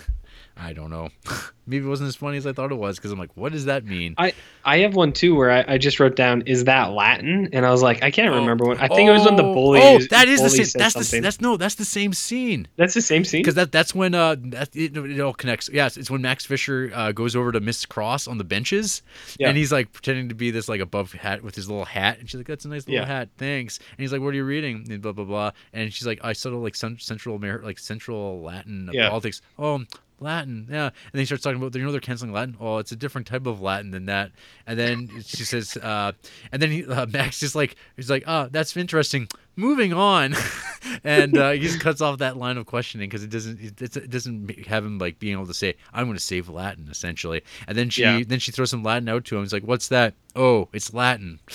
I 0.59 0.73
don't 0.73 0.89
know. 0.89 1.09
Maybe 1.69 1.85
it 1.85 1.89
wasn't 1.89 2.07
as 2.07 2.15
funny 2.15 2.37
as 2.37 2.47
I 2.47 2.53
thought 2.53 2.71
it 2.71 2.75
was 2.75 2.95
because 2.95 3.11
I'm 3.11 3.19
like, 3.19 3.35
what 3.35 3.51
does 3.51 3.65
that 3.65 3.83
mean? 3.85 4.15
I 4.17 4.33
I 4.63 4.79
have 4.79 4.95
one 4.95 5.11
too 5.11 5.35
where 5.35 5.51
I, 5.51 5.73
I 5.73 5.77
just 5.77 5.99
wrote 5.99 6.15
down 6.15 6.43
is 6.43 6.63
that 6.63 6.91
Latin 6.91 7.49
and 7.51 7.65
I 7.65 7.71
was 7.71 7.81
like 7.81 8.01
I 8.03 8.09
can't 8.09 8.33
remember 8.33 8.65
when 8.65 8.77
I 8.77 8.87
think 8.87 9.09
it 9.09 9.11
was 9.11 9.25
when 9.25 9.35
the 9.35 9.43
Oh, 9.43 9.53
bully 9.53 9.81
Oh, 9.83 9.99
that 10.11 10.29
is 10.29 10.41
the 10.41 10.49
same. 10.49 10.65
That's 10.79 11.11
the 11.11 11.19
that's 11.19 11.41
no, 11.41 11.57
that's 11.57 11.75
the 11.75 11.83
same 11.85 12.13
scene. 12.13 12.67
that's 12.77 12.93
the 12.93 13.01
same 13.01 13.25
scene. 13.25 13.41
Because 13.41 13.55
that 13.55 13.73
that's 13.73 13.93
when 13.93 14.15
uh 14.15 14.35
that, 14.45 14.73
it, 14.75 14.95
it 14.95 15.19
all 15.19 15.33
connects. 15.33 15.69
Yes, 15.71 15.97
it's 15.97 16.09
when 16.09 16.21
Max 16.21 16.45
Fisher 16.45 16.89
uh, 16.95 17.11
goes 17.11 17.35
over 17.35 17.51
to 17.51 17.59
Miss 17.59 17.85
Cross 17.85 18.27
on 18.29 18.37
the 18.37 18.45
benches, 18.45 19.01
Yeah. 19.37 19.49
and 19.49 19.57
he's 19.57 19.71
like 19.73 19.91
pretending 19.91 20.29
to 20.29 20.35
be 20.35 20.51
this 20.51 20.69
like 20.69 20.79
above 20.79 21.11
hat 21.11 21.43
with 21.43 21.55
his 21.55 21.69
little 21.69 21.85
hat, 21.85 22.19
and 22.19 22.29
she's 22.29 22.37
like, 22.37 22.47
"That's 22.47 22.63
a 22.63 22.69
nice 22.69 22.87
little 22.87 23.01
Yeah. 23.01 23.05
hat, 23.05 23.29
thanks." 23.37 23.77
And 23.79 23.99
he's 23.99 24.13
like, 24.13 24.21
"What 24.21 24.29
are 24.29 24.37
you 24.37 24.45
reading?" 24.45 24.87
And 24.89 25.01
blah 25.01 25.11
blah 25.11 25.25
blah. 25.25 25.51
And 25.73 25.93
she's 25.93 26.07
like, 26.07 26.19
"I 26.23 26.31
settle 26.31 26.59
like 26.61 26.75
cen- 26.75 26.97
Central 26.99 27.35
Amer- 27.35 27.61
like 27.63 27.77
Central 27.77 28.41
Latin 28.41 28.89
Yeah. 28.93 29.09
politics." 29.09 29.41
Oh. 29.59 29.83
Latin, 30.19 30.67
yeah, 30.69 30.85
and 30.85 30.93
then 31.13 31.19
he 31.19 31.25
starts 31.25 31.43
talking 31.43 31.57
about 31.61 31.75
you 31.75 31.83
know 31.83 31.91
they're 31.91 32.01
canceling 32.01 32.31
Latin. 32.33 32.57
Oh, 32.59 32.77
it's 32.77 32.91
a 32.91 32.95
different 32.95 33.27
type 33.27 33.45
of 33.45 33.61
Latin 33.61 33.91
than 33.91 34.05
that. 34.05 34.31
And 34.65 34.77
then 34.79 35.09
she 35.25 35.43
says, 35.45 35.77
uh, 35.77 36.11
and 36.51 36.61
then 36.61 36.71
he, 36.71 36.85
uh, 36.85 37.05
Max 37.07 37.43
is 37.43 37.55
like 37.55 37.75
he's 37.95 38.09
like, 38.09 38.23
oh, 38.27 38.47
that's 38.51 38.75
interesting. 38.75 39.27
Moving 39.59 39.91
on, 39.91 40.35
and 41.03 41.35
uh, 41.35 41.49
he 41.51 41.59
just 41.59 41.79
cuts 41.79 41.99
off 41.99 42.19
that 42.19 42.37
line 42.37 42.57
of 42.57 42.67
questioning 42.67 43.09
because 43.09 43.23
it 43.23 43.31
doesn't 43.31 43.59
it, 43.59 43.81
it 43.97 44.09
doesn't 44.09 44.67
have 44.67 44.85
him 44.85 44.99
like 44.99 45.17
being 45.17 45.33
able 45.33 45.47
to 45.47 45.53
say 45.53 45.75
I'm 45.93 46.05
going 46.05 46.15
to 46.17 46.23
save 46.23 46.47
Latin 46.47 46.87
essentially. 46.91 47.41
And 47.67 47.75
then 47.77 47.89
she 47.89 48.03
Yeah. 48.03 48.21
then 48.27 48.37
she 48.39 48.51
throws 48.51 48.69
some 48.69 48.83
Latin 48.83 49.09
out 49.09 49.25
to 49.25 49.35
him. 49.35 49.41
He's 49.43 49.53
like, 49.53 49.63
what's 49.63 49.87
that? 49.87 50.13
Oh, 50.35 50.69
it's 50.73 50.93
Latin. 50.93 51.39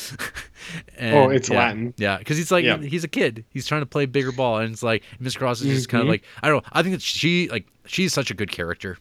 And, 0.97 1.17
Oh, 1.17 1.29
it's 1.29 1.49
yeah, 1.51 1.59
Latin. 1.59 1.93
Yeah, 1.97 2.19
because 2.19 2.37
he's 2.37 2.53
like 2.53 2.65
Yeah. 2.65 2.77
he's 2.79 3.03
a 3.03 3.09
kid. 3.09 3.45
He's 3.51 3.67
trying 3.67 3.83
to 3.83 3.87
play 3.87 4.07
bigger 4.07 4.31
ball, 4.31 4.59
and 4.59 4.73
it's 4.73 4.83
like 4.83 5.03
Miss 5.19 5.37
Cross 5.37 5.61
is 5.63 5.67
just 5.77 5.89
kind 5.89 6.03
of 6.03 6.09
like 6.09 6.23
I 6.41 6.49
don't 6.49 6.63
know. 6.63 6.69
I 6.73 6.83
think 6.85 6.95
that 6.95 7.03
she 7.03 7.49
like 7.49 7.67
she's 7.87 8.13
such 8.13 8.31
a 8.31 8.35
good 8.35 8.51
character 8.51 8.97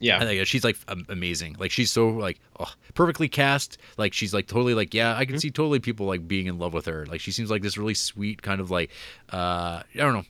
Yeah. 0.00 0.18
I 0.18 0.24
think 0.24 0.46
she's 0.46 0.62
like 0.64 0.76
amazing. 1.08 1.56
Like 1.58 1.70
she's 1.72 1.90
so 1.90 2.08
like 2.08 2.38
oh, 2.60 2.72
perfectly 2.94 3.28
cast. 3.28 3.78
Like 3.96 4.12
she's 4.14 4.32
like 4.32 4.46
totally 4.46 4.74
like 4.74 4.94
yeah, 4.94 5.16
I 5.16 5.24
can 5.24 5.34
Mm-hmm. 5.34 5.40
see 5.40 5.50
totally 5.50 5.80
people 5.80 6.06
like 6.06 6.26
being 6.28 6.46
in 6.46 6.58
love 6.58 6.72
with 6.72 6.86
her. 6.86 7.04
Like 7.06 7.20
she 7.20 7.32
seems 7.32 7.50
like 7.50 7.62
this 7.62 7.76
really 7.76 7.94
sweet 7.94 8.40
kind 8.42 8.60
of 8.60 8.70
like 8.70 8.90
uh 9.32 9.82
I 9.82 9.98
don't 9.98 10.14
know, 10.14 10.24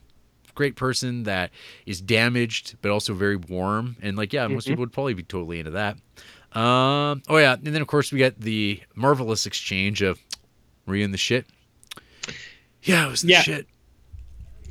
great 0.55 0.75
person 0.75 1.23
that 1.23 1.51
is 1.85 2.01
damaged 2.01 2.77
but 2.81 2.89
also 2.91 3.13
very 3.13 3.35
warm 3.37 3.95
and 4.01 4.17
like 4.17 4.33
yeah, 4.33 4.47
most 4.47 4.65
Mhm. 4.65 4.69
people 4.71 4.81
would 4.81 4.91
probably 4.93 5.13
be 5.13 5.23
totally 5.23 5.59
into 5.59 5.71
that. 5.71 5.97
Um 6.53 7.21
oh 7.29 7.37
yeah, 7.37 7.53
and 7.53 7.67
then 7.75 7.81
of 7.81 7.87
course 7.87 8.11
we 8.11 8.17
get 8.17 8.41
the 8.41 8.81
marvelous 8.95 9.45
exchange 9.45 10.01
of 10.01 10.19
were 10.87 10.95
you 10.95 11.03
in 11.05 11.11
the 11.11 11.17
shit? 11.17 11.45
Yeah, 12.81 13.05
I 13.05 13.07
was 13.07 13.21
in 13.23 13.27
the 13.27 13.33
Yeah. 13.33 13.41
shit. 13.43 13.67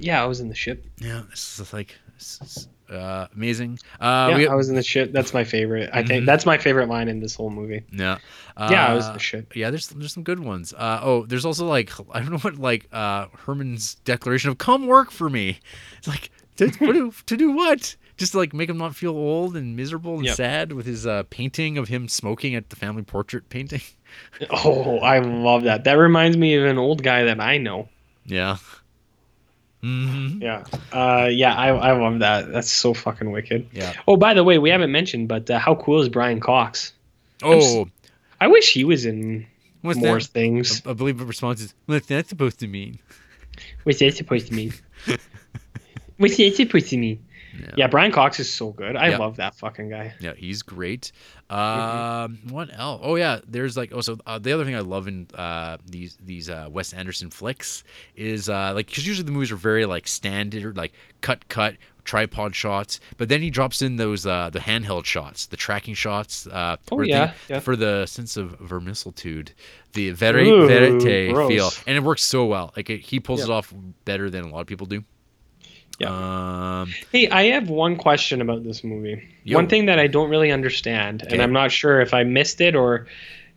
Yeah, 0.01 0.23
I 0.23 0.27
was 0.27 0.41
in 0.41 0.49
the 0.49 0.55
ship. 0.57 0.85
Yeah, 0.99 1.23
this 1.31 1.61
is 1.61 1.73
like 1.73 1.95
this 2.17 2.41
is, 2.43 2.69
uh, 2.91 3.27
amazing. 3.35 3.79
Uh, 4.01 4.29
yeah, 4.31 4.37
we, 4.37 4.49
I 4.49 4.55
was 4.55 4.69
in 4.69 4.75
the 4.75 4.83
shit. 4.83 5.13
That's 5.13 5.33
my 5.35 5.45
favorite. 5.45 5.91
I 5.93 6.03
think 6.03 6.27
that's 6.27 6.47
my 6.47 6.59
favorite 6.59 6.89
line 6.89 7.09
in 7.09 7.21
this 7.21 7.35
whole 7.35 7.51
movie. 7.51 7.83
Yeah. 7.93 8.19
Yeah, 8.59 8.87
I 8.89 8.95
was 8.95 9.05
Uh, 9.07 9.13
the 9.13 9.19
shit. 9.21 9.47
Yeah, 9.55 9.71
there's 9.71 9.89
there's 9.89 10.13
some 10.13 10.25
good 10.25 10.41
ones. 10.41 10.73
Uh, 10.73 11.01
oh, 11.03 11.27
there's 11.27 11.45
also 11.45 11.67
like 11.67 11.93
I 12.13 12.21
don't 12.21 12.31
know 12.33 12.39
what 12.39 12.57
like 12.57 12.89
uh, 12.93 13.27
Herman's 13.47 13.95
declaration 14.05 14.51
of 14.51 14.59
"come 14.59 14.87
work 14.87 15.11
for 15.11 15.29
me." 15.31 15.61
It's 15.99 16.09
like 16.09 16.31
to, 16.57 16.69
do, 16.69 17.13
to 17.27 17.37
do 17.37 17.53
what? 17.53 17.95
Just 18.17 18.33
to, 18.33 18.39
like 18.39 18.53
make 18.53 18.69
him 18.69 18.79
not 18.79 18.97
feel 18.97 19.13
old 19.13 19.57
and 19.57 19.77
miserable 19.77 20.17
and 20.17 20.25
Yep. 20.25 20.35
sad 20.37 20.73
with 20.73 20.87
his 20.87 21.07
uh, 21.07 21.23
painting 21.31 21.79
of 21.79 21.87
him 21.87 22.09
smoking 22.09 22.57
at 22.57 22.71
the 22.71 22.77
family 22.77 23.03
portrait 23.03 23.49
painting. 23.49 23.81
Oh, 24.51 24.99
I 25.01 25.19
love 25.19 25.65
that. 25.65 25.85
That 25.85 25.99
reminds 25.99 26.37
me 26.39 26.55
of 26.55 26.65
an 26.65 26.79
old 26.79 27.03
guy 27.03 27.25
that 27.25 27.41
I 27.41 27.59
know. 27.59 27.91
Yeah. 28.25 28.57
Hmm 29.83 30.41
Yeah. 30.41 30.65
Uh, 30.93 31.29
yeah, 31.31 31.55
I, 31.55 31.69
I 31.69 31.93
love 31.93 32.21
that. 32.21 32.51
That's 32.51 32.71
so 32.71 32.95
fucking 32.95 33.31
wicked. 33.31 33.69
Yeah. 33.73 33.93
Oh, 34.07 34.17
by 34.17 34.35
the 34.35 34.45
way, 34.45 34.59
we 34.59 34.71
haven't 34.71 34.93
mentioned, 34.93 35.29
but 35.29 35.51
uh, 35.51 35.59
how 35.59 35.75
cool 35.75 36.01
is 36.01 36.09
Brian 36.09 36.41
Cox? 36.41 36.93
Oh, 37.43 37.89
I 38.41 38.49
wish 38.49 38.73
he 38.73 38.85
was 38.85 39.05
in 39.07 39.47
what's 39.83 39.99
more 39.99 40.19
that? 40.19 40.27
things. 40.27 40.83
I, 40.85 40.91
I 40.91 40.93
believe 40.95 41.19
the 41.19 41.25
response 41.25 41.61
is, 41.61 41.75
"What's 41.87 42.07
that 42.07 42.29
supposed 42.29 42.61
to 42.61 42.67
mean?" 42.67 42.99
What's 43.85 44.01
that 44.01 44.17
supposed 44.17 44.49
to 44.49 44.55
mean? 44.55 44.73
What's 46.17 46.37
that 46.37 46.57
supposed 46.57 46.89
to 46.89 46.97
mean? 46.97 47.25
Yeah. 47.59 47.71
Yeah, 47.77 47.87
Brian 47.89 48.13
Cox 48.13 48.39
is 48.41 48.53
so 48.53 48.71
good. 48.73 48.95
I 48.97 49.09
Yeah. 49.11 49.19
love 49.19 49.37
that 49.37 49.55
fucking 49.55 49.91
guy. 49.91 50.15
Yeah, 50.21 50.35
he's 50.37 50.63
great. 50.63 51.13
Mm-hmm. 51.51 51.57
Um, 51.57 52.39
what 52.51 52.69
else? 52.73 53.01
Oh 53.03 53.17
yeah, 53.17 53.41
there's 53.47 53.77
like 53.77 53.93
also 53.93 54.19
uh, 54.27 54.39
the 54.39 54.53
other 54.53 54.65
thing 54.65 54.75
I 54.75 54.81
love 54.81 55.09
in 55.09 55.27
uh, 55.35 55.79
these 55.87 56.17
these 56.25 56.49
uh, 56.51 56.69
Wes 56.71 56.93
Anderson 56.93 57.31
flicks 57.31 57.85
is 58.17 58.49
uh, 58.49 58.73
like 58.75 58.87
because 58.87 59.07
usually 59.07 59.25
the 59.27 59.33
movies 59.33 59.51
are 59.51 59.57
very 59.57 59.87
like 59.87 60.07
standard, 60.07 60.77
like 60.77 60.93
cut 61.21 61.49
cut 61.49 61.77
tripod 62.05 62.55
shots, 62.55 63.01
but 63.19 63.29
then 63.29 63.43
he 63.43 63.51
drops 63.51 63.83
in 63.83 63.97
those 63.97 64.25
uh, 64.27 64.49
the 64.51 64.59
handheld 64.61 65.05
shots, 65.05 65.47
the 65.47 65.57
tracking 65.57 65.95
shots. 65.95 66.47
Uh, 66.47 66.77
Oh, 66.91 66.97
where 66.97 67.07
they- 67.07 67.11
yeah, 67.13 67.33
yeah. 67.49 67.61
for 67.61 67.77
the 67.77 68.07
sense 68.07 68.37
of 68.37 68.59
vermicitude, 68.61 69.53
the 69.93 70.11
veri- 70.13 70.49
Ooh, 70.49 70.67
verite 70.67 71.03
feel, 71.49 71.71
and 71.87 71.97
it 71.97 72.03
works 72.03 72.23
so 72.25 72.45
well. 72.47 72.73
Like 72.77 72.89
it, 72.91 73.01
he 73.01 73.21
pulls 73.21 73.41
Yeah. 73.41 73.47
it 73.47 73.51
off 73.51 73.73
better 74.05 74.31
than 74.31 74.45
a 74.45 74.49
lot 74.49 74.61
of 74.61 74.67
people 74.67 74.87
do. 74.87 75.05
Yeah. 75.99 76.81
Um, 76.83 76.93
Hey, 77.13 77.29
I 77.29 77.45
have 77.55 77.69
one 77.71 77.97
question 77.97 78.41
about 78.41 78.63
this 78.65 78.85
movie. 78.85 79.29
Yo. 79.45 79.57
One 79.57 79.67
thing 79.69 79.87
that 79.87 79.99
I 79.99 80.07
don't 80.07 80.31
really 80.31 80.53
understand, 80.53 81.23
Okay. 81.25 81.35
and 81.35 81.43
I'm 81.43 81.53
not 81.53 81.73
sure 81.73 82.01
if 82.01 82.15
I 82.15 82.25
missed 82.25 82.61
it 82.61 82.75
or, 82.77 83.07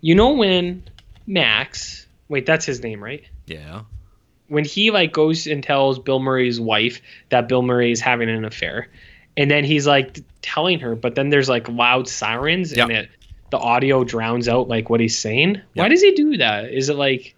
you 0.02 0.16
know, 0.16 0.32
when 0.34 0.84
Max, 1.28 2.08
wait, 2.30 2.46
that's 2.46 2.66
his 2.66 2.82
name, 2.84 3.04
right? 3.04 3.24
yeah. 3.46 3.82
When 4.48 4.66
he 4.66 4.92
like 4.92 5.14
goes 5.14 5.48
and 5.48 5.64
tells 5.64 5.98
Bill 5.98 6.20
Murray's 6.20 6.60
wife 6.60 7.00
that 7.30 7.48
Bill 7.48 7.62
Murray 7.62 7.92
is 7.94 8.02
having 8.02 8.30
an 8.30 8.44
affair, 8.44 8.90
and 9.38 9.50
then 9.50 9.64
he's 9.64 9.88
like 9.88 10.20
telling 10.42 10.80
her, 10.82 10.94
but 10.94 11.16
then 11.16 11.30
there's 11.30 11.48
like 11.48 11.70
loud 11.70 12.10
sirens 12.10 12.74
and 12.74 12.92
it 12.92 13.10
the 13.52 13.58
audio 13.58 14.04
drowns 14.04 14.50
out 14.50 14.68
like 14.68 14.90
what 14.90 15.00
he's 15.00 15.18
saying. 15.18 15.62
Yeah. 15.74 15.84
Why 15.84 15.88
does 15.88 16.02
he 16.02 16.12
do 16.16 16.36
that? 16.38 16.66
Is 16.74 16.90
it 16.90 16.96
like 16.98 17.34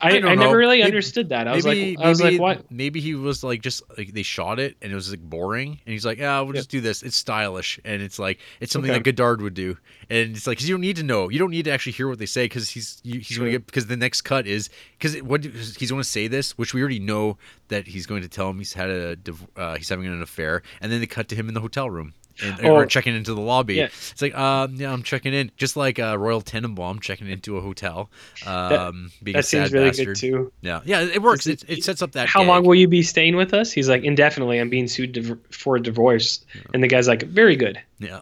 I, 0.00 0.08
I, 0.08 0.12
don't 0.20 0.22
never 0.22 0.36
know. 0.36 0.52
really 0.52 0.78
Maybe- 0.78 0.86
understood 0.86 1.28
that. 1.30 1.46
I 1.48 1.54
was 1.56 1.64
maybe, 1.64 1.96
like 1.96 2.06
I 2.06 2.08
was 2.08 2.22
maybe- 2.22 2.38
like 2.38 2.58
what? 2.58 2.70
Maybe 2.70 3.00
he 3.00 3.14
was 3.14 3.42
like 3.44 3.62
just 3.62 3.82
like 3.96 4.12
they 4.12 4.22
shot 4.22 4.58
it 4.58 4.76
and 4.82 4.90
it 4.92 4.94
was 4.94 5.10
like 5.10 5.20
boring, 5.20 5.70
and 5.84 5.92
he's 5.92 6.04
like, 6.06 6.18
"Yeah, 6.18 6.40
we'll 6.40 6.52
just 6.54 6.70
do 6.70 6.80
this. 6.80 7.02
It's 7.02 7.16
stylish, 7.16 7.78
and 7.84 8.02
it's 8.02 8.18
like 8.18 8.38
it's 8.60 8.72
something 8.72 8.90
Okay. 8.90 8.98
that 8.98 9.04
Godard 9.04 9.42
would 9.42 9.54
do." 9.54 9.76
And 10.08 10.34
it's 10.36 10.46
like 10.46 10.58
'cause 10.58 10.68
you 10.68 10.74
don't 10.74 10.80
need 10.80 10.96
to 10.96 11.02
know, 11.04 11.28
you 11.28 11.38
don't 11.38 11.50
need 11.50 11.64
to 11.66 11.70
actually 11.70 11.92
hear 11.92 12.08
what 12.08 12.18
they 12.18 12.26
say 12.26 12.44
because 12.46 12.68
he's 12.70 13.00
you, 13.04 13.20
he's 13.20 13.38
going 13.38 13.46
to 13.52 13.58
get 13.58 13.66
because 13.66 13.86
the 13.86 13.96
next 13.96 14.22
cut 14.22 14.46
is 14.46 14.68
because 14.98 15.16
what 15.22 15.44
he's 15.44 15.90
going 15.90 16.02
to 16.02 16.08
say 16.08 16.26
this, 16.26 16.58
which 16.58 16.74
we 16.74 16.80
already 16.80 16.98
know 16.98 17.38
that 17.68 17.86
he's 17.86 18.06
going 18.06 18.22
to 18.22 18.28
tell 18.28 18.50
him 18.50 18.58
he's 18.58 18.72
had 18.72 18.90
a 18.90 19.16
div- 19.16 19.46
uh, 19.56 19.76
he's 19.76 19.88
having 19.88 20.06
an 20.06 20.20
affair, 20.22 20.62
and 20.80 20.90
then 20.90 21.00
they 21.00 21.06
cut 21.06 21.28
to 21.28 21.36
him 21.36 21.46
in 21.48 21.54
the 21.54 21.60
hotel 21.60 21.88
room. 21.88 22.12
And, 22.42 22.60
or 22.66 22.82
Oh. 22.82 22.86
checking 22.86 23.14
into 23.14 23.34
the 23.34 23.40
lobby. 23.40 23.74
Yeah. 23.74 23.84
It's 23.86 24.22
like, 24.22 24.34
um, 24.34 24.74
yeah, 24.76 24.92
I'm 24.92 25.02
checking 25.02 25.34
in, 25.34 25.50
just 25.56 25.76
like 25.76 25.98
uh, 25.98 26.16
Royal 26.18 26.40
Tenenbaum 26.40 27.00
checking 27.00 27.28
into 27.28 27.56
a 27.56 27.60
hotel. 27.60 28.10
Um, 28.46 29.10
being 29.22 29.36
a 29.36 29.38
That 29.38 29.44
seems 29.46 29.66
sad 29.68 29.72
really 29.72 29.88
bastard. 29.90 30.06
good 30.06 30.16
too. 30.16 30.52
Yeah, 30.62 30.80
yeah, 30.84 31.02
it 31.02 31.22
works. 31.22 31.46
It, 31.46 31.64
it 31.68 31.84
sets 31.84 32.02
up 32.02 32.12
that. 32.12 32.28
How 32.28 32.40
gag. 32.40 32.48
long 32.48 32.64
will 32.64 32.74
you 32.74 32.88
be 32.88 33.02
staying 33.02 33.36
with 33.36 33.52
us? 33.54 33.72
He's 33.72 33.88
like, 33.88 34.02
indefinitely. 34.04 34.58
I'm 34.58 34.70
being 34.70 34.88
sued 34.88 35.12
div- 35.12 35.38
for 35.50 35.76
a 35.76 35.80
divorce. 35.82 36.44
And 36.72 36.82
the 36.82 36.88
guy's 36.88 37.08
like, 37.08 37.22
very 37.24 37.56
good. 37.56 37.80
Yeah. 37.98 38.20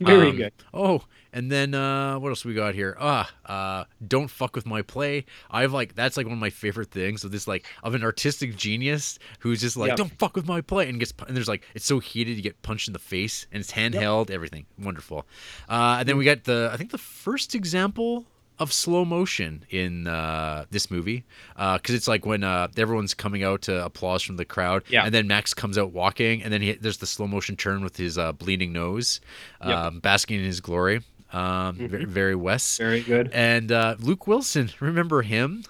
Very 0.00 0.30
Um, 0.30 0.36
good. 0.36 0.52
Oh, 0.72 1.02
and 1.32 1.50
then 1.50 1.74
uh, 1.74 2.18
what 2.18 2.28
else 2.30 2.44
we 2.44 2.54
got 2.54 2.74
here? 2.74 2.96
Ah, 3.00 3.30
uh, 3.46 3.84
don't 4.06 4.28
fuck 4.28 4.54
with 4.56 4.66
my 4.66 4.82
play. 4.82 5.24
I've 5.50 5.72
like 5.72 5.94
that's 5.94 6.16
like 6.16 6.26
one 6.26 6.32
of 6.34 6.38
my 6.40 6.50
favorite 6.50 6.90
things 6.90 7.24
of 7.24 7.30
this 7.32 7.46
like 7.48 7.66
of 7.82 7.94
an 7.94 8.02
artistic 8.02 8.56
genius 8.56 9.18
who's 9.40 9.60
just 9.60 9.76
like 9.76 9.88
Yep. 9.88 9.96
don't 9.96 10.18
fuck 10.18 10.34
with 10.36 10.46
my 10.46 10.60
play 10.60 10.88
and 10.88 10.98
gets 10.98 11.12
and 11.26 11.36
there's 11.36 11.48
like 11.48 11.64
it's 11.74 11.84
so 11.86 11.98
heated 12.00 12.36
you 12.36 12.42
get 12.42 12.60
punched 12.62 12.88
in 12.88 12.92
the 12.92 12.98
face 12.98 13.46
and 13.52 13.60
it's 13.60 13.72
handheld 13.72 14.30
everything 14.30 14.66
wonderful. 14.78 15.26
Uh, 15.68 15.96
and 16.00 16.08
then 16.08 16.16
we 16.16 16.24
got 16.24 16.44
the 16.44 16.70
I 16.72 16.76
think 16.76 16.90
the 16.90 16.98
first 16.98 17.54
example 17.54 18.26
of 18.58 18.74
slow 18.74 19.06
motion 19.06 19.64
in 19.70 20.06
uh, 20.06 20.66
this 20.70 20.90
movie 20.90 21.24
because 21.56 21.94
it's 21.94 22.06
like 22.06 22.26
when 22.26 22.44
uh, 22.44 22.68
everyone's 22.76 23.14
coming 23.14 23.42
out 23.42 23.62
to 23.62 23.82
applause 23.82 24.22
from 24.22 24.36
the 24.36 24.44
crowd 24.44 24.82
Yeah. 24.90 25.06
and 25.06 25.14
then 25.14 25.26
Max 25.26 25.54
comes 25.54 25.78
out 25.78 25.92
walking 25.92 26.42
and 26.42 26.52
then 26.52 26.60
he, 26.60 26.72
there's 26.74 26.98
the 26.98 27.06
slow 27.06 27.26
motion 27.26 27.56
turn 27.56 27.82
with 27.82 27.96
his 27.96 28.18
uh, 28.18 28.32
bleeding 28.32 28.70
nose 28.74 29.22
Yep. 29.64 29.74
um, 29.74 30.00
basking 30.00 30.40
in 30.40 30.44
his 30.44 30.60
glory 30.60 31.00
um, 31.32 31.76
very, 31.76 32.04
very 32.04 32.34
Wes 32.34 32.76
Very 32.78 33.02
good. 33.02 33.30
and 33.32 33.70
uh, 33.72 33.96
Luke 34.00 34.26
Wilson 34.26 34.70
remember 34.80 35.22
him 35.22 35.64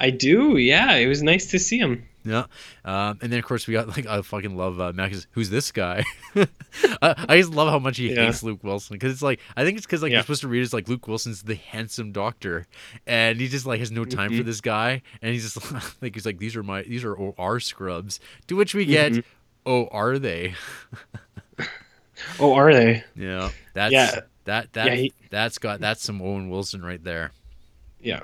I 0.00 0.10
do. 0.10 0.56
Yeah. 0.58 0.94
It 0.94 1.08
was 1.08 1.22
nice 1.24 1.46
to 1.50 1.58
see 1.58 1.78
him. 1.78 2.04
yeah 2.24 2.44
um, 2.84 3.18
and 3.22 3.32
then 3.32 3.38
of 3.40 3.44
course 3.44 3.66
we 3.66 3.74
got 3.74 3.88
like 3.88 4.06
I 4.06 4.20
fucking 4.22 4.56
love 4.56 4.80
uh, 4.80 4.92
Max 4.92 5.26
who's 5.32 5.50
this 5.50 5.72
guy 5.72 6.04
I, 7.02 7.14
I 7.28 7.38
just 7.38 7.50
love 7.52 7.68
how 7.70 7.78
much 7.78 7.96
he 7.96 8.12
Yeah. 8.14 8.26
hates 8.26 8.42
Luke 8.42 8.62
Wilson 8.62 8.94
because 8.96 9.12
it's 9.12 9.22
like 9.22 9.40
I 9.56 9.64
think 9.64 9.76
it's 9.78 9.86
because 9.86 10.02
like 10.02 10.10
Yeah. 10.10 10.18
you're 10.18 10.22
supposed 10.24 10.42
to 10.42 10.48
read 10.48 10.60
it 10.60 10.62
as 10.64 10.72
like 10.74 10.88
Luke 10.88 11.08
Wilson's 11.08 11.42
the 11.42 11.54
handsome 11.56 12.12
doctor 12.12 12.66
and 13.06 13.40
he 13.40 13.48
just 13.48 13.66
like 13.66 13.78
has 13.80 13.90
no 13.90 14.04
time 14.04 14.30
for 14.30 14.42
Mhm. 14.42 14.46
this 14.46 14.60
guy 14.60 15.02
and 15.22 15.32
he's 15.32 15.52
just 15.54 15.72
like 16.02 16.14
he's 16.14 16.26
like 16.26 16.38
these 16.38 16.54
are 16.54 16.62
my 16.62 16.82
these 16.82 17.02
are 17.04 17.14
OR 17.14 17.58
scrubs 17.60 18.20
to 18.46 18.54
which 18.56 18.74
we 18.74 18.84
get 18.84 19.12
Mhm. 19.12 19.24
oh 19.66 19.86
are 19.90 20.18
they 20.18 20.54
Oh, 22.40 22.54
are 22.54 22.72
they? 22.72 23.04
yeah 23.16 23.50
that's 23.74 23.92
Yeah. 23.92 24.20
That 24.48 24.72
that 24.74 24.86
Yeah, 24.86 24.94
he- 24.94 25.12
that's 25.30 25.58
got 25.58 25.80
that's 25.80 26.02
some 26.02 26.20
Owen 26.20 26.50
Wilson 26.50 26.82
right 26.84 27.02
there 27.02 27.30
Yeah. 28.00 28.20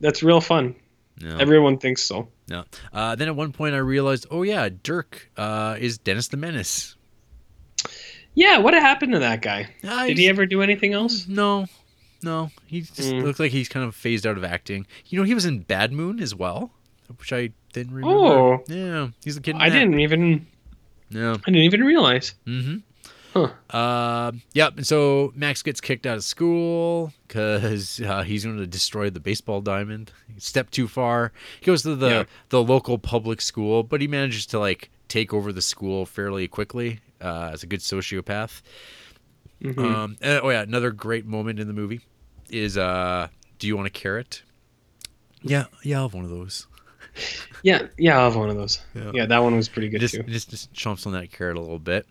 That's 0.00 0.22
real 0.22 0.40
fun. 0.40 0.74
yeah 1.20 1.36
Everyone 1.38 1.78
thinks 1.78 2.02
so. 2.02 2.28
yeah 2.48 2.64
uh, 2.92 3.14
then 3.16 3.28
at 3.28 3.36
one 3.36 3.52
point 3.52 3.74
I 3.74 3.78
realized 3.78 4.26
oh 4.30 4.42
yeah 4.42 4.68
Dirk 4.82 5.30
uh, 5.36 5.76
is 5.78 5.98
Dennis 5.98 6.28
the 6.28 6.36
Menace 6.36 6.96
Yeah. 8.34 8.58
What 8.58 8.74
happened 8.74 9.12
to 9.12 9.18
that 9.20 9.40
guy? 9.42 9.68
Ah, 9.84 10.06
Did 10.06 10.18
he 10.18 10.28
ever 10.28 10.44
do 10.46 10.60
anything 10.62 10.92
else? 10.92 11.26
No, 11.26 11.66
no. 12.22 12.50
He 12.66 12.80
just 12.82 13.00
Mm. 13.00 13.22
looks 13.24 13.40
like 13.40 13.50
he's 13.52 13.68
kind 13.68 13.84
of 13.86 13.94
phased 13.94 14.26
out 14.26 14.36
of 14.36 14.44
acting. 14.44 14.86
You 15.06 15.18
know, 15.18 15.24
he 15.24 15.32
was 15.34 15.46
in 15.46 15.60
Bad 15.60 15.90
Moon 15.92 16.20
as 16.20 16.34
well, 16.34 16.70
which 17.18 17.32
I 17.32 17.50
didn't 17.72 17.94
remember. 17.94 18.18
Oh. 18.18 18.64
yeah, 18.68 19.08
he's 19.24 19.36
the 19.36 19.40
kid. 19.40 19.56
I 19.56 19.70
that. 19.70 19.74
didn't 19.78 20.00
even. 20.00 20.46
Yeah. 21.08 21.32
I 21.32 21.50
didn't 21.50 21.62
even 21.64 21.82
realize. 21.84 22.34
Mm-hmm. 22.46 22.78
Huh. 23.36 23.76
Uh, 23.76 24.32
yep. 24.54 24.76
And 24.76 24.86
so 24.86 25.32
Max 25.34 25.62
gets 25.62 25.80
kicked 25.80 26.06
out 26.06 26.16
of 26.16 26.24
school 26.24 27.12
because 27.28 28.00
uh, 28.00 28.22
he's 28.22 28.44
going 28.44 28.56
to 28.58 28.66
destroy 28.66 29.10
the 29.10 29.20
baseball 29.20 29.60
diamond. 29.60 30.12
He 30.32 30.40
stepped 30.40 30.72
too 30.72 30.88
far. 30.88 31.32
He 31.60 31.66
goes 31.66 31.82
to 31.82 31.94
the 31.96 32.08
Yeah. 32.08 32.24
the 32.48 32.62
local 32.62 32.98
public 32.98 33.40
school, 33.40 33.82
but 33.82 34.00
he 34.00 34.06
manages 34.08 34.46
to 34.46 34.58
like 34.58 34.90
take 35.08 35.34
over 35.34 35.52
the 35.52 35.62
school 35.62 36.06
fairly 36.06 36.48
quickly 36.48 37.00
uh, 37.20 37.50
as 37.52 37.62
a 37.62 37.66
good 37.66 37.80
sociopath. 37.80 38.62
Mhm. 39.62 39.78
Um, 39.78 40.16
and- 40.20 40.40
oh 40.42 40.50
yeah, 40.50 40.62
another 40.62 40.90
great 40.90 41.26
moment 41.26 41.58
in 41.58 41.66
the 41.66 41.72
movie 41.74 42.00
is 42.50 42.76
uh, 42.78 43.28
"Do 43.58 43.66
you 43.66 43.76
want 43.76 43.86
a 43.86 43.90
carrot?" 43.90 44.42
Yeah, 45.42 45.66
yeah, 45.82 45.96
I'll 45.98 46.04
have 46.08 46.14
one 46.14 46.24
of 46.24 46.30
those. 46.30 46.66
Yeah. 47.62 47.86
Yeah. 47.98 48.18
I 48.20 48.24
have 48.24 48.36
one 48.36 48.50
of 48.50 48.56
those. 48.56 48.80
Yeah. 48.94 49.10
Yeah. 49.14 49.26
That 49.26 49.38
one 49.38 49.56
was 49.56 49.68
pretty 49.68 49.88
good 49.88 50.00
just, 50.00 50.14
too. 50.14 50.22
just 50.24 50.50
just 50.50 50.72
chomps 50.74 51.06
on 51.06 51.12
that 51.14 51.30
carrot 51.32 51.56
a 51.56 51.60
little 51.60 51.78
bit. 51.78 52.06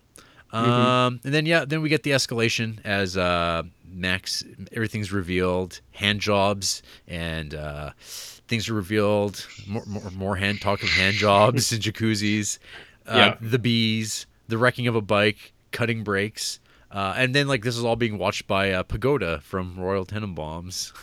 Mhm. 0.54 0.58
Um, 0.58 1.20
and 1.24 1.34
then 1.34 1.46
yeah, 1.46 1.66
then 1.66 1.82
we 1.82 1.90
get 1.90 2.04
the 2.04 2.12
escalation 2.12 2.80
as 2.86 3.18
uh, 3.18 3.64
Max 3.90 4.44
everything's 4.72 5.12
revealed, 5.12 5.82
hand 5.92 6.20
jobs 6.22 6.82
and 7.08 7.54
uh, 7.54 7.92
things 8.00 8.70
are 8.70 8.74
revealed. 8.74 9.46
More, 9.68 9.84
more, 9.86 10.12
more 10.12 10.36
hand 10.38 10.62
talk 10.62 10.82
of 10.84 10.90
hand 10.90 11.16
jobs 11.16 11.72
and 11.72 11.82
jacuzzis. 11.82 12.60
Uh, 13.08 13.16
Yeah. 13.16 13.38
The 13.42 13.60
bees, 13.60 14.26
the 14.48 14.58
wrecking 14.58 14.88
of 14.88 14.96
a 14.96 15.02
bike, 15.02 15.54
cutting 15.72 16.04
brakes, 16.04 16.60
Uh, 16.92 17.14
and 17.18 17.36
then 17.36 17.48
like 17.48 17.64
this 17.64 17.76
is 17.78 17.84
all 17.84 17.96
being 17.98 18.18
watched 18.18 18.48
by 18.48 18.72
uh, 18.72 18.84
Pagoda 18.84 19.42
from 19.42 19.76
Royal 19.78 20.06
Tenenbaums. 20.06 20.94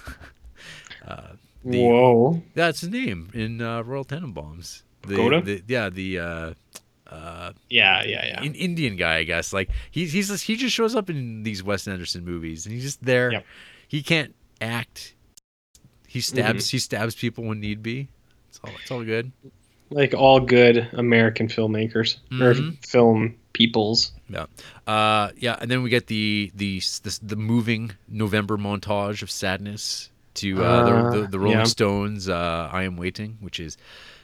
uh, 1.07 1.33
the- 1.65 1.79
Whoa. 1.83 2.43
That's 2.55 2.81
his 2.81 2.91
name 2.91 3.29
in 3.35 3.61
uh, 3.61 3.83
Royal 3.83 4.05
Tenenbaums. 4.05 4.83
The, 5.03 5.09
Pagoda? 5.17 5.41
the- 5.43 5.63
yeah, 5.67 5.91
the 5.91 6.19
uh, 7.13 7.17
uh, 7.17 7.53
Yeah, 7.69 8.03
yeah, 8.05 8.27
yeah. 8.27 8.43
in, 8.43 8.55
Indian 8.55 8.97
guy, 8.97 9.17
I 9.19 9.25
guess. 9.25 9.53
Like 9.53 9.71
he's 9.91 10.13
he's 10.13 10.29
just, 10.29 10.45
he 10.45 10.57
just 10.57 10.75
shows 10.75 10.95
up 10.97 11.11
in 11.11 11.43
these 11.43 11.63
Wes 11.63 11.87
Anderson 11.87 12.25
movies, 12.25 12.67
and 12.67 12.75
he's 12.75 12.85
just 12.85 13.05
there. 13.05 13.33
Yep. 13.33 13.47
He 13.89 14.03
can't 14.03 14.35
act. 14.61 15.15
He 16.09 16.21
stabs 16.21 16.71
he 16.71 16.79
stabs 16.79 17.15
people 17.15 17.45
when 17.45 17.61
need 17.61 17.83
be. 17.83 18.09
It's 18.49 18.61
all 18.65 18.71
it's 18.81 18.91
all 18.91 19.05
good. 19.05 19.33
Like 19.91 20.15
all 20.15 20.41
good 20.41 20.89
American 20.95 21.49
filmmakers 21.49 22.17
or 22.33 22.55
Mhm. 22.55 22.87
film 22.87 23.35
peoples. 23.53 24.13
Yeah. 24.29 24.47
Uh, 24.87 25.31
yeah, 25.37 25.59
and 25.61 25.71
then 25.71 25.83
we 25.83 25.91
get 25.91 26.07
the 26.07 26.51
the 26.55 26.81
the, 27.03 27.19
the 27.23 27.37
moving 27.37 27.93
November 28.09 28.57
montage 28.57 29.23
of 29.23 29.31
sadness 29.31 30.11
to 30.35 30.65
uh, 30.65 30.67
Uh, 30.67 31.11
the, 31.11 31.21
the 31.23 31.27
the 31.29 31.39
Rolling 31.39 31.59
yeah. 31.59 31.65
Stones. 31.65 32.29
Uh, 32.29 32.69
I 32.73 32.85
am 32.85 32.97
waiting, 32.97 33.37
which 33.41 33.61
is 33.61 33.77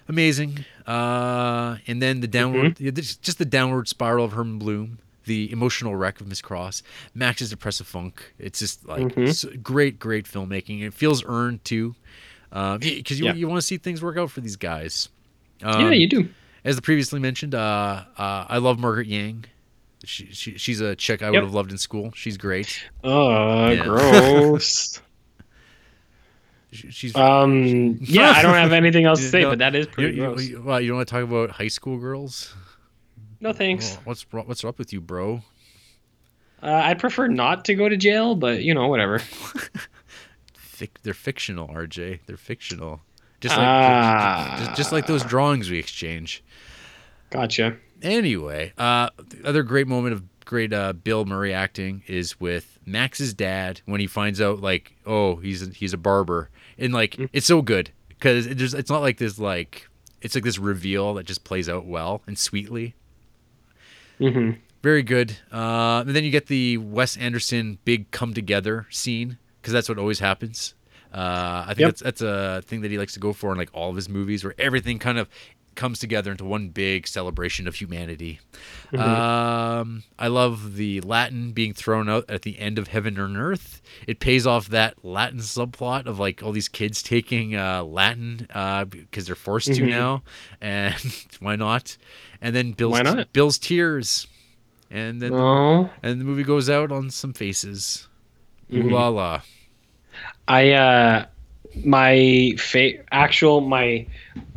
amazing. 0.09 0.65
Uh, 0.87 1.77
and 1.87 2.01
then 2.03 2.21
the 2.21 2.27
downward, 2.29 2.77
Mm-hmm. 2.77 2.85
yeah, 2.85 2.91
just 2.93 3.39
the 3.39 3.45
downward 3.45 3.89
spiral 3.89 4.25
of 4.25 4.33
Herman 4.33 4.59
Blume. 4.59 4.99
The 5.25 5.53
emotional 5.53 5.95
wreck 5.95 6.23
of 6.23 6.27
Miss 6.27 6.41
Cross, 6.41 6.83
Max's 7.15 7.51
depressive 7.51 7.87
funk. 7.87 8.33
It's 8.39 8.59
just 8.61 8.89
like 8.89 9.15
Mhm. 9.15 9.29
s- 9.29 9.45
great, 9.63 9.99
great 9.99 10.25
filmmaking. 10.25 10.81
It 10.83 10.95
feels 10.95 11.23
earned 11.27 11.63
too, 11.67 11.95
because 12.51 13.19
you 13.21 13.27
Yeah. 13.27 13.35
you 13.35 13.47
want 13.47 13.59
to 13.61 13.67
see 13.67 13.77
things 13.77 14.01
work 14.01 14.17
out 14.17 14.31
for 14.31 14.41
these 14.41 14.57
guys. 14.57 15.11
yeah, 15.61 15.73
Um, 15.73 15.93
you 15.93 16.07
do. 16.09 16.31
as 16.65 16.77
the 16.77 16.83
previously 16.83 17.21
mentioned, 17.21 17.55
uh, 17.55 18.05
uh, 18.17 18.47
I 18.49 18.57
love 18.57 18.79
Margaret 18.79 19.07
Yang. 19.07 19.45
She, 20.05 20.29
she 20.33 20.57
she's 20.57 20.81
a 20.81 20.97
chick 20.97 21.21
I 21.23 21.29
would 21.31 21.43
have 21.43 21.53
loved 21.53 21.73
in 21.73 21.79
school. 21.79 22.11
She's 22.15 22.39
great. 22.39 22.85
Uh, 23.05 23.75
Yeah. 23.77 23.83
gross. 23.85 25.03
She, 26.73 26.91
she's 26.91 27.17
um, 27.17 27.99
yeah, 28.03 28.31
I 28.31 28.43
don't 28.43 28.55
have 28.55 28.73
anything 28.73 29.05
else 29.07 29.21
to 29.21 29.29
say, 29.29 29.43
No, 29.43 29.51
but 29.51 29.59
that 29.61 29.75
is 29.75 29.87
pretty 29.87 30.17
you, 30.17 30.23
gross. 30.25 30.47
You, 30.47 30.63
well, 30.63 30.81
you 30.81 30.89
don't 30.89 30.97
want 30.99 31.09
to 31.09 31.15
talk 31.15 31.25
about 31.25 31.51
high 31.51 31.69
school 31.69 31.99
girls? 31.99 32.55
no 33.41 33.53
thanks. 33.53 33.97
Oh, 33.97 34.01
what's 34.05 34.23
what's 34.31 34.65
up 34.65 34.79
with 34.79 34.93
you, 34.93 35.01
bro? 35.01 35.43
Uh, 36.63 36.67
I'd 36.73 36.99
prefer 36.99 37.29
not 37.29 37.65
to 37.67 37.75
go 37.75 37.89
to 37.89 37.97
jail, 37.97 38.35
but 38.35 38.63
you 38.63 38.75
know, 38.75 38.89
whatever. 38.89 39.19
Fic- 40.57 40.99
they're 41.03 41.15
fictional, 41.15 41.69
RJ. 41.69 42.21
They're 42.27 42.37
fictional. 42.37 43.01
Just 43.41 43.57
like 43.57 43.67
Ah. 43.67 44.57
just, 44.59 44.77
just 44.77 44.93
like 44.93 45.07
those 45.07 45.23
drawings 45.25 45.71
we 45.71 45.79
exchange. 45.79 46.43
Gotcha. 47.31 47.77
Anyway, 48.03 48.73
uh, 48.79 49.11
the 49.19 49.47
other 49.49 49.63
great 49.63 49.87
moment 49.87 50.15
of 50.15 50.23
great 50.45 50.73
uh, 50.73 50.93
Bill 50.93 51.25
Murray 51.25 51.53
acting 51.53 52.03
is 52.07 52.41
with 52.41 52.79
Max's 52.87 53.35
dad 53.35 53.81
when 53.87 54.01
he 54.01 54.07
finds 54.07 54.41
out 54.41 54.61
like, 54.61 54.95
oh, 55.07 55.37
he's 55.37 55.63
a, 55.69 55.71
he's 55.71 55.93
a 55.93 55.99
barber, 55.99 56.49
and 56.79 56.93
like 56.93 57.13
Mm. 57.17 57.29
it's 57.33 57.47
so 57.47 57.61
good 57.63 57.91
because 58.09 58.47
it 58.47 58.55
just 58.57 58.75
it's 58.75 58.91
not 58.91 59.01
like 59.03 59.19
this 59.19 59.39
like 59.39 59.89
it's 60.23 60.35
like 60.35 60.45
this 60.45 60.59
reveal 60.59 61.15
that 61.15 61.27
just 61.27 61.45
plays 61.45 61.69
out 61.69 61.87
well 61.87 62.23
and 62.27 62.39
sweetly. 62.39 62.95
hmm 64.19 64.51
Very 64.83 65.03
good. 65.03 65.37
Uh, 65.53 66.05
and 66.07 66.11
then 66.15 66.25
you 66.25 66.31
get 66.31 66.47
the 66.47 66.77
Wes 66.79 67.17
Anderson 67.17 67.79
big 67.85 68.11
come 68.11 68.35
together 68.35 68.87
scene 68.91 69.39
because 69.61 69.73
that's 69.73 69.89
what 69.89 69.99
always 69.99 70.21
happens. 70.21 70.75
Uh, 71.13 71.65
I 71.67 71.69
think 71.69 71.79
Yep. 71.81 71.89
that's 71.91 72.03
that's 72.03 72.21
a 72.23 72.63
thing 72.67 72.83
that 72.83 72.91
he 72.91 72.99
likes 72.99 73.15
to 73.15 73.21
go 73.21 73.33
for 73.33 73.51
in 73.53 73.59
like 73.59 73.71
all 73.73 73.91
of 73.91 73.97
his 73.97 74.09
movies, 74.09 74.45
where 74.45 74.55
everything 74.59 74.99
kind 74.99 75.19
of 75.19 75.29
comes 75.79 75.99
together 75.99 76.31
into 76.33 76.45
one 76.45 76.69
big 76.69 77.07
celebration 77.07 77.67
of 77.67 77.77
humanity. 77.77 78.41
Um, 78.95 80.03
I 80.19 80.27
love 80.29 80.75
the 80.75 81.01
Latin 81.03 81.53
being 81.53 81.73
thrown 81.73 82.09
out 82.09 82.29
at 82.29 82.43
the 82.43 82.59
end 82.59 82.79
of 82.79 82.89
Heaven 82.89 83.19
and 83.19 83.37
Earth. 83.37 83.81
It 84.07 84.19
pays 84.21 84.47
off 84.47 84.69
that 84.69 85.03
Latin 85.05 85.39
subplot 85.39 86.07
of 86.07 86.19
like 86.19 86.43
all 86.43 86.53
these 86.53 86.69
kids 86.69 87.03
taking 87.03 87.55
uh, 87.55 87.85
Latin 87.85 88.47
uh, 88.53 88.85
because 88.87 89.27
they're 89.27 89.35
forced 89.37 89.69
to 89.75 89.83
Mhm. 89.83 89.89
now, 89.91 90.23
and 90.61 90.95
why 91.41 91.57
not? 91.57 91.97
And 92.43 92.55
then 92.55 92.73
Bill's? 92.73 92.99
Bill's 93.33 93.59
tears, 93.59 94.27
and 94.91 95.23
then 95.23 95.33
and 96.03 96.21
the 96.21 96.25
movie 96.25 96.43
goes 96.45 96.69
out 96.69 96.91
on 96.93 97.11
some 97.11 97.33
faces. 97.33 98.09
Ooh 98.73 98.83
Mhm. 98.83 98.91
la 98.93 99.09
la. 99.09 99.41
I 100.49 100.73
uh, 100.73 101.27
my 101.85 102.55
fa- 102.59 102.95
actual 103.13 103.61
my 103.61 104.07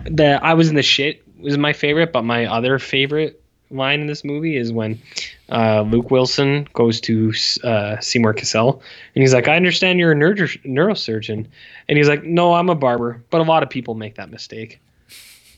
the 0.05 0.39
I 0.43 0.53
was 0.53 0.69
in 0.69 0.75
the 0.75 0.83
shit 0.83 1.23
was 1.39 1.57
my 1.57 1.73
favorite, 1.73 2.11
but 2.13 2.23
my 2.23 2.45
other 2.45 2.79
favorite 2.79 3.41
line 3.71 4.01
in 4.01 4.07
this 4.07 4.23
movie 4.23 4.57
is 4.57 4.71
when 4.71 5.01
uh, 5.49 5.81
Luke 5.81 6.11
Wilson 6.11 6.67
goes 6.73 6.99
to 7.01 7.33
uh, 7.63 7.99
Seymour 7.99 8.33
Cassel 8.33 8.81
and 9.15 9.21
he's 9.23 9.33
like, 9.33 9.47
"I 9.47 9.55
understand 9.55 9.99
you're 9.99 10.11
a 10.11 10.15
neuro- 10.15 10.35
neurosurgeon," 10.65 11.45
and 11.89 11.97
he's 11.97 12.07
like, 12.09 12.23
"No, 12.23 12.53
I'm 12.53 12.69
a 12.69 12.75
barber," 12.75 13.23
but 13.29 13.41
a 13.41 13.43
lot 13.43 13.63
of 13.63 13.69
people 13.69 13.95
make 13.95 14.15
that 14.15 14.29
mistake. 14.29 14.79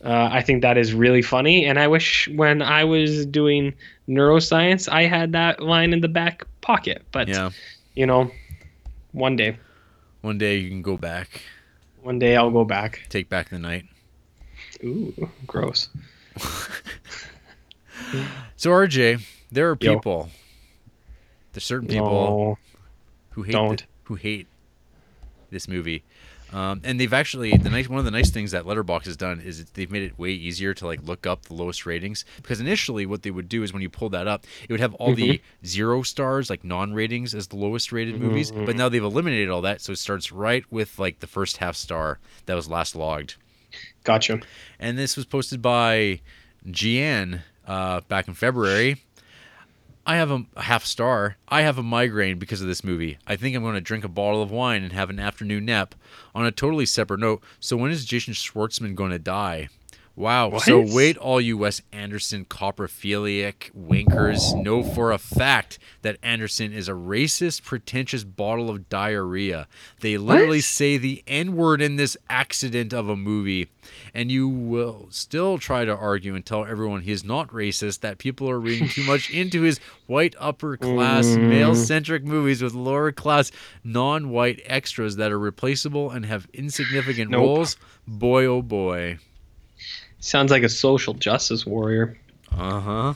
Uh, 0.03 0.29
I 0.31 0.41
think 0.41 0.61
that 0.63 0.77
is 0.77 0.93
really 0.93 1.21
funny, 1.21 1.65
and 1.65 1.79
I 1.79 1.87
wish 1.87 2.27
when 2.35 2.61
I 2.61 2.83
was 2.83 3.25
doing 3.25 3.73
neuroscience, 4.09 4.91
I 4.91 5.03
had 5.03 5.31
that 5.31 5.61
line 5.61 5.93
in 5.93 6.01
the 6.01 6.09
back 6.09 6.43
pocket. 6.61 7.03
But 7.13 7.29
Yeah. 7.29 7.51
you 7.95 8.05
know, 8.05 8.29
one 9.13 9.35
day, 9.37 9.55
One 10.23 10.37
day 10.37 10.55
you 10.57 10.69
can 10.69 10.81
go 10.81 10.95
back, 10.95 11.41
one 12.01 12.17
day 12.17 12.37
I'll 12.37 12.49
go 12.49 12.63
back. 12.63 13.01
take 13.09 13.27
back 13.29 13.49
the 13.49 13.59
night. 13.59 13.85
Ooh, 14.83 15.13
gross. 15.45 15.89
So 18.57 18.69
RJ, 18.69 19.25
there 19.51 19.69
are 19.71 19.77
Yo. 19.79 19.95
people. 19.95 20.29
There's 21.51 21.63
certain 21.63 21.87
people 21.87 22.07
No, 22.09 22.57
who 23.31 23.43
hate 23.43 23.79
thi- 23.81 23.85
who 24.03 24.15
hate 24.15 24.47
this 25.49 25.67
movie. 25.67 26.03
Um, 26.53 26.81
and 26.83 26.99
they've 26.99 27.13
actually 27.13 27.57
the 27.57 27.69
nice 27.69 27.89
one 27.89 27.99
of 27.99 28.05
the 28.05 28.11
nice 28.11 28.29
things 28.29 28.51
that 28.51 28.65
Letterboxd 28.65 29.05
has 29.05 29.17
done 29.17 29.39
is 29.41 29.65
they've 29.71 29.89
made 29.89 30.03
it 30.03 30.19
way 30.19 30.29
easier 30.29 30.73
to 30.75 30.85
like 30.85 31.01
look 31.03 31.25
up 31.25 31.43
the 31.45 31.53
lowest 31.55 31.85
ratings. 31.85 32.25
Because 32.37 32.59
initially 32.61 33.05
what 33.05 33.23
they 33.23 33.31
would 33.31 33.49
do 33.49 33.63
is 33.63 33.73
when 33.73 33.81
you 33.81 33.89
pull 33.89 34.09
that 34.09 34.27
up 34.27 34.45
it 34.63 34.71
would 34.71 34.79
have 34.79 34.93
all 34.95 35.15
the 35.15 35.41
zero 35.65 36.03
stars 36.03 36.49
like 36.49 36.63
non-ratings 36.63 37.33
as 37.33 37.47
the 37.47 37.55
lowest 37.55 37.91
rated 37.91 38.19
movies. 38.19 38.51
But 38.51 38.75
now 38.75 38.87
they've 38.89 39.03
eliminated 39.03 39.49
all 39.49 39.61
that 39.61 39.81
so 39.81 39.93
it 39.93 39.97
starts 39.97 40.31
right 40.31 40.63
with 40.71 40.99
like 40.99 41.19
the 41.19 41.27
first 41.27 41.57
half 41.57 41.75
star 41.75 42.19
that 42.45 42.55
was 42.55 42.69
last 42.69 42.95
logged. 42.95 43.35
Gotcha. 44.03 44.39
and 44.79 44.97
this 44.97 45.15
was 45.15 45.25
posted 45.25 45.61
by 45.61 46.19
Gian 46.69 47.41
uh, 47.65 48.01
back 48.01 48.27
in 48.27 48.35
February. 48.35 49.01
I 50.05 50.17
have 50.17 50.31
a, 50.31 50.45
half 50.57 50.85
star. 50.85 51.37
I 51.47 51.61
have 51.61 51.77
a 51.77 51.83
migraine 51.83 52.37
because 52.37 52.61
of 52.61 52.67
this 52.67 52.83
movie. 52.83 53.17
I 53.25 53.35
think 53.37 53.55
I'm 53.55 53.63
going 53.63 53.75
to 53.75 53.81
drink 53.81 54.03
a 54.03 54.09
bottle 54.09 54.41
of 54.41 54.51
wine 54.51 54.83
and 54.83 54.91
have 54.91 55.09
an 55.09 55.19
afternoon 55.19 55.65
nap. 55.65 55.95
On 56.35 56.45
a 56.45 56.51
totally 56.51 56.85
separate 56.85 57.21
note, 57.21 57.41
so 57.59 57.77
when 57.77 57.91
is 57.91 58.03
Jason 58.03 58.33
Schwartzman 58.33 58.95
going 58.95 59.11
to 59.11 59.19
die? 59.19 59.69
Wow. 60.15 60.59
So 60.59 60.79
wait, 60.79 61.17
all 61.17 61.41
you 61.41 61.57
Wes 61.57 61.81
Anderson 61.91 62.45
coprophiliac 62.45 63.71
winkers 63.73 64.53
know 64.53 64.83
for 64.83 65.11
a 65.11 65.17
fact 65.17 65.79
that 66.03 66.17
Anderson 66.21 66.71
is 66.71 66.87
a 66.87 66.91
racist, 66.91 67.63
pretentious 67.63 68.23
bottle 68.23 68.69
of 68.69 68.89
diarrhea. 68.89 69.67
They 70.01 70.17
literally 70.17 70.57
What? 70.59 70.65
say 70.65 70.97
the 70.97 71.23
N 71.25 71.55
word 71.55 71.81
in 71.81 71.95
this 71.95 72.15
accident 72.29 72.93
of 72.93 73.09
a 73.09 73.15
movie, 73.15 73.69
and 74.13 74.31
you 74.31 74.47
will 74.47 75.07
still 75.09 75.57
try 75.57 75.83
to 75.83 75.95
argue 75.95 76.35
and 76.35 76.45
tell 76.45 76.63
everyone 76.63 77.01
he 77.01 77.11
is 77.11 77.23
not 77.23 77.47
racist, 77.49 78.01
that 78.01 78.19
people 78.19 78.47
are 78.47 78.59
reading 78.59 78.89
too 78.89 79.03
much 79.05 79.29
into 79.33 79.63
his 79.63 79.79
white 80.05 80.35
upper 80.39 80.77
class, 80.77 81.25
Mm. 81.25 81.49
male 81.49 81.73
centric 81.75 82.23
movies 82.23 82.61
with 82.61 82.75
lower 82.75 83.11
class, 83.11 83.51
non 83.83 84.29
white 84.29 84.61
extras 84.65 85.15
that 85.15 85.31
are 85.31 85.39
replaceable 85.39 86.11
and 86.11 86.25
have 86.27 86.47
insignificant 86.53 87.31
Nope. 87.31 87.39
roles. 87.41 87.77
Boy, 88.07 88.45
oh 88.45 88.61
boy. 88.61 89.17
Sounds 90.23 90.51
like 90.51 90.63
a 90.63 90.69
social 90.69 91.13
justice 91.13 91.65
warrior. 91.65 92.17
Uh 92.51 92.79
huh. 92.79 93.13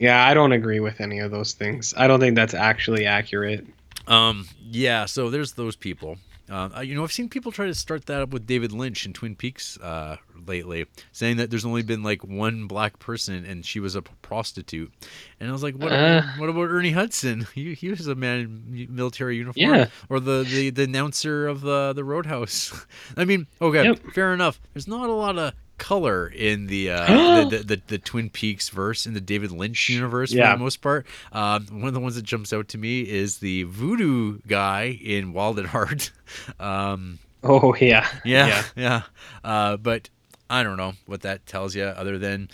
Yeah, 0.00 0.24
I 0.26 0.34
don't 0.34 0.50
agree 0.52 0.80
with 0.80 1.00
any 1.00 1.20
of 1.20 1.30
those 1.30 1.52
things. 1.52 1.94
I 1.96 2.08
don't 2.08 2.18
think 2.18 2.34
that's 2.34 2.54
actually 2.54 3.06
accurate. 3.06 3.66
Um, 4.08 4.48
yeah, 4.60 5.04
so 5.06 5.30
there's 5.30 5.52
those 5.52 5.76
people. 5.76 6.18
Um, 6.50 6.72
uh, 6.76 6.80
you 6.80 6.94
know, 6.96 7.04
I've 7.04 7.12
seen 7.12 7.28
people 7.28 7.52
try 7.52 7.66
to 7.66 7.74
start 7.74 8.06
that 8.06 8.20
up 8.22 8.30
with 8.30 8.46
David 8.46 8.72
Lynch 8.72 9.06
in 9.06 9.12
Twin 9.12 9.36
Peaks 9.36 9.78
uh, 9.78 10.16
lately, 10.46 10.86
saying 11.12 11.36
that 11.36 11.50
there's 11.50 11.64
only 11.64 11.82
been 11.82 12.02
like 12.02 12.24
one 12.24 12.66
black 12.66 12.98
person 12.98 13.44
and 13.44 13.64
she 13.64 13.78
was 13.78 13.94
a 13.94 14.02
prostitute. 14.02 14.90
And 15.38 15.48
I 15.48 15.52
was 15.52 15.62
like, 15.62 15.74
what? 15.76 15.92
Uh. 15.92 16.22
what 16.38 16.48
about 16.48 16.68
Ernie 16.70 16.90
Hudson? 16.92 17.46
He, 17.54 17.74
he 17.74 17.90
was 17.90 18.06
a 18.08 18.14
man 18.16 18.38
in 18.74 18.86
military 18.90 19.36
uniform. 19.36 19.54
Yeah. 19.74 19.86
Or 20.08 20.18
the, 20.20 20.42
the, 20.42 20.70
the 20.70 20.82
announcer 20.84 21.46
of 21.46 21.60
the 21.60 21.92
the 21.92 22.02
Roadhouse. 22.02 22.72
I 23.16 23.24
mean, 23.24 23.46
okay, 23.60 23.84
Yep. 23.84 24.00
fair 24.14 24.32
enough. 24.34 24.58
There's 24.74 24.88
not 24.88 25.08
a 25.10 25.12
lot 25.12 25.38
of 25.38 25.52
color 25.78 26.26
in 26.28 26.66
the, 26.66 26.90
uh, 26.90 27.06
the, 27.48 27.56
the, 27.58 27.62
the 27.76 27.82
the 27.86 27.98
Twin 27.98 28.28
Peaks 28.30 28.68
verse 28.68 29.06
in 29.06 29.14
the 29.14 29.20
David 29.20 29.50
Lynch 29.52 29.88
universe 29.88 30.32
Yeah. 30.32 30.52
for 30.52 30.58
the 30.58 30.64
most 30.64 30.82
part. 30.82 31.06
Um, 31.32 31.66
one 31.70 31.88
of 31.88 31.94
the 31.94 32.00
ones 32.00 32.16
that 32.16 32.22
jumps 32.24 32.52
out 32.52 32.68
to 32.68 32.78
me 32.78 33.00
is 33.02 33.38
the 33.38 33.62
voodoo 33.64 34.38
guy 34.46 34.98
in 35.02 35.32
Wild 35.32 35.58
at 35.58 35.66
Heart. 35.66 36.10
Um, 36.60 37.18
Oh 37.42 37.74
yeah. 37.76 38.06
yeah, 38.24 38.62
yeah. 38.76 39.02
Uh, 39.42 39.76
but 39.78 40.10
I 40.50 40.62
don't 40.62 40.76
know 40.76 40.92
what 41.06 41.22
that 41.22 41.46
tells 41.46 41.74
you, 41.74 41.84
other 41.84 42.18
than 42.18 42.50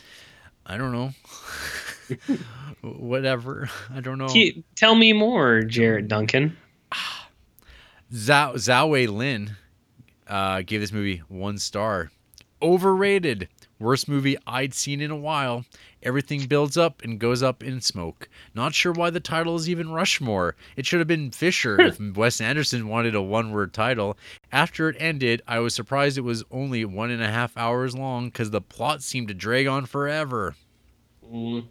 I 0.66 0.76
don't 0.76 0.92
know. 0.92 1.10
Whatever. 2.82 3.68
I 3.94 4.00
don't 4.00 4.18
know. 4.18 4.28
Tell 4.76 4.94
me 4.94 5.12
more, 5.12 5.62
Jared 5.62 6.08
Duncan. 6.08 6.56
Zhao, 8.12 8.54
Zhao 8.54 8.88
Wei 8.90 9.06
Lin 9.06 9.56
uh, 10.28 10.62
gave 10.62 10.80
this 10.80 10.92
movie 10.92 11.22
one 11.28 11.58
star. 11.58 12.10
Overrated. 12.64 13.48
Worst 13.78 14.08
movie 14.08 14.38
I'd 14.46 14.72
seen 14.72 15.02
in 15.02 15.10
a 15.10 15.16
while. 15.16 15.66
Everything 16.02 16.46
builds 16.46 16.78
up 16.78 17.02
and 17.02 17.20
goes 17.20 17.42
up 17.42 17.62
in 17.62 17.82
smoke. 17.82 18.26
Not 18.54 18.72
sure 18.72 18.92
why 18.92 19.10
the 19.10 19.20
title 19.20 19.54
is 19.56 19.68
even 19.68 19.90
Rushmore. 19.90 20.56
It 20.74 20.86
should 20.86 20.98
have 21.00 21.06
been 21.06 21.30
Fisher 21.30 21.78
if 21.78 22.00
Wes 22.16 22.40
Anderson 22.40 22.88
wanted 22.88 23.14
a 23.14 23.20
one 23.20 23.52
word 23.52 23.74
title. 23.74 24.16
After 24.50 24.88
it 24.88 24.96
ended, 24.98 25.42
I 25.46 25.58
was 25.58 25.74
surprised 25.74 26.16
it 26.16 26.22
was 26.22 26.42
only 26.50 26.86
one 26.86 27.10
and 27.10 27.22
a 27.22 27.28
half 27.28 27.54
hours 27.54 27.94
long 27.94 28.28
because 28.28 28.50
the 28.50 28.62
plot 28.62 29.02
seemed 29.02 29.28
to 29.28 29.34
drag 29.34 29.66
on 29.66 29.84
forever. 29.84 30.54
Mm. 31.30 31.66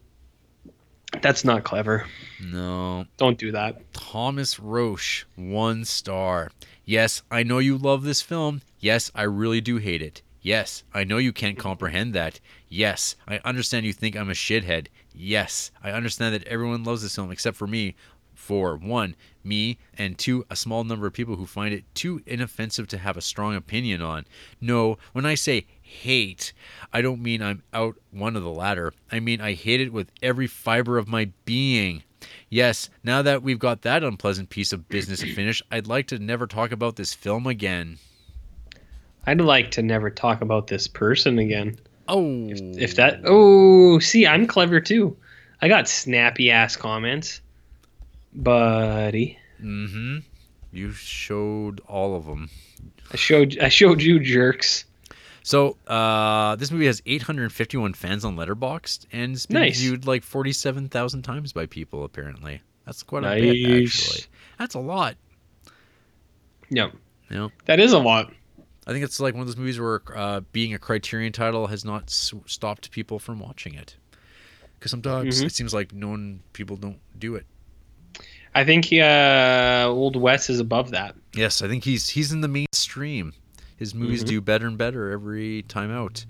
That's 1.22 1.44
not 1.44 1.64
clever. 1.64 2.06
No. 2.40 3.06
Don't 3.18 3.40
do 3.40 3.52
that. 3.52 3.82
Thomas 3.94 4.60
Roche, 4.60 5.26
one 5.36 5.86
star. 5.86 6.52
Yes, 6.86 7.24
I 7.32 7.42
know 7.42 7.58
you 7.58 7.80
love 7.80 8.04
this 8.04 8.22
film. 8.22 8.62
Yes, 8.80 9.12
I 9.16 9.24
really 9.24 9.62
do 9.62 9.78
hate 9.78 10.04
it. 10.04 10.22
Yes, 10.44 10.84
I 10.94 11.06
know 11.06 11.18
you 11.18 11.32
can't 11.32 11.58
mm-hmm. 11.58 11.68
comprehend 11.68 12.14
that. 12.14 12.42
Yes, 12.68 13.16
I 13.28 13.40
understand 13.46 13.86
you 13.86 13.94
think 13.94 14.16
I'm 14.16 14.30
a 14.30 14.34
shithead. 14.34 14.88
Yes, 15.16 15.72
I 15.82 15.92
understand 15.92 16.36
that 16.36 16.44
everyone 16.44 16.84
loves 16.84 17.02
this 17.02 17.16
film 17.16 17.32
except 17.32 17.58
for 17.58 17.66
me. 17.66 17.96
For 18.36 18.76
one, 18.76 19.16
me, 19.42 19.78
and 19.98 20.18
two, 20.18 20.46
a 20.50 20.58
small 20.58 20.84
number 20.84 21.08
of 21.08 21.14
people 21.14 21.38
who 21.38 21.46
find 21.46 21.74
it 21.74 21.86
too 21.96 22.22
inoffensive 22.26 22.90
to 22.90 22.98
have 22.98 23.16
a 23.16 23.22
strong 23.22 23.56
opinion 23.56 24.02
on. 24.02 24.26
No, 24.60 24.98
when 25.14 25.26
I 25.26 25.36
say 25.36 25.66
hate, 25.82 26.52
I 26.92 27.02
don't 27.02 27.24
mean 27.24 27.42
I'm 27.42 27.64
out 27.74 27.96
one 28.12 28.36
of 28.36 28.44
the 28.44 28.50
latter. 28.50 28.92
I 29.10 29.22
mean 29.22 29.40
I 29.40 29.54
hate 29.54 29.80
it 29.80 29.94
with 29.94 30.12
every 30.22 30.48
fiber 30.48 30.98
of 30.98 31.08
my 31.08 31.32
being. 31.46 32.04
Yes, 32.50 32.90
now 33.02 33.22
that 33.22 33.44
we've 33.44 33.60
got 33.60 33.84
that 33.84 34.04
unpleasant 34.04 34.50
piece 34.50 34.74
of 34.74 34.90
business 34.90 35.24
finished, 35.24 35.64
I'd 35.72 35.88
like 35.88 36.08
to 36.08 36.20
never 36.20 36.46
talk 36.46 36.74
about 36.74 36.98
this 36.98 37.14
film 37.14 37.48
again. 37.48 38.00
I'd 39.26 39.40
like 39.42 39.72
to 39.72 39.82
never 39.82 40.10
talk 40.10 40.42
about 40.42 40.68
this 40.68 40.88
person 40.88 41.40
again. 41.40 41.78
Oh, 42.08 42.48
If 42.50 42.96
that. 42.98 43.22
Oh, 43.26 44.00
see, 44.00 44.28
I'm 44.28 44.46
clever 44.48 44.82
too. 44.82 45.16
I 45.62 45.70
got 45.70 45.88
snappy 45.88 46.52
ass 46.52 46.76
comments, 46.76 47.40
buddy. 48.34 49.38
Mm-hmm. 49.62 50.18
You 50.74 50.92
showed 50.92 51.80
all 51.88 52.16
of 52.16 52.26
them. 52.26 52.50
I 53.12 53.16
showed. 53.16 53.58
I 53.60 53.70
showed 53.70 54.02
you 54.02 54.20
jerks. 54.20 54.86
So, 55.46 55.78
uh, 55.88 56.56
this 56.56 56.72
movie 56.72 56.86
has 56.86 57.02
851 57.06 57.94
fans 57.94 58.24
on 58.24 58.38
Letterboxd 58.38 59.08
and 59.12 59.34
it's 59.34 59.46
been 59.46 59.60
Nice. 59.62 59.78
viewed 59.80 60.08
like 60.08 60.24
47,000 60.24 61.22
times 61.22 61.52
by 61.52 61.66
people. 61.66 62.06
Apparently, 62.06 62.62
that's 62.86 63.04
quite 63.04 63.24
a 63.26 63.40
bit. 63.42 63.84
Actually, 63.86 64.24
that's 64.58 64.76
a 64.76 64.80
lot. 64.80 65.16
Yep. 66.70 66.94
Know, 67.30 67.52
That 67.66 67.80
is 67.80 67.94
a 67.94 68.00
lot. 68.00 68.32
I 68.86 68.92
think 68.92 69.04
it's 69.06 69.20
like 69.20 69.34
one 69.34 69.42
of 69.42 69.48
those 69.48 69.58
movies 69.58 69.80
where 69.80 70.02
uh, 70.16 70.42
being 70.52 70.74
a 70.74 70.80
Criterion 70.80 71.32
title 71.32 71.68
has 71.68 71.86
not 71.86 72.04
s- 72.04 72.34
stopped 72.46 72.92
people 72.92 73.18
from 73.20 73.40
watching 73.40 73.74
it. 73.76 73.96
Because 74.78 74.92
sometimes 74.92 75.42
Mhm. 75.42 75.46
it 75.46 75.54
seems 75.54 75.74
like 75.74 75.94
no 75.94 76.10
one 76.10 76.42
people 76.52 76.76
don't 76.76 77.00
do 77.18 77.36
it. 77.36 77.46
I 78.54 78.64
think 78.66 78.92
uh, 78.92 79.86
Old 79.90 80.16
Wes 80.16 80.50
is 80.50 80.60
above 80.60 80.92
that. 80.92 81.16
Yes, 81.34 81.62
I 81.62 81.68
think 81.68 81.84
he's 81.86 82.10
he's 82.10 82.32
in 82.32 82.42
the 82.42 82.48
mainstream. 82.50 83.34
His 83.78 83.96
movies 83.96 84.24
Mhm. 84.24 84.28
do 84.28 84.42
better 84.42 84.68
and 84.68 84.78
better 84.78 85.10
every 85.12 85.64
time 85.64 85.90
out. 85.90 86.26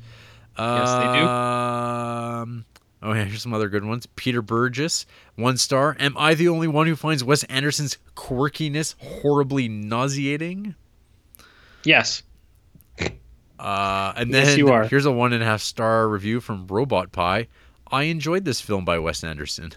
Yes, 0.57 0.91
they 0.93 1.19
do. 1.19 1.27
Um, 1.27 2.65
oh 3.01 3.13
yeah, 3.13 3.25
here's 3.25 3.41
some 3.41 3.53
other 3.53 3.67
good 3.69 3.83
ones. 3.83 4.05
Peter 4.15 4.41
Burgess, 4.43 5.05
one 5.35 5.57
star. 5.57 5.97
Am 5.99 6.15
I 6.17 6.35
the 6.35 6.47
only 6.47 6.67
one 6.67 6.85
who 6.87 6.95
finds 6.95 7.23
Wes 7.23 7.43
Anderson's 7.45 7.97
quirkiness 8.15 8.93
horribly 8.99 9.67
nauseating? 9.67 10.75
Yes. 11.83 12.21
Uh, 13.59 14.13
and 14.17 14.33
then 14.33 14.45
Yes, 14.47 14.57
you 14.57 14.69
are. 14.69 14.85
here's 14.85 15.05
a 15.05 15.11
one 15.11 15.31
and 15.33 15.41
a 15.43 15.45
half 15.45 15.61
star 15.61 16.07
review 16.09 16.39
from 16.41 16.67
Robot 16.67 17.11
Pie. 17.11 17.47
I 17.91 18.03
enjoyed 18.03 18.45
this 18.45 18.59
film 18.61 18.85
by 18.85 18.97
Wes 18.99 19.23
Anderson. 19.23 19.71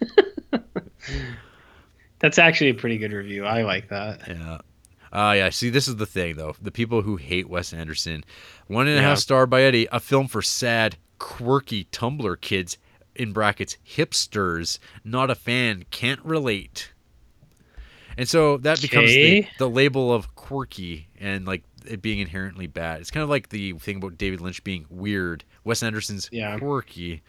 That's 2.18 2.38
actually 2.38 2.70
a 2.70 2.74
pretty 2.74 2.98
good 2.98 3.12
review. 3.12 3.44
I 3.44 3.62
like 3.62 3.88
that. 3.88 4.20
Yeah. 4.26 4.58
Uh, 5.12 5.32
yeah. 5.36 5.50
See, 5.50 5.70
this 5.70 5.86
is 5.88 5.96
the 5.96 6.06
thing, 6.06 6.36
though. 6.36 6.56
The 6.60 6.70
people 6.70 7.02
who 7.02 7.16
hate 7.16 7.48
Wes 7.48 7.72
Anderson. 7.72 8.24
One 8.68 8.88
and 8.88 8.98
a 8.98 9.02
half 9.02 9.10
Yeah. 9.10 9.14
star 9.20 9.46
by 9.46 9.62
Eddie. 9.62 9.86
A 9.92 10.00
film 10.00 10.26
for 10.28 10.40
sad, 10.42 10.96
quirky 11.18 11.84
Tumblr 11.92 12.40
kids, 12.40 12.78
in 13.14 13.32
brackets, 13.32 13.76
hipsters. 13.86 14.78
Not 15.04 15.30
a 15.30 15.34
fan. 15.34 15.84
Can't 15.90 16.20
relate. 16.24 16.92
And 18.18 18.26
so 18.28 18.56
that 18.58 18.80
becomes 18.80 19.10
the, 19.10 19.46
the 19.58 19.68
label 19.68 20.12
of 20.12 20.34
quirky 20.36 21.08
and 21.20 21.46
like 21.46 21.64
it 21.88 22.02
being 22.02 22.18
inherently 22.20 22.66
bad. 22.66 23.00
It's 23.00 23.10
kind 23.10 23.22
of 23.22 23.28
like 23.30 23.48
the 23.48 23.72
thing 23.74 23.96
about 23.96 24.18
David 24.18 24.40
Lynch 24.40 24.62
being 24.64 24.86
weird. 24.90 25.44
Wes 25.64 25.82
Anderson's 25.82 26.28
Yeah. 26.32 26.58
quirky. 26.58 27.22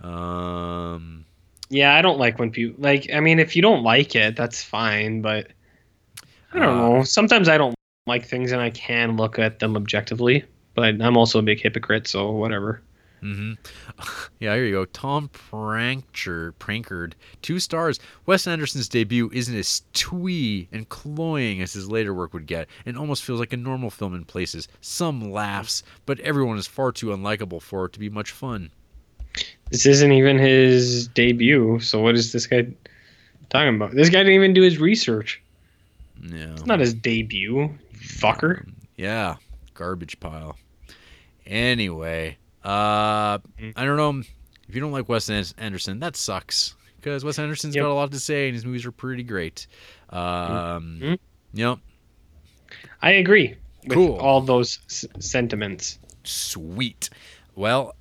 Um, 0.00 1.24
Yeah, 1.68 1.94
I 1.94 2.02
don't 2.02 2.18
like 2.18 2.38
when 2.38 2.50
people 2.50 2.74
like. 2.82 3.08
I 3.12 3.20
mean, 3.20 3.38
if 3.38 3.54
you 3.54 3.62
don't 3.62 3.82
like 3.84 4.16
it, 4.16 4.34
that's 4.36 4.62
fine. 4.62 5.22
But 5.22 5.48
I 6.52 6.58
don't 6.58 6.68
Uh, 6.68 6.74
know. 6.98 7.02
Sometimes 7.04 7.48
I 7.48 7.58
don't 7.58 7.74
like 8.06 8.24
things, 8.26 8.50
and 8.50 8.60
I 8.60 8.70
can 8.70 9.16
look 9.16 9.38
at 9.38 9.60
them 9.60 9.76
objectively. 9.76 10.42
But 10.74 11.00
I'm 11.00 11.16
also 11.16 11.38
a 11.38 11.42
big 11.42 11.60
hypocrite, 11.60 12.06
so 12.08 12.30
whatever. 12.32 12.82
Hmm 13.20 13.52
Yeah, 14.40 14.54
here 14.54 14.64
you 14.64 14.72
go. 14.72 14.84
Tom 14.86 15.28
Prankcher, 15.28 16.52
Prankard, 16.54 17.12
two 17.42 17.58
stars. 17.58 18.00
Wes 18.26 18.46
Anderson's 18.46 18.88
debut 18.88 19.30
isn't 19.32 19.54
as 19.54 19.82
twee 19.92 20.68
and 20.72 20.88
cloying 20.88 21.60
as 21.60 21.72
his 21.72 21.88
later 21.88 22.14
work 22.14 22.32
would 22.32 22.46
get, 22.46 22.68
and 22.86 22.96
almost 22.96 23.22
feels 23.22 23.40
like 23.40 23.52
a 23.52 23.58
normal 23.58 23.90
film 23.90 24.14
in 24.14 24.24
places. 24.24 24.68
Some 24.80 25.30
laughs, 25.30 25.82
but 26.06 26.20
everyone 26.20 26.58
is 26.58 26.66
far 26.66 26.92
too 26.92 27.08
unlikable 27.08 27.60
for 27.60 27.84
it 27.86 27.92
to 27.92 27.98
be 27.98 28.08
much 28.08 28.30
fun. 28.30 28.70
This 29.70 29.86
isn't 29.86 30.12
even 30.12 30.38
his 30.38 31.08
debut. 31.08 31.78
So 31.80 32.00
what 32.00 32.14
is 32.14 32.32
this 32.32 32.46
guy 32.46 32.66
talking 33.50 33.76
about? 33.76 33.92
This 33.92 34.08
guy 34.08 34.18
didn't 34.18 34.34
even 34.34 34.54
do 34.54 34.62
his 34.62 34.78
research. 34.78 35.42
No. 36.20 36.52
It's 36.52 36.66
not 36.66 36.80
his 36.80 36.94
debut, 36.94 37.70
fucker. 37.94 38.68
Yeah, 38.96 39.36
garbage 39.74 40.18
pile. 40.20 40.56
Anyway, 41.46 42.36
uh, 42.64 43.38
I 43.38 43.84
don't 43.84 43.96
know 43.96 44.20
if 44.68 44.74
you 44.74 44.80
don't 44.80 44.92
like 44.92 45.08
Wes 45.08 45.28
Anderson, 45.58 46.00
that 46.00 46.16
sucks 46.16 46.74
because 46.96 47.24
Wes 47.24 47.38
Anderson's 47.38 47.74
Yep. 47.74 47.82
got 47.84 47.90
a 47.90 47.94
lot 47.94 48.12
to 48.12 48.20
say 48.20 48.46
and 48.48 48.54
his 48.54 48.64
movies 48.64 48.84
are 48.86 48.92
pretty 48.92 49.22
great. 49.22 49.66
Um, 50.10 50.98
Mhm. 51.02 51.18
Yep. 51.54 51.78
I 53.02 53.10
agree 53.12 53.54
with 53.84 53.94
Cool. 53.96 54.16
all 54.16 54.40
those 54.42 54.78
s- 54.86 55.06
sentiments. 55.18 55.98
Sweet. 56.24 57.08
Well, 57.54 57.94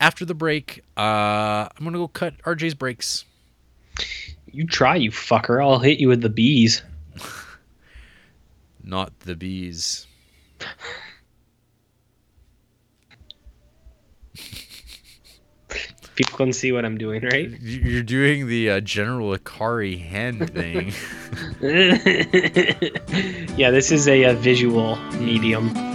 after 0.00 0.24
the 0.24 0.34
break, 0.34 0.82
uh, 0.96 1.68
I'm 1.70 1.84
gonna 1.84 1.98
go 1.98 2.08
cut 2.08 2.34
RJ's 2.44 2.74
brakes. 2.74 3.24
You 4.52 4.66
try, 4.66 4.96
you 4.96 5.10
fucker. 5.12 5.62
I'll 5.62 5.78
hit 5.78 6.00
you 6.00 6.08
with 6.08 6.20
the 6.22 6.28
bees. 6.28 6.82
Not 8.82 9.18
the 9.20 9.36
bees. 9.36 10.06
People 16.20 16.36
can 16.36 16.52
see 16.52 16.70
what 16.70 16.84
I'm 16.84 16.98
doing, 16.98 17.22
right? 17.22 17.48
You're 17.62 18.02
doing 18.02 18.46
the 18.46 18.68
uh, 18.68 18.80
General 18.80 19.38
Akari 19.38 19.98
hand 19.98 20.52
thing. 20.52 20.92
yeah, 23.56 23.70
this 23.70 23.90
is 23.90 24.06
a, 24.06 24.26
uh 24.26 24.34
visual 24.34 24.96
medium. 25.12 25.89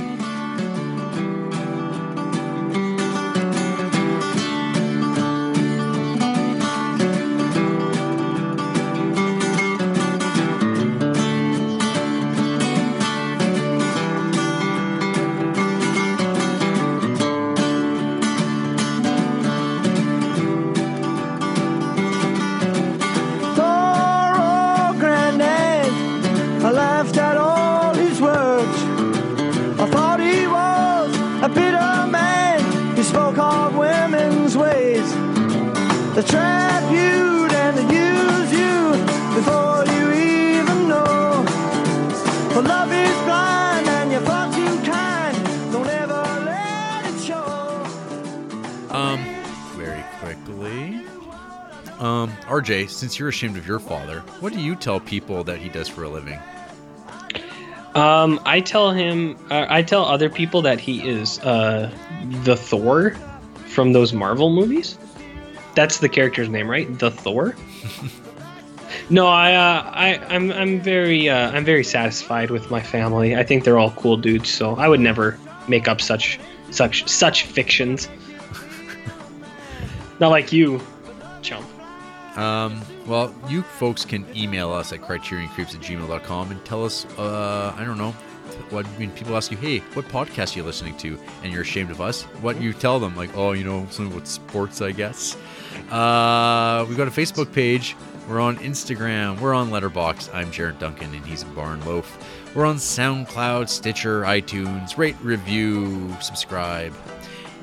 Since 52.96 53.20
you're 53.20 53.30
ashamed 53.30 53.58
of 53.58 53.68
your 53.68 53.80
father, 53.80 54.22
what 54.40 54.54
do 54.54 54.60
you 54.60 54.76
tell 54.76 55.00
people 55.00 55.44
that 55.44 55.60
he 55.60 55.70
does 55.70 55.88
for 55.88 56.04
a 56.04 56.10
living? 56.10 56.40
Um, 57.94 58.42
I 58.46 58.60
tell 58.60 58.92
him, 58.92 59.38
uh, 59.50 59.68
I 59.70 59.82
tell 59.82 60.04
other 60.06 60.30
people 60.30 60.62
that 60.64 60.80
he 60.80 61.08
is 61.08 61.40
uh, 61.40 61.90
the 62.44 62.58
Thor 62.58 63.12
from 63.68 63.94
those 63.94 64.12
Marvel 64.12 64.50
movies. 64.50 64.98
That's 65.76 66.00
the 66.00 66.10
character's 66.10 66.50
name, 66.50 66.70
right? 66.70 67.00
The 67.00 67.12
Thor. 67.12 67.56
no, 69.10 69.28
I, 69.28 69.54
uh, 69.54 69.92
I, 69.94 70.18
I'm, 70.28 70.52
I'm 70.52 70.82
very, 70.82 71.30
uh, 71.30 71.52
I'm 71.52 71.64
very 71.64 71.84
satisfied 71.84 72.52
with 72.52 72.70
my 72.70 72.82
family. 72.82 73.36
I 73.36 73.44
think 73.44 73.64
they're 73.64 73.80
all 73.80 73.92
cool 73.92 74.18
dudes, 74.18 74.50
so 74.50 74.76
I 74.76 74.90
would 74.90 75.00
never 75.00 75.38
make 75.70 75.88
up 75.88 76.02
such, 76.02 76.40
such, 76.72 77.08
such 77.08 77.44
fictions. 77.44 78.10
Not 80.20 80.32
like 80.32 80.52
you, 80.52 80.82
chump. 81.42 81.66
Um, 82.36 82.82
well, 83.06 83.34
you 83.48 83.62
folks 83.62 84.03
can 84.06 84.26
email 84.36 84.72
us 84.72 84.91
at 84.91 85.02
criterioncreeps 85.02 85.76
at 85.76 85.82
gmail.com 85.82 86.52
and 86.52 86.64
tell 86.66 86.84
us, 86.84 87.06
uh, 87.18 87.74
I 87.78 87.86
don't 87.86 87.98
know, 87.98 88.12
what 88.70 88.86
when 88.98 89.12
people 89.12 89.36
ask 89.36 89.52
you, 89.52 89.57
hey, 89.57 89.80
what 89.94 90.06
podcast 90.10 90.56
are 90.56 90.60
you 90.60 90.64
listening 90.64 90.98
to? 90.98 91.18
And 91.44 91.52
you're 91.52 91.62
ashamed 91.62 91.91
of 91.91 92.02
us, 92.02 92.24
what 92.41 92.60
you 92.62 92.74
tell 92.74 92.99
them, 92.99 93.16
like, 93.16 93.36
oh, 93.36 93.53
you 93.53 93.64
know, 93.64 93.88
something 93.90 94.14
with 94.14 94.28
sports, 94.28 94.82
I 94.82 94.91
guess. 94.91 95.36
Uh, 95.90 96.86
we've 96.88 96.98
got 96.98 97.07
a 97.07 97.12
Facebook 97.12 97.52
page. 97.53 97.95
We're 98.28 98.41
on 98.41 98.57
Instagram. 98.57 99.40
We're 99.40 99.53
on 99.53 99.70
Letterboxd. 99.70 100.34
I'm 100.34 100.52
Jared 100.52 100.80
Duncan, 100.80 101.14
and 101.14 101.26
he's 101.26 101.44
Barn 101.44 101.84
Loaf. 101.86 102.18
We're 102.56 102.66
on 102.66 102.78
SoundCloud, 102.78 103.70
Stitcher, 103.70 104.24
iTunes. 104.24 104.98
Rate, 104.98 105.16
review, 105.22 106.16
subscribe. 106.22 106.94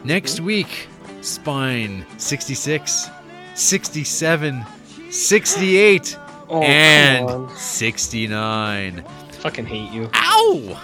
Next 0.04 0.40
week, 0.40 0.88
Spine 1.20 2.06
66, 2.18 3.08
67, 3.54 4.64
68, 5.10 6.18
Oh, 6.48 6.62
and 6.62 7.30
on. 7.30 7.56
69. 7.56 9.04
Fucking 9.40 9.64
hate 9.64 9.90
you. 9.90 10.10
Ow! 10.14 10.80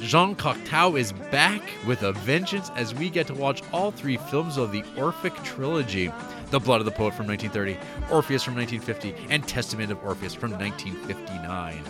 Jean 0.00 0.34
Cocteau 0.34 0.98
is 0.98 1.12
back 1.12 1.62
with 1.86 2.02
a 2.02 2.12
vengeance 2.12 2.70
as 2.76 2.94
we 2.94 3.08
get 3.08 3.26
to 3.28 3.34
watch 3.34 3.62
all 3.72 3.90
three 3.92 4.16
films 4.16 4.56
of 4.58 4.72
the 4.72 4.82
Orphic 4.96 5.32
trilogy 5.44 6.12
The 6.50 6.58
Blood 6.58 6.80
of 6.80 6.84
the 6.84 6.90
Poet 6.90 7.14
from 7.14 7.26
1930, 7.28 7.78
Orpheus 8.12 8.42
from 8.42 8.54
1950, 8.56 9.32
and 9.32 9.46
Testament 9.46 9.90
of 9.92 10.04
Orpheus 10.04 10.34
from 10.34 10.50
1959. 10.52 11.82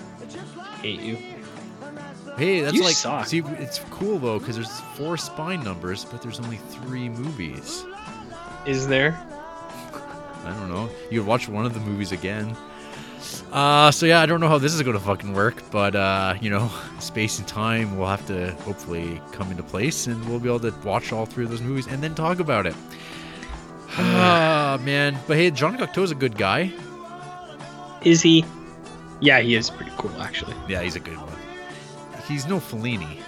Hate 0.83 1.01
you. 1.01 1.17
Hey, 2.37 2.61
that's 2.61 2.75
You 2.75 2.83
like 2.85 2.95
suck. 2.95 3.27
see, 3.27 3.39
it's 3.59 3.79
cool 3.91 4.19
though 4.19 4.39
because 4.39 4.57
there's 4.57 4.81
four 4.97 5.17
spine 5.17 5.63
numbers, 5.65 6.05
but 6.05 6.21
there's 6.21 6.41
only 6.41 6.57
three 6.59 7.09
movies. 7.09 7.85
Is 8.67 8.87
there? 8.87 9.19
I 10.47 10.51
don't 10.59 10.69
know. 10.69 10.89
You 11.11 11.21
could 11.21 11.27
watch 11.27 11.49
one 11.49 11.65
of 11.67 11.75
the 11.75 11.81
movies 11.81 12.13
again. 12.13 12.57
Uh, 13.53 13.91
so 13.91 14.05
yeah, 14.07 14.21
I 14.21 14.27
don't 14.27 14.41
know 14.41 14.49
how 14.49 14.59
this 14.59 14.75
is 14.75 14.83
going 14.83 14.97
to 14.99 15.03
fucking 15.03 15.33
work, 15.33 15.63
but 15.71 15.95
uh, 15.97 16.35
you 16.41 16.51
know, 16.51 16.71
space 17.01 17.39
and 17.39 17.49
time 17.49 17.97
will 17.97 18.07
have 18.07 18.27
to 18.27 18.53
hopefully 18.63 19.21
come 19.33 19.51
into 19.51 19.63
place, 19.63 20.07
and 20.07 20.23
we'll 20.29 20.41
be 20.41 20.49
able 20.49 20.61
to 20.61 20.75
watch 20.85 21.13
all 21.13 21.25
three 21.27 21.45
of 21.45 21.51
those 21.51 21.63
movies 21.63 21.87
and 21.87 22.03
then 22.03 22.15
talk 22.15 22.39
about 22.41 22.67
it. 22.67 22.75
Ah, 23.97 24.77
man. 24.83 25.17
But 25.29 25.37
hey, 25.37 25.53
John 25.53 25.81
is 25.81 26.11
a 26.11 26.17
good 26.17 26.37
guy. 26.37 26.73
Is 28.03 28.23
he? 28.23 28.45
Yeah, 29.21 29.39
he 29.41 29.55
is 29.55 29.71
pretty 29.71 29.93
cool, 29.97 30.11
actually. 30.21 30.55
Yeah, 30.69 30.83
he's 30.83 30.97
a 30.97 31.01
good 31.01 31.17
one. 31.17 31.33
He's 32.27 32.47
no 32.47 32.59
Fellini. 32.59 33.19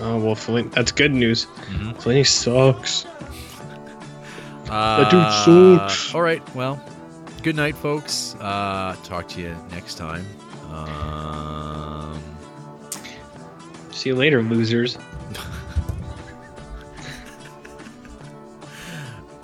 Oh 0.00 0.18
well, 0.18 0.34
Fellini, 0.34 0.72
that's 0.72 0.90
good 0.90 1.12
news. 1.12 1.46
Mhm. 1.70 1.94
Fellini 2.02 2.26
sucks. 2.26 3.06
Uh, 4.70 5.08
dude 5.10 5.78
sucks. 5.80 6.14
All 6.14 6.22
right. 6.22 6.42
Well, 6.54 6.80
good 7.42 7.56
night, 7.56 7.76
folks. 7.76 8.34
Uh, 8.40 8.94
talk 9.04 9.26
to 9.28 9.40
you 9.40 9.56
next 9.70 9.96
time. 9.96 10.24
Um, 10.70 12.22
See 13.90 14.08
you 14.10 14.14
later, 14.14 14.42
losers. 14.42 14.96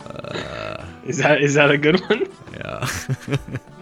uh, 0.06 0.84
Is 1.04 1.18
that 1.18 1.42
is 1.42 1.54
that 1.54 1.70
a 1.70 1.78
good 1.78 2.00
one? 2.08 2.26
yeah. 2.54 2.88